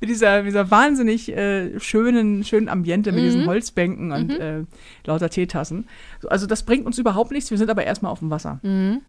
mit 0.02 0.10
dieser, 0.10 0.42
dieser 0.42 0.70
wahnsinnig 0.70 1.28
äh, 1.30 1.78
schönen, 1.78 2.42
schönen 2.44 2.68
Ambiente, 2.68 3.12
mit 3.12 3.20
Mhm. 3.22 3.24
diesen 3.26 3.46
Holzbänken 3.46 4.10
und 4.12 4.28
Mhm. 4.32 4.40
äh, 4.40 4.64
lauter 5.06 5.30
Teetassen. 5.30 5.88
So, 6.20 6.28
also 6.28 6.46
das 6.46 6.64
bringt 6.64 6.84
uns 6.86 6.98
überhaupt 6.98 7.30
nichts. 7.30 7.50
Wir 7.52 7.56
sind 7.58 7.70
aber 7.70 7.84
erstmal 7.84 8.10
auf 8.10 8.18
dem 8.18 8.30
Wasser. 8.30 8.58
Mhm. 8.62 9.02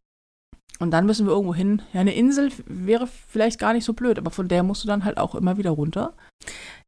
Und 0.79 0.91
dann 0.91 1.05
müssen 1.07 1.25
wir 1.25 1.33
irgendwo 1.33 1.55
hin. 1.55 1.81
Ja, 1.93 2.01
eine 2.01 2.13
Insel 2.13 2.51
wäre 2.67 3.07
vielleicht 3.07 3.59
gar 3.59 3.73
nicht 3.73 3.85
so 3.85 3.93
blöd, 3.93 4.19
aber 4.19 4.29
von 4.31 4.47
der 4.47 4.61
musst 4.63 4.83
du 4.83 4.87
dann 4.87 5.03
halt 5.03 5.17
auch 5.17 5.33
immer 5.33 5.57
wieder 5.57 5.71
runter. 5.71 6.13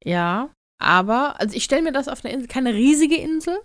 Ja, 0.04 0.50
aber, 0.80 1.40
also 1.42 1.56
ich 1.56 1.64
stelle 1.64 1.82
mir 1.82 1.92
das 1.92 2.08
auf 2.08 2.24
einer 2.24 2.34
Insel, 2.34 2.48
keine 2.48 2.74
riesige 2.76 3.16
Insel, 3.16 3.58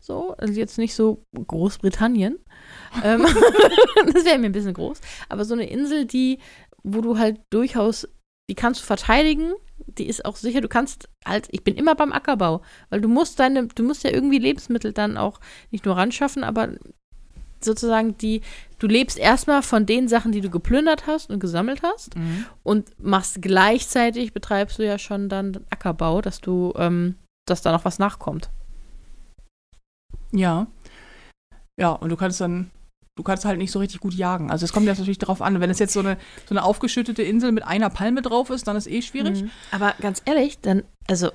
so, 0.00 0.34
also 0.36 0.52
jetzt 0.52 0.76
nicht 0.78 0.94
so 0.94 1.22
Großbritannien. 1.46 2.38
ähm, 3.04 3.22
das 4.12 4.24
wäre 4.26 4.38
mir 4.38 4.46
ein 4.46 4.52
bisschen 4.52 4.74
groß, 4.74 5.00
aber 5.30 5.44
so 5.46 5.54
eine 5.54 5.68
Insel, 5.70 6.04
die, 6.04 6.40
wo 6.82 7.00
du 7.00 7.16
halt 7.18 7.40
durchaus, 7.50 8.06
die 8.48 8.54
kannst 8.54 8.80
du 8.80 8.84
verteidigen, 8.86 9.52
die 9.86 10.06
ist 10.06 10.24
auch 10.24 10.36
sicher, 10.36 10.60
du 10.60 10.68
kannst 10.68 11.08
halt, 11.24 11.48
ich 11.50 11.64
bin 11.64 11.76
immer 11.76 11.94
beim 11.94 12.12
Ackerbau, 12.12 12.62
weil 12.90 13.00
du 13.00 13.08
musst 13.08 13.38
deine, 13.38 13.66
du 13.68 13.82
musst 13.82 14.04
ja 14.04 14.10
irgendwie 14.10 14.38
Lebensmittel 14.38 14.92
dann 14.92 15.16
auch 15.16 15.40
nicht 15.70 15.84
nur 15.84 15.96
ranschaffen, 15.96 16.44
aber 16.44 16.70
sozusagen 17.60 18.16
die, 18.18 18.42
du 18.78 18.86
lebst 18.86 19.18
erstmal 19.18 19.62
von 19.62 19.84
den 19.86 20.08
Sachen, 20.08 20.32
die 20.32 20.40
du 20.40 20.50
geplündert 20.50 21.06
hast 21.06 21.30
und 21.30 21.40
gesammelt 21.40 21.82
hast 21.82 22.14
und 22.62 22.90
machst 22.98 23.42
gleichzeitig, 23.42 24.32
betreibst 24.32 24.78
du 24.78 24.86
ja 24.86 24.98
schon 24.98 25.28
dann 25.28 25.64
Ackerbau, 25.70 26.20
dass 26.20 26.40
du, 26.40 26.72
ähm, 26.76 27.16
dass 27.46 27.62
da 27.62 27.72
noch 27.72 27.84
was 27.84 27.98
nachkommt. 27.98 28.50
Ja. 30.32 30.66
Ja, 31.78 31.92
und 31.92 32.10
du 32.10 32.16
kannst 32.16 32.40
dann, 32.40 32.70
du 33.18 33.24
kannst 33.24 33.44
halt 33.44 33.58
nicht 33.58 33.72
so 33.72 33.80
richtig 33.80 34.00
gut 34.00 34.14
jagen. 34.14 34.48
Also 34.50 34.64
es 34.64 34.72
kommt 34.72 34.86
jetzt 34.86 34.98
natürlich 34.98 35.18
darauf 35.18 35.42
an, 35.42 35.60
wenn 35.60 35.70
es 35.70 35.80
jetzt 35.80 35.92
so 35.92 36.00
eine, 36.00 36.16
so 36.48 36.54
eine 36.54 36.62
aufgeschüttete 36.62 37.22
Insel 37.22 37.50
mit 37.50 37.64
einer 37.64 37.90
Palme 37.90 38.22
drauf 38.22 38.48
ist, 38.50 38.68
dann 38.68 38.76
ist 38.76 38.86
eh 38.86 39.02
schwierig. 39.02 39.42
Mhm. 39.42 39.50
Aber 39.72 39.94
ganz 40.00 40.22
ehrlich, 40.24 40.60
dann, 40.60 40.84
also, 41.08 41.32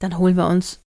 dann 0.00 0.18
holen 0.18 0.36
wir 0.36 0.46
uns 0.46 0.82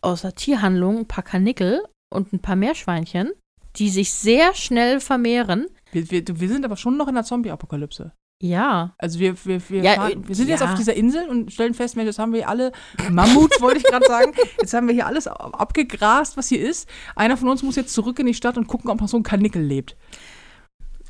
aus 0.00 0.22
der 0.22 0.36
Tierhandlung 0.36 0.98
ein 0.98 1.08
paar 1.08 1.24
Kanickel 1.24 1.82
und 2.08 2.32
ein 2.32 2.38
paar 2.38 2.54
Meerschweinchen, 2.54 3.32
die 3.76 3.90
sich 3.90 4.12
sehr 4.12 4.54
schnell 4.54 5.00
vermehren. 5.00 5.66
Wir, 5.90 6.08
wir, 6.12 6.22
wir 6.26 6.48
sind 6.48 6.64
aber 6.64 6.76
schon 6.76 6.96
noch 6.96 7.08
in 7.08 7.14
der 7.14 7.24
Zombie-Apokalypse. 7.24 8.12
Ja. 8.42 8.94
Also 8.96 9.18
wir, 9.18 9.34
wir, 9.44 9.60
wir, 9.68 9.82
Ja, 9.82 9.94
fahren, 9.96 10.26
wir 10.26 10.34
sind 10.34 10.48
jetzt 10.48 10.60
ja. 10.60 10.70
auf 10.70 10.74
dieser 10.74 10.94
Insel 10.94 11.28
und 11.28 11.52
stellen 11.52 11.74
fest, 11.74 11.96
Mensch, 11.96 12.06
jetzt 12.06 12.18
haben 12.18 12.32
wir 12.32 12.40
hier 12.40 12.48
alle 12.48 12.72
Mammuts, 13.10 13.60
wollte 13.60 13.78
ich 13.78 13.84
gerade 13.84 14.06
sagen. 14.06 14.32
Jetzt 14.60 14.72
haben 14.72 14.86
wir 14.86 14.94
hier 14.94 15.06
alles 15.06 15.26
abgegrast, 15.26 16.38
was 16.38 16.48
hier 16.48 16.60
ist. 16.60 16.88
Einer 17.14 17.36
von 17.36 17.48
uns 17.48 17.62
muss 17.62 17.76
jetzt 17.76 17.92
zurück 17.92 18.18
in 18.18 18.26
die 18.26 18.34
Stadt 18.34 18.56
und 18.56 18.66
gucken, 18.66 18.90
ob 18.90 19.00
noch 19.00 19.08
so 19.08 19.18
ein 19.18 19.22
Kanickel 19.22 19.62
lebt. 19.62 19.94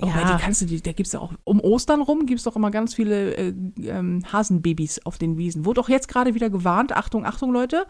Oh, 0.03 0.07
Ja. 0.07 0.37
die 0.37 0.43
kannst 0.43 0.63
du, 0.63 0.67
die, 0.67 0.81
da 0.81 0.93
gibt 0.93 1.07
es 1.07 1.15
auch, 1.15 1.33
um 1.45 1.61
Ostern 1.61 2.01
rum 2.03 2.27
gibt 2.27 2.39
es 2.39 2.45
doch 2.45 2.57
immer 2.57 2.71
ganz 2.71 2.95
viele 2.95 3.35
äh, 3.37 3.55
ähm, 3.85 4.23
Hasenbabys 4.33 5.05
auf 5.05 5.19
den 5.19 5.37
Wiesen. 5.39 5.65
Wurde 5.65 5.81
auch 5.81 5.89
jetzt 5.89 6.09
gerade 6.09 6.35
wieder 6.35 6.51
gewarnt, 6.51 6.93
Achtung, 6.97 7.25
Achtung 7.27 7.53
Leute, 7.53 7.87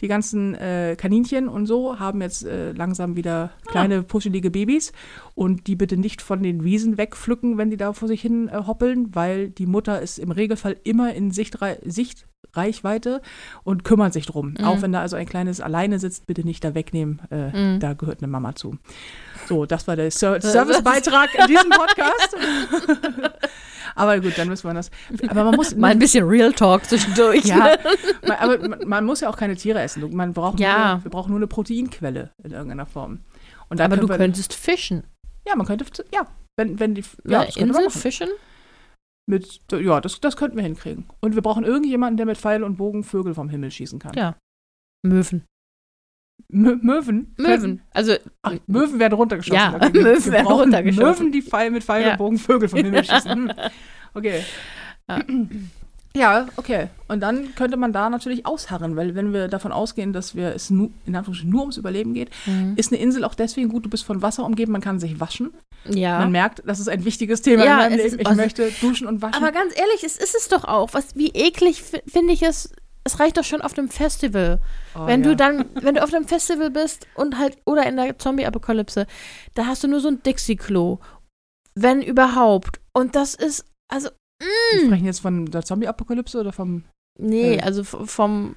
die 0.00 0.08
ganzen 0.08 0.54
äh, 0.54 0.96
Kaninchen 0.98 1.48
und 1.48 1.66
so 1.66 1.98
haben 1.98 2.20
jetzt 2.20 2.44
äh, 2.44 2.72
langsam 2.72 3.16
wieder 3.16 3.50
kleine, 3.66 4.02
puschelige 4.02 4.50
Babys 4.50 4.92
und 5.34 5.66
die 5.66 5.76
bitte 5.76 5.96
nicht 5.96 6.22
von 6.22 6.42
den 6.42 6.64
Wiesen 6.64 6.98
wegpflücken, 6.98 7.58
wenn 7.58 7.70
die 7.70 7.76
da 7.76 7.92
vor 7.92 8.08
sich 8.08 8.22
hin 8.22 8.48
äh, 8.48 8.62
hoppeln, 8.66 9.14
weil 9.14 9.50
die 9.50 9.66
Mutter 9.66 10.00
ist 10.00 10.18
im 10.18 10.30
Regelfall 10.30 10.76
immer 10.84 11.14
in 11.14 11.30
Sichtrei 11.30 11.78
Sichtreichweite 12.54 13.22
und 13.64 13.82
kümmert 13.84 14.12
sich 14.12 14.26
drum. 14.26 14.54
Mhm. 14.58 14.64
Auch 14.64 14.82
wenn 14.82 14.92
da 14.92 15.00
also 15.00 15.16
ein 15.16 15.26
kleines 15.26 15.60
alleine 15.60 15.98
sitzt, 15.98 16.26
bitte 16.26 16.44
nicht 16.44 16.62
da 16.62 16.74
wegnehmen, 16.74 17.20
äh, 17.30 17.48
Mhm. 17.76 17.80
da 17.80 17.94
gehört 17.94 18.18
eine 18.22 18.30
Mama 18.30 18.54
zu. 18.54 18.76
So, 19.48 19.64
das 19.64 19.88
war 19.88 19.96
der 19.96 20.10
Ser 20.10 20.40
Servicebeitrag 20.40 21.30
in 21.34 21.46
diesem 21.46 21.70
Podcast. 21.70 22.36
aber 23.94 24.20
gut, 24.20 24.36
dann 24.36 24.48
müssen 24.48 24.68
wir 24.68 24.74
das. 24.74 24.90
Aber 25.28 25.44
man 25.44 25.54
muss 25.56 25.74
Mal 25.74 25.92
ein 25.92 25.98
bisschen 25.98 26.26
Real 26.28 26.52
Talk 26.52 26.84
zwischendurch. 26.84 27.44
ja, 27.46 27.76
man, 28.26 28.36
aber 28.38 28.68
man, 28.68 28.78
man 28.86 29.04
muss 29.06 29.20
ja 29.20 29.30
auch 29.30 29.36
keine 29.36 29.56
Tiere 29.56 29.80
essen. 29.80 30.14
Man 30.14 30.32
braucht 30.34 30.60
Ja. 30.60 30.96
nur, 30.96 31.04
wir 31.04 31.10
brauchen 31.10 31.30
nur 31.30 31.38
eine 31.38 31.46
Proteinquelle 31.46 32.30
in 32.44 32.50
irgendeiner 32.52 32.86
Form. 32.86 33.20
Aber 33.70 33.96
du 33.96 34.08
wir, 34.08 34.18
könntest 34.18 34.52
fischen. 34.52 35.04
ja, 35.48 35.56
man 35.56 35.66
könnte, 35.66 35.86
ja, 36.12 36.26
wenn, 36.56 36.78
wenn 36.78 36.94
die, 36.94 37.04
Ja, 37.26 37.38
man 37.38 37.48
Insel 37.48 37.88
fischen? 37.90 38.28
Mit, 39.28 39.60
ja, 39.72 40.00
das, 40.00 40.20
das 40.20 40.36
könnten 40.36 40.56
wir 40.56 40.64
hinkriegen. 40.64 41.06
Und 41.20 41.34
wir 41.34 41.42
brauchen 41.42 41.64
irgendjemanden, 41.64 42.16
der 42.16 42.26
mit 42.26 42.38
Pfeil 42.38 42.64
und 42.64 42.76
Bogen 42.76 43.04
Vögel 43.04 43.34
vom 43.34 43.48
Himmel 43.48 43.70
schießen 43.70 43.98
kann. 43.98 44.14
Ja. 44.14 44.36
Möwen. 45.04 45.44
Mö 46.48 46.76
Möwen. 46.82 47.34
Möwen. 47.38 47.82
Also, 47.92 48.14
Ach, 48.42 48.54
Möwen 48.66 48.98
werden 48.98 49.14
runtergeschossen. 49.14 49.54
Ja, 49.56 49.74
Okay, 49.76 49.92
wir- 49.94 50.02
Möwen 50.02 50.24
wir 50.24 50.32
werden 50.32 50.46
runtergeschossen. 50.48 51.26
Möwen, 51.26 51.32
die 51.32 51.42
Pfeil 51.42 51.70
mit 51.70 51.84
Pfeil 51.84 52.02
Ja. 52.02 52.10
und 52.12 52.18
Bogen 52.18 52.38
Vögel 52.38 52.68
vom 52.68 52.80
Himmel 52.80 53.04
schießen. 53.04 53.50
Hm. 53.50 53.52
Okay. 54.14 54.42
Ja. 55.08 55.20
Ja, 56.14 56.46
okay. 56.56 56.88
Und 57.08 57.20
dann 57.20 57.54
könnte 57.54 57.76
man 57.78 57.92
da 57.92 58.10
natürlich 58.10 58.44
ausharren, 58.44 58.96
weil 58.96 59.14
wenn 59.14 59.32
wir 59.32 59.48
davon 59.48 59.72
ausgehen, 59.72 60.12
dass 60.12 60.34
wir 60.34 60.54
es 60.54 60.68
nur, 60.68 60.90
in 61.06 61.16
Anführungsstrichen 61.16 61.50
nur 61.50 61.60
ums 61.62 61.76
Überleben 61.78 62.12
geht, 62.12 62.30
Mhm. 62.46 62.74
ist 62.76 62.92
eine 62.92 63.00
Insel 63.00 63.24
auch 63.24 63.34
deswegen 63.34 63.68
gut, 63.70 63.84
du 63.86 63.88
bist 63.90 64.04
von 64.04 64.20
Wasser 64.20 64.44
umgeben, 64.44 64.72
man 64.72 64.80
kann 64.82 65.00
sich 65.00 65.20
waschen. 65.20 65.52
ja. 65.88 66.18
Man 66.18 66.30
merkt, 66.30 66.62
das 66.66 66.78
ist 66.80 66.88
ein 66.88 67.04
wichtiges 67.04 67.40
Thema 67.42 67.64
Ja, 67.64 67.72
in 67.72 67.78
meinem 67.78 67.96
Leben. 67.96 68.06
ist- 68.08 68.20
Ich 68.20 68.26
also- 68.26 68.40
möchte 68.40 68.70
duschen 68.80 69.06
und 69.06 69.20
waschen. 69.22 69.34
Aber 69.42 69.52
ganz 69.52 69.76
ehrlich, 69.76 70.04
es 70.04 70.16
ist 70.16 70.34
es 70.36 70.48
doch 70.48 70.64
auch. 70.64 70.90
Was, 70.92 71.16
wie 71.16 71.28
eklig 71.30 71.82
fi- 71.82 72.02
finde 72.06 72.32
ich 72.34 72.42
es. 72.42 72.70
Es 73.04 73.18
reicht 73.18 73.36
doch 73.36 73.42
schon 73.42 73.62
auf 73.62 73.74
dem 73.74 73.88
Festival. 73.88 74.60
Oh, 74.94 75.06
wenn 75.06 75.24
ja. 75.24 75.30
du 75.30 75.36
dann, 75.36 75.64
wenn 75.80 75.96
du 75.96 76.04
auf 76.04 76.10
dem 76.10 76.28
Festival 76.28 76.70
bist 76.70 77.08
und 77.16 77.36
halt, 77.38 77.56
oder 77.64 77.84
in 77.86 77.96
der 77.96 78.16
Zombie-Apokalypse, 78.16 79.06
da 79.54 79.66
hast 79.66 79.82
du 79.82 79.88
nur 79.88 79.98
so 80.00 80.06
ein 80.08 80.22
Dixie-Klo. 80.22 80.98
Wenn 81.74 82.00
überhaupt. 82.02 82.80
Und 82.92 83.16
das 83.16 83.34
ist, 83.34 83.64
also, 83.88 84.10
Wir 84.72 84.86
sprechen 84.86 85.04
jetzt 85.06 85.20
von 85.20 85.46
der 85.46 85.62
Zombie-Apokalypse 85.62 86.40
oder 86.40 86.52
vom 86.52 86.84
nee, 87.18 87.56
Äh. 87.56 87.60
also 87.60 87.84
vom, 87.84 88.54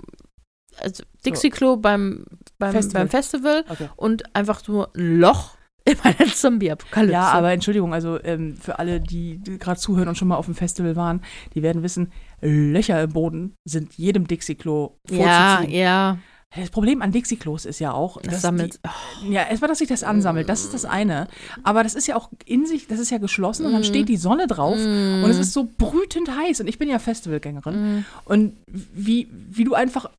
also 0.80 1.04
Dixie-Klo 1.26 1.78
beim, 1.78 2.26
beim, 2.60 2.72
Festival. 2.72 3.02
beim 3.04 3.10
Festival 3.10 3.66
Okay. 3.70 3.90
und 3.96 4.36
einfach 4.36 4.66
nur 4.68 4.90
ein 4.96 5.20
Loch 5.20 5.58
in 5.86 5.98
meiner 6.04 6.26
Zombie-Apokalypse. 6.34 7.14
Ja, 7.14 7.30
aber 7.32 7.52
Entschuldigung, 7.52 7.94
also 7.94 8.20
ähm, 8.24 8.56
für 8.58 8.80
alle, 8.80 9.00
die, 9.00 9.40
gerade 9.60 9.80
zuhören 9.80 10.08
und 10.08 10.18
schon 10.18 10.28
mal 10.28 10.36
auf 10.38 10.46
dem 10.46 10.56
Festival 10.56 10.96
waren, 10.96 11.22
die 11.54 11.62
werden 11.62 11.84
wissen, 11.84 12.12
Löcher 12.42 13.04
im 13.04 13.12
Boden 13.14 13.54
sind 13.66 13.94
jedem 13.94 14.28
Dixie-Klo 14.28 14.98
Ja, 15.12 15.58
vorzuziehen. 15.58 15.80
ja, 15.80 16.18
Das 16.56 16.70
Problem 16.70 17.02
an 17.02 17.12
Dixie-Klos 17.12 17.66
ist 17.66 17.80
ja 17.80 17.92
auch, 17.92 18.22
das 18.22 18.34
dass 18.36 18.42
sammelt. 18.42 18.80
Die, 19.24 19.32
ja, 19.34 19.44
erstmal, 19.44 19.68
dass 19.68 19.80
sich 19.80 19.90
das 19.90 20.04
ansammelt, 20.04 20.48
das 20.50 20.64
ist 20.64 20.74
das 20.74 20.86
eine. 20.86 21.28
Aber 21.64 21.84
das 21.84 21.96
ist 21.96 22.08
ja 22.08 22.16
auch 22.16 22.30
in 22.46 22.66
sich, 22.66 22.88
das 22.88 23.00
ist 23.00 23.10
ja 23.12 23.18
geschlossen 23.18 23.66
und 23.66 23.72
Mm. 23.72 23.76
dann 23.76 23.84
steht 23.84 24.08
die 24.10 24.18
Sonne 24.18 24.48
drauf 24.48 24.78
und 24.78 25.30
es 25.30 25.38
ist 25.38 25.54
so 25.54 25.68
brütend 25.78 26.30
heiß. 26.30 26.62
Und 26.62 26.68
ich 26.68 26.78
bin 26.80 26.90
ja 26.90 27.00
Festivalgängerin. 27.00 27.98
Mm. 28.00 28.06
Und 28.26 28.54
wie, 28.68 29.28
wie 29.50 29.64
du 29.66 29.74
einfach 29.74 30.10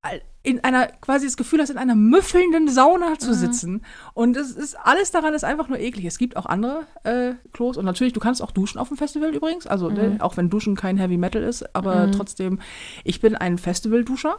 in 0.42 0.62
einer, 0.62 0.86
quasi 1.00 1.26
das 1.26 1.36
Gefühl 1.36 1.60
hast, 1.60 1.70
in 1.70 1.78
einer 1.78 1.96
müffelnden 1.96 2.68
Sauna 2.68 3.18
zu 3.18 3.34
sitzen. 3.34 3.82
Und 4.14 4.36
es 4.36 4.52
ist, 4.52 4.76
alles 4.78 5.10
daran 5.10 5.34
ist 5.34 5.42
einfach 5.42 5.68
nur 5.68 5.80
eklig. 5.80 6.04
Es 6.04 6.18
gibt 6.18 6.36
auch 6.36 6.46
andere 6.46 6.82
äh, 7.02 7.32
Klos 7.52 7.76
und 7.76 7.84
natürlich, 7.84 8.12
du 8.12 8.20
kannst 8.20 8.40
auch 8.42 8.52
duschen 8.52 8.78
auf 8.78 8.86
dem 8.88 8.96
Festival 8.96 9.34
übrigens. 9.34 9.66
Also, 9.66 9.90
Mhm. 9.90 9.94
ne, 9.96 10.16
auch 10.20 10.36
wenn 10.36 10.48
Duschen 10.48 10.76
kein 10.76 10.98
Heavy 10.98 11.16
Metal 11.16 11.42
ist, 11.42 11.74
aber 11.74 12.10
trotzdem, 12.12 12.60
ich 13.02 13.20
bin 13.20 13.34
ein 13.34 13.58
Festival-Duscher 13.58 14.36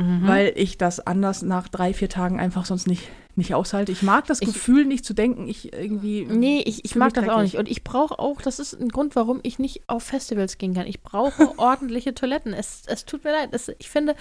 Mhm. 0.00 0.26
weil 0.26 0.52
ich 0.56 0.78
das 0.78 0.98
anders 1.06 1.42
nach 1.42 1.68
drei, 1.68 1.92
vier 1.94 2.08
Tagen 2.08 2.40
einfach 2.40 2.64
sonst 2.66 2.86
nicht, 2.86 3.08
nicht 3.36 3.54
aushalte. 3.54 3.92
Ich 3.92 4.02
mag 4.02 4.26
das 4.26 4.40
Ich- 4.42 4.48
Gefühl 4.52 4.84
nicht 4.86 5.04
zu 5.04 5.14
denken, 5.14 5.46
ich 5.48 5.72
irgendwie. 5.72 6.24
Nee, 6.24 6.62
ich, 6.66 6.84
ich 6.84 6.96
mag 6.96 7.12
das 7.14 7.28
auch 7.28 7.42
nicht. 7.42 7.56
Und 7.56 7.68
ich 7.68 7.84
brauche 7.84 8.18
auch, 8.18 8.40
das 8.42 8.58
ist 8.58 8.80
ein 8.80 8.88
Grund, 8.88 9.14
warum 9.16 9.40
ich 9.42 9.58
nicht 9.58 9.82
auf 9.86 10.02
Festivals 10.04 10.58
gehen 10.58 10.74
kann. 10.74 10.86
Ich 10.86 11.02
brauche 11.02 11.52
ordentliche 11.58 12.14
Toiletten. 12.14 12.52
Es, 12.54 12.82
es 12.86 13.04
tut 13.04 13.24
mir 13.24 13.32
leid. 13.32 13.50
Es, 13.52 13.70
ich 13.78 13.88
finde, 13.90 14.14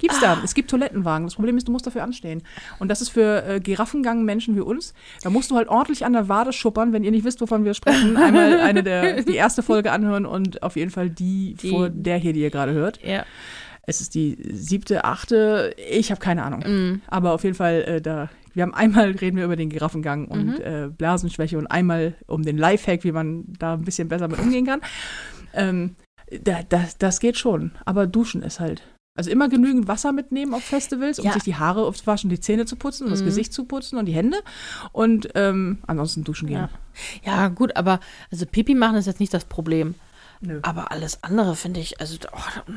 Gibt's 0.00 0.18
Ah. 0.20 0.34
da. 0.34 0.40
Es 0.42 0.54
gibt 0.54 0.68
Toilettenwagen. 0.70 1.28
Das 1.28 1.36
Problem 1.36 1.56
ist, 1.56 1.68
du 1.68 1.72
musst 1.72 1.86
dafür 1.86 2.02
anstehen. 2.02 2.42
Und 2.80 2.88
das 2.88 3.00
ist 3.00 3.10
für 3.10 3.44
äh, 3.46 3.60
Giraffengang-Menschen 3.60 4.56
wie 4.56 4.60
uns. 4.60 4.94
Da 5.22 5.30
musst 5.30 5.52
du 5.52 5.54
halt 5.54 5.68
ordentlich 5.68 6.04
an 6.04 6.12
der 6.12 6.28
Wade 6.28 6.52
schuppern, 6.52 6.92
wenn 6.92 7.04
ihr 7.04 7.12
nicht 7.12 7.22
wisst, 7.24 7.40
wovon 7.40 7.64
wir 7.64 7.72
sprechen. 7.72 8.16
Einmal 8.16 8.58
eine 8.58 8.82
der, 8.82 9.22
die 9.22 9.36
erste 9.36 9.62
Folge 9.62 9.92
anhören 9.92 10.26
und 10.26 10.64
auf 10.64 10.74
jeden 10.74 10.90
Fall 10.90 11.08
die, 11.08 11.54
Die- 11.54 11.70
vor 11.70 11.88
der 11.88 12.16
hier, 12.18 12.32
die 12.32 12.40
ihr 12.40 12.50
gerade 12.50 12.72
hört. 12.72 12.98
ja. 13.04 13.24
Es 13.86 14.00
ist 14.00 14.14
die 14.14 14.36
siebte, 14.52 15.04
achte, 15.04 15.74
ich 15.90 16.10
habe 16.10 16.20
keine 16.20 16.42
Ahnung. 16.44 16.60
Mm. 16.60 17.02
Aber 17.06 17.32
auf 17.32 17.44
jeden 17.44 17.54
Fall, 17.54 17.82
äh, 17.82 18.00
da, 18.00 18.28
wir 18.52 18.64
haben 18.64 18.74
einmal 18.74 19.10
reden 19.20 19.36
wir 19.36 19.44
über 19.44 19.56
den 19.56 19.70
Giraffengang 19.70 20.22
Mhm. 20.22 20.30
und 20.32 20.60
äh, 20.60 20.88
Blasenschwäche 20.96 21.56
und 21.56 21.68
einmal 21.68 22.14
um 22.26 22.42
den 22.42 22.58
Lifehack, 22.58 23.04
wie 23.04 23.12
man 23.12 23.44
da 23.58 23.74
ein 23.74 23.82
bisschen 23.84 24.08
besser 24.08 24.26
mit 24.28 24.40
umgehen 24.40 24.66
kann. 24.66 24.80
Ähm, 25.54 25.94
da, 26.42 26.60
das, 26.68 26.98
das 26.98 27.20
geht 27.20 27.36
schon. 27.38 27.70
Aber 27.84 28.06
duschen 28.06 28.42
ist 28.42 28.58
halt. 28.60 28.82
Also 29.18 29.30
immer 29.30 29.48
genügend 29.48 29.88
Wasser 29.88 30.12
mitnehmen 30.12 30.52
auf 30.52 30.62
Festivals, 30.64 31.18
um 31.20 31.24
Ja. 31.24 31.32
sich 31.32 31.44
die 31.44 31.54
Haare 31.54 31.86
aufzuwaschen, 31.86 32.28
die 32.28 32.38
Zähne 32.40 32.66
zu 32.66 32.76
putzen 32.76 33.04
und 33.04 33.10
das 33.12 33.22
Mhm. 33.22 33.26
Gesicht 33.26 33.52
zu 33.52 33.64
putzen 33.64 33.96
und 33.98 34.04
die 34.06 34.12
Hände. 34.12 34.36
Und 34.92 35.28
ähm, 35.36 35.78
ansonsten 35.86 36.22
duschen 36.24 36.48
gehen. 36.48 36.68
Ja. 37.24 37.44
ja, 37.44 37.48
gut, 37.48 37.76
aber 37.76 38.00
also 38.30 38.44
Pipi 38.44 38.74
machen 38.74 38.96
ist 38.96 39.06
jetzt 39.06 39.20
nicht 39.20 39.32
das 39.32 39.44
Problem. 39.46 39.94
Nö. 40.42 40.58
Aber 40.60 40.92
alles 40.92 41.22
andere 41.24 41.56
finde 41.56 41.80
ich, 41.80 41.98
also 41.98 42.18
oh, 42.30 42.72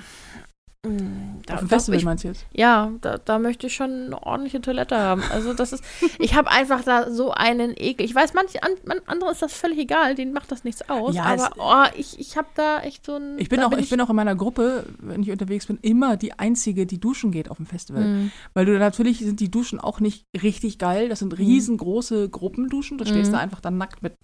da, 0.82 0.90
mm, 0.90 1.42
da, 1.46 1.54
auf 1.56 1.60
dem 1.60 1.70
Festival 1.70 1.98
ich, 1.98 2.06
meinst 2.06 2.24
du 2.24 2.30
jetzt? 2.30 2.46
Ja, 2.54 2.92
da, 3.02 3.18
da 3.18 3.38
möchte 3.38 3.68
ich 3.68 3.76
schon 3.76 4.06
eine 4.06 4.24
ordentliche 4.24 4.62
Toilette 4.62 4.98
haben. 4.98 5.22
Also 5.30 5.54
das 5.54 5.74
ist, 5.74 5.84
ich 6.20 6.36
habe 6.36 6.50
einfach 6.50 6.84
da 6.84 7.12
so 7.12 7.32
einen 7.32 7.74
Ekel. 7.76 8.06
Ich 8.06 8.16
weiß, 8.16 8.34
manche 8.34 8.64
an, 8.64 8.72
man, 8.86 9.00
andere 9.06 9.32
ist 9.32 9.42
das 9.42 9.54
völlig 9.54 9.78
egal, 9.80 10.16
denen 10.16 10.32
macht 10.32 10.52
das 10.52 10.64
nichts 10.64 10.90
aus. 10.90 11.16
Ja, 11.16 11.24
aber 11.24 11.52
oh, 11.58 12.00
ich, 12.00 12.18
ich 12.20 12.38
habe 12.38 12.48
da 12.56 12.82
echt 12.82 13.06
so 13.06 13.16
ein. 13.16 13.38
Ich 13.40 13.50
bin, 13.50 13.62
auch, 13.62 13.72
ich, 13.74 13.90
bin 13.90 14.00
auch 14.00 14.10
in 14.10 14.16
meiner 14.16 14.36
Gruppe, 14.36 14.86
wenn 15.00 15.22
ich 15.22 15.32
unterwegs 15.32 15.68
bin, 15.68 15.80
immer 15.82 16.16
die 16.16 16.34
Einzige, 16.40 16.86
die 16.86 17.00
duschen 17.00 17.32
geht 17.32 17.52
auf 17.52 17.58
dem 17.58 17.66
Festival. 17.66 18.04
Mm. 18.04 18.32
Weil 18.54 18.66
du 18.66 18.78
natürlich 18.80 19.20
sind 19.20 19.42
die 19.42 19.52
Duschen 19.52 19.80
auch 19.80 20.00
nicht 20.00 20.26
richtig 20.42 20.78
geil. 20.78 21.10
Das 21.10 21.20
sind 21.20 21.38
riesengroße 21.38 22.30
Gruppenduschen. 22.30 22.98
Du 22.98 23.06
stehst 23.06 23.32
Mhm. 23.32 23.36
da 23.36 23.40
einfach 23.40 23.60
dann 23.60 23.78
nackt 23.78 24.02
mit 24.02 24.16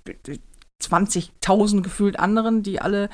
20.000 0.84 1.82
gefühlt 1.84 2.19
anderen, 2.19 2.61
die 2.63 2.82
alle, 2.82 3.09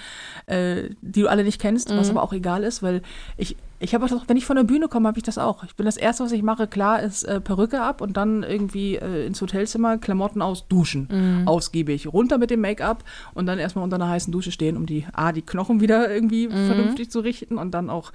äh, 0.47 0.89
die 1.01 1.21
du 1.21 1.27
alle 1.27 1.43
nicht 1.43 1.61
kennst, 1.61 1.89
was 1.95 2.09
Mhm. 2.11 2.17
aber 2.17 2.23
auch 2.25 2.33
egal 2.33 2.63
ist, 2.63 2.81
weil 2.83 3.01
ich, 3.37 3.55
ich 3.79 3.93
habe 3.93 4.05
auch, 4.05 4.23
wenn 4.27 4.37
ich 4.37 4.45
von 4.45 4.55
der 4.55 4.63
Bühne 4.63 4.87
komme, 4.87 5.07
habe 5.07 5.17
ich 5.19 5.23
das 5.23 5.37
auch. 5.37 5.63
Ich 5.63 5.75
bin 5.75 5.85
das 5.85 5.97
erste, 5.97 6.23
was 6.23 6.31
ich 6.31 6.43
mache, 6.43 6.67
klar, 6.67 7.01
ist 7.01 7.23
äh, 7.23 7.39
Perücke 7.39 7.81
ab 7.81 8.01
und 8.01 8.17
dann 8.17 8.43
irgendwie 8.43 8.95
äh, 8.95 9.25
ins 9.25 9.41
Hotelzimmer, 9.41 9.97
Klamotten 9.99 10.41
aus, 10.41 10.67
duschen. 10.67 11.07
Mhm. 11.11 11.47
Ausgiebig. 11.47 12.07
Runter 12.11 12.37
mit 12.37 12.49
dem 12.49 12.61
Make-up 12.61 13.03
und 13.33 13.45
dann 13.45 13.59
erstmal 13.59 13.83
unter 13.83 13.95
einer 13.95 14.09
heißen 14.09 14.31
Dusche 14.31 14.51
stehen, 14.51 14.75
um 14.77 14.85
die, 14.85 15.05
A, 15.13 15.31
die 15.31 15.41
Knochen 15.43 15.81
wieder 15.81 16.11
irgendwie 16.11 16.47
Mhm. 16.47 16.65
vernünftig 16.67 17.09
zu 17.11 17.19
richten 17.21 17.57
und 17.57 17.71
dann 17.71 17.89
auch 17.89 18.11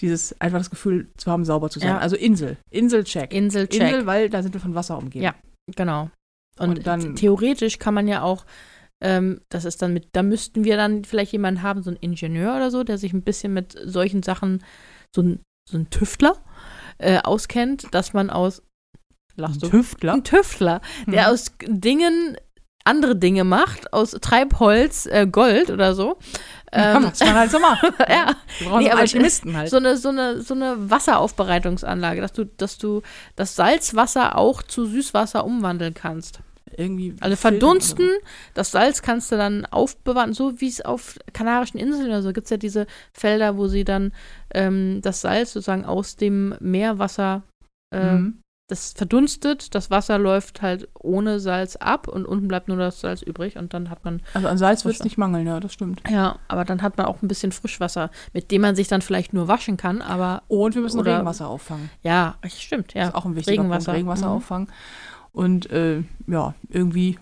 dieses, 0.00 0.40
einfach 0.40 0.58
das 0.58 0.70
Gefühl 0.70 1.08
zu 1.16 1.30
haben, 1.30 1.44
sauber 1.44 1.68
zu 1.70 1.78
sein. 1.78 1.90
Ja. 1.90 1.98
Also 1.98 2.16
Insel. 2.16 2.56
Inselcheck. 2.70 3.32
Inselcheck. 3.32 3.80
Insel, 3.82 4.06
weil 4.06 4.28
da 4.30 4.42
sind 4.42 4.54
wir 4.54 4.60
von 4.60 4.74
Wasser 4.74 4.98
umgeben. 4.98 5.24
Ja. 5.24 5.34
Genau. 5.76 6.10
Und, 6.58 6.78
Und 6.78 6.86
dann- 6.86 7.16
theoretisch 7.16 7.78
kann 7.80 7.94
man 7.94 8.06
ja 8.08 8.22
auch, 8.22 8.44
ähm, 9.04 9.40
das 9.50 9.64
ist 9.64 9.82
dann 9.82 9.92
mit, 9.92 10.08
da 10.12 10.22
müssten 10.22 10.64
wir 10.64 10.76
dann 10.76 11.04
vielleicht 11.04 11.32
jemanden 11.32 11.62
haben, 11.62 11.82
so 11.82 11.90
einen 11.90 11.98
Ingenieur 12.00 12.56
oder 12.56 12.70
so, 12.70 12.82
der 12.82 12.98
sich 12.98 13.12
ein 13.12 13.22
bisschen 13.22 13.52
mit 13.52 13.76
solchen 13.84 14.22
Sachen, 14.22 14.64
so 15.14 15.22
ein, 15.22 15.40
so 15.70 15.76
ein 15.78 15.90
Tüftler 15.90 16.36
äh, 16.98 17.18
auskennt, 17.18 17.86
dass 17.92 18.12
man 18.14 18.30
aus, 18.30 18.62
lachst 19.36 19.62
du? 19.62 19.68
Tüftler. 19.68 20.14
Ein 20.14 20.24
Tüftler, 20.24 20.80
der 21.06 21.28
Mhm. 21.28 21.32
aus 21.34 21.52
Dingen 21.66 22.36
andere 22.86 23.16
Dinge 23.16 23.44
macht, 23.44 23.92
aus 23.94 24.10
Treibholz 24.10 25.06
äh, 25.06 25.26
Gold 25.26 25.70
oder 25.70 25.94
so. 25.94 26.18
Ja, 26.72 26.96
Ähm, 26.98 27.04
was 27.04 27.20
man 27.20 27.34
halt 27.34 27.50
so 27.50 27.58
macht. 27.58 27.82
ja, 28.08 28.34
Wir 28.58 28.68
brauchen 28.68 28.78
Nee, 28.80 28.84
so 28.86 28.90
aber- 28.92 29.00
Alchemisten 29.00 29.56
halt. 29.56 29.70
so 29.70 29.76
eine, 29.78 29.96
so 29.96 30.10
eine, 30.10 30.40
so 30.42 30.52
eine 30.54 30.90
Wasseraufbereitungsanlage, 30.90 32.20
dass 32.20 32.32
du, 32.32 32.44
dass 32.44 32.76
du 32.78 33.00
das 33.36 33.56
Salzwasser 33.56 34.36
auch 34.36 34.62
zu 34.62 34.84
Süßwasser 34.86 35.44
umwandeln 35.46 35.94
kannst. 35.94 36.40
Irgendwie 36.76 37.14
Also 37.20 37.36
verdunsten, 37.36 38.06
oder 38.06 38.18
das 38.54 38.70
Salz 38.72 39.02
kannst 39.02 39.30
du 39.32 39.36
dann 39.36 39.64
aufbewahren, 39.66 40.32
so 40.32 40.60
wie 40.60 40.68
es 40.68 40.80
auf 40.80 41.18
Kanarischen 41.32 41.78
Inseln 41.78 42.06
oder 42.08 42.22
so 42.22 42.32
gibt 42.32 42.46
es 42.46 42.50
ja 42.50 42.56
diese 42.56 42.86
Felder, 43.12 43.56
wo 43.56 43.68
sie 43.68 43.84
dann 43.84 44.12
ähm, 44.52 45.00
das 45.02 45.20
Salz 45.20 45.52
sozusagen 45.52 45.84
aus 45.84 46.16
dem 46.16 46.54
Meerwasser, 46.60 47.42
so. 47.92 47.98
äh, 47.98 48.12
Mhm. 48.14 48.40
das 48.70 48.94
verdunstet, 48.94 49.74
das 49.74 49.90
Wasser 49.90 50.18
läuft 50.18 50.62
halt 50.62 50.88
ohne 50.98 51.38
Salz 51.38 51.76
ab 51.76 52.08
und 52.08 52.24
unten 52.24 52.48
bleibt 52.48 52.66
nur 52.68 52.78
das 52.78 52.98
Salz 53.00 53.20
übrig 53.20 53.56
und 53.58 53.74
dann 53.74 53.90
hat 53.90 54.04
man, 54.06 54.22
Also 54.32 54.48
an 54.48 54.56
Salz 54.56 54.84
wird 54.86 54.94
es 54.96 55.04
nicht 55.04 55.18
mangeln, 55.18 55.46
ja, 55.46 55.60
das 55.60 55.74
stimmt. 55.74 56.00
ja, 56.08 56.38
aber 56.48 56.64
dann 56.64 56.80
hat 56.80 56.96
man 56.96 57.04
auch 57.06 57.20
ein 57.22 57.28
bisschen 57.28 57.52
Frischwasser, 57.52 58.10
mit 58.32 58.50
dem 58.50 58.62
man 58.62 58.74
sich 58.74 58.88
dann 58.88 59.02
vielleicht 59.02 59.32
nur 59.34 59.48
waschen 59.48 59.76
kann, 59.76 60.00
aber 60.00 60.42
Und 60.48 60.74
wir 60.74 60.80
müssen 60.82 60.98
Oder- 60.98 61.12
Regenwasser 61.12 61.46
auffangen. 61.46 61.90
ja, 62.02 62.36
stimmt, 62.48 62.88
Das 62.94 63.00
ja. 63.02 63.08
ist 63.08 63.14
auch 63.14 63.26
ein 63.26 63.36
wichtiger 63.36 63.60
Regenwasser. 63.62 63.92
Punkt. 63.92 63.96
Regenwasser 63.98 64.26
Mhm. 64.30 64.32
auffangen. 64.32 64.68
Und 65.34 65.70
äh, 65.70 66.02
ja, 66.26 66.54
irgendwie 66.70 67.18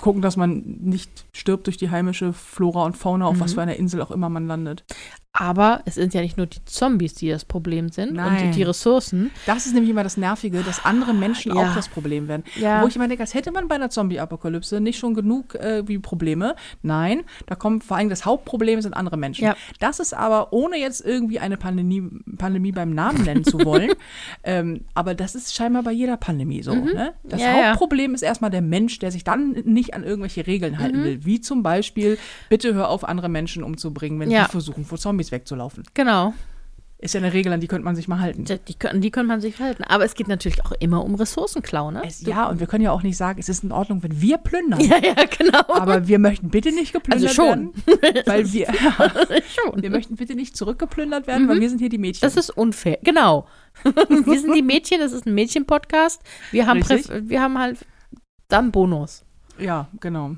gucken, 0.00 0.22
dass 0.22 0.36
man 0.36 0.60
nicht 0.80 1.26
stirbt 1.34 1.66
durch 1.66 1.76
die 1.76 1.90
heimische 1.90 2.32
Flora 2.32 2.84
und 2.84 2.96
Fauna, 2.96 3.26
auf 3.26 3.36
Mhm. 3.36 3.40
was 3.40 3.54
für 3.54 3.62
einer 3.62 3.76
Insel 3.76 4.00
auch 4.00 4.10
immer 4.10 4.28
man 4.30 4.46
landet. 4.46 4.84
Aber 5.34 5.80
es 5.86 5.94
sind 5.94 6.12
ja 6.12 6.20
nicht 6.20 6.36
nur 6.36 6.44
die 6.44 6.62
Zombies, 6.66 7.14
die 7.14 7.30
das 7.30 7.46
Problem 7.46 7.88
sind 7.88 8.10
und 8.10 8.16
die, 8.16 8.18
Nein. 8.58 8.62
Ressourcen. 8.64 9.30
Das 9.46 9.64
ist 9.64 9.72
nämlich 9.72 9.90
immer 9.90 10.04
das 10.04 10.18
Nervige, 10.18 10.62
dass 10.62 10.84
andere 10.84 11.14
Menschen 11.14 11.56
Ja. 11.56 11.70
auch 11.70 11.74
das 11.74 11.88
Problem 11.88 12.28
werden. 12.28 12.44
Ja. 12.60 12.82
Wo 12.82 12.86
ich 12.86 12.96
immer 12.96 13.08
denke, 13.08 13.22
als 13.22 13.32
hätte 13.32 13.50
man 13.50 13.66
bei 13.66 13.76
einer 13.76 13.88
Zombie-Apokalypse 13.88 14.78
nicht 14.82 14.98
schon 14.98 15.14
genug 15.14 15.54
äh, 15.54 15.88
wie 15.88 15.98
Probleme. 15.98 16.54
Nein, 16.82 17.22
da 17.46 17.54
kommt 17.54 17.82
vor 17.82 17.96
allem 17.96 18.10
das 18.10 18.26
Hauptproblem 18.26 18.82
sind 18.82 18.92
andere 18.92 19.16
Menschen. 19.16 19.44
Ja. 19.46 19.56
Das 19.80 20.00
ist 20.00 20.12
aber, 20.12 20.52
ohne 20.52 20.76
jetzt 20.76 21.02
irgendwie 21.02 21.38
eine 21.38 21.56
Pandemie, 21.56 22.02
Pandemie 22.36 22.72
beim 22.72 22.90
Namen 22.90 23.24
nennen 23.24 23.44
zu 23.44 23.64
wollen, 23.64 23.92
ähm, 24.44 24.82
aber 24.92 25.14
das 25.14 25.34
ist 25.34 25.54
scheinbar 25.54 25.82
bei 25.82 25.92
jeder 25.92 26.18
Pandemie 26.18 26.62
so. 26.62 26.74
Ne? 26.74 27.14
Das 27.24 27.40
Mhm. 27.40 27.46
Ja, 27.46 27.56
ja. 27.58 27.68
Hauptproblem 27.70 28.14
ist 28.14 28.22
erstmal 28.22 28.50
der 28.50 28.60
Mensch, 28.62 28.98
der 28.98 29.10
sich 29.10 29.24
dann 29.24 29.52
nicht 29.64 29.94
an 29.94 30.04
irgendwelche 30.04 30.46
Regeln 30.46 30.78
halten 30.78 31.00
Mhm. 31.00 31.04
will. 31.04 31.24
Wie 31.24 31.40
zum 31.40 31.62
Beispiel, 31.62 32.18
bitte 32.50 32.74
hör 32.74 32.90
auf, 32.90 33.02
andere 33.08 33.30
Menschen 33.30 33.62
umzubringen, 33.62 34.20
wenn 34.20 34.28
die 34.28 34.36
versuchen, 34.50 34.84
vor 34.84 34.98
Zombies 34.98 35.21
wegzulaufen. 35.30 35.84
Genau. 35.94 36.34
Ist 36.98 37.14
ja 37.14 37.18
eine 37.20 37.32
Regel, 37.32 37.52
an 37.52 37.58
die 37.58 37.66
könnte 37.66 37.84
man 37.84 37.96
sich 37.96 38.06
mal 38.06 38.20
halten. 38.20 38.44
Die, 38.44 38.58
die, 38.60 38.74
können- 38.74 39.00
die 39.00 39.10
kann 39.10 39.26
man 39.26 39.40
sich 39.40 39.58
halten. 39.58 39.82
Aber 39.82 40.04
es 40.04 40.14
geht 40.14 40.28
natürlich 40.28 40.64
auch 40.64 40.70
immer 40.78 41.04
um 41.04 41.16
Ressourcenklau, 41.16 41.90
ne? 41.90 42.02
Es, 42.06 42.20
ja, 42.20 42.46
und 42.48 42.60
wir 42.60 42.68
können 42.68 42.84
ja 42.84 42.92
auch 42.92 43.02
nicht 43.02 43.16
sagen, 43.16 43.40
es 43.40 43.48
ist 43.48 43.64
in 43.64 43.72
Ordnung, 43.72 44.04
wenn 44.04 44.20
wir 44.20 44.38
plündern. 44.38 44.78
ja, 44.84 44.98
ja, 45.02 45.14
genau. 45.36 45.64
Aber 45.74 46.06
wir 46.06 46.20
möchten 46.20 46.48
bitte 46.50 46.70
nicht 46.70 46.92
geplündert 46.92 47.28
Also 47.28 47.42
schon. 47.42 47.74
werden. 47.86 48.22
Weil 48.24 48.52
wir, 48.52 48.68
ja, 48.72 49.10
schon. 49.48 49.82
wir 49.82 49.90
möchten 49.90 50.14
bitte 50.14 50.36
nicht 50.36 50.56
zurückgeplündert 50.56 51.26
werden, 51.26 51.48
weil 51.48 51.60
wir 51.60 51.68
sind 51.68 51.80
hier 51.80 51.88
die 51.88 51.98
Mädchen. 51.98 52.20
Das 52.24 52.36
ist 52.36 52.50
unfair. 52.50 52.98
Genau. 53.02 53.48
wir 53.82 54.38
sind 54.40 54.54
die 54.54 54.62
Mädchen, 54.62 55.00
das 55.00 55.10
ist 55.10 55.26
ein 55.26 55.34
Mädchen-Podcast. 55.34 56.22
Wir, 56.52 56.68
haben 56.68 56.80
wir 56.84 57.40
haben 57.42 57.58
halt 57.58 57.78
dann 58.46 58.70
Bonus. 58.70 59.24
ja, 59.58 59.88
genau. 59.98 60.36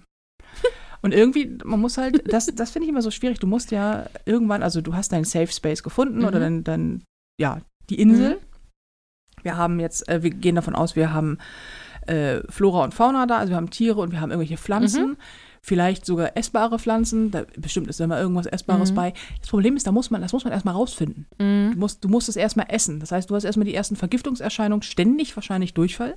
Und 1.04 1.12
irgendwie, 1.12 1.58
man 1.64 1.80
muss 1.80 1.98
halt, 1.98 2.32
das, 2.32 2.46
das 2.46 2.70
finde 2.70 2.84
ich 2.86 2.90
immer 2.90 3.02
so 3.02 3.10
schwierig. 3.10 3.38
Du 3.38 3.46
musst 3.46 3.70
ja 3.70 4.06
irgendwann, 4.24 4.62
also 4.62 4.80
du 4.80 4.94
hast 4.94 5.12
deinen 5.12 5.24
Safe 5.24 5.52
Space 5.52 5.82
gefunden 5.82 6.20
Mhm. 6.20 6.24
oder 6.24 6.40
dann, 6.40 6.64
dann, 6.64 7.02
ja, 7.38 7.60
die 7.90 8.00
Insel. 8.00 8.38
Wir 9.42 9.56
haben 9.58 9.80
jetzt, 9.80 10.08
äh, 10.08 10.22
wir 10.22 10.30
gehen 10.30 10.54
davon 10.54 10.74
aus, 10.74 10.96
wir 10.96 11.12
haben 11.12 11.36
äh, 12.06 12.40
Flora 12.50 12.84
und 12.84 12.94
Fauna 12.94 13.26
da, 13.26 13.38
also 13.38 13.50
wir 13.50 13.56
haben 13.56 13.68
Tiere 13.70 14.00
und 14.00 14.12
wir 14.12 14.20
haben 14.20 14.30
irgendwelche 14.30 14.56
Pflanzen. 14.56 15.08
Mhm. 15.10 15.16
Vielleicht 15.62 16.04
sogar 16.04 16.36
essbare 16.36 16.78
Pflanzen, 16.78 17.30
da 17.30 17.44
bestimmt 17.56 17.88
ist 17.88 17.98
immer 18.00 18.20
irgendwas 18.20 18.44
Essbares 18.46 18.90
Mhm. 18.90 18.94
bei. 18.96 19.12
Das 19.40 19.48
Problem 19.48 19.76
ist, 19.76 19.86
da 19.86 19.92
muss 19.92 20.10
man, 20.10 20.20
das 20.22 20.32
muss 20.34 20.44
man 20.44 20.52
erstmal 20.52 20.74
rausfinden. 20.74 21.26
Du 21.38 21.44
Mhm. 21.44 21.74
musst, 21.76 22.04
du 22.04 22.08
musst 22.08 22.28
es 22.28 22.36
erstmal 22.36 22.66
essen. 22.68 23.00
Das 23.00 23.12
heißt, 23.12 23.28
du 23.30 23.34
hast 23.34 23.44
erstmal 23.44 23.64
die 23.66 23.74
ersten 23.74 23.96
Vergiftungserscheinungen, 23.96 24.82
ständig 24.82 25.34
wahrscheinlich 25.36 25.72
Durchfall, 25.74 26.16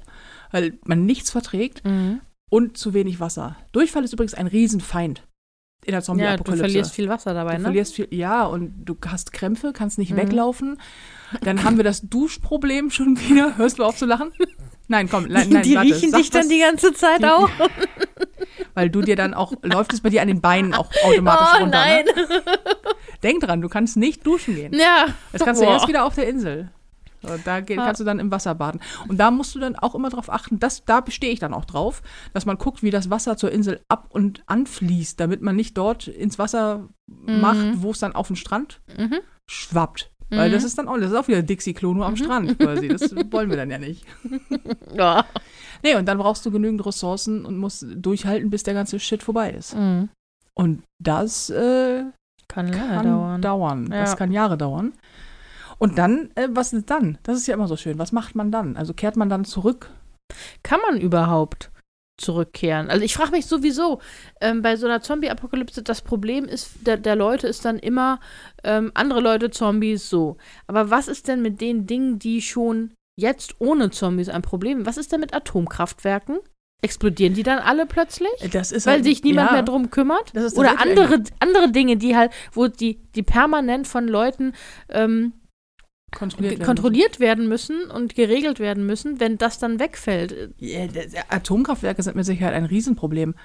weil 0.51 0.77
man 0.85 1.05
nichts 1.05 1.29
verträgt 1.31 1.83
Mhm. 1.85 2.19
Und 2.49 2.77
zu 2.77 2.93
wenig 2.93 3.19
Wasser. 3.19 3.55
Durchfall 3.71 4.03
ist 4.03 4.13
übrigens 4.13 4.33
ein 4.33 4.47
Riesenfeind 4.47 5.23
in 5.85 5.91
der 5.91 5.95
Ja, 5.95 5.99
du 6.01 6.05
Zombie-Apokalypse. 6.05 6.57
verlierst 6.63 6.93
viel 6.93 7.07
Wasser 7.09 7.33
dabei, 7.33 7.51
Du 7.53 7.57
ne? 7.59 7.63
verlierst 7.63 7.93
viel, 7.95 8.07
ja, 8.11 8.43
und 8.45 8.83
du 8.83 8.97
hast 9.07 9.31
Krämpfe, 9.31 9.71
kannst 9.73 9.97
nicht 9.97 10.11
Mhm. 10.11 10.17
weglaufen. 10.17 10.79
Dann 11.41 11.63
haben 11.63 11.77
wir 11.77 11.83
das 11.85 12.01
Duschproblem 12.01 12.89
schon 12.89 13.17
wieder. 13.19 13.57
Hörst 13.57 13.79
du 13.79 13.83
auf 13.85 13.95
zu 13.97 14.05
lachen? 14.05 14.31
Nein, 14.89 15.07
komm, 15.09 15.25
nein, 15.27 15.49
nein, 15.49 15.63
die 15.63 15.75
warte, 15.75 15.87
riechen 15.93 16.11
dich 16.13 16.29
dann 16.29 16.41
was, 16.43 16.47
die 16.49 16.59
ganze 16.59 16.93
Zeit 16.93 17.21
Die- 17.21 17.25
auch. 17.25 17.49
Weil 18.73 18.89
du 18.89 19.01
dir 19.01 19.15
dann 19.15 19.33
auch, 19.33 19.53
läuft 19.63 19.91
es 19.93 20.01
bei 20.01 20.09
dir 20.09 20.21
an 20.21 20.27
den 20.27 20.39
Beinen 20.41 20.73
auch 20.73 20.89
automatisch 21.03 21.47
oh 21.55 21.63
runter. 21.63 21.77
nein. 21.77 22.05
Ne? 22.05 22.43
Denk 23.23 23.41
dran, 23.41 23.61
du 23.61 23.69
kannst 23.69 23.97
nicht 23.97 24.25
duschen 24.25 24.55
gehen. 24.55 24.73
Ja. 24.73 25.07
Das 25.31 25.43
kannst 25.43 25.61
du 25.61 25.65
Boah. 25.65 25.73
erst 25.73 25.87
wieder 25.87 26.05
auf 26.05 26.13
der 26.15 26.27
Insel. 26.27 26.69
So, 27.27 27.33
Da 27.43 27.59
geht, 27.61 27.77
kannst 27.77 28.01
du 28.01 28.05
dann 28.05 28.19
im 28.19 28.31
Wasser 28.31 28.55
baden. 28.55 28.79
Und 29.07 29.17
da 29.19 29.31
musst 29.31 29.53
du 29.55 29.59
dann 29.59 29.75
auch 29.75 29.95
immer 29.95 30.09
drauf 30.09 30.29
achten, 30.31 30.59
dass, 30.59 30.83
da 30.85 31.01
bestehe 31.01 31.31
ich 31.31 31.39
dann 31.39 31.53
auch 31.53 31.65
drauf, 31.65 32.01
dass 32.33 32.45
man 32.45 32.57
guckt, 32.57 32.83
wie 32.83 32.91
das 32.91 33.09
Wasser 33.09 33.37
zur 33.37 33.51
Insel 33.51 33.81
ab 33.89 34.07
und 34.09 34.43
anfließt, 34.47 35.19
damit 35.19 35.41
man 35.41 35.55
nicht 35.55 35.77
dort 35.77 36.07
ins 36.07 36.39
Wasser 36.39 36.89
macht, 37.07 37.81
wo 37.81 37.91
es 37.91 37.99
dann 37.99 38.13
auf 38.13 38.27
den 38.27 38.35
Strand 38.35 38.81
Mhm. 38.97 39.17
schwappt. 39.49 40.11
Weil 40.29 40.49
Mhm. 40.49 40.53
das 40.53 40.63
ist 40.65 40.77
dann 40.77 40.89
auch, 40.89 40.97
das 40.97 41.11
ist 41.11 41.17
auch 41.17 41.27
wieder 41.29 41.41
Dixie-Klo 41.41 41.93
nur 41.93 42.05
am 42.05 42.17
Strand 42.17 42.59
quasi. 42.59 42.89
Das 42.89 43.15
wollen 43.31 43.49
wir 43.49 43.55
dann 43.55 43.71
ja 43.71 43.77
nicht. 43.77 44.05
Ja. 44.93 45.25
Nee, 45.83 45.95
und 45.95 46.05
dann 46.05 46.17
brauchst 46.17 46.45
du 46.45 46.51
genügend 46.51 46.85
Ressourcen 46.85 47.45
und 47.45 47.57
musst 47.57 47.85
durchhalten, 47.95 48.49
bis 48.49 48.63
der 48.63 48.73
ganze 48.73 48.99
Shit 48.99 49.23
vorbei 49.23 49.51
ist. 49.51 49.75
Mhm. 49.75 50.09
Und 50.53 50.83
das 51.01 51.49
äh, 51.49 52.03
Kann 52.49 52.67
lange 52.67 52.77
kann 52.95 53.05
dauern. 53.05 53.41
dauern. 53.41 53.89
Ja. 53.91 54.01
Das 54.01 54.17
kann 54.17 54.31
Jahre 54.31 54.57
dauern. 54.57 54.93
Und 55.79 55.97
dann, 55.97 56.31
äh, 56.35 56.47
was 56.51 56.73
ist 56.73 56.89
dann? 56.89 57.17
Das 57.23 57.37
ist 57.37 57.47
ja 57.47 57.53
immer 57.53 57.67
so 57.67 57.77
schön. 57.77 57.99
Was 57.99 58.11
macht 58.11 58.35
man 58.35 58.51
dann? 58.51 58.77
Also 58.77 58.93
kehrt 58.93 59.15
man 59.15 59.29
dann 59.29 59.45
zurück? 59.45 59.91
Kann 60.63 60.79
man 60.81 60.99
überhaupt 60.99 61.71
zurückkehren? 62.19 62.89
Also 62.89 63.03
ich 63.05 63.13
frage 63.13 63.31
mich 63.31 63.45
sowieso, 63.45 63.99
ähm, 64.41 64.61
bei 64.61 64.75
so 64.75 64.87
einer 64.87 65.01
Zombie-Apokalypse, 65.01 65.83
das 65.83 66.01
Problem 66.01 66.45
ist, 66.45 66.71
der, 66.85 66.97
der 66.97 67.15
Leute 67.15 67.47
ist 67.47 67.63
dann 67.63 67.77
immer 67.77 68.19
ähm, 68.63 68.91
andere 68.95 69.21
Leute 69.21 69.51
Zombies 69.51 70.09
so. 70.09 70.37
Aber 70.65 70.89
was 70.89 71.07
ist 71.07 71.27
denn 71.27 71.41
mit 71.41 71.61
den 71.61 71.85
Dingen, 71.85 72.17
die 72.17 72.41
schon 72.41 72.93
jetzt 73.19 73.55
ohne 73.59 73.91
Zombies 73.91 74.29
ein 74.29 74.41
Problem? 74.41 74.85
Was 74.85 74.97
ist 74.97 75.11
denn 75.11 75.19
mit 75.19 75.33
Atomkraftwerken? 75.33 76.39
Explodieren 76.83 77.33
die 77.33 77.41
dann 77.43 77.57
alle 77.59 77.87
plötzlich? 77.87 78.29
Ist 78.41 78.85
Weil 78.85 78.93
halt- 78.95 79.03
sich 79.03 79.23
niemand 79.23 79.49
ja, 79.49 79.53
mehr 79.53 79.63
drum 79.63 79.89
kümmert? 79.89 80.33
Oder 80.55 80.79
andere, 80.79 81.23
andere 81.39 81.71
Dinge, 81.71 81.97
die 81.97 82.15
halt, 82.15 82.31
wo 82.51 82.67
die, 82.67 82.99
die 83.15 83.23
permanent 83.23 83.87
von 83.87 84.07
Leuten 84.07 84.53
ähm, 84.89 85.33
kontrolliert, 86.15 86.59
werden 86.59 86.65
kontrolliert 86.65 87.19
werden 87.19 87.47
müssen 87.47 87.89
und 87.91 88.15
geregelt 88.15 88.59
werden 88.59 88.85
müssen, 88.85 89.19
wenn 89.19 89.37
das 89.37 89.59
dann 89.59 89.79
wegfällt. 89.79 90.53
Ja, 90.57 90.87
Atomkraftwerke 91.29 92.01
sind 92.03 92.15
mit 92.15 92.25
Sicherheit 92.25 92.53
ein 92.53 92.65
Riesenproblem. 92.65 93.35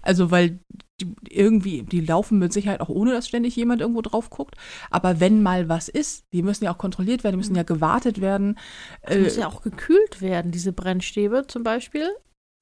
Also, 0.00 0.30
weil 0.30 0.60
die, 1.00 1.12
irgendwie, 1.28 1.82
die 1.82 2.00
laufen 2.00 2.38
mit 2.38 2.52
Sicherheit 2.52 2.80
auch 2.80 2.88
ohne, 2.88 3.12
dass 3.12 3.26
ständig 3.28 3.56
jemand 3.56 3.80
irgendwo 3.80 4.00
drauf 4.00 4.30
guckt. 4.30 4.54
Aber 4.90 5.20
wenn 5.20 5.42
mal 5.42 5.68
was 5.68 5.88
ist, 5.88 6.24
die 6.32 6.42
müssen 6.42 6.64
ja 6.64 6.72
auch 6.72 6.78
kontrolliert 6.78 7.24
werden, 7.24 7.34
die 7.34 7.38
müssen 7.38 7.56
ja 7.56 7.64
gewartet 7.64 8.20
werden. 8.20 8.58
Das 9.02 9.16
Äh, 9.16 9.20
muss 9.20 9.36
ja 9.36 9.48
auch 9.48 9.62
gekühlt 9.62 10.20
werden, 10.20 10.52
diese 10.52 10.72
Brennstäbe 10.72 11.46
zum 11.48 11.62
Beispiel. 11.64 12.08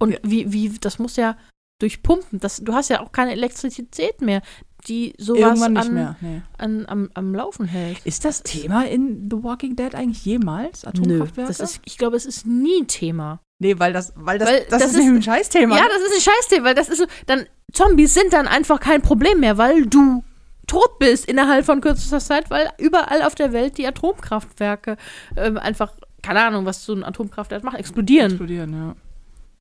Und 0.00 0.12
Ja. 0.12 0.18
wie, 0.22 0.52
wie, 0.52 0.70
das 0.80 0.98
muss 0.98 1.16
ja 1.16 1.36
durch 1.78 2.02
Pumpen. 2.02 2.40
Das, 2.40 2.56
du 2.64 2.72
hast 2.72 2.88
ja 2.88 3.00
auch 3.00 3.12
keine 3.12 3.32
Elektrizität 3.32 4.22
mehr, 4.22 4.40
die 4.88 5.14
sowas 5.18 5.40
irgendwann 5.40 5.72
nicht 5.72 5.86
an, 5.86 5.94
mehr. 5.94 6.16
Nee. 6.20 6.42
An, 6.58 6.86
am, 6.86 7.10
am 7.14 7.34
Laufen 7.34 7.66
hält. 7.66 7.98
Ist 8.04 8.24
das 8.24 8.42
Thema 8.42 8.86
in 8.86 9.28
The 9.30 9.42
Walking 9.42 9.74
Dead 9.76 9.94
eigentlich 9.94 10.24
jemals? 10.24 10.84
Nö, 10.84 10.88
Atomkraftwerke? 10.90 11.48
das 11.48 11.60
ist, 11.60 11.80
ich 11.84 11.98
glaube, 11.98 12.16
es 12.16 12.26
ist 12.26 12.46
nie 12.46 12.84
Thema. 12.86 13.40
nee, 13.58 13.78
weil 13.78 13.92
das, 13.92 14.12
weil 14.16 14.38
das, 14.38 14.48
Weil 14.48 14.60
das, 14.70 14.80
das 14.80 14.90
ist, 14.92 14.98
ist- 14.98 15.04
ein 15.06 15.22
Scheißthema. 15.22 15.76
Ja, 15.76 15.84
das 15.88 16.02
ist 16.08 16.14
ein 16.16 16.32
Scheißthema, 16.34 16.64
weil 16.64 16.74
das 16.74 16.88
ist 16.88 16.98
so, 16.98 17.06
dann, 17.26 17.46
Zombies 17.72 18.14
sind 18.14 18.32
dann 18.32 18.46
einfach 18.46 18.78
kein 18.80 19.02
Problem 19.02 19.40
mehr, 19.40 19.58
weil 19.58 19.86
du 19.86 20.22
tot 20.68 20.98
bist 20.98 21.26
innerhalb 21.28 21.64
von 21.64 21.80
kürzester 21.80 22.20
Zeit, 22.20 22.50
weil 22.50 22.70
überall 22.78 23.22
auf 23.22 23.34
der 23.34 23.52
Welt 23.52 23.78
die 23.78 23.86
Atomkraftwerke 23.86 24.96
ähm, 25.36 25.58
einfach, 25.58 25.94
keine 26.22 26.44
Ahnung, 26.44 26.64
was 26.64 26.84
so 26.84 26.92
ein 26.92 27.04
Atomkraftwerk 27.04 27.64
macht, 27.64 27.76
explodieren. 27.78 28.30
explodieren, 28.32 28.72
ja. 28.72 28.96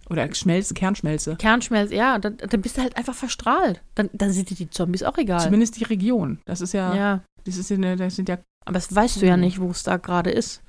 Oder 0.09 0.33
Schmelze, 0.35 0.73
Kernschmelze. 0.73 1.35
Kernschmelze, 1.37 1.95
ja, 1.95 2.19
dann, 2.19 2.37
dann 2.37 2.61
bist 2.61 2.77
du 2.77 2.81
halt 2.81 2.95
einfach 2.95 3.15
verstrahlt. 3.15 3.81
Dann, 3.95 4.09
dann 4.13 4.31
sind 4.31 4.49
dir 4.49 4.55
die 4.55 4.69
Zombies 4.69 5.03
auch 5.03 5.17
egal. 5.17 5.41
Zumindest 5.41 5.79
die 5.79 5.83
Region. 5.83 6.39
Das 6.45 6.61
ist 6.61 6.73
ja, 6.73 6.93
ja, 6.95 7.23
das 7.43 7.57
ist 7.57 7.69
ja, 7.69 7.95
das 7.95 8.15
sind 8.15 8.29
ja, 8.29 8.37
aber 8.65 8.73
das 8.73 8.93
weißt 8.93 9.21
du 9.21 9.25
ja 9.25 9.33
Hm. 9.33 9.41
nicht, 9.41 9.59
wo 9.59 9.69
es 9.69 9.83
da 9.83 9.97
gerade 9.97 10.29
ist. 10.31 10.61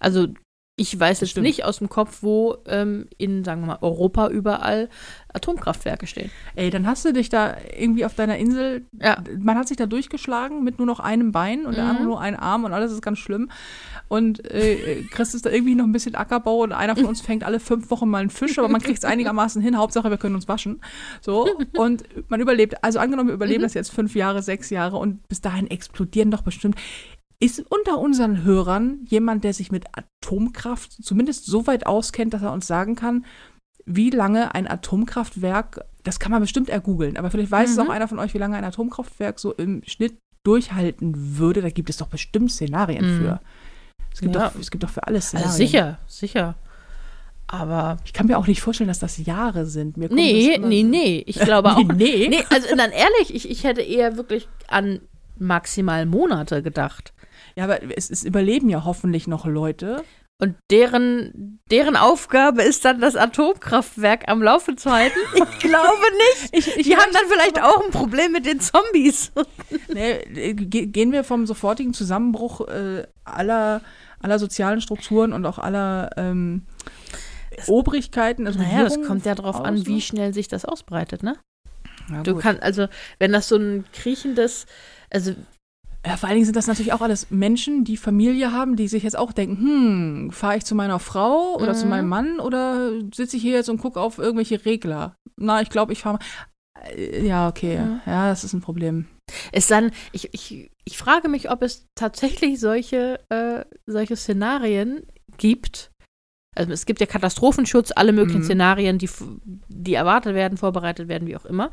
Also, 0.00 0.28
ich 0.76 0.98
weiß 0.98 1.20
jetzt 1.20 1.36
nicht 1.36 1.64
aus 1.64 1.78
dem 1.78 1.88
Kopf, 1.88 2.18
wo 2.22 2.56
ähm, 2.66 3.06
in, 3.16 3.44
sagen 3.44 3.60
wir 3.60 3.66
mal, 3.68 3.78
Europa 3.80 4.28
überall 4.28 4.88
Atomkraftwerke 5.32 6.06
stehen. 6.08 6.30
ey, 6.56 6.70
dann 6.70 6.86
hast 6.86 7.04
du 7.04 7.12
dich 7.12 7.28
da 7.28 7.56
irgendwie 7.76 8.04
auf 8.04 8.14
deiner 8.14 8.38
Insel, 8.38 8.84
Ja. 9.00 9.18
man 9.38 9.56
hat 9.56 9.68
sich 9.68 9.76
da 9.76 9.86
durchgeschlagen 9.86 10.64
mit 10.64 10.78
nur 10.78 10.86
noch 10.86 10.98
einem 11.00 11.30
Bein 11.32 11.64
und 11.66 11.76
der 11.76 11.84
Mhm. 11.84 11.90
andere 11.90 12.04
nur 12.06 12.20
einen 12.20 12.36
Arm 12.36 12.64
und 12.64 12.72
alles 12.72 12.90
ist 12.92 13.02
ganz 13.02 13.18
schlimm. 13.18 13.50
Und 14.08 14.48
äh, 14.50 15.02
kriegst 15.10 15.34
ist 15.34 15.46
da 15.46 15.50
irgendwie 15.50 15.74
noch 15.76 15.84
ein 15.84 15.92
bisschen 15.92 16.14
Ackerbau 16.16 16.62
und 16.62 16.72
einer 16.72 16.94
von 16.96 17.06
uns 17.06 17.20
fängt 17.20 17.44
alle 17.44 17.58
fünf 17.60 17.90
Wochen 17.90 18.08
mal 18.08 18.18
einen 18.18 18.30
Fisch, 18.30 18.58
aber 18.58 18.68
man 18.68 18.80
kriegt 18.80 18.98
es 18.98 19.04
einigermaßen 19.04 19.62
hin. 19.62 19.76
Hauptsache, 19.78 20.10
wir 20.10 20.18
können 20.18 20.34
uns 20.34 20.48
waschen. 20.48 20.80
So, 21.20 21.48
und 21.76 22.04
man 22.28 22.40
überlebt. 22.40 22.82
Also 22.82 22.98
angenommen, 22.98 23.28
wir 23.28 23.34
überleben 23.34 23.60
Mhm. 23.62 23.66
das 23.66 23.74
jetzt 23.74 23.92
fünf 23.92 24.14
Jahre, 24.16 24.42
sechs 24.42 24.70
Jahre 24.70 24.96
und 24.96 25.26
bis 25.28 25.40
dahin 25.40 25.68
explodieren 25.70 26.30
doch 26.32 26.42
bestimmt. 26.42 26.76
Ist 27.40 27.64
unter 27.70 27.98
unseren 27.98 28.44
Hörern 28.44 29.00
jemand, 29.06 29.44
der 29.44 29.52
sich 29.52 29.70
mit 29.72 29.84
Atomkraft 29.92 30.92
zumindest 30.92 31.46
so 31.46 31.66
weit 31.66 31.86
auskennt, 31.86 32.32
dass 32.32 32.42
er 32.42 32.52
uns 32.52 32.66
sagen 32.66 32.94
kann, 32.94 33.24
wie 33.86 34.10
lange 34.10 34.54
ein 34.54 34.66
Atomkraftwerk, 34.68 35.84
das 36.04 36.18
kann 36.18 36.32
man 36.32 36.40
bestimmt 36.40 36.70
ergoogeln, 36.70 37.16
aber 37.18 37.30
vielleicht 37.30 37.50
weiß 37.50 37.70
es 37.70 37.76
Mhm. 37.76 37.82
auch 37.82 37.88
einer 37.90 38.08
von 38.08 38.18
euch, 38.18 38.32
wie 38.34 38.38
lange 38.38 38.56
ein 38.56 38.64
Atomkraftwerk 38.64 39.38
so 39.38 39.52
im 39.52 39.82
Schnitt 39.86 40.16
durchhalten 40.44 41.38
würde. 41.38 41.60
Da 41.60 41.70
gibt 41.70 41.90
es 41.90 41.96
doch 41.98 42.06
bestimmt 42.06 42.50
Szenarien 42.52 43.04
Mhm. 43.04 43.20
für. 43.20 43.40
Es 44.12 44.20
gibt, 44.20 44.34
Ja. 44.36 44.48
doch, 44.50 44.58
es 44.60 44.70
gibt 44.70 44.84
doch 44.84 44.90
für 44.90 45.06
alles 45.06 45.26
Szenarien. 45.26 45.50
Also 45.50 45.58
sicher, 45.58 45.98
sicher. 46.06 46.54
Aber 47.46 47.98
Ich 48.06 48.12
kann 48.14 48.26
mir 48.26 48.38
auch 48.38 48.46
nicht 48.46 48.62
vorstellen, 48.62 48.88
dass 48.88 49.00
das 49.00 49.18
Jahre 49.18 49.66
sind. 49.66 49.96
Mir 49.98 50.08
nee, 50.10 50.58
nee, 50.58 50.82
nee. 50.82 51.22
Ich 51.26 51.38
glaube 51.38 51.72
auch. 51.76 51.78
Nee, 51.78 51.92
nee. 51.94 52.28
Nee, 52.28 52.44
also 52.48 52.74
dann 52.74 52.90
ehrlich, 52.90 53.34
ich, 53.34 53.50
ich 53.50 53.64
hätte 53.64 53.82
eher 53.82 54.16
wirklich 54.16 54.48
an 54.66 55.00
maximal 55.38 56.06
Monate 56.06 56.62
gedacht. 56.62 57.12
Ja, 57.56 57.64
aber 57.64 57.80
es, 57.96 58.10
es 58.10 58.24
überleben 58.24 58.68
ja 58.68 58.84
hoffentlich 58.84 59.26
noch 59.26 59.46
Leute. 59.46 60.04
Und 60.42 60.56
deren, 60.70 61.60
deren 61.70 61.94
Aufgabe 61.96 62.62
ist 62.62 62.84
dann, 62.84 63.00
das 63.00 63.14
Atomkraftwerk 63.14 64.24
am 64.28 64.42
Laufen 64.42 64.76
zu 64.76 64.90
halten? 64.90 65.16
Ich 65.34 65.58
glaube 65.60 66.02
nicht. 66.16 66.52
Ich, 66.52 66.76
ich 66.76 66.86
Die 66.86 66.96
haben 66.96 67.12
dann 67.12 67.22
vielleicht 67.28 67.62
auch 67.62 67.84
ein 67.84 67.90
Problem 67.92 68.32
mit 68.32 68.44
den 68.46 68.60
Zombies. 68.60 69.30
Nee, 69.92 70.54
ge- 70.54 70.86
gehen 70.86 71.12
wir 71.12 71.22
vom 71.24 71.46
sofortigen 71.46 71.94
Zusammenbruch 71.94 72.66
äh, 72.68 73.06
aller, 73.24 73.80
aller 74.20 74.38
sozialen 74.40 74.80
Strukturen 74.80 75.32
und 75.32 75.46
auch 75.46 75.58
aller 75.58 76.10
ähm, 76.16 76.66
Obrigkeiten. 77.68 78.46
Also 78.46 78.58
Naja, 78.58 78.82
das 78.82 79.00
kommt 79.02 79.24
ja 79.26 79.34
darauf 79.34 79.60
an, 79.60 79.86
wie 79.86 79.94
ne? 79.94 80.00
schnell 80.00 80.34
sich 80.34 80.48
das 80.48 80.64
ausbreitet, 80.64 81.22
ne? 81.22 81.36
Ja, 82.10 82.22
Du 82.22 82.34
kannst, 82.36 82.62
also, 82.62 82.88
wenn 83.18 83.32
das 83.32 83.48
so 83.48 83.56
ein 83.56 83.84
kriechendes, 83.92 84.66
also, 85.10 85.32
ja, 86.06 86.16
vor 86.16 86.28
allen 86.28 86.36
Dingen 86.36 86.44
sind 86.44 86.56
das 86.56 86.66
natürlich 86.66 86.92
auch 86.92 87.00
alles 87.00 87.30
Menschen, 87.30 87.84
die 87.84 87.96
Familie 87.96 88.52
haben, 88.52 88.76
die 88.76 88.88
sich 88.88 89.02
jetzt 89.02 89.16
auch 89.16 89.32
denken, 89.32 89.56
hm, 89.56 90.30
fahre 90.32 90.56
ich 90.58 90.64
zu 90.64 90.74
meiner 90.74 90.98
Frau 90.98 91.56
oder 91.56 91.74
zu 91.74 91.86
Mhm. 91.86 91.90
meinem 91.90 92.08
Mann 92.08 92.40
oder 92.40 92.92
sitze 93.14 93.36
ich 93.36 93.42
hier 93.42 93.54
jetzt 93.54 93.68
und 93.70 93.78
gucke 93.78 94.00
auf 94.00 94.18
irgendwelche 94.18 94.64
Regler? 94.64 95.16
Na, 95.36 95.62
ich 95.62 95.70
glaube, 95.70 95.92
ich 95.92 96.00
fahre 96.02 96.18
mal. 96.18 96.24
Äh, 96.90 97.26
Ja, 97.26 97.48
okay. 97.48 97.78
Mhm. 97.78 98.00
Ja, 98.06 98.28
das 98.28 98.44
ist 98.44 98.52
ein 98.52 98.60
Problem. 98.60 99.06
Es 99.52 99.66
dann, 99.68 99.90
ich, 100.12 100.28
ich, 100.34 100.70
ich 100.84 100.98
frage 100.98 101.28
mich, 101.28 101.50
ob 101.50 101.62
es 101.62 101.86
tatsächlich 101.94 102.60
solche, 102.60 103.20
äh, 103.30 103.64
solche 103.86 104.16
Szenarien 104.16 105.06
gibt. 105.38 105.90
Also 106.56 106.70
es 106.72 106.84
gibt 106.86 107.00
ja 107.00 107.06
Katastrophenschutz, 107.06 107.90
alle 107.96 108.12
möglichen 108.12 108.40
Mhm. 108.42 108.44
Szenarien, 108.44 108.98
die, 108.98 109.08
die 109.68 109.94
erwartet 109.94 110.34
werden, 110.34 110.58
vorbereitet 110.58 111.08
werden, 111.08 111.26
wie 111.26 111.36
auch 111.36 111.46
immer. 111.46 111.70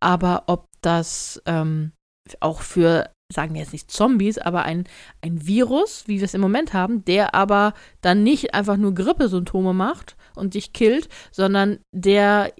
Aber 0.00 0.44
ob 0.46 0.66
das 0.82 1.42
ähm, 1.46 1.92
auch 2.40 2.60
für, 2.60 3.10
sagen 3.32 3.54
wir 3.54 3.60
jetzt 3.60 3.72
nicht 3.72 3.90
Zombies, 3.90 4.38
aber 4.38 4.64
ein, 4.64 4.84
ein 5.22 5.46
Virus, 5.46 6.04
wie 6.06 6.18
wir 6.18 6.24
es 6.24 6.34
im 6.34 6.40
Moment 6.40 6.72
haben, 6.72 7.04
der 7.04 7.34
aber 7.34 7.74
dann 8.00 8.22
nicht 8.22 8.54
einfach 8.54 8.76
nur 8.76 8.94
Grippesymptome 8.94 9.72
macht 9.72 10.16
und 10.34 10.54
dich 10.54 10.72
killt, 10.72 11.08
sondern 11.30 11.78
der 11.92 12.52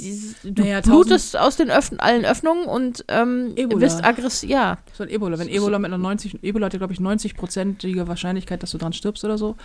dieses, 0.00 0.36
du 0.42 0.62
Naja, 0.62 0.80
blutest 0.80 1.36
aus 1.36 1.56
den 1.56 1.70
Öffn 1.70 2.00
allen 2.00 2.24
Öffnungen 2.24 2.64
und 2.64 3.04
ähm, 3.08 3.54
bist 3.78 4.02
aggressiv. 4.02 4.48
Ja. 4.48 4.78
So 4.94 5.02
ein 5.02 5.10
Ebola. 5.10 5.38
Wenn 5.38 5.48
So- 5.48 5.52
Ebola 5.54 5.78
mit 5.78 5.88
einer 5.92 5.98
90, 5.98 6.42
Ebola 6.42 6.66
hat 6.66 6.72
ja, 6.72 6.78
glaube 6.78 6.94
ich, 6.94 7.00
90-prozentige 7.00 8.06
Wahrscheinlichkeit, 8.08 8.62
dass 8.62 8.70
du 8.70 8.78
dran 8.78 8.94
stirbst 8.94 9.24
oder 9.24 9.36
so. 9.36 9.56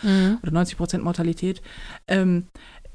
Oder 0.44 0.52
90 0.52 0.76
Prozent 0.78 1.04
Mortalität. 1.06 1.62
Ähm, 2.08 2.48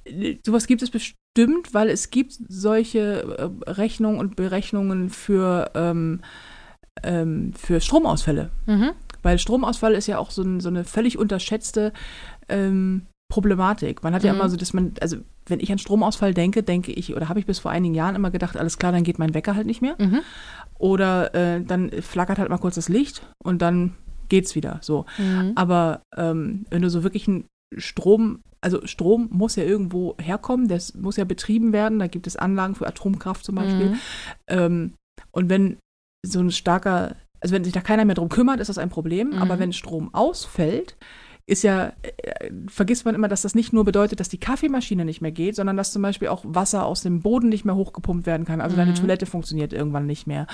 äh, 0.04 0.36
sowas 0.44 0.66
gibt 0.66 0.82
es 0.82 0.90
bestimmt, 0.90 1.72
weil 1.72 1.88
es 1.88 2.10
gibt 2.10 2.34
solche 2.48 3.50
äh, 3.66 3.70
Rechnungen 3.70 4.18
und 4.18 4.36
Berechnungen 4.36 5.08
für, 5.08 5.70
ähm, 5.74 6.20
ähm, 7.02 7.52
für 7.54 7.80
Stromausfälle. 7.80 8.50
Mhm. 8.66 8.90
Weil 9.22 9.38
Stromausfall 9.38 9.94
ist 9.94 10.06
ja 10.06 10.18
auch 10.18 10.30
so, 10.30 10.42
ein, 10.42 10.60
so 10.60 10.68
eine 10.68 10.84
völlig 10.84 11.18
unterschätzte 11.18 11.92
ähm, 12.48 13.06
Problematik. 13.30 14.02
Man 14.02 14.14
hat 14.14 14.24
ja 14.24 14.32
Mhm. 14.32 14.40
immer 14.40 14.48
so, 14.48 14.56
dass 14.56 14.72
man, 14.72 14.94
also 15.00 15.18
wenn 15.46 15.60
ich 15.60 15.70
an 15.70 15.78
Stromausfall 15.78 16.34
denke, 16.34 16.62
denke 16.62 16.92
ich, 16.92 17.14
oder 17.14 17.28
habe 17.28 17.38
ich 17.38 17.46
bis 17.46 17.58
vor 17.58 17.70
einigen 17.70 17.94
Jahren 17.94 18.14
immer 18.16 18.30
gedacht, 18.30 18.56
alles 18.56 18.78
klar, 18.78 18.92
dann 18.92 19.04
geht 19.04 19.18
mein 19.18 19.34
Wecker 19.34 19.54
halt 19.54 19.66
nicht 19.66 19.82
mehr. 19.82 19.96
Mhm. 19.98 20.20
Oder 20.78 21.34
äh, 21.34 21.62
dann 21.62 21.90
flackert 22.02 22.38
halt 22.38 22.48
mal 22.50 22.58
kurz 22.58 22.74
das 22.76 22.88
Licht 22.88 23.22
und 23.44 23.62
dann 23.62 23.94
geht's 24.28 24.54
wieder. 24.54 24.78
So. 24.82 25.06
Mhm. 25.18 25.52
Aber 25.54 26.02
ähm, 26.16 26.64
wenn 26.70 26.82
du 26.82 26.90
so 26.90 27.02
wirklich 27.02 27.28
einen 27.28 27.44
Strom, 27.76 28.40
also 28.60 28.84
Strom 28.86 29.28
muss 29.30 29.56
ja 29.56 29.64
irgendwo 29.64 30.16
herkommen, 30.20 30.68
das 30.68 30.94
muss 30.94 31.16
ja 31.16 31.24
betrieben 31.24 31.72
werden, 31.72 31.98
da 31.98 32.06
gibt 32.06 32.26
es 32.26 32.36
Anlagen 32.36 32.74
für 32.74 32.86
Atomkraft 32.86 33.44
zum 33.44 33.56
Beispiel. 33.56 33.90
Mhm. 33.90 33.98
Ähm, 34.48 34.92
und 35.32 35.50
wenn 35.50 35.76
so 36.22 36.40
ein 36.40 36.50
starker, 36.50 37.16
also 37.40 37.54
wenn 37.54 37.64
sich 37.64 37.72
da 37.72 37.80
keiner 37.80 38.04
mehr 38.04 38.14
drum 38.14 38.28
kümmert, 38.28 38.60
ist 38.60 38.68
das 38.68 38.78
ein 38.78 38.90
Problem. 38.90 39.30
Mhm. 39.30 39.42
Aber 39.42 39.58
wenn 39.58 39.72
Strom 39.72 40.14
ausfällt, 40.14 40.96
ist 41.50 41.62
ja, 41.64 41.92
äh, 42.02 42.50
vergisst 42.68 43.04
man 43.04 43.14
immer, 43.14 43.26
dass 43.28 43.42
das 43.42 43.54
nicht 43.54 43.72
nur 43.72 43.84
bedeutet, 43.84 44.20
dass 44.20 44.28
die 44.28 44.38
Kaffeemaschine 44.38 45.04
nicht 45.04 45.20
mehr 45.20 45.32
geht, 45.32 45.56
sondern 45.56 45.76
dass 45.76 45.92
zum 45.92 46.00
Beispiel 46.02 46.28
auch 46.28 46.44
Wasser 46.46 46.86
aus 46.86 47.02
dem 47.02 47.20
Boden 47.20 47.48
nicht 47.48 47.64
mehr 47.64 47.74
hochgepumpt 47.74 48.24
werden 48.24 48.46
kann. 48.46 48.60
Also 48.60 48.76
deine 48.76 48.92
Mhm. 48.92 48.96
Toilette 48.96 49.26
funktioniert 49.26 49.72
irgendwann 49.72 50.06
nicht 50.06 50.26
mehr. 50.26 50.46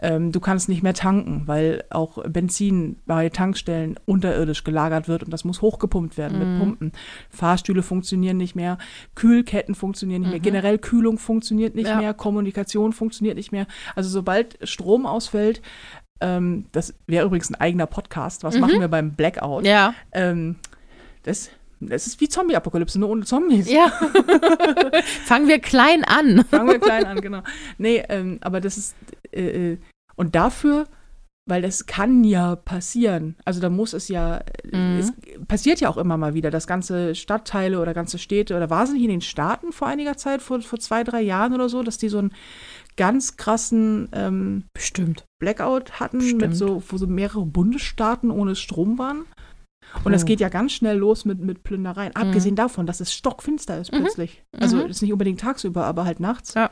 Ähm, 0.00 0.30
du 0.30 0.38
kannst 0.40 0.68
nicht 0.68 0.82
mehr 0.82 0.94
tanken, 0.94 1.42
weil 1.46 1.82
auch 1.90 2.22
Benzin 2.28 2.96
bei 3.04 3.28
Tankstellen 3.30 3.96
unterirdisch 4.06 4.62
gelagert 4.64 5.08
wird 5.08 5.24
und 5.24 5.32
das 5.32 5.44
muss 5.44 5.60
hochgepumpt 5.60 6.16
werden 6.16 6.38
Mhm. 6.38 6.48
mit 6.48 6.58
Pumpen. 6.60 6.92
Fahrstühle 7.30 7.82
funktionieren 7.82 8.36
nicht 8.36 8.54
mehr, 8.54 8.78
Kühlketten 9.16 9.74
funktionieren 9.74 10.22
nicht 10.22 10.30
mehr, 10.30 10.38
Mhm. 10.38 10.44
generell 10.44 10.78
Kühlung 10.78 11.18
funktioniert 11.18 11.74
nicht 11.74 11.88
Ja. 11.88 11.98
mehr, 11.98 12.14
Kommunikation 12.14 12.92
funktioniert 12.92 13.36
nicht 13.36 13.50
mehr. 13.52 13.66
Also 13.96 14.08
sobald 14.08 14.56
Strom 14.68 15.04
ausfällt, 15.06 15.62
ähm, 16.20 16.66
das 16.72 16.94
wäre 17.06 17.26
übrigens 17.26 17.50
ein 17.50 17.56
eigener 17.56 17.86
Podcast. 17.86 18.44
Was 18.44 18.54
Mhm. 18.54 18.60
machen 18.60 18.80
wir 18.80 18.88
beim 18.88 19.12
Blackout? 19.12 19.64
Ja. 19.66 19.94
Ähm, 20.12 20.56
das, 21.24 21.50
das 21.80 22.06
ist 22.06 22.20
wie 22.20 22.28
Zombie-Apokalypse, 22.28 22.98
nur 23.00 23.08
ohne 23.10 23.24
Zombies. 23.24 23.70
Ja. 23.70 23.88
Fangen 25.24 25.48
wir 25.48 25.58
klein 25.58 26.04
an. 26.04 26.44
Fangen 26.50 26.68
wir 26.68 26.78
klein 26.78 27.04
an, 27.06 27.20
genau. 27.20 27.42
Nee, 27.78 28.02
ähm, 28.08 28.38
aber 28.42 28.60
das 28.60 28.76
ist, 28.78 28.94
äh, 29.32 29.72
äh, 29.72 29.78
und 30.16 30.34
dafür, 30.34 30.86
weil 31.46 31.60
das 31.60 31.84
kann 31.86 32.24
ja 32.24 32.56
passieren. 32.56 33.36
Also 33.44 33.60
da 33.60 33.68
muss 33.68 33.92
es 33.92 34.08
ja, 34.08 34.40
Mhm. 34.72 34.98
es 34.98 35.12
passiert 35.46 35.80
ja 35.80 35.88
auch 35.90 35.98
immer 35.98 36.16
mal 36.16 36.32
wieder, 36.34 36.50
dass 36.50 36.66
ganze 36.66 37.14
Stadtteile 37.14 37.80
oder 37.80 37.92
ganze 37.92 38.18
Städte, 38.18 38.56
oder 38.56 38.70
war 38.70 38.84
es 38.84 38.92
nicht 38.92 39.02
in 39.02 39.10
den 39.10 39.20
Staaten 39.20 39.72
vor 39.72 39.88
einiger 39.88 40.16
Zeit, 40.16 40.40
vor, 40.40 40.62
vor 40.62 40.78
zwei, 40.78 41.04
drei 41.04 41.20
Jahren 41.20 41.52
oder 41.52 41.68
so, 41.68 41.82
dass 41.82 41.98
die 41.98 42.08
so 42.08 42.18
einen 42.18 42.32
ganz 42.96 43.36
krassen 43.36 44.08
ähm, 44.12 44.64
Bestimmt. 44.72 45.24
Blackout 45.40 46.00
hatten, 46.00 46.20
Stimmt. 46.20 46.40
mit 46.42 46.56
so, 46.56 46.82
wo 46.88 46.96
so 46.96 47.06
mehrere 47.06 47.44
Bundesstaaten 47.46 48.30
ohne 48.30 48.56
Strom 48.56 48.98
waren. 48.98 49.24
Und 50.04 50.12
das 50.12 50.22
Oh. 50.22 50.26
geht 50.26 50.40
ja 50.40 50.48
ganz 50.48 50.72
schnell 50.72 50.96
los 50.96 51.24
mit, 51.24 51.38
mit 51.40 51.62
Plündereien. 51.62 52.16
Abgesehen 52.16 52.56
davon, 52.56 52.86
dass 52.86 53.00
es 53.00 53.12
stockfinster 53.12 53.78
ist 53.80 53.92
Mhm. 53.92 53.96
plötzlich. 53.98 54.42
Also 54.58 54.76
Mhm. 54.78 54.86
ist 54.86 55.02
nicht 55.02 55.12
unbedingt 55.12 55.40
tagsüber, 55.40 55.84
aber 55.84 56.04
halt 56.04 56.20
nachts. 56.20 56.54
Ja. 56.54 56.70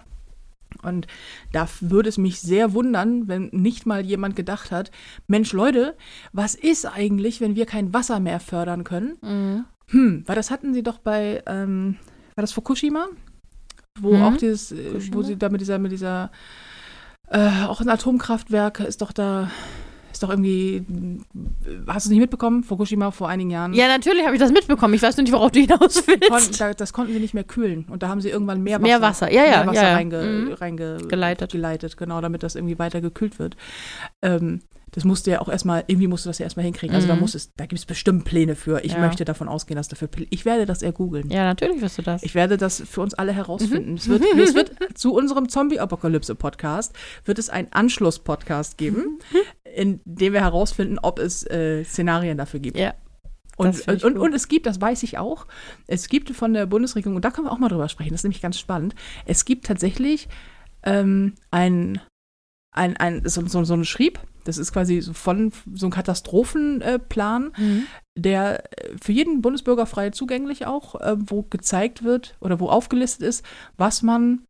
Und 0.82 1.06
da 1.52 1.68
würde 1.80 2.08
es 2.08 2.16
mich 2.18 2.40
sehr 2.40 2.72
wundern, 2.72 3.28
wenn 3.28 3.48
nicht 3.52 3.84
mal 3.84 4.04
jemand 4.04 4.34
gedacht 4.36 4.70
hat, 4.70 4.90
Mensch 5.26 5.52
Leute, 5.52 5.96
was 6.32 6.54
ist 6.54 6.86
eigentlich, 6.86 7.40
wenn 7.42 7.54
wir 7.56 7.66
kein 7.66 7.92
Wasser 7.92 8.18
mehr 8.20 8.40
fördern 8.40 8.82
können? 8.82 9.18
Mhm. 9.20 9.64
Hm, 9.88 10.22
weil 10.26 10.36
das 10.36 10.50
hatten 10.50 10.72
sie 10.72 10.82
doch 10.82 10.98
bei, 10.98 11.42
ähm, 11.46 11.96
war 12.34 12.42
das 12.42 12.52
Fukushima? 12.52 13.08
Wo 14.00 14.14
Mhm. 14.14 14.22
auch 14.22 14.36
dieses, 14.36 14.72
äh, 14.72 14.76
Fukushima? 14.84 15.16
wo 15.16 15.22
sie 15.22 15.36
da 15.36 15.48
mit 15.48 15.60
dieser, 15.60 15.78
mit 15.78 15.92
dieser, 15.92 16.30
äh, 17.30 17.64
auch 17.66 17.80
ein 17.80 17.88
Atomkraftwerk 17.88 18.80
ist 18.80 19.02
doch 19.02 19.12
da, 19.12 19.50
ist 20.10 20.22
doch 20.22 20.30
irgendwie, 20.30 20.76
äh, 20.76 20.82
hast 21.86 22.06
du 22.06 22.08
es 22.08 22.10
nicht 22.10 22.20
mitbekommen? 22.20 22.64
Fukushima 22.64 23.10
vor 23.10 23.28
einigen 23.28 23.50
Jahren. 23.50 23.74
Ja, 23.74 23.88
natürlich 23.88 24.24
habe 24.24 24.34
ich 24.34 24.40
das 24.40 24.50
mitbekommen. 24.52 24.94
Ich 24.94 25.02
weiß 25.02 25.16
nur 25.16 25.24
nicht, 25.24 25.32
worauf 25.32 25.50
du 25.50 25.60
hinaus 25.60 26.04
Kon 26.06 26.14
willst. 26.20 26.60
da, 26.60 26.72
das 26.72 26.92
konnten 26.92 27.12
sie 27.12 27.20
nicht 27.20 27.34
mehr 27.34 27.44
kühlen. 27.44 27.84
Und 27.90 28.02
da 28.02 28.08
haben 28.08 28.20
sie 28.22 28.30
irgendwann 28.30 28.62
mehr 28.62 28.78
Wasser, 28.80 28.86
Mehr 28.88 29.00
Wasser. 29.02 29.32
Ja, 29.32 29.44
ja, 29.44 29.50
mehr 29.58 29.66
Wasser 29.68 29.82
ja, 29.82 29.88
ja. 29.90 29.94
Reinge, 29.94 30.22
Mhm. 30.22 30.52
reinge 30.54 30.96
Geleitet. 31.08 31.52
geleitet, 31.52 31.96
genau, 31.96 32.20
damit 32.20 32.42
das 32.42 32.54
irgendwie 32.54 32.78
weiter 32.78 33.00
gekühlt 33.00 33.38
wird. 33.38 33.56
Ähm, 34.22 34.60
das 34.92 35.04
musste 35.04 35.30
ja 35.30 35.40
auch 35.40 35.48
erstmal, 35.48 35.84
irgendwie 35.86 36.06
musst 36.06 36.24
du 36.24 36.28
das 36.30 36.38
ja 36.38 36.44
erstmal 36.44 36.64
hinkriegen. 36.64 36.94
Also 36.94 37.08
da 37.08 37.14
Mhm. 37.14 37.20
muss 37.22 37.34
es, 37.34 37.52
da 37.56 37.64
gibt 37.66 37.78
es 37.78 37.86
bestimmt 37.86 38.24
Pläne 38.24 38.54
für. 38.54 38.84
Ich 38.84 38.92
Ja. 38.92 38.98
möchte 39.00 39.24
davon 39.24 39.48
ausgehen, 39.48 39.76
dass 39.76 39.88
dafür 39.88 40.08
Pläne, 40.08 40.28
ich 40.30 40.44
werde 40.44 40.66
das 40.66 40.82
ergoogeln. 40.82 41.30
Ja, 41.30 41.44
natürlich 41.44 41.80
wirst 41.80 41.98
du 41.98 42.02
das. 42.02 42.22
Ich 42.22 42.34
werde 42.34 42.56
das 42.58 42.80
für 42.88 43.00
uns 43.00 43.14
alle 43.14 43.32
Mhm. 43.32 43.36
herausfinden. 43.36 43.94
Es, 43.94 44.08
wird, 44.08 44.22
es 44.38 44.54
wird 44.54 44.72
zu 44.98 45.14
unserem 45.14 45.48
Zombie-Apokalypse-Podcast 45.48 46.92
wird 47.24 47.38
es 47.38 47.48
einen 47.50 47.72
Anschluss-Podcast 47.72 48.78
geben, 48.78 49.18
Mhm. 49.30 49.38
in 49.74 50.00
dem 50.04 50.32
wir 50.34 50.40
herausfinden, 50.40 50.98
ob 51.00 51.18
es 51.18 51.44
äh, 51.50 51.84
Szenarien 51.84 52.36
dafür 52.38 52.60
gibt. 52.60 52.76
ja. 52.78 52.94
Und, 53.58 53.86
und, 53.86 54.02
gut. 54.02 54.16
und 54.18 54.34
es 54.34 54.48
gibt, 54.48 54.64
das 54.66 54.80
weiß 54.80 55.02
ich 55.02 55.18
auch, 55.18 55.46
es 55.86 56.08
gibt 56.08 56.30
von 56.30 56.54
der 56.54 56.64
Bundesregierung, 56.64 57.16
und 57.16 57.24
da 57.24 57.30
können 57.30 57.46
wir 57.46 57.52
auch 57.52 57.58
mal 57.58 57.68
drüber 57.68 57.88
sprechen, 57.90 58.10
das 58.10 58.20
ist 58.20 58.24
nämlich 58.24 58.40
ganz 58.40 58.58
spannend, 58.58 58.94
es 59.26 59.44
gibt 59.44 59.66
tatsächlich 59.66 60.26
ähm, 60.84 61.34
ein, 61.50 62.00
ein, 62.74 62.96
ein, 62.96 63.22
so, 63.28 63.46
so, 63.46 63.62
so 63.62 63.74
ein 63.74 63.84
Schrieb, 63.84 64.18
das 64.44 64.58
ist 64.58 64.72
quasi 64.72 65.00
so 65.00 65.12
von 65.12 65.52
so 65.74 65.86
ein 65.86 65.90
Katastrophenplan, 65.92 67.52
Mhm. 67.56 67.86
der 68.16 68.64
äh, 68.78 68.96
für 69.02 69.12
jeden 69.12 69.40
Bundesbürger 69.42 69.86
frei 69.86 70.10
zugänglich 70.10 70.66
auch, 70.66 70.94
äh, 71.00 71.14
wo 71.18 71.42
gezeigt 71.42 72.04
wird 72.04 72.36
oder 72.40 72.60
wo 72.60 72.68
aufgelistet 72.68 73.26
ist, 73.26 73.44
was 73.76 74.02
man 74.02 74.42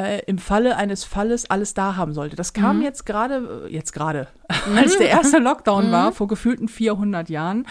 äh, 0.00 0.22
im 0.26 0.38
Falle 0.38 0.76
eines 0.76 1.02
Falles 1.02 1.50
alles 1.50 1.74
da 1.74 1.96
haben 1.96 2.12
sollte. 2.14 2.36
Das 2.36 2.52
kam 2.52 2.76
Mhm. 2.76 2.82
jetzt 2.84 3.04
gerade, 3.04 3.64
äh, 3.68 3.72
jetzt 3.74 3.90
gerade, 3.92 4.28
als 4.76 4.96
der 4.96 5.08
erste 5.08 5.38
Lockdown 5.38 5.88
Mhm. 5.88 5.92
war, 5.92 6.12
vor 6.12 6.28
gefühlten 6.28 6.68
400 6.68 7.28
Jahren. 7.28 7.66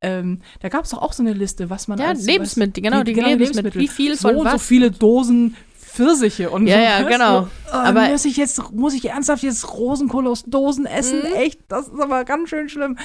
Ähm, 0.00 0.40
da 0.60 0.68
gab 0.68 0.84
es 0.84 0.90
doch 0.90 0.98
auch 1.02 1.12
so 1.12 1.24
eine 1.24 1.32
Liste, 1.32 1.70
was 1.70 1.88
man 1.88 1.98
Ja, 1.98 2.10
als 2.10 2.24
Lebensmittel, 2.26 2.80
genau, 2.80 3.02
die 3.02 3.14
Lebensmittel. 3.14 3.80
Wie 3.80 3.88
viel 3.88 4.14
so 4.14 4.28
von 4.28 4.36
und 4.36 4.46
so 4.48 4.54
was? 4.54 4.62
viele 4.64 4.92
Dosen 4.92 5.56
Pfirsiche 5.94 6.50
und 6.50 6.66
Ja, 6.66 6.76
so. 6.76 6.82
ja, 6.82 7.02
genau. 7.08 7.40
So, 7.42 7.46
äh, 7.70 7.72
Aber- 7.72 8.08
muss 8.08 8.24
ich 8.24 8.36
jetzt, 8.36 8.72
muss 8.72 8.94
ich 8.94 9.08
ernsthaft 9.08 9.42
jetzt 9.44 9.72
Rosenkohl 9.72 10.26
aus 10.26 10.42
Dosen 10.44 10.86
essen? 10.86 11.20
Mhm. 11.20 11.34
Echt? 11.36 11.60
Das 11.68 11.86
ist 11.86 12.00
aber 12.00 12.24
ganz 12.24 12.48
schön 12.48 12.68
schlimm. 12.68 12.98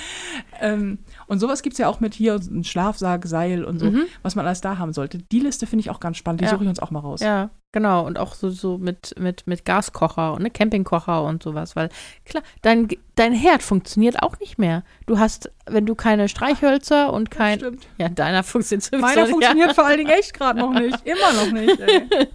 Ähm, 0.60 0.98
und 1.30 1.40
sowas 1.40 1.62
gibt 1.62 1.74
es 1.76 1.78
ja 1.78 1.88
auch 1.88 2.00
mit 2.02 2.14
hier, 2.14 2.36
ein 2.36 2.64
Schlafsack, 2.66 3.26
Seil 3.26 3.64
und 3.64 3.80
so, 3.80 3.86
Mhm. 3.92 4.04
was 4.24 4.36
man 4.36 4.46
alles 4.46 4.60
da 4.62 4.78
haben 4.78 4.92
sollte. 4.94 5.20
Die 5.20 5.40
Liste 5.40 5.66
finde 5.68 5.82
ich 5.82 5.90
auch 5.90 6.00
ganz 6.02 6.18
spannend. 6.18 6.42
Die 6.42 6.46
Ja. 6.46 6.52
suche 6.52 6.64
ich 6.64 6.70
uns 6.70 6.80
auch 6.80 6.92
mal 6.92 7.00
raus. 7.00 7.22
Ja, 7.22 7.50
genau. 7.72 8.06
Und 8.06 8.20
auch 8.20 8.34
so, 8.36 8.50
so 8.50 8.78
mit, 8.78 9.14
mit, 9.18 9.48
mit 9.48 9.64
Gaskocher 9.64 10.34
und 10.34 10.42
ne, 10.44 10.50
Campingkocher 10.50 11.24
und 11.24 11.42
sowas. 11.44 11.76
Weil, 11.76 11.90
klar, 12.26 12.44
dein, 12.62 12.88
dein 13.16 13.32
Herd 13.34 13.64
funktioniert 13.64 14.22
auch 14.24 14.40
nicht 14.40 14.58
mehr. 14.58 14.84
Du 15.06 15.20
hast, 15.20 15.52
wenn 15.68 15.86
du 15.86 15.96
keine 15.96 16.28
Streichhölzer 16.30 17.14
und 17.14 17.30
kein. 17.32 17.60
Stimmt. 17.60 17.88
Ja, 17.98 18.10
deiner 18.10 18.44
funktioniert 18.44 18.92
Meiner 19.00 19.28
funktioniert 19.28 19.76
vor 19.76 19.86
allen 19.86 19.98
Dingen 20.00 20.10
echt 20.10 20.34
gerade 20.34 20.60
noch 20.60 20.74
nicht. 20.74 20.98
Immer 21.06 21.34
noch 21.46 21.52
nicht. 21.52 21.80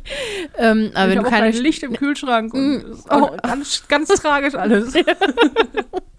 Ähm, 0.57 0.93
aber 0.95 1.09
ich 1.11 1.17
wenn 1.17 1.25
du 1.25 1.29
keine 1.31 1.51
kein 1.51 1.63
Licht 1.63 1.83
im 1.83 1.95
Kühlschrank. 1.95 2.55
Und 2.55 2.61
Mm, 2.87 2.93
ist 2.93 3.11
auch 3.11 3.37
ganz, 3.39 3.89
ganz 3.89 4.09
tragisch 4.11 4.55
alles. 4.55 4.95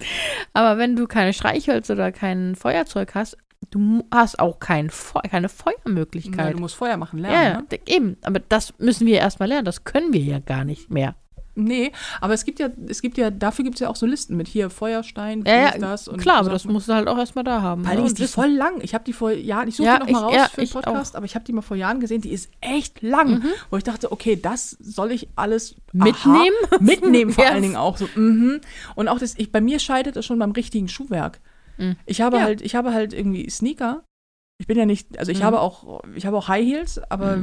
Aber 0.54 0.78
wenn 0.78 0.96
du 0.96 1.08
keine 1.08 1.34
Streichhölzer 1.34 1.94
oder 1.94 2.12
kein 2.12 2.56
Feuerzeug 2.56 3.16
hast, 3.16 3.38
du 3.72 4.04
hast 4.14 4.40
auch 4.40 4.60
kein 4.60 4.90
Feu 4.90 5.22
keine 5.30 5.48
Ja, 5.48 5.54
Feuermöglichkeit. 5.54 6.54
du 6.54 6.60
musst 6.60 6.76
Feuer 6.76 6.98
machen 6.98 7.20
Ja, 7.20 7.30
lernen. 7.32 7.68
ja, 7.72 7.78
ne? 7.78 7.84
eben. 7.88 8.18
Aber 8.24 8.40
das 8.40 8.78
müssen 8.78 9.08
wir 9.08 9.18
erstmal 9.20 9.50
lernen. 9.50 9.66
Das 9.66 9.84
können 9.84 10.14
wir 10.14 10.22
ja 10.22 10.40
gar 10.40 10.64
nicht 10.66 10.90
mehr. 10.92 11.16
Nee, 11.58 11.92
aber 12.20 12.34
es 12.34 12.44
gibt 12.44 12.60
ja, 12.60 12.70
es 12.88 13.02
gibt 13.02 13.18
ja, 13.18 13.32
dafür 13.32 13.64
gibt 13.64 13.76
es 13.76 13.80
ja 13.80 13.90
auch 13.90 13.96
so 13.96 14.06
Listen 14.06 14.36
mit 14.36 14.48
hier 14.48 14.70
Feuerstein, 14.70 15.44
Ja, 15.48 15.56
ja, 15.56 15.78
das 15.78 16.08
und 16.08 16.18
klar, 16.20 16.40
aber 16.40 16.50
das 16.50 16.66
musst 16.66 16.90
du 16.90 16.94
halt 16.94 17.08
auch 17.08 17.18
erstmal 17.18 17.44
da 17.46 17.62
haben. 17.62 17.84
Vor 17.84 17.92
allen 17.92 18.02
ne? 18.02 18.08
Ist 18.08 18.20
die 18.20 18.28
voll 18.28 18.50
lang. 18.52 18.82
Ich 18.82 18.94
habe 18.94 19.04
die 19.06 19.14
vor 19.14 19.32
Jahren, 19.32 19.68
ich 19.70 19.78
suche 19.78 19.88
Ja, 19.88 20.00
die 20.00 20.12
noch 20.12 20.22
mal 20.22 20.28
ich- 20.30 20.36
raus 20.36 20.36
ja, 20.36 20.48
für 20.50 20.62
den 20.62 20.70
Podcast, 20.70 21.16
aber 21.16 21.26
ich 21.26 21.36
habe 21.36 21.46
die 21.46 21.54
mal 21.54 21.62
vor 21.62 21.78
Jahren 21.78 22.00
gesehen, 22.02 22.22
die 22.22 22.32
ist 22.32 22.50
echt 22.62 23.02
lang. 23.02 23.36
Mhm. 23.40 23.46
Wo 23.70 23.78
ich 23.78 23.84
dachte, 23.86 24.12
okay, 24.12 24.36
das 24.36 24.72
soll 24.72 25.12
ich 25.12 25.30
alles 25.36 25.76
Mitnehmen? 25.94 26.56
Aha, 26.72 26.78
mitnehmen 26.82 27.32
vor 27.34 27.44
Ja. 27.46 27.52
allen 27.52 27.62
Dingen 27.62 27.76
auch 27.78 27.98
so. 27.98 28.08
Mhm. 28.16 28.60
Und 28.96 29.08
auch 29.08 29.20
das, 29.20 29.36
ich, 29.38 29.52
bei 29.52 29.62
mir 29.62 29.80
scheidet 29.80 30.18
es 30.18 30.26
schon 30.26 30.38
beim 30.40 30.52
richtigen 30.52 30.88
Schuhwerk. 30.90 31.40
Mhm. 31.78 31.96
Ich 32.06 32.22
habe 32.22 32.42
halt, 32.42 32.62
ich 32.62 32.76
habe 32.76 32.94
halt 32.94 33.14
irgendwie 33.14 33.50
Sneaker. 33.50 34.04
Ich 34.58 34.68
bin 34.68 34.78
ja 34.78 34.86
nicht, 34.86 35.20
also 35.20 35.34
ich 35.34 35.40
Mhm. 35.40 35.44
habe 35.44 35.60
auch, 35.60 36.02
ich 36.16 36.26
habe 36.26 36.38
auch 36.38 36.48
High 36.48 36.66
Heels, 36.66 36.98
aber 37.12 37.40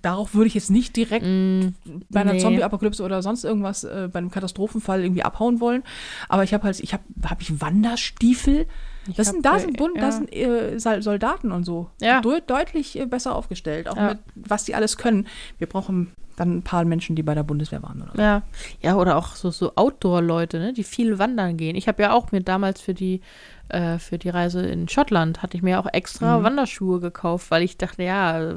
darauf 0.00 0.32
würde 0.34 0.46
ich 0.46 0.54
jetzt 0.54 0.70
nicht 0.70 0.94
direkt 0.94 1.26
Mm, 1.26 1.74
bei 2.08 2.20
einer 2.20 2.34
Nee. 2.34 2.38
Zombie-Apokalypse 2.38 3.02
oder 3.02 3.20
sonst 3.20 3.42
irgendwas 3.44 3.82
äh, 3.82 4.08
bei 4.12 4.20
einem 4.20 4.30
Katastrophenfall 4.30 5.02
irgendwie 5.02 5.24
abhauen 5.24 5.58
wollen. 5.60 5.82
Aber 6.28 6.44
ich 6.44 6.54
habe 6.54 6.62
halt, 6.62 6.78
ich 6.78 6.92
habe, 6.92 7.02
habe 7.28 7.42
ich 7.42 7.60
Wanderstiefel. 7.60 8.66
Ich 9.08 9.16
Das 9.16 9.26
sind, 9.28 9.44
da 9.44 9.58
sind, 9.58 9.76
Bund, 9.76 9.96
ja. 9.96 10.02
das 10.02 10.16
sind 10.18 10.32
äh, 10.32 10.78
Sol- 10.78 11.02
Soldaten 11.02 11.50
und 11.50 11.64
so. 11.64 11.90
Ja. 12.00 12.20
Deut- 12.20 12.48
deutlich 12.48 12.96
äh, 12.96 13.06
besser 13.06 13.34
aufgestellt, 13.34 13.88
auch 13.88 13.96
Ja. 13.96 14.08
mit 14.10 14.18
was 14.36 14.62
die 14.62 14.76
alles 14.76 14.96
können. 14.96 15.26
Wir 15.58 15.66
brauchen 15.66 16.12
dann 16.36 16.58
ein 16.58 16.62
paar 16.62 16.84
Menschen, 16.84 17.16
die 17.16 17.24
bei 17.24 17.34
der 17.34 17.42
Bundeswehr 17.42 17.82
waren 17.82 18.00
oder 18.02 18.12
so. 18.14 18.22
Ja, 18.22 18.42
ja 18.80 18.96
oder 18.96 19.16
auch 19.16 19.34
so, 19.34 19.50
so 19.50 19.72
Outdoor-Leute, 19.74 20.60
ne, 20.60 20.72
die 20.72 20.84
viel 20.84 21.18
wandern 21.18 21.56
gehen. 21.56 21.74
Ich 21.74 21.88
habe 21.88 22.02
ja 22.04 22.12
auch 22.12 22.30
mir 22.30 22.40
damals 22.40 22.80
für 22.80 22.94
die, 22.94 23.20
äh, 23.72 23.98
für 23.98 24.18
die 24.18 24.28
Reise 24.28 24.64
in 24.66 24.88
Schottland, 24.88 25.42
hatte 25.42 25.56
ich 25.56 25.62
mir 25.62 25.80
auch 25.80 25.86
extra 25.92 26.38
Mhm. 26.38 26.44
Wanderschuhe 26.44 27.00
gekauft, 27.00 27.50
weil 27.50 27.62
ich 27.62 27.78
dachte, 27.78 28.02
ja, 28.02 28.56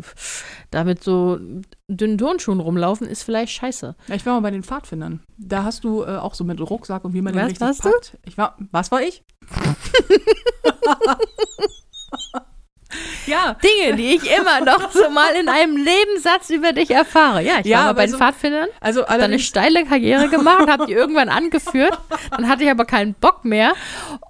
damit 0.71 1.03
so 1.03 1.39
dünnen 1.87 2.17
Turnschuhen 2.17 2.59
rumlaufen, 2.59 3.07
ist 3.07 3.23
vielleicht 3.23 3.53
scheiße. 3.53 3.95
Ja, 4.07 4.15
ich 4.15 4.25
war 4.25 4.33
mal 4.33 4.41
bei 4.41 4.51
den 4.51 4.63
Pfadfindern. 4.63 5.21
Da 5.37 5.63
hast 5.63 5.83
du 5.83 6.03
äh, 6.03 6.17
auch 6.17 6.33
so 6.35 6.43
mit 6.43 6.59
Rucksack 6.59 7.05
und 7.05 7.13
wie 7.13 7.21
man 7.21 7.33
den 7.33 7.43
Was 7.43 7.49
richtig 7.51 7.67
warst 7.67 7.85
du? 7.85 7.91
packt. 7.91 8.17
Ich 8.25 8.37
war, 8.37 8.57
was 8.71 8.91
war 8.91 9.01
ich? 9.01 9.23
ja, 13.25 13.55
Dinge, 13.55 13.97
die 13.97 14.15
ich 14.15 14.37
immer 14.37 14.61
noch 14.61 14.91
so 14.91 15.09
mal 15.09 15.33
in 15.39 15.49
einem 15.49 15.73
Nebensatz 15.75 16.49
über 16.49 16.71
dich 16.71 16.91
erfahre. 16.91 17.41
Ja, 17.41 17.59
ich 17.59 17.65
Ja, 17.65 17.79
war 17.79 17.85
mal 17.87 17.93
bei 17.93 18.05
den 18.05 18.11
so- 18.11 18.17
Pfadfindern, 18.17 18.67
also 18.79 19.01
hab 19.01 19.09
dann 19.09 19.21
eine 19.21 19.39
steile 19.39 19.83
Karriere 19.85 20.29
gemacht, 20.29 20.69
habe 20.69 20.85
die 20.85 20.93
irgendwann 20.93 21.29
angeführt, 21.29 21.97
dann 22.31 22.47
hatte 22.47 22.63
ich 22.63 22.69
aber 22.71 22.85
keinen 22.85 23.13
Bock 23.15 23.43
mehr 23.43 23.73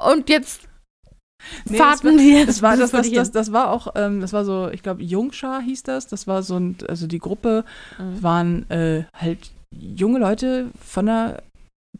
und 0.07 0.29
jetzt 0.29 0.61
Nee, 1.65 1.77
das 1.77 2.01
Fahrten 2.01 2.19
jetzt 2.19 2.47
Das 2.49 2.61
war, 2.61 2.77
das, 2.77 2.91
das, 2.91 3.11
das, 3.11 3.31
das 3.31 3.51
war 3.51 3.71
auch, 3.71 3.87
ähm, 3.95 4.21
das 4.21 4.33
war 4.33 4.45
so, 4.45 4.69
ich 4.71 4.83
glaube, 4.83 5.03
Jungschar 5.03 5.61
hieß 5.61 5.83
das. 5.83 6.07
Das 6.07 6.27
war 6.27 6.43
so 6.43 6.57
ein, 6.57 6.77
also 6.87 7.07
die 7.07 7.19
Gruppe 7.19 7.63
Mhm. 7.99 8.23
waren 8.23 8.69
äh, 8.69 9.03
halt 9.13 9.51
junge 9.71 10.19
Leute 10.19 10.69
von 10.83 11.05
der 11.07 11.41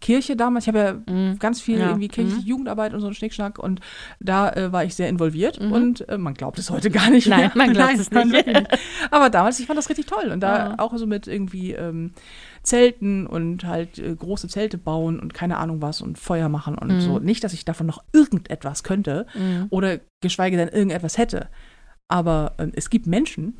Kirche 0.01 0.35
damals. 0.35 0.65
Ich 0.65 0.67
habe 0.67 0.79
ja 0.79 0.93
Mhm. 1.13 1.39
ganz 1.39 1.61
viel 1.61 1.79
Ja. 1.79 1.87
irgendwie 1.87 2.09
kirchliche 2.09 2.41
Mhm. 2.41 2.45
Jugendarbeit 2.47 2.93
und 2.93 2.99
so 2.99 3.07
ein 3.07 3.13
Schnickschnack 3.13 3.57
und 3.59 3.79
da 4.19 4.49
äh, 4.51 4.71
war 4.73 4.83
ich 4.83 4.93
sehr 4.93 5.07
involviert 5.07 5.61
Mhm. 5.61 5.71
und 5.71 6.09
äh, 6.09 6.17
man 6.17 6.33
glaubt 6.33 6.59
es 6.59 6.69
heute 6.69 6.89
gar 6.91 7.09
nicht 7.09 7.27
Nein, 7.27 7.39
mehr. 7.39 7.51
man 7.55 7.71
glaubt 7.73 7.97
es 7.97 8.11
man 8.11 8.27
nicht. 8.27 8.45
nicht. 8.45 8.67
Aber 9.11 9.29
damals, 9.29 9.59
ich 9.59 9.67
fand 9.67 9.77
das 9.77 9.89
richtig 9.89 10.05
toll 10.05 10.31
und 10.31 10.41
da 10.41 10.57
Ja. 10.71 10.75
auch 10.79 10.95
so 10.97 11.07
mit 11.07 11.27
irgendwie 11.27 11.71
ähm, 11.73 12.11
Zelten 12.65 13.27
und 13.27 13.63
halt 13.65 13.99
äh, 13.99 14.15
große 14.15 14.47
Zelte 14.47 14.77
bauen 14.77 15.19
und 15.19 15.33
keine 15.33 15.57
Ahnung 15.57 15.81
was 15.81 16.01
und 16.01 16.17
Feuer 16.17 16.49
machen 16.49 16.77
und 16.77 16.87
Mhm. 16.95 16.99
so. 17.01 17.19
Nicht, 17.19 17.43
dass 17.43 17.53
ich 17.53 17.63
davon 17.65 17.87
noch 17.87 18.03
irgendetwas 18.13 18.83
könnte 18.83 19.27
Mhm. 19.35 19.67
oder 19.69 19.99
geschweige 20.21 20.57
denn 20.57 20.69
irgendetwas 20.69 21.17
hätte. 21.17 21.47
Aber 22.07 22.53
ähm, 22.59 22.71
es 22.75 22.91
gibt 22.91 23.07
Menschen, 23.07 23.55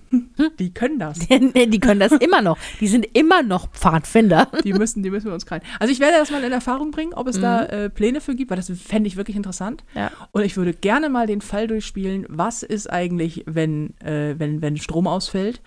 die 0.60 0.72
können 0.72 1.00
das. 1.00 1.18
Die 1.30 1.80
können 1.80 2.00
das 2.00 2.12
immer 2.12 2.44
noch. 2.44 2.60
Die 2.80 2.88
sind 2.88 3.08
immer 3.18 3.42
noch 3.42 3.72
Pfadfinder. 3.72 4.52
Die 4.64 4.74
müssen, 4.74 5.02
die 5.02 5.10
müssen 5.10 5.26
wir 5.28 5.34
uns 5.34 5.48
krallen. 5.48 5.64
Also 5.80 5.92
ich 5.92 6.00
werde 6.00 6.18
das 6.20 6.30
mal 6.30 6.44
in 6.44 6.52
Erfahrung 6.52 6.92
bringen, 6.92 7.16
ob 7.16 7.28
es 7.28 7.40
da 7.42 7.64
äh, 7.64 7.90
Pläne 7.90 8.22
für 8.22 8.36
gibt, 8.36 8.52
weil 8.52 8.58
das 8.58 8.70
fände 8.80 9.08
ich 9.08 9.16
wirklich 9.18 9.36
interessant. 9.36 9.84
Ja. 9.96 10.12
Und 10.32 10.44
ich 10.44 10.58
würde 10.58 10.74
gerne 10.74 11.10
mal 11.10 11.26
den 11.26 11.42
Fall 11.42 11.66
durchspielen, 11.66 12.28
was 12.30 12.62
ist 12.62 12.88
eigentlich, 12.88 13.44
wenn, 13.48 14.00
äh, 14.02 14.36
wenn, 14.38 14.62
wenn 14.62 14.78
Strom 14.78 15.08
ausfällt. 15.08 15.62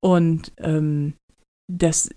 Und 0.00 0.52
ähm, 0.58 1.14
das, 1.72 2.10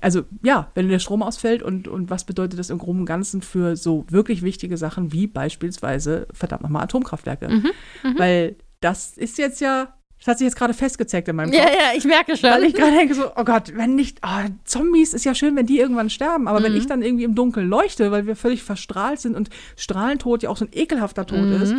also 0.00 0.22
ja, 0.44 0.70
wenn 0.74 0.88
der 0.88 0.98
Strom 1.00 1.22
ausfällt 1.22 1.62
und, 1.62 1.88
und 1.88 2.08
was 2.08 2.24
bedeutet 2.24 2.58
das 2.58 2.70
im 2.70 2.78
Groben 2.78 3.00
und 3.00 3.06
Ganzen 3.06 3.42
für 3.42 3.76
so 3.76 4.04
wirklich 4.08 4.42
wichtige 4.42 4.76
Sachen 4.76 5.12
wie 5.12 5.26
beispielsweise, 5.26 6.28
verdammt 6.32 6.62
nochmal, 6.62 6.84
Atomkraftwerke. 6.84 7.48
Mhm, 7.48 7.70
Weil 8.16 8.56
das 8.80 9.16
ist 9.18 9.38
jetzt 9.38 9.60
ja, 9.60 9.92
das 10.18 10.26
hat 10.28 10.38
sich 10.38 10.44
jetzt 10.44 10.56
gerade 10.56 10.74
festgezeigt 10.74 11.26
in 11.28 11.36
meinem 11.36 11.50
Kopf. 11.50 11.58
Ja, 11.60 11.66
ja, 11.68 11.96
ich 11.96 12.04
merke 12.04 12.36
schon. 12.36 12.50
Weil 12.50 12.64
ich 12.64 12.74
gerade 12.74 12.92
denke 12.96 13.14
so, 13.14 13.24
oh 13.34 13.44
Gott, 13.44 13.72
wenn 13.74 13.94
nicht, 13.96 14.18
oh, 14.24 14.48
Zombies 14.64 15.14
ist 15.14 15.24
ja 15.24 15.34
schön, 15.34 15.56
wenn 15.56 15.66
die 15.66 15.78
irgendwann 15.80 16.10
sterben, 16.10 16.46
aber 16.46 16.62
wenn 16.62 16.72
Mhm. 16.72 16.78
ich 16.78 16.86
dann 16.86 17.02
irgendwie 17.02 17.24
im 17.24 17.34
Dunkeln 17.34 17.68
leuchte, 17.68 18.10
weil 18.12 18.26
wir 18.26 18.36
völlig 18.36 18.62
verstrahlt 18.62 19.18
sind 19.20 19.34
und 19.34 19.50
Strahlentod 19.76 20.42
ja 20.44 20.50
auch 20.50 20.56
so 20.58 20.64
ein 20.66 20.70
ekelhafter 20.72 21.26
Tod 21.26 21.48
Mhm. 21.48 21.62
ist, 21.62 21.74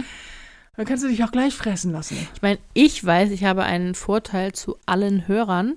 dann 0.75 0.85
kannst 0.85 1.03
du 1.03 1.07
dich 1.07 1.23
auch 1.23 1.31
gleich 1.31 1.53
fressen 1.53 1.91
lassen. 1.91 2.17
Ich 2.33 2.41
meine, 2.41 2.57
ich 2.73 3.03
weiß, 3.05 3.29
ich 3.31 3.43
habe 3.43 3.63
einen 3.63 3.93
Vorteil 3.93 4.53
zu 4.53 4.77
allen 4.85 5.27
Hörern. 5.27 5.75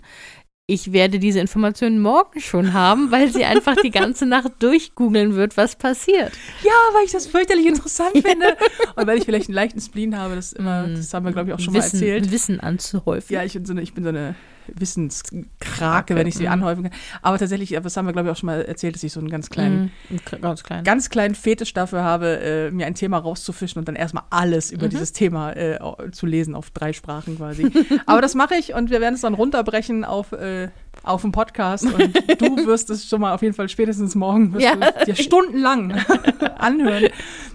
Ich 0.67 0.95
werde 0.95 1.19
diese 1.19 1.41
Informationen 1.41 2.01
morgen 2.01 2.41
schon 2.41 2.73
haben, 2.73 3.11
weil 3.11 3.31
sie 3.31 3.45
einfach 3.45 3.77
die 3.77 3.91
ganze 3.91 4.25
Nacht 4.25 4.51
durchgoogeln 4.61 5.35
wird, 5.35 5.59
was 5.59 5.77
passiert. 5.77 6.33
Ja, 6.63 6.71
weil 6.95 7.05
ich 7.05 7.13
das 7.13 7.27
fürchterlich 7.27 7.67
interessant 7.67 8.13
finde. 8.15 8.57
Und 8.97 9.07
weil 9.07 9.19
ich 9.19 9.25
vielleicht 9.25 9.49
einen 9.51 9.57
leichten 9.57 9.81
Spleen 9.83 10.17
habe, 10.19 10.37
das 10.37 10.55
immer, 10.55 10.87
Mhm. 10.87 10.95
das 10.97 11.13
haben 11.13 11.27
wir, 11.27 11.33
glaube 11.33 11.51
ich, 11.51 11.55
auch 11.55 11.61
schon 11.61 11.75
Wissen, 11.75 11.99
mal 12.01 12.07
erzählt. 12.07 12.31
Wissen 12.33 12.61
anzuhäufen. 12.61 13.35
Ja, 13.35 13.45
ich 13.45 13.53
bin 13.53 13.67
so 13.67 13.73
eine, 13.75 13.83
ich 13.83 13.93
bin 13.93 14.05
so 14.05 14.09
eine 14.09 14.37
Wissenskrake, 14.75 16.15
wenn 16.15 16.27
ich 16.27 16.35
sie 16.35 16.45
Mhm. 16.45 16.53
anhäufen 16.53 16.83
kann. 16.85 16.93
Aber 17.23 17.39
tatsächlich, 17.39 17.71
das 17.83 17.97
haben 17.97 18.07
wir, 18.07 18.13
glaube 18.13 18.29
ich, 18.29 18.33
auch 18.33 18.37
schon 18.39 18.47
mal 18.47 18.63
erzählt, 18.63 18.95
dass 18.95 19.03
ich 19.03 19.13
so 19.13 19.21
einen 19.21 19.29
ganz 19.31 19.51
kleinen 19.51 19.91
Mhm, 20.11 20.41
ganz 20.41 20.63
klein. 20.63 20.85
ganz 20.85 21.11
kleinen 21.11 21.35
Fetisch 21.35 21.73
dafür 21.75 22.03
habe, 22.03 22.39
äh, 22.41 22.71
mir 22.71 22.87
ein 22.87 22.95
Thema 22.95 23.19
rauszufischen 23.19 23.79
und 23.79 23.89
dann 23.89 23.97
erstmal 23.97 24.25
alles 24.31 24.71
über 24.71 24.87
Mhm. 24.87 24.91
dieses 24.91 25.13
Thema 25.13 25.53
äh, 25.53 25.79
zu 26.13 26.27
lesen 26.27 26.55
auf 26.55 26.71
drei 26.71 26.93
Sprachen 26.93 27.37
quasi. 27.37 27.71
Aber 28.07 28.21
das 28.21 28.35
mache 28.35 28.55
ich 28.55 28.75
und 28.75 28.91
wir 28.91 29.01
werden 29.01 29.15
es 29.15 29.21
dann 29.23 29.35
runterbrechen 29.35 30.05
auf, 30.05 30.33
äh, 30.33 30.69
auf 31.03 31.23
dem 31.23 31.33
Podcast 31.33 31.85
und 31.85 31.95
du 32.41 32.67
wirst 32.67 32.91
es 32.91 33.09
schon 33.09 33.21
mal 33.21 33.35
auf 33.35 33.43
jeden 33.43 33.55
Fall 33.55 33.69
spätestens 33.69 34.15
morgen 34.15 34.53
wirst 34.55 34.65
Ja. 34.65 34.75
du 34.77 35.05
dir 35.07 35.17
stundenlang 35.17 35.93
anhören, 36.59 37.09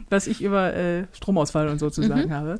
was 0.09 0.27
ich 0.27 0.41
über 0.41 0.73
äh, 0.73 1.05
Stromausfall 1.13 1.67
und 1.69 1.79
so 1.79 1.89
zu 1.89 2.03
sagen 2.03 2.33
habe. 2.33 2.59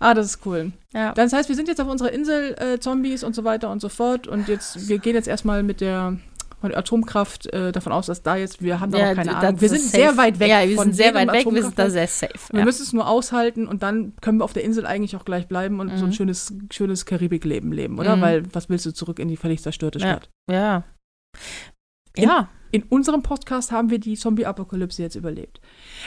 Ah, 0.00 0.14
das 0.14 0.26
ist 0.26 0.46
cool. 0.46 0.72
ja. 0.92 1.12
Das 1.12 1.32
heißt, 1.32 1.48
wir 1.48 1.56
sind 1.56 1.68
jetzt 1.68 1.80
auf 1.80 1.88
unserer 1.88 2.12
Insel, 2.12 2.54
äh, 2.58 2.78
Zombies 2.80 3.24
und 3.24 3.34
so 3.34 3.44
weiter 3.44 3.70
und 3.70 3.80
so 3.80 3.88
fort. 3.88 4.26
Und 4.26 4.48
jetzt, 4.48 4.88
wir 4.88 4.98
gehen 4.98 5.14
jetzt 5.14 5.28
erstmal 5.28 5.62
mit 5.62 5.80
der, 5.80 6.16
Atomkraft 6.62 7.46
äh, 7.52 7.72
davon 7.72 7.92
aus, 7.92 8.06
dass 8.06 8.22
da 8.22 8.36
jetzt, 8.36 8.62
wir 8.62 8.80
haben 8.80 8.90
da 8.90 8.98
noch 9.10 9.14
keine 9.14 9.36
Ahnung. 9.36 9.60
Wir 9.60 9.68
sind 9.68 9.82
safe. 9.82 9.96
sehr 9.96 10.16
weit 10.16 10.38
weg 10.38 10.48
Ja, 10.48 10.66
wir 10.66 10.78
sind 10.80 10.94
sehr 10.96 11.12
weit 11.12 11.30
weg, 11.30 11.44
wir 11.50 11.62
sind 11.62 11.78
da 11.78 11.90
sehr 11.90 12.06
safe. 12.08 12.32
Wir 12.52 12.60
Ja. 12.60 12.64
müssen 12.64 12.82
es 12.82 12.94
nur 12.94 13.06
aushalten 13.06 13.66
und 13.68 13.82
dann 13.82 14.14
können 14.22 14.38
wir 14.38 14.44
auf 14.44 14.54
der 14.54 14.64
Insel 14.64 14.86
eigentlich 14.86 15.14
auch 15.14 15.26
gleich 15.26 15.46
bleiben 15.46 15.78
und 15.80 15.90
so 15.98 16.04
ein 16.06 16.08
Mhm. 16.08 16.12
schönes, 16.14 16.54
schönes 16.72 17.04
Karibikleben 17.04 17.70
leben, 17.70 17.98
oder? 17.98 18.16
Mhm. 18.16 18.20
Weil 18.22 18.54
was 18.54 18.70
willst 18.70 18.86
du 18.86 18.92
zurück 18.94 19.18
in 19.18 19.28
die 19.28 19.36
völlig 19.36 19.60
zerstörte 19.60 19.98
Ja. 19.98 20.06
Stadt? 20.08 20.30
ja. 20.50 20.84
In- 22.14 22.24
Ja. 22.30 22.48
In 22.74 22.82
unserem 22.82 23.22
Podcast 23.22 23.70
haben 23.70 23.90
wir 23.90 24.00
die 24.00 24.16
Zombie-Apokalypse 24.16 25.00
jetzt 25.00 25.14
überlebt. 25.14 25.60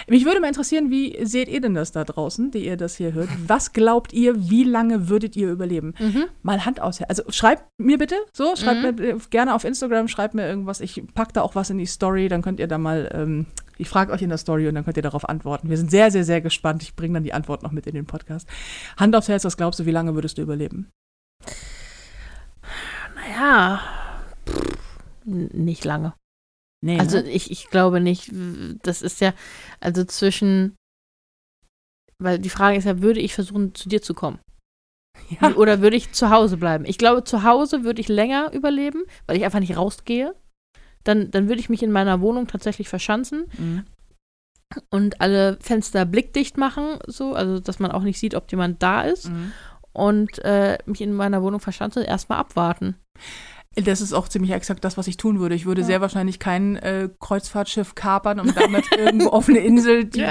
Mich 0.10 0.26
würde 0.26 0.42
mal 0.42 0.50
interessieren, 0.50 0.90
wie 0.92 1.18
seht 1.26 1.48
ihr 1.48 1.62
denn 1.62 1.74
das 1.74 1.94
da 1.94 2.04
draußen, 2.04 2.52
die 2.52 2.66
ihr 2.66 2.76
das 2.76 2.98
hier 2.98 3.14
hört? 3.14 3.30
Was 3.48 3.72
glaubt 3.72 4.12
ihr, 4.12 4.50
wie 4.50 4.66
lange 4.66 5.08
würdet 5.08 5.38
ihr 5.38 5.50
überleben? 5.50 5.94
Mhm. 5.98 6.26
Mal 6.44 6.66
Hand 6.66 6.82
aus. 6.82 7.02
Also 7.04 7.24
schreibt 7.30 7.64
mir 7.78 7.98
bitte 7.98 8.16
so, 8.34 8.54
schreibt 8.58 8.82
Mhm. 8.84 8.96
mir 9.06 9.16
äh, 9.16 9.18
gerne 9.30 9.56
auf 9.56 9.64
Instagram, 9.64 10.10
schreibt 10.10 10.34
mir 10.34 10.46
irgendwas. 10.46 10.82
Ich 10.82 11.02
pack 11.14 11.32
da 11.32 11.42
auch 11.42 11.56
was 11.56 11.70
in 11.70 11.78
die 11.78 11.86
Story, 11.86 12.28
dann 12.28 12.42
könnt 12.42 12.60
ihr 12.60 12.68
da 12.68 12.78
mal, 12.78 13.10
ähm, 13.14 13.46
ich 13.78 13.88
frage 13.88 14.12
euch 14.12 14.22
in 14.22 14.28
der 14.28 14.38
Story 14.38 14.68
und 14.68 14.76
dann 14.76 14.84
könnt 14.84 14.98
ihr 14.98 15.04
darauf 15.04 15.30
antworten. 15.30 15.70
Wir 15.70 15.78
sind 15.78 15.90
sehr, 15.90 16.12
sehr, 16.12 16.26
sehr 16.26 16.42
gespannt. 16.42 16.84
Ich 16.84 16.98
bringe 16.98 17.14
dann 17.14 17.24
die 17.24 17.32
Antwort 17.34 17.64
noch 17.64 17.72
mit 17.72 17.88
in 17.88 17.94
den 17.96 18.08
Podcast. 18.08 18.46
Hand 18.98 19.16
aufs 19.16 19.30
Herz, 19.30 19.46
was 19.46 19.56
glaubst 19.56 19.80
du, 19.80 19.86
wie 19.86 19.92
lange 19.92 20.16
würdest 20.16 20.38
du 20.38 20.42
überleben? 20.42 20.90
Naja. 23.16 23.80
Nicht 25.24 25.86
lange. 25.86 26.14
Nee, 26.86 27.00
Also 27.00 27.18
ne? 27.18 27.30
ich, 27.30 27.50
ich 27.52 27.70
glaube 27.70 28.00
nicht. 28.00 28.32
Das 28.84 29.02
ist 29.02 29.20
ja, 29.22 29.34
also 29.80 30.04
zwischen, 30.06 30.76
weil 32.22 32.40
die 32.40 32.50
Frage 32.50 32.78
ist 32.78 32.86
ja, 32.86 33.02
würde 33.02 33.20
ich 33.20 33.34
versuchen, 33.34 33.74
zu 33.76 33.90
dir 33.90 34.02
zu 34.02 34.14
kommen? 34.14 34.40
Ja. 35.42 35.56
Oder 35.56 35.82
würde 35.82 35.98
ich 35.98 36.12
zu 36.14 36.30
Hause 36.30 36.58
bleiben? 36.58 36.86
Ich 36.86 37.00
glaube, 37.00 37.24
zu 37.24 37.42
Hause 37.44 37.84
würde 37.84 38.00
ich 38.00 38.08
länger 38.08 38.54
überleben, 38.54 39.04
weil 39.26 39.36
ich 39.36 39.44
einfach 39.44 39.60
nicht 39.60 39.76
rausgehe. 39.76 40.36
Dann, 41.04 41.32
dann 41.32 41.48
würde 41.48 41.60
ich 41.60 41.70
mich 41.70 41.82
in 41.82 41.92
meiner 41.92 42.22
Wohnung 42.22 42.46
tatsächlich 42.48 42.88
verschanzen 42.88 43.46
Mhm. 43.58 43.84
und 44.92 45.20
alle 45.20 45.58
Fenster 45.60 46.06
blickdicht 46.06 46.58
machen, 46.58 47.00
so, 47.08 47.34
also 47.34 47.60
dass 47.60 47.80
man 47.80 47.92
auch 47.92 48.04
nicht 48.04 48.20
sieht, 48.20 48.36
ob 48.36 48.50
jemand 48.52 48.84
da 48.84 49.02
ist. 49.02 49.30
Mhm. 49.30 49.52
Und 49.92 50.38
äh, 50.46 50.78
mich 50.86 51.02
in 51.02 51.14
meiner 51.14 51.42
Wohnung 51.42 51.60
verschanzen 51.60 52.04
und 52.04 52.08
erstmal 52.08 52.38
abwarten. 52.38 52.96
Das 53.84 54.02
ist 54.02 54.14
auch 54.14 54.28
ziemlich 54.28 54.52
exakt 54.52 54.84
das, 54.84 54.98
was 54.98 55.08
ich 55.08 55.18
tun 55.18 55.40
würde. 55.40 55.54
Ich 55.54 55.66
würde 55.68 55.82
Ja. 55.82 55.88
sehr 55.88 56.02
wahrscheinlich 56.02 56.40
kein 56.40 56.78
äh, 56.78 57.10
Kreuzfahrtschiff 57.20 57.94
kapern 57.94 58.40
und 58.40 58.58
damit 58.58 58.86
irgendwo 58.98 59.30
auf 59.30 59.48
eine 59.50 59.60
Insel, 59.60 60.06
die, 60.06 60.22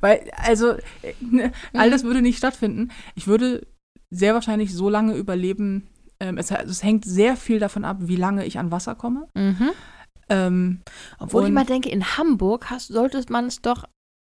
weil, 0.00 0.30
also, 0.36 0.72
äh, 1.02 1.14
ne, 1.20 1.52
all 1.72 1.90
das 1.90 2.04
würde 2.04 2.22
nicht 2.22 2.38
stattfinden. 2.38 2.90
Ich 3.16 3.26
würde 3.26 3.66
sehr 4.10 4.34
wahrscheinlich 4.34 4.72
so 4.74 4.88
lange 4.88 5.14
überleben. 5.16 5.88
Ähm, 6.20 6.38
es, 6.38 6.50
es 6.52 6.82
hängt 6.84 7.04
sehr 7.04 7.36
viel 7.36 7.58
davon 7.58 7.84
ab, 7.84 7.96
wie 8.00 8.16
lange 8.16 8.44
ich 8.46 8.58
an 8.58 8.70
Wasser 8.70 8.94
komme. 8.94 9.28
Mhm. 9.34 9.70
Ähm, 10.28 10.80
Obwohl 11.18 11.46
ich 11.46 11.52
mal 11.52 11.64
denke, 11.64 11.88
in 11.88 12.16
Hamburg 12.16 12.70
hast, 12.70 12.88
sollte 12.88 13.20
man 13.30 13.46
es 13.46 13.60
doch. 13.62 13.84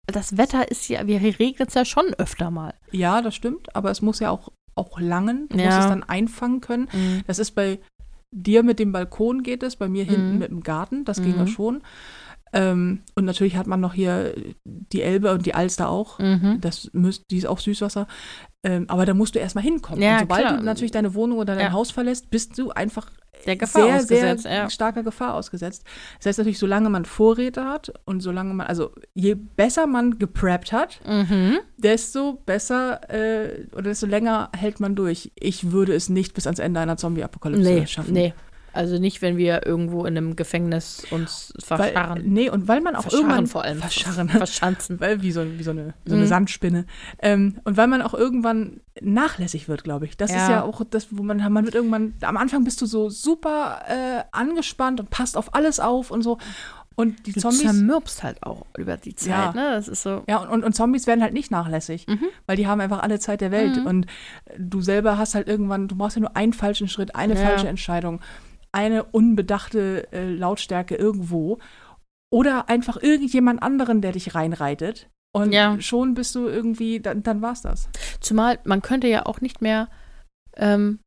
Das 0.07 0.37
Wetter 0.37 0.71
ist 0.71 0.89
ja, 0.89 1.07
wir 1.07 1.21
regnet 1.21 1.69
es 1.69 1.75
ja 1.75 1.85
schon 1.85 2.07
öfter 2.19 2.51
mal. 2.51 2.75
ja, 2.93 3.23
das 3.23 3.35
stimmt, 3.35 3.75
aber 3.75 3.91
es 3.91 4.03
muss 4.03 4.21
ja 4.21 4.31
auch, 4.31 4.53
auch 4.77 5.01
langen. 5.01 5.49
Du 5.49 5.57
musst 5.57 5.67
Ja. 5.67 5.81
es 5.81 5.87
dann 5.89 6.05
einfangen 6.05 6.61
können. 6.61 6.89
Das 7.27 7.39
ist 7.41 7.53
bei 7.53 7.81
dir 8.31 8.63
mit 8.63 8.79
dem 8.79 8.93
Balkon 8.93 9.43
geht 9.43 9.63
es, 9.63 9.77
bei 9.77 9.89
mir 9.89 10.05
hinten 10.05 10.33
Mhm. 10.35 10.39
mit 10.39 10.51
dem 10.51 10.63
Garten, 10.63 11.05
das 11.05 11.23
ging 11.23 11.37
ja 11.37 11.43
Mhm. 11.45 11.49
schon. 11.49 11.83
Ähm, 12.53 13.01
und 13.15 13.25
natürlich 13.25 13.57
hat 13.57 13.67
man 13.67 13.81
noch 13.81 13.93
hier 13.93 14.35
die 14.65 15.03
Elbe 15.03 15.33
und 15.33 15.45
die 15.47 15.55
Alster 15.55 15.89
auch. 15.91 16.19
Mhm. 16.19 16.59
Das 16.61 16.89
müsst, 16.93 17.25
die 17.31 17.37
ist 17.39 17.47
auch 17.47 17.59
Süßwasser. 17.59 18.07
Ähm, 18.63 18.87
aber 18.89 19.05
da 19.05 19.15
musst 19.15 19.35
du 19.35 19.39
erstmal 19.41 19.65
hinkommen. 19.65 20.01
Ja, 20.03 20.15
und 20.15 20.21
sobald 20.21 20.47
klar. 20.47 20.59
du 20.59 20.65
natürlich 20.65 20.93
deine 20.93 21.15
Wohnung 21.15 21.39
oder 21.39 21.55
dein 21.55 21.67
Ja. 21.67 21.73
Haus 21.73 21.91
verlässt, 21.91 22.31
bist 22.31 22.57
du 22.59 22.71
einfach 22.71 23.11
Der 23.45 23.57
Gefahr 23.57 23.83
sehr, 23.85 23.97
ausgesetzt, 23.97 24.43
sehr 24.45 24.53
ja. 24.55 24.71
starker 24.71 25.03
Gefahr 25.03 25.35
ausgesetzt. 25.35 25.85
Das 26.19 26.27
heißt 26.27 26.39
natürlich, 26.39 26.59
solange 26.59 26.91
man 26.91 27.05
Vorräte 27.05 27.65
hat 27.65 27.93
und 28.05 28.21
solange 28.21 28.55
man, 28.55 28.67
also 28.67 28.93
je 29.15 29.35
besser 29.35 29.87
man 29.87 30.19
gepreppt 30.19 30.73
hat, 30.73 31.01
Mhm. 31.07 31.59
desto 31.77 32.35
besser 32.47 33.01
äh, 33.11 33.67
oder 33.73 33.83
desto 33.85 34.07
länger 34.07 34.51
hält 34.57 34.81
man 34.81 34.95
durch. 34.97 35.31
Ich 35.39 35.71
würde 35.71 35.95
es 35.95 36.09
nicht 36.09 36.35
bis 36.35 36.47
ans 36.47 36.59
Ende 36.59 36.81
einer 36.81 36.97
Zombie-Apokalypse 36.97 37.63
Nee, 37.63 37.87
schaffen. 37.87 38.13
nee. 38.15 38.35
Also 38.77 38.99
nicht, 38.99 39.23
wenn 39.23 39.37
wir 39.37 39.67
irgendwo 39.67 40.05
in 40.05 40.17
einem 40.17 40.37
Gefängnis 40.37 41.05
uns 41.11 41.53
Weil, 41.69 41.79
verscharren. 41.93 42.23
nee, 42.27 42.49
und 42.51 42.69
weil 42.69 42.81
man 42.81 42.95
auch 42.95 43.03
verscharren 43.03 43.25
irgendwann 43.25 43.47
vor 43.47 43.65
allem. 43.65 43.79
verscharren, 43.79 44.29
Verschanzen. 44.47 45.01
weil 45.01 45.23
wie 45.23 45.33
so, 45.33 45.45
wie 45.59 45.63
so 45.63 45.71
eine, 45.73 45.95
wie 46.05 46.11
so 46.11 46.17
eine 46.17 46.25
Mhm. 46.25 46.29
Sandspinne. 46.29 46.87
Ähm, 47.21 47.59
und 47.65 47.77
weil 47.77 47.87
man 47.89 48.03
auch 48.03 48.15
irgendwann 48.15 48.81
nachlässig 49.01 49.69
wird, 49.69 49.83
glaube 49.85 50.05
ich. 50.05 50.17
Das 50.17 50.31
ist 50.31 50.37
Ja. 50.37 50.51
ja 50.51 50.63
auch 50.63 50.83
das, 50.89 51.09
wo 51.11 51.23
man, 51.23 51.39
man 51.53 51.65
wird 51.65 51.75
irgendwann, 51.75 52.15
am 52.23 52.37
Anfang 52.37 52.65
bist 52.65 52.81
du 52.83 52.87
so 52.87 53.09
super 53.09 53.81
äh, 53.89 54.23
angespannt 54.33 55.01
und 55.01 55.11
passt 55.11 55.37
auf 55.37 55.55
alles 55.55 55.81
auf 55.81 56.11
und 56.11 56.23
so. 56.23 56.39
Und 56.99 57.27
die 57.27 57.33
Du 57.33 57.41
Zombies. 57.41 57.61
zermürbst 57.61 58.23
halt 58.23 58.43
auch 58.43 58.65
über 58.79 58.97
die 58.97 59.15
Zeit, 59.15 59.29
Ja. 59.29 59.53
ne? 59.53 59.69
Das 59.73 59.87
ist 59.87 60.03
so. 60.03 60.23
Ja, 60.29 60.39
und, 60.39 60.49
und, 60.49 60.65
und 60.65 60.73
Zombies 60.75 61.07
werden 61.07 61.21
halt 61.23 61.35
nicht 61.35 61.51
nachlässig, 61.51 62.07
Mhm. 62.09 62.25
weil 62.47 62.57
die 62.57 62.67
haben 62.67 62.81
einfach 62.81 63.03
alle 63.03 63.19
Zeit 63.19 63.43
der 63.43 63.51
Welt. 63.51 63.77
Mhm. 63.77 63.87
Und 63.87 64.07
du 64.59 64.81
selber 64.81 65.19
hast 65.19 65.35
halt 65.35 65.47
irgendwann, 65.47 65.89
du 65.89 65.97
brauchst 65.97 66.17
ja 66.17 66.21
nur 66.21 66.35
einen 66.39 66.55
falschen 66.55 66.89
Schritt, 66.89 67.15
eine 67.15 67.35
Ja. 67.35 67.41
falsche 67.41 67.69
Entscheidung, 67.69 68.21
eine 68.77 69.05
unbedachte 69.05 70.07
äh, 70.13 70.29
Lautstärke 70.31 70.97
irgendwo 70.97 71.59
oder 72.31 72.69
einfach 72.69 73.03
irgendjemand 73.03 73.63
anderen, 73.63 74.03
der 74.03 74.13
dich 74.13 74.35
reinreitet. 74.35 75.09
Und 75.35 75.53
Ja. 75.53 75.81
schon 75.81 76.13
bist 76.15 76.35
du 76.35 76.47
irgendwie, 76.47 77.01
dann, 77.01 77.23
dann 77.23 77.41
war's 77.41 77.63
das. 77.63 77.89
Zumal 78.21 78.59
man 78.65 78.83
könnte 78.83 79.09
ja 79.09 79.25
auch 79.25 79.41
nicht 79.41 79.63
mehr 79.63 79.89
ähm, 80.57 80.99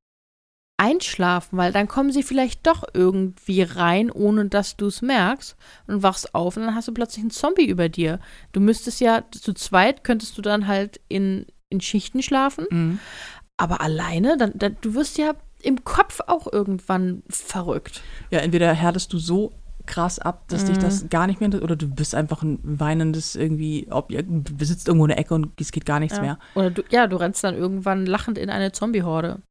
einschlafen, 0.77 1.57
weil 1.57 1.71
dann 1.71 1.87
kommen 1.87 2.11
sie 2.11 2.23
vielleicht 2.23 2.65
doch 2.65 2.83
irgendwie 2.93 3.61
rein, 3.61 4.09
ohne 4.09 4.45
dass 4.45 4.75
du 4.77 4.87
es 4.87 5.01
merkst 5.03 5.55
und 5.87 6.01
wachst 6.01 6.33
auf 6.33 6.57
und 6.57 6.63
dann 6.63 6.73
hast 6.73 6.87
du 6.87 6.93
plötzlich 6.93 7.21
einen 7.21 7.31
Zombie 7.31 7.65
über 7.67 7.87
dir. 7.89 8.19
Du 8.51 8.59
müsstest 8.61 8.99
ja, 8.99 9.23
zu 9.29 9.53
zweit 9.53 10.03
könntest 10.03 10.37
du 10.37 10.41
dann 10.41 10.67
halt 10.67 10.99
in, 11.07 11.45
in 11.69 11.81
Schichten 11.81 12.23
schlafen, 12.23 12.65
aber 13.57 13.81
alleine, 13.81 14.37
dann, 14.37 14.53
dann, 14.55 14.77
du 14.81 14.93
wirst 14.95 15.17
ja 15.17 15.33
im 15.61 15.83
Kopf 15.83 16.19
auch 16.27 16.51
irgendwann 16.51 17.23
verrückt. 17.29 18.01
Ja, 18.31 18.39
entweder 18.39 18.73
härtest 18.73 19.11
du 19.13 19.17
so 19.19 19.51
krass 19.85 20.19
ab, 20.19 20.47
dass 20.49 20.65
dich 20.65 20.77
Mhm. 20.77 20.81
das 20.81 21.09
gar 21.09 21.25
nicht 21.25 21.39
mehr 21.39 21.45
interessiert, 21.47 21.63
oder 21.71 21.75
du 21.75 21.87
bist 21.87 22.13
einfach 22.13 22.43
ein 22.43 22.59
weinendes 22.63 23.35
irgendwie 23.35 23.87
Objekt, 23.89 24.29
du 24.29 24.55
besitzt 24.55 24.87
irgendwo 24.87 25.05
eine 25.05 25.17
Ecke 25.17 25.33
und 25.33 25.59
es 25.59 25.71
geht 25.71 25.85
gar 25.85 25.99
nichts 25.99 26.17
Ja. 26.17 26.21
mehr. 26.23 26.39
Oder 26.55 26.69
du, 26.69 26.83
ja, 26.91 27.07
du 27.07 27.15
rennst 27.15 27.43
dann 27.43 27.55
irgendwann 27.55 28.05
lachend 28.05 28.37
in 28.37 28.49
eine 28.51 28.71
Zombie-Horde. 28.71 29.41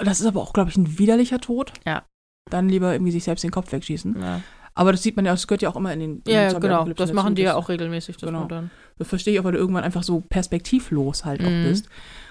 Das 0.00 0.20
ist 0.20 0.26
aber 0.26 0.40
auch, 0.40 0.52
glaube 0.52 0.70
ich, 0.70 0.76
ein 0.76 0.98
widerlicher 0.98 1.40
Tod. 1.40 1.72
Ja. 1.86 2.04
Dann 2.50 2.68
lieber 2.68 2.92
irgendwie 2.92 3.12
sich 3.12 3.24
selbst 3.24 3.42
den 3.44 3.50
Kopf 3.50 3.72
wegschießen. 3.72 4.16
Ja, 4.20 4.40
Aber 4.74 4.92
das 4.92 5.02
sieht 5.02 5.16
man 5.16 5.24
ja, 5.26 5.32
das 5.32 5.46
gehört 5.48 5.60
ja 5.62 5.68
auch 5.70 5.76
immer 5.76 5.92
in 5.92 5.98
den 6.00 6.10
in 6.18 6.22
den 6.24 6.34
ja 6.34 6.52
genau. 6.58 6.84
Das 6.84 7.12
machen 7.12 7.34
die 7.34 7.42
ja 7.42 7.56
auch 7.56 7.68
regelmäßig. 7.68 8.16
Das 8.16 8.28
Genau. 8.28 8.44
dann, 8.44 8.70
Das 8.96 9.08
verstehe 9.08 9.34
ich 9.34 9.40
auch, 9.40 9.44
weil 9.44 9.52
du 9.52 9.58
irgendwann 9.58 9.82
einfach 9.84 10.04
so 10.04 10.20
perspektivlos 10.20 11.24
halt 11.24 11.40
auch 11.44 11.50
Mhm. 11.50 11.64
bist. 11.64 11.88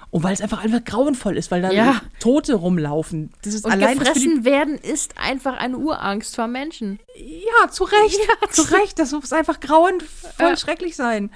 Und 0.09 0.23
weil 0.23 0.33
es 0.33 0.41
einfach 0.41 0.63
einfach 0.63 0.83
grauenvoll 0.85 1.35
ist, 1.37 1.51
weil 1.51 1.61
da 1.61 1.71
Ja. 1.71 2.01
Tote 2.19 2.53
rumlaufen. 2.55 3.29
Das 3.43 3.53
ist 3.53 3.65
und 3.65 3.71
allein 3.71 3.99
gefressen 3.99 4.45
werden 4.45 4.75
ist 4.77 5.17
einfach 5.17 5.57
eine 5.57 5.77
Urangst 5.77 6.35
vor 6.35 6.47
Menschen. 6.47 6.99
Ja, 7.15 7.69
zu 7.69 7.83
Recht. 7.83 8.17
Ja, 8.41 8.49
zu 8.49 8.61
Recht. 8.73 8.97
Das 8.99 9.11
muss 9.11 9.33
einfach 9.33 9.59
grauenvoll 9.59 10.31
Ja. 10.39 10.55
schrecklich 10.57 10.95
sein. 10.95 11.29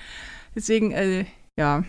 Deswegen, 0.56 0.92
äh, 0.92 1.26
ja, 1.60 1.84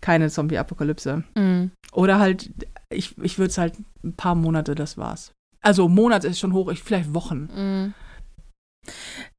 keine 0.00 0.28
Zombie-Apokalypse. 0.28 1.22
Mhm. 1.36 1.70
Oder 1.92 2.18
halt, 2.18 2.50
ich, 2.90 3.16
ich 3.22 3.38
würde 3.38 3.50
es 3.50 3.58
halt 3.58 3.74
ein 4.02 4.14
paar 4.16 4.34
Monate, 4.34 4.74
das 4.74 4.98
war's. 4.98 5.32
Also 5.62 5.88
Monate 5.88 6.26
ist 6.26 6.40
schon 6.40 6.52
hoch, 6.52 6.70
ich, 6.70 6.82
vielleicht 6.82 7.14
Wochen. 7.14 7.48
Mhm. 7.54 7.94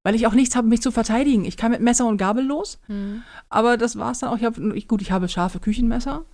Weil 0.03 0.15
ich 0.15 0.25
auch 0.27 0.33
nichts 0.33 0.55
habe, 0.55 0.67
mich 0.67 0.81
zu 0.81 0.91
verteidigen. 0.91 1.45
Ich 1.45 1.57
kann 1.57 1.71
mit 1.71 1.81
Messer 1.81 2.07
und 2.07 2.17
Gabel 2.17 2.43
los. 2.45 2.79
Mhm. 2.87 3.23
Aber 3.49 3.77
das 3.77 3.97
war's 3.97 4.19
dann 4.19 4.29
auch. 4.29 4.37
Ich 4.37 4.43
hab, 4.45 4.57
ich, 4.57 4.87
gut, 4.87 5.01
ich 5.01 5.11
habe 5.11 5.27
scharfe 5.27 5.59
Küchenmesser. 5.59 6.25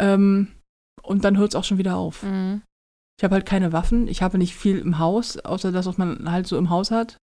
Ähm, 0.00 0.48
und 1.02 1.24
dann 1.24 1.36
hört 1.38 1.50
es 1.50 1.54
auch 1.54 1.64
schon 1.64 1.78
wieder 1.78 1.96
auf. 1.96 2.22
Mhm. 2.22 2.62
Ich 3.18 3.24
habe 3.24 3.34
halt 3.34 3.46
keine 3.46 3.72
Waffen. 3.72 4.06
Ich 4.08 4.22
habe 4.22 4.38
nicht 4.38 4.54
viel 4.54 4.78
im 4.78 4.98
Haus, 4.98 5.38
außer 5.38 5.72
das, 5.72 5.86
was 5.86 5.98
man 5.98 6.30
halt 6.30 6.46
so 6.46 6.56
im 6.56 6.70
Haus 6.70 6.90
hat. 6.90 7.16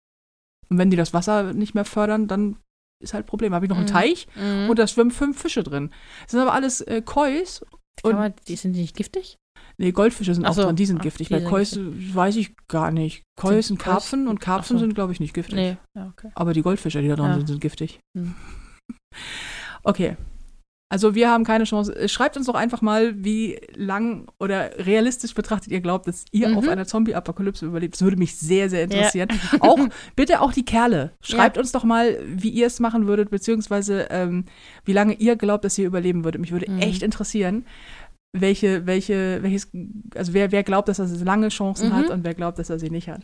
Und 0.70 0.78
wenn 0.78 0.90
die 0.90 0.98
das 0.98 1.14
Wasser 1.14 1.54
nicht 1.54 1.76
mehr 1.76 1.86
fördern, 1.86 2.28
dann 2.28 2.58
ist 3.04 3.14
halt 3.14 3.26
ein 3.26 3.28
Problem. 3.28 3.54
Habe 3.54 3.66
ich 3.66 3.70
noch 3.70 3.78
einen 3.78 3.86
Mhm. 3.86 3.92
Teich 3.92 4.28
Mhm. 4.36 4.70
und 4.70 4.80
da 4.80 4.88
schwimmen 4.88 5.12
fünf 5.12 5.40
Fische 5.40 5.62
drin. 5.64 5.92
Das 6.24 6.32
sind 6.32 6.40
aber 6.40 6.54
alles 6.54 6.82
äh, 6.82 7.02
Kois. 7.04 7.62
Und- 8.02 8.16
man, 8.16 8.34
die 8.48 8.56
sind 8.56 8.72
nicht 8.72 8.96
giftig? 8.96 9.38
Nee, 9.78 9.92
Goldfische 9.92 10.34
sind 10.34 10.46
Ach 10.46 10.52
auch 10.52 10.56
so. 10.56 10.64
drin, 10.64 10.76
die 10.76 10.86
sind 10.86 11.00
Ach, 11.00 11.04
giftig. 11.04 11.28
die 11.28 11.34
Bei 11.34 11.40
sind 11.40 11.50
Kois 11.50 12.16
weiß 12.16 12.36
ich 12.38 12.56
gar 12.68 12.92
nicht. 12.92 13.24
Kois 13.40 13.54
Sind 13.54 13.64
sind 13.64 13.82
Kois- 13.82 13.84
Karpfen 13.92 14.28
und 14.28 14.40
Karpfen 14.40 14.78
so. 14.78 14.82
sind, 14.84 14.94
glaube 14.96 15.14
ich, 15.14 15.20
nicht 15.20 15.34
giftig. 15.34 15.56
Nee. 15.56 15.78
Ja, 15.98 16.08
okay. 16.10 16.32
Aber 16.36 16.54
die 16.54 16.62
Goldfische, 16.62 17.02
die 17.02 17.08
da 17.08 17.16
dran 17.16 17.32
Ja. 17.32 17.38
sind, 17.38 17.48
sind 17.48 17.62
giftig. 17.62 18.00
Hm. 18.18 18.34
Okay. 19.84 20.16
Also 20.94 21.16
wir 21.16 21.28
haben 21.32 21.44
keine 21.44 21.64
Chance. 21.64 21.96
Äh, 21.96 22.08
Schreibt 22.08 22.38
uns 22.38 22.46
doch 22.46 22.54
einfach 22.54 22.84
mal, 22.84 23.16
wie 23.18 23.60
lang 23.76 24.28
oder 24.40 24.78
realistisch 24.86 25.34
betrachtet 25.34 25.72
ihr 25.72 25.82
glaubt, 25.82 26.06
dass 26.08 26.24
ihr 26.32 26.50
Mhm. 26.50 26.58
auf 26.60 26.68
einer 26.68 26.86
Zombie-Apokalypse 26.86 27.66
überlebt. 27.66 27.96
Das 27.96 28.04
würde 28.04 28.18
mich 28.18 28.36
sehr, 28.36 28.70
sehr 28.70 28.84
interessieren. 28.84 29.30
Auch 29.60 29.80
bitte 30.16 30.40
auch 30.40 30.54
die 30.54 30.66
Kerle. 30.66 31.12
Schreibt 31.22 31.58
uns 31.58 31.72
doch 31.72 31.84
mal, 31.84 32.20
wie 32.28 32.50
ihr 32.50 32.68
es 32.68 32.80
machen 32.80 33.08
würdet, 33.08 33.32
beziehungsweise 33.32 34.06
ähm, 34.12 34.46
wie 34.86 34.94
lange 34.94 35.14
ihr 35.16 35.36
glaubt, 35.36 35.66
dass 35.66 35.80
ihr 35.80 35.88
überleben 35.88 36.24
würdet. 36.26 36.40
Mich 36.42 36.52
würde 36.52 36.70
Mhm. 36.70 36.78
echt 36.78 37.02
interessieren, 37.02 37.66
welche, 38.36 38.86
welche, 38.86 39.42
welches, 39.42 39.70
also 40.16 40.34
wer, 40.34 40.52
wer 40.52 40.62
glaubt, 40.64 40.90
dass 40.90 41.00
er 41.00 41.08
lange 41.26 41.50
Chancen 41.50 41.90
Mhm. 41.90 41.94
hat 41.96 42.10
und 42.12 42.24
wer 42.24 42.36
glaubt, 42.36 42.60
dass 42.60 42.70
er 42.70 42.78
sie 42.78 42.90
nicht 42.92 43.10
hat. 43.10 43.22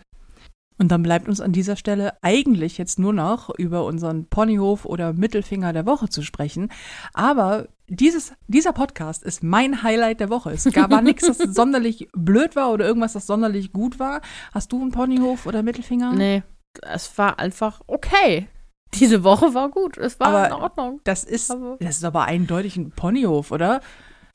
Und 0.80 0.89
dann 0.89 1.03
bleibt 1.03 1.27
uns 1.27 1.41
an 1.41 1.51
dieser 1.51 1.76
Stelle 1.76 2.14
eigentlich 2.22 2.77
jetzt 2.77 2.99
nur 2.99 3.11
noch 3.14 3.49
über 3.57 3.84
unseren 3.85 4.26
Ponyhof 4.27 4.85
oder 4.85 5.11
Mittelfinger 5.14 5.73
der 5.73 5.85
Woche 5.85 6.07
zu 6.10 6.22
sprechen. 6.23 6.69
Aber 7.14 7.68
dieses, 7.89 8.34
dieser 8.47 8.72
Podcast 8.72 9.23
ist 9.23 9.43
mein 9.43 9.84
Highlight 9.84 10.19
der 10.22 10.30
Woche. 10.30 10.51
Es 10.51 10.64
gab 10.72 10.89
war 10.91 11.01
nichts, 11.01 11.27
das 11.27 11.38
sonderlich 11.56 12.07
blöd 12.14 12.56
war 12.56 12.72
oder 12.72 12.85
irgendwas, 12.85 13.14
das 13.14 13.27
sonderlich 13.27 13.73
gut 13.73 13.99
war. 13.99 14.22
Hast 14.53 14.72
du 14.72 14.81
einen 14.81 14.91
Ponyhof 14.91 15.45
oder 15.45 15.64
Mittelfinger? 15.64 16.14
Nee, 16.14 16.43
es 16.81 17.18
war 17.18 17.39
einfach 17.39 17.81
okay. 17.88 18.47
Diese 18.93 19.23
Woche 19.23 19.53
war 19.53 19.69
gut. 19.69 19.97
Es 19.97 20.19
war 20.19 20.27
Aber- 20.27 20.47
in 20.47 20.53
Ordnung. 20.53 21.01
Das 21.03 21.23
ist, 21.23 21.51
Aber- 21.51 21.77
das 21.80 21.97
ist 21.97 22.06
aber 22.06 22.23
eindeutig 22.23 22.77
ein 22.77 22.91
Ponyhof, 22.91 23.51
oder? 23.51 23.81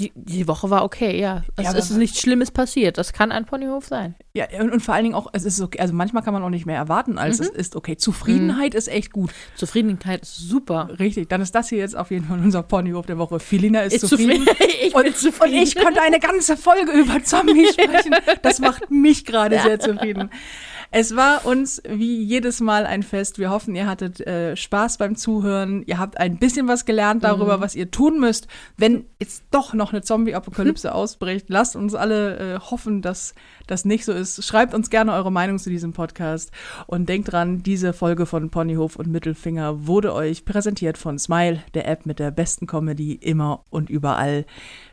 Die, 0.01 0.11
die 0.17 0.49
Woche 0.49 0.71
war 0.71 0.83
okay, 0.83 1.21
ja. 1.21 1.45
Es 1.57 1.65
Ja, 1.67 1.73
ist 1.73 1.91
nichts 1.91 2.21
Schlimmes 2.21 2.51
passiert. 2.51 2.99
Das 2.99 3.13
kann 3.13 3.31
ein 3.31 3.45
Ponyhof 3.45 3.87
sein. 3.87 4.17
Ja, 4.35 4.47
und, 4.61 4.73
und 4.73 4.81
vor 4.81 4.93
allen 4.95 5.05
Dingen 5.05 5.15
auch, 5.15 5.29
es 5.33 5.45
ist 5.45 5.61
okay, 5.61 5.79
also 5.79 5.95
manchmal 5.95 6.25
kann 6.25 6.35
man 6.35 6.43
auch 6.43 6.51
nicht 6.51 6.67
mehr 6.67 6.77
erwarten, 6.77 7.17
als 7.17 7.39
Mhm. 7.39 7.45
es 7.45 7.51
ist 7.51 7.77
okay. 7.77 7.97
Zufriedenheit 7.97 8.75
ist 8.75 8.89
echt 8.89 9.13
gut. 9.13 9.31
Zufriedenheit 9.55 10.23
ist 10.23 10.37
super. 10.49 10.89
Richtig, 10.99 11.29
dann 11.29 11.41
ist 11.41 11.55
das 11.55 11.69
hier 11.69 11.79
jetzt 11.79 11.97
auf 11.97 12.11
jeden 12.11 12.25
Fall 12.27 12.41
unser 12.41 12.65
Ponyhof 12.65 13.07
der 13.07 13.19
Woche. 13.19 13.39
Filina 13.39 13.83
ist, 13.83 13.95
Ist 13.95 14.09
zufrieden. 14.09 14.45
zufrieden. 14.45 14.71
ich 14.83 14.95
Und, 14.95 15.17
zufrieden. 15.17 15.55
und 15.59 15.63
ich 15.63 15.77
konnte 15.77 16.03
eine 16.03 16.19
ganze 16.19 16.57
Folge 16.57 16.91
über 16.91 17.23
Zombies 17.23 17.75
sprechen. 17.75 18.15
Das 18.43 18.59
macht 18.59 18.91
mich 18.91 19.25
gerade 19.25 19.59
sehr 19.63 19.79
zufrieden. 19.79 20.29
Es 20.97 21.17
war 21.17 21.45
uns 21.45 21.83
wie 21.89 22.23
jedes 22.23 22.61
Mal 22.61 22.87
ein 22.87 23.03
Fest. 23.03 23.41
Wir 23.41 23.51
hoffen, 23.51 23.75
ihr 23.75 23.89
hattet 23.89 24.25
äh, 24.29 24.55
Spaß 24.55 24.97
beim 24.99 25.17
Zuhören. 25.17 25.83
Ihr 25.87 25.99
habt 25.99 26.19
ein 26.19 26.37
bisschen 26.37 26.69
was 26.69 26.85
gelernt 26.85 27.25
darüber, 27.25 27.61
was 27.61 27.75
ihr 27.75 27.91
tun 27.91 28.21
müsst, 28.21 28.47
wenn 28.77 29.05
jetzt 29.19 29.43
doch 29.51 29.75
noch 29.75 29.93
eine 29.93 30.03
Zombie-Apokalypse 30.03 30.95
ausbricht. 30.95 31.47
Lasst 31.49 31.75
uns 31.75 31.97
alle 31.97 32.37
äh, 32.39 32.61
hoffen, 32.61 33.03
dass 33.03 33.35
das 33.67 33.85
nicht 33.85 34.05
so 34.05 34.13
ist. 34.13 34.45
Schreibt 34.45 34.73
uns 34.73 34.89
gerne 34.89 35.15
eure 35.15 35.33
Meinung 35.33 35.59
zu 35.59 35.69
diesem 35.69 35.93
Podcast. 35.95 36.53
Und 36.87 37.09
denkt 37.09 37.33
dran, 37.33 37.65
diese 37.65 37.93
Folge 37.93 38.25
von 38.25 38.51
Ponyhof 38.51 38.95
und 38.95 39.09
Mittelfinger 39.09 39.89
wurde 39.89 40.15
euch 40.15 40.45
präsentiert 40.45 40.97
von 40.97 41.19
Smile, 41.19 41.65
der 41.75 41.89
App 41.89 42.07
mit 42.07 42.21
der 42.21 42.31
besten 42.31 42.69
Comedy 42.69 43.15
immer 43.15 43.65
und 43.69 43.91
überall. 43.91 44.47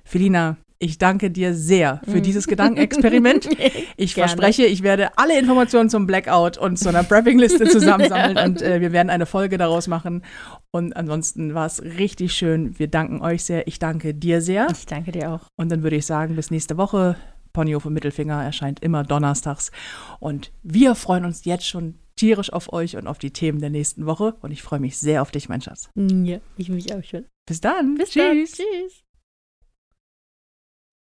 Felina, 0.04 0.58
ich 0.82 0.98
danke 0.98 1.30
dir 1.30 1.54
sehr 1.54 2.02
für 2.06 2.22
dieses 2.22 2.48
Gedankenexperiment. 2.48 3.48
Ich 3.98 4.16
Gerne. 4.16 4.30
verspreche, 4.30 4.66
ich 4.66 4.82
werde 4.82 5.18
alle 5.18 5.38
Informationen 5.38 5.90
zum 5.90 6.08
Blackout 6.08 6.58
und 6.58 6.78
zu 6.78 6.90
einer 6.90 7.04
Prepping-Liste 7.04 7.66
zusammensammeln 7.66 8.38
und 8.46 8.62
äh, 8.62 8.82
wir 8.82 8.92
werden 8.92 9.10
eine 9.10 9.26
Folge 9.26 9.58
daraus 9.58 9.88
machen. 9.88 10.24
Und 10.72 10.96
ansonsten 10.96 11.54
war 11.54 11.68
es 11.68 11.82
richtig 11.84 12.34
schön. 12.34 12.78
Wir 12.80 12.88
danken 12.88 13.22
euch 13.22 13.44
sehr. 13.44 13.68
Ich 13.68 13.78
danke 13.80 14.14
dir 14.16 14.42
sehr. 14.42 14.68
Ich 14.72 14.86
danke 14.88 15.12
dir 15.12 15.32
auch. 15.32 15.42
Und 15.56 15.72
dann 15.72 15.84
würde 15.84 15.98
ich 15.98 16.06
sagen, 16.06 16.36
bis 16.36 16.50
nächste 16.50 16.78
Woche 16.78 17.16
Ponyhof 17.54 17.86
im 17.86 17.94
Mittelfinger 17.94 18.44
erscheint 18.44 18.80
immer 18.82 19.04
donnerstags. 19.04 19.72
Und 20.20 20.52
wir 20.64 20.96
freuen 20.96 21.26
uns 21.26 21.46
jetzt 21.46 21.68
schon 21.68 21.96
tierisch 22.16 22.52
auf 22.52 22.74
euch 22.74 22.98
und 22.98 23.08
auf 23.08 23.20
die 23.20 23.32
Themen 23.32 23.60
der 23.60 23.70
nächsten 23.70 24.06
Woche. 24.06 24.36
Und 24.42 24.52
ich 24.52 24.64
freue 24.64 24.80
mich 24.80 24.98
sehr 24.98 25.22
auf 25.22 25.32
dich, 25.32 25.48
mein 25.50 25.62
Schatz. 25.62 25.90
Ja, 25.96 26.40
ich 26.58 26.70
mich 26.70 26.94
auch 26.94 27.04
schon. 27.04 27.26
Bis 27.48 27.62
dann. 27.62 27.96
Bis 27.96 28.12
Tschüss. 28.12 28.24
dann. 28.24 28.46
Tschüss. 28.46 29.01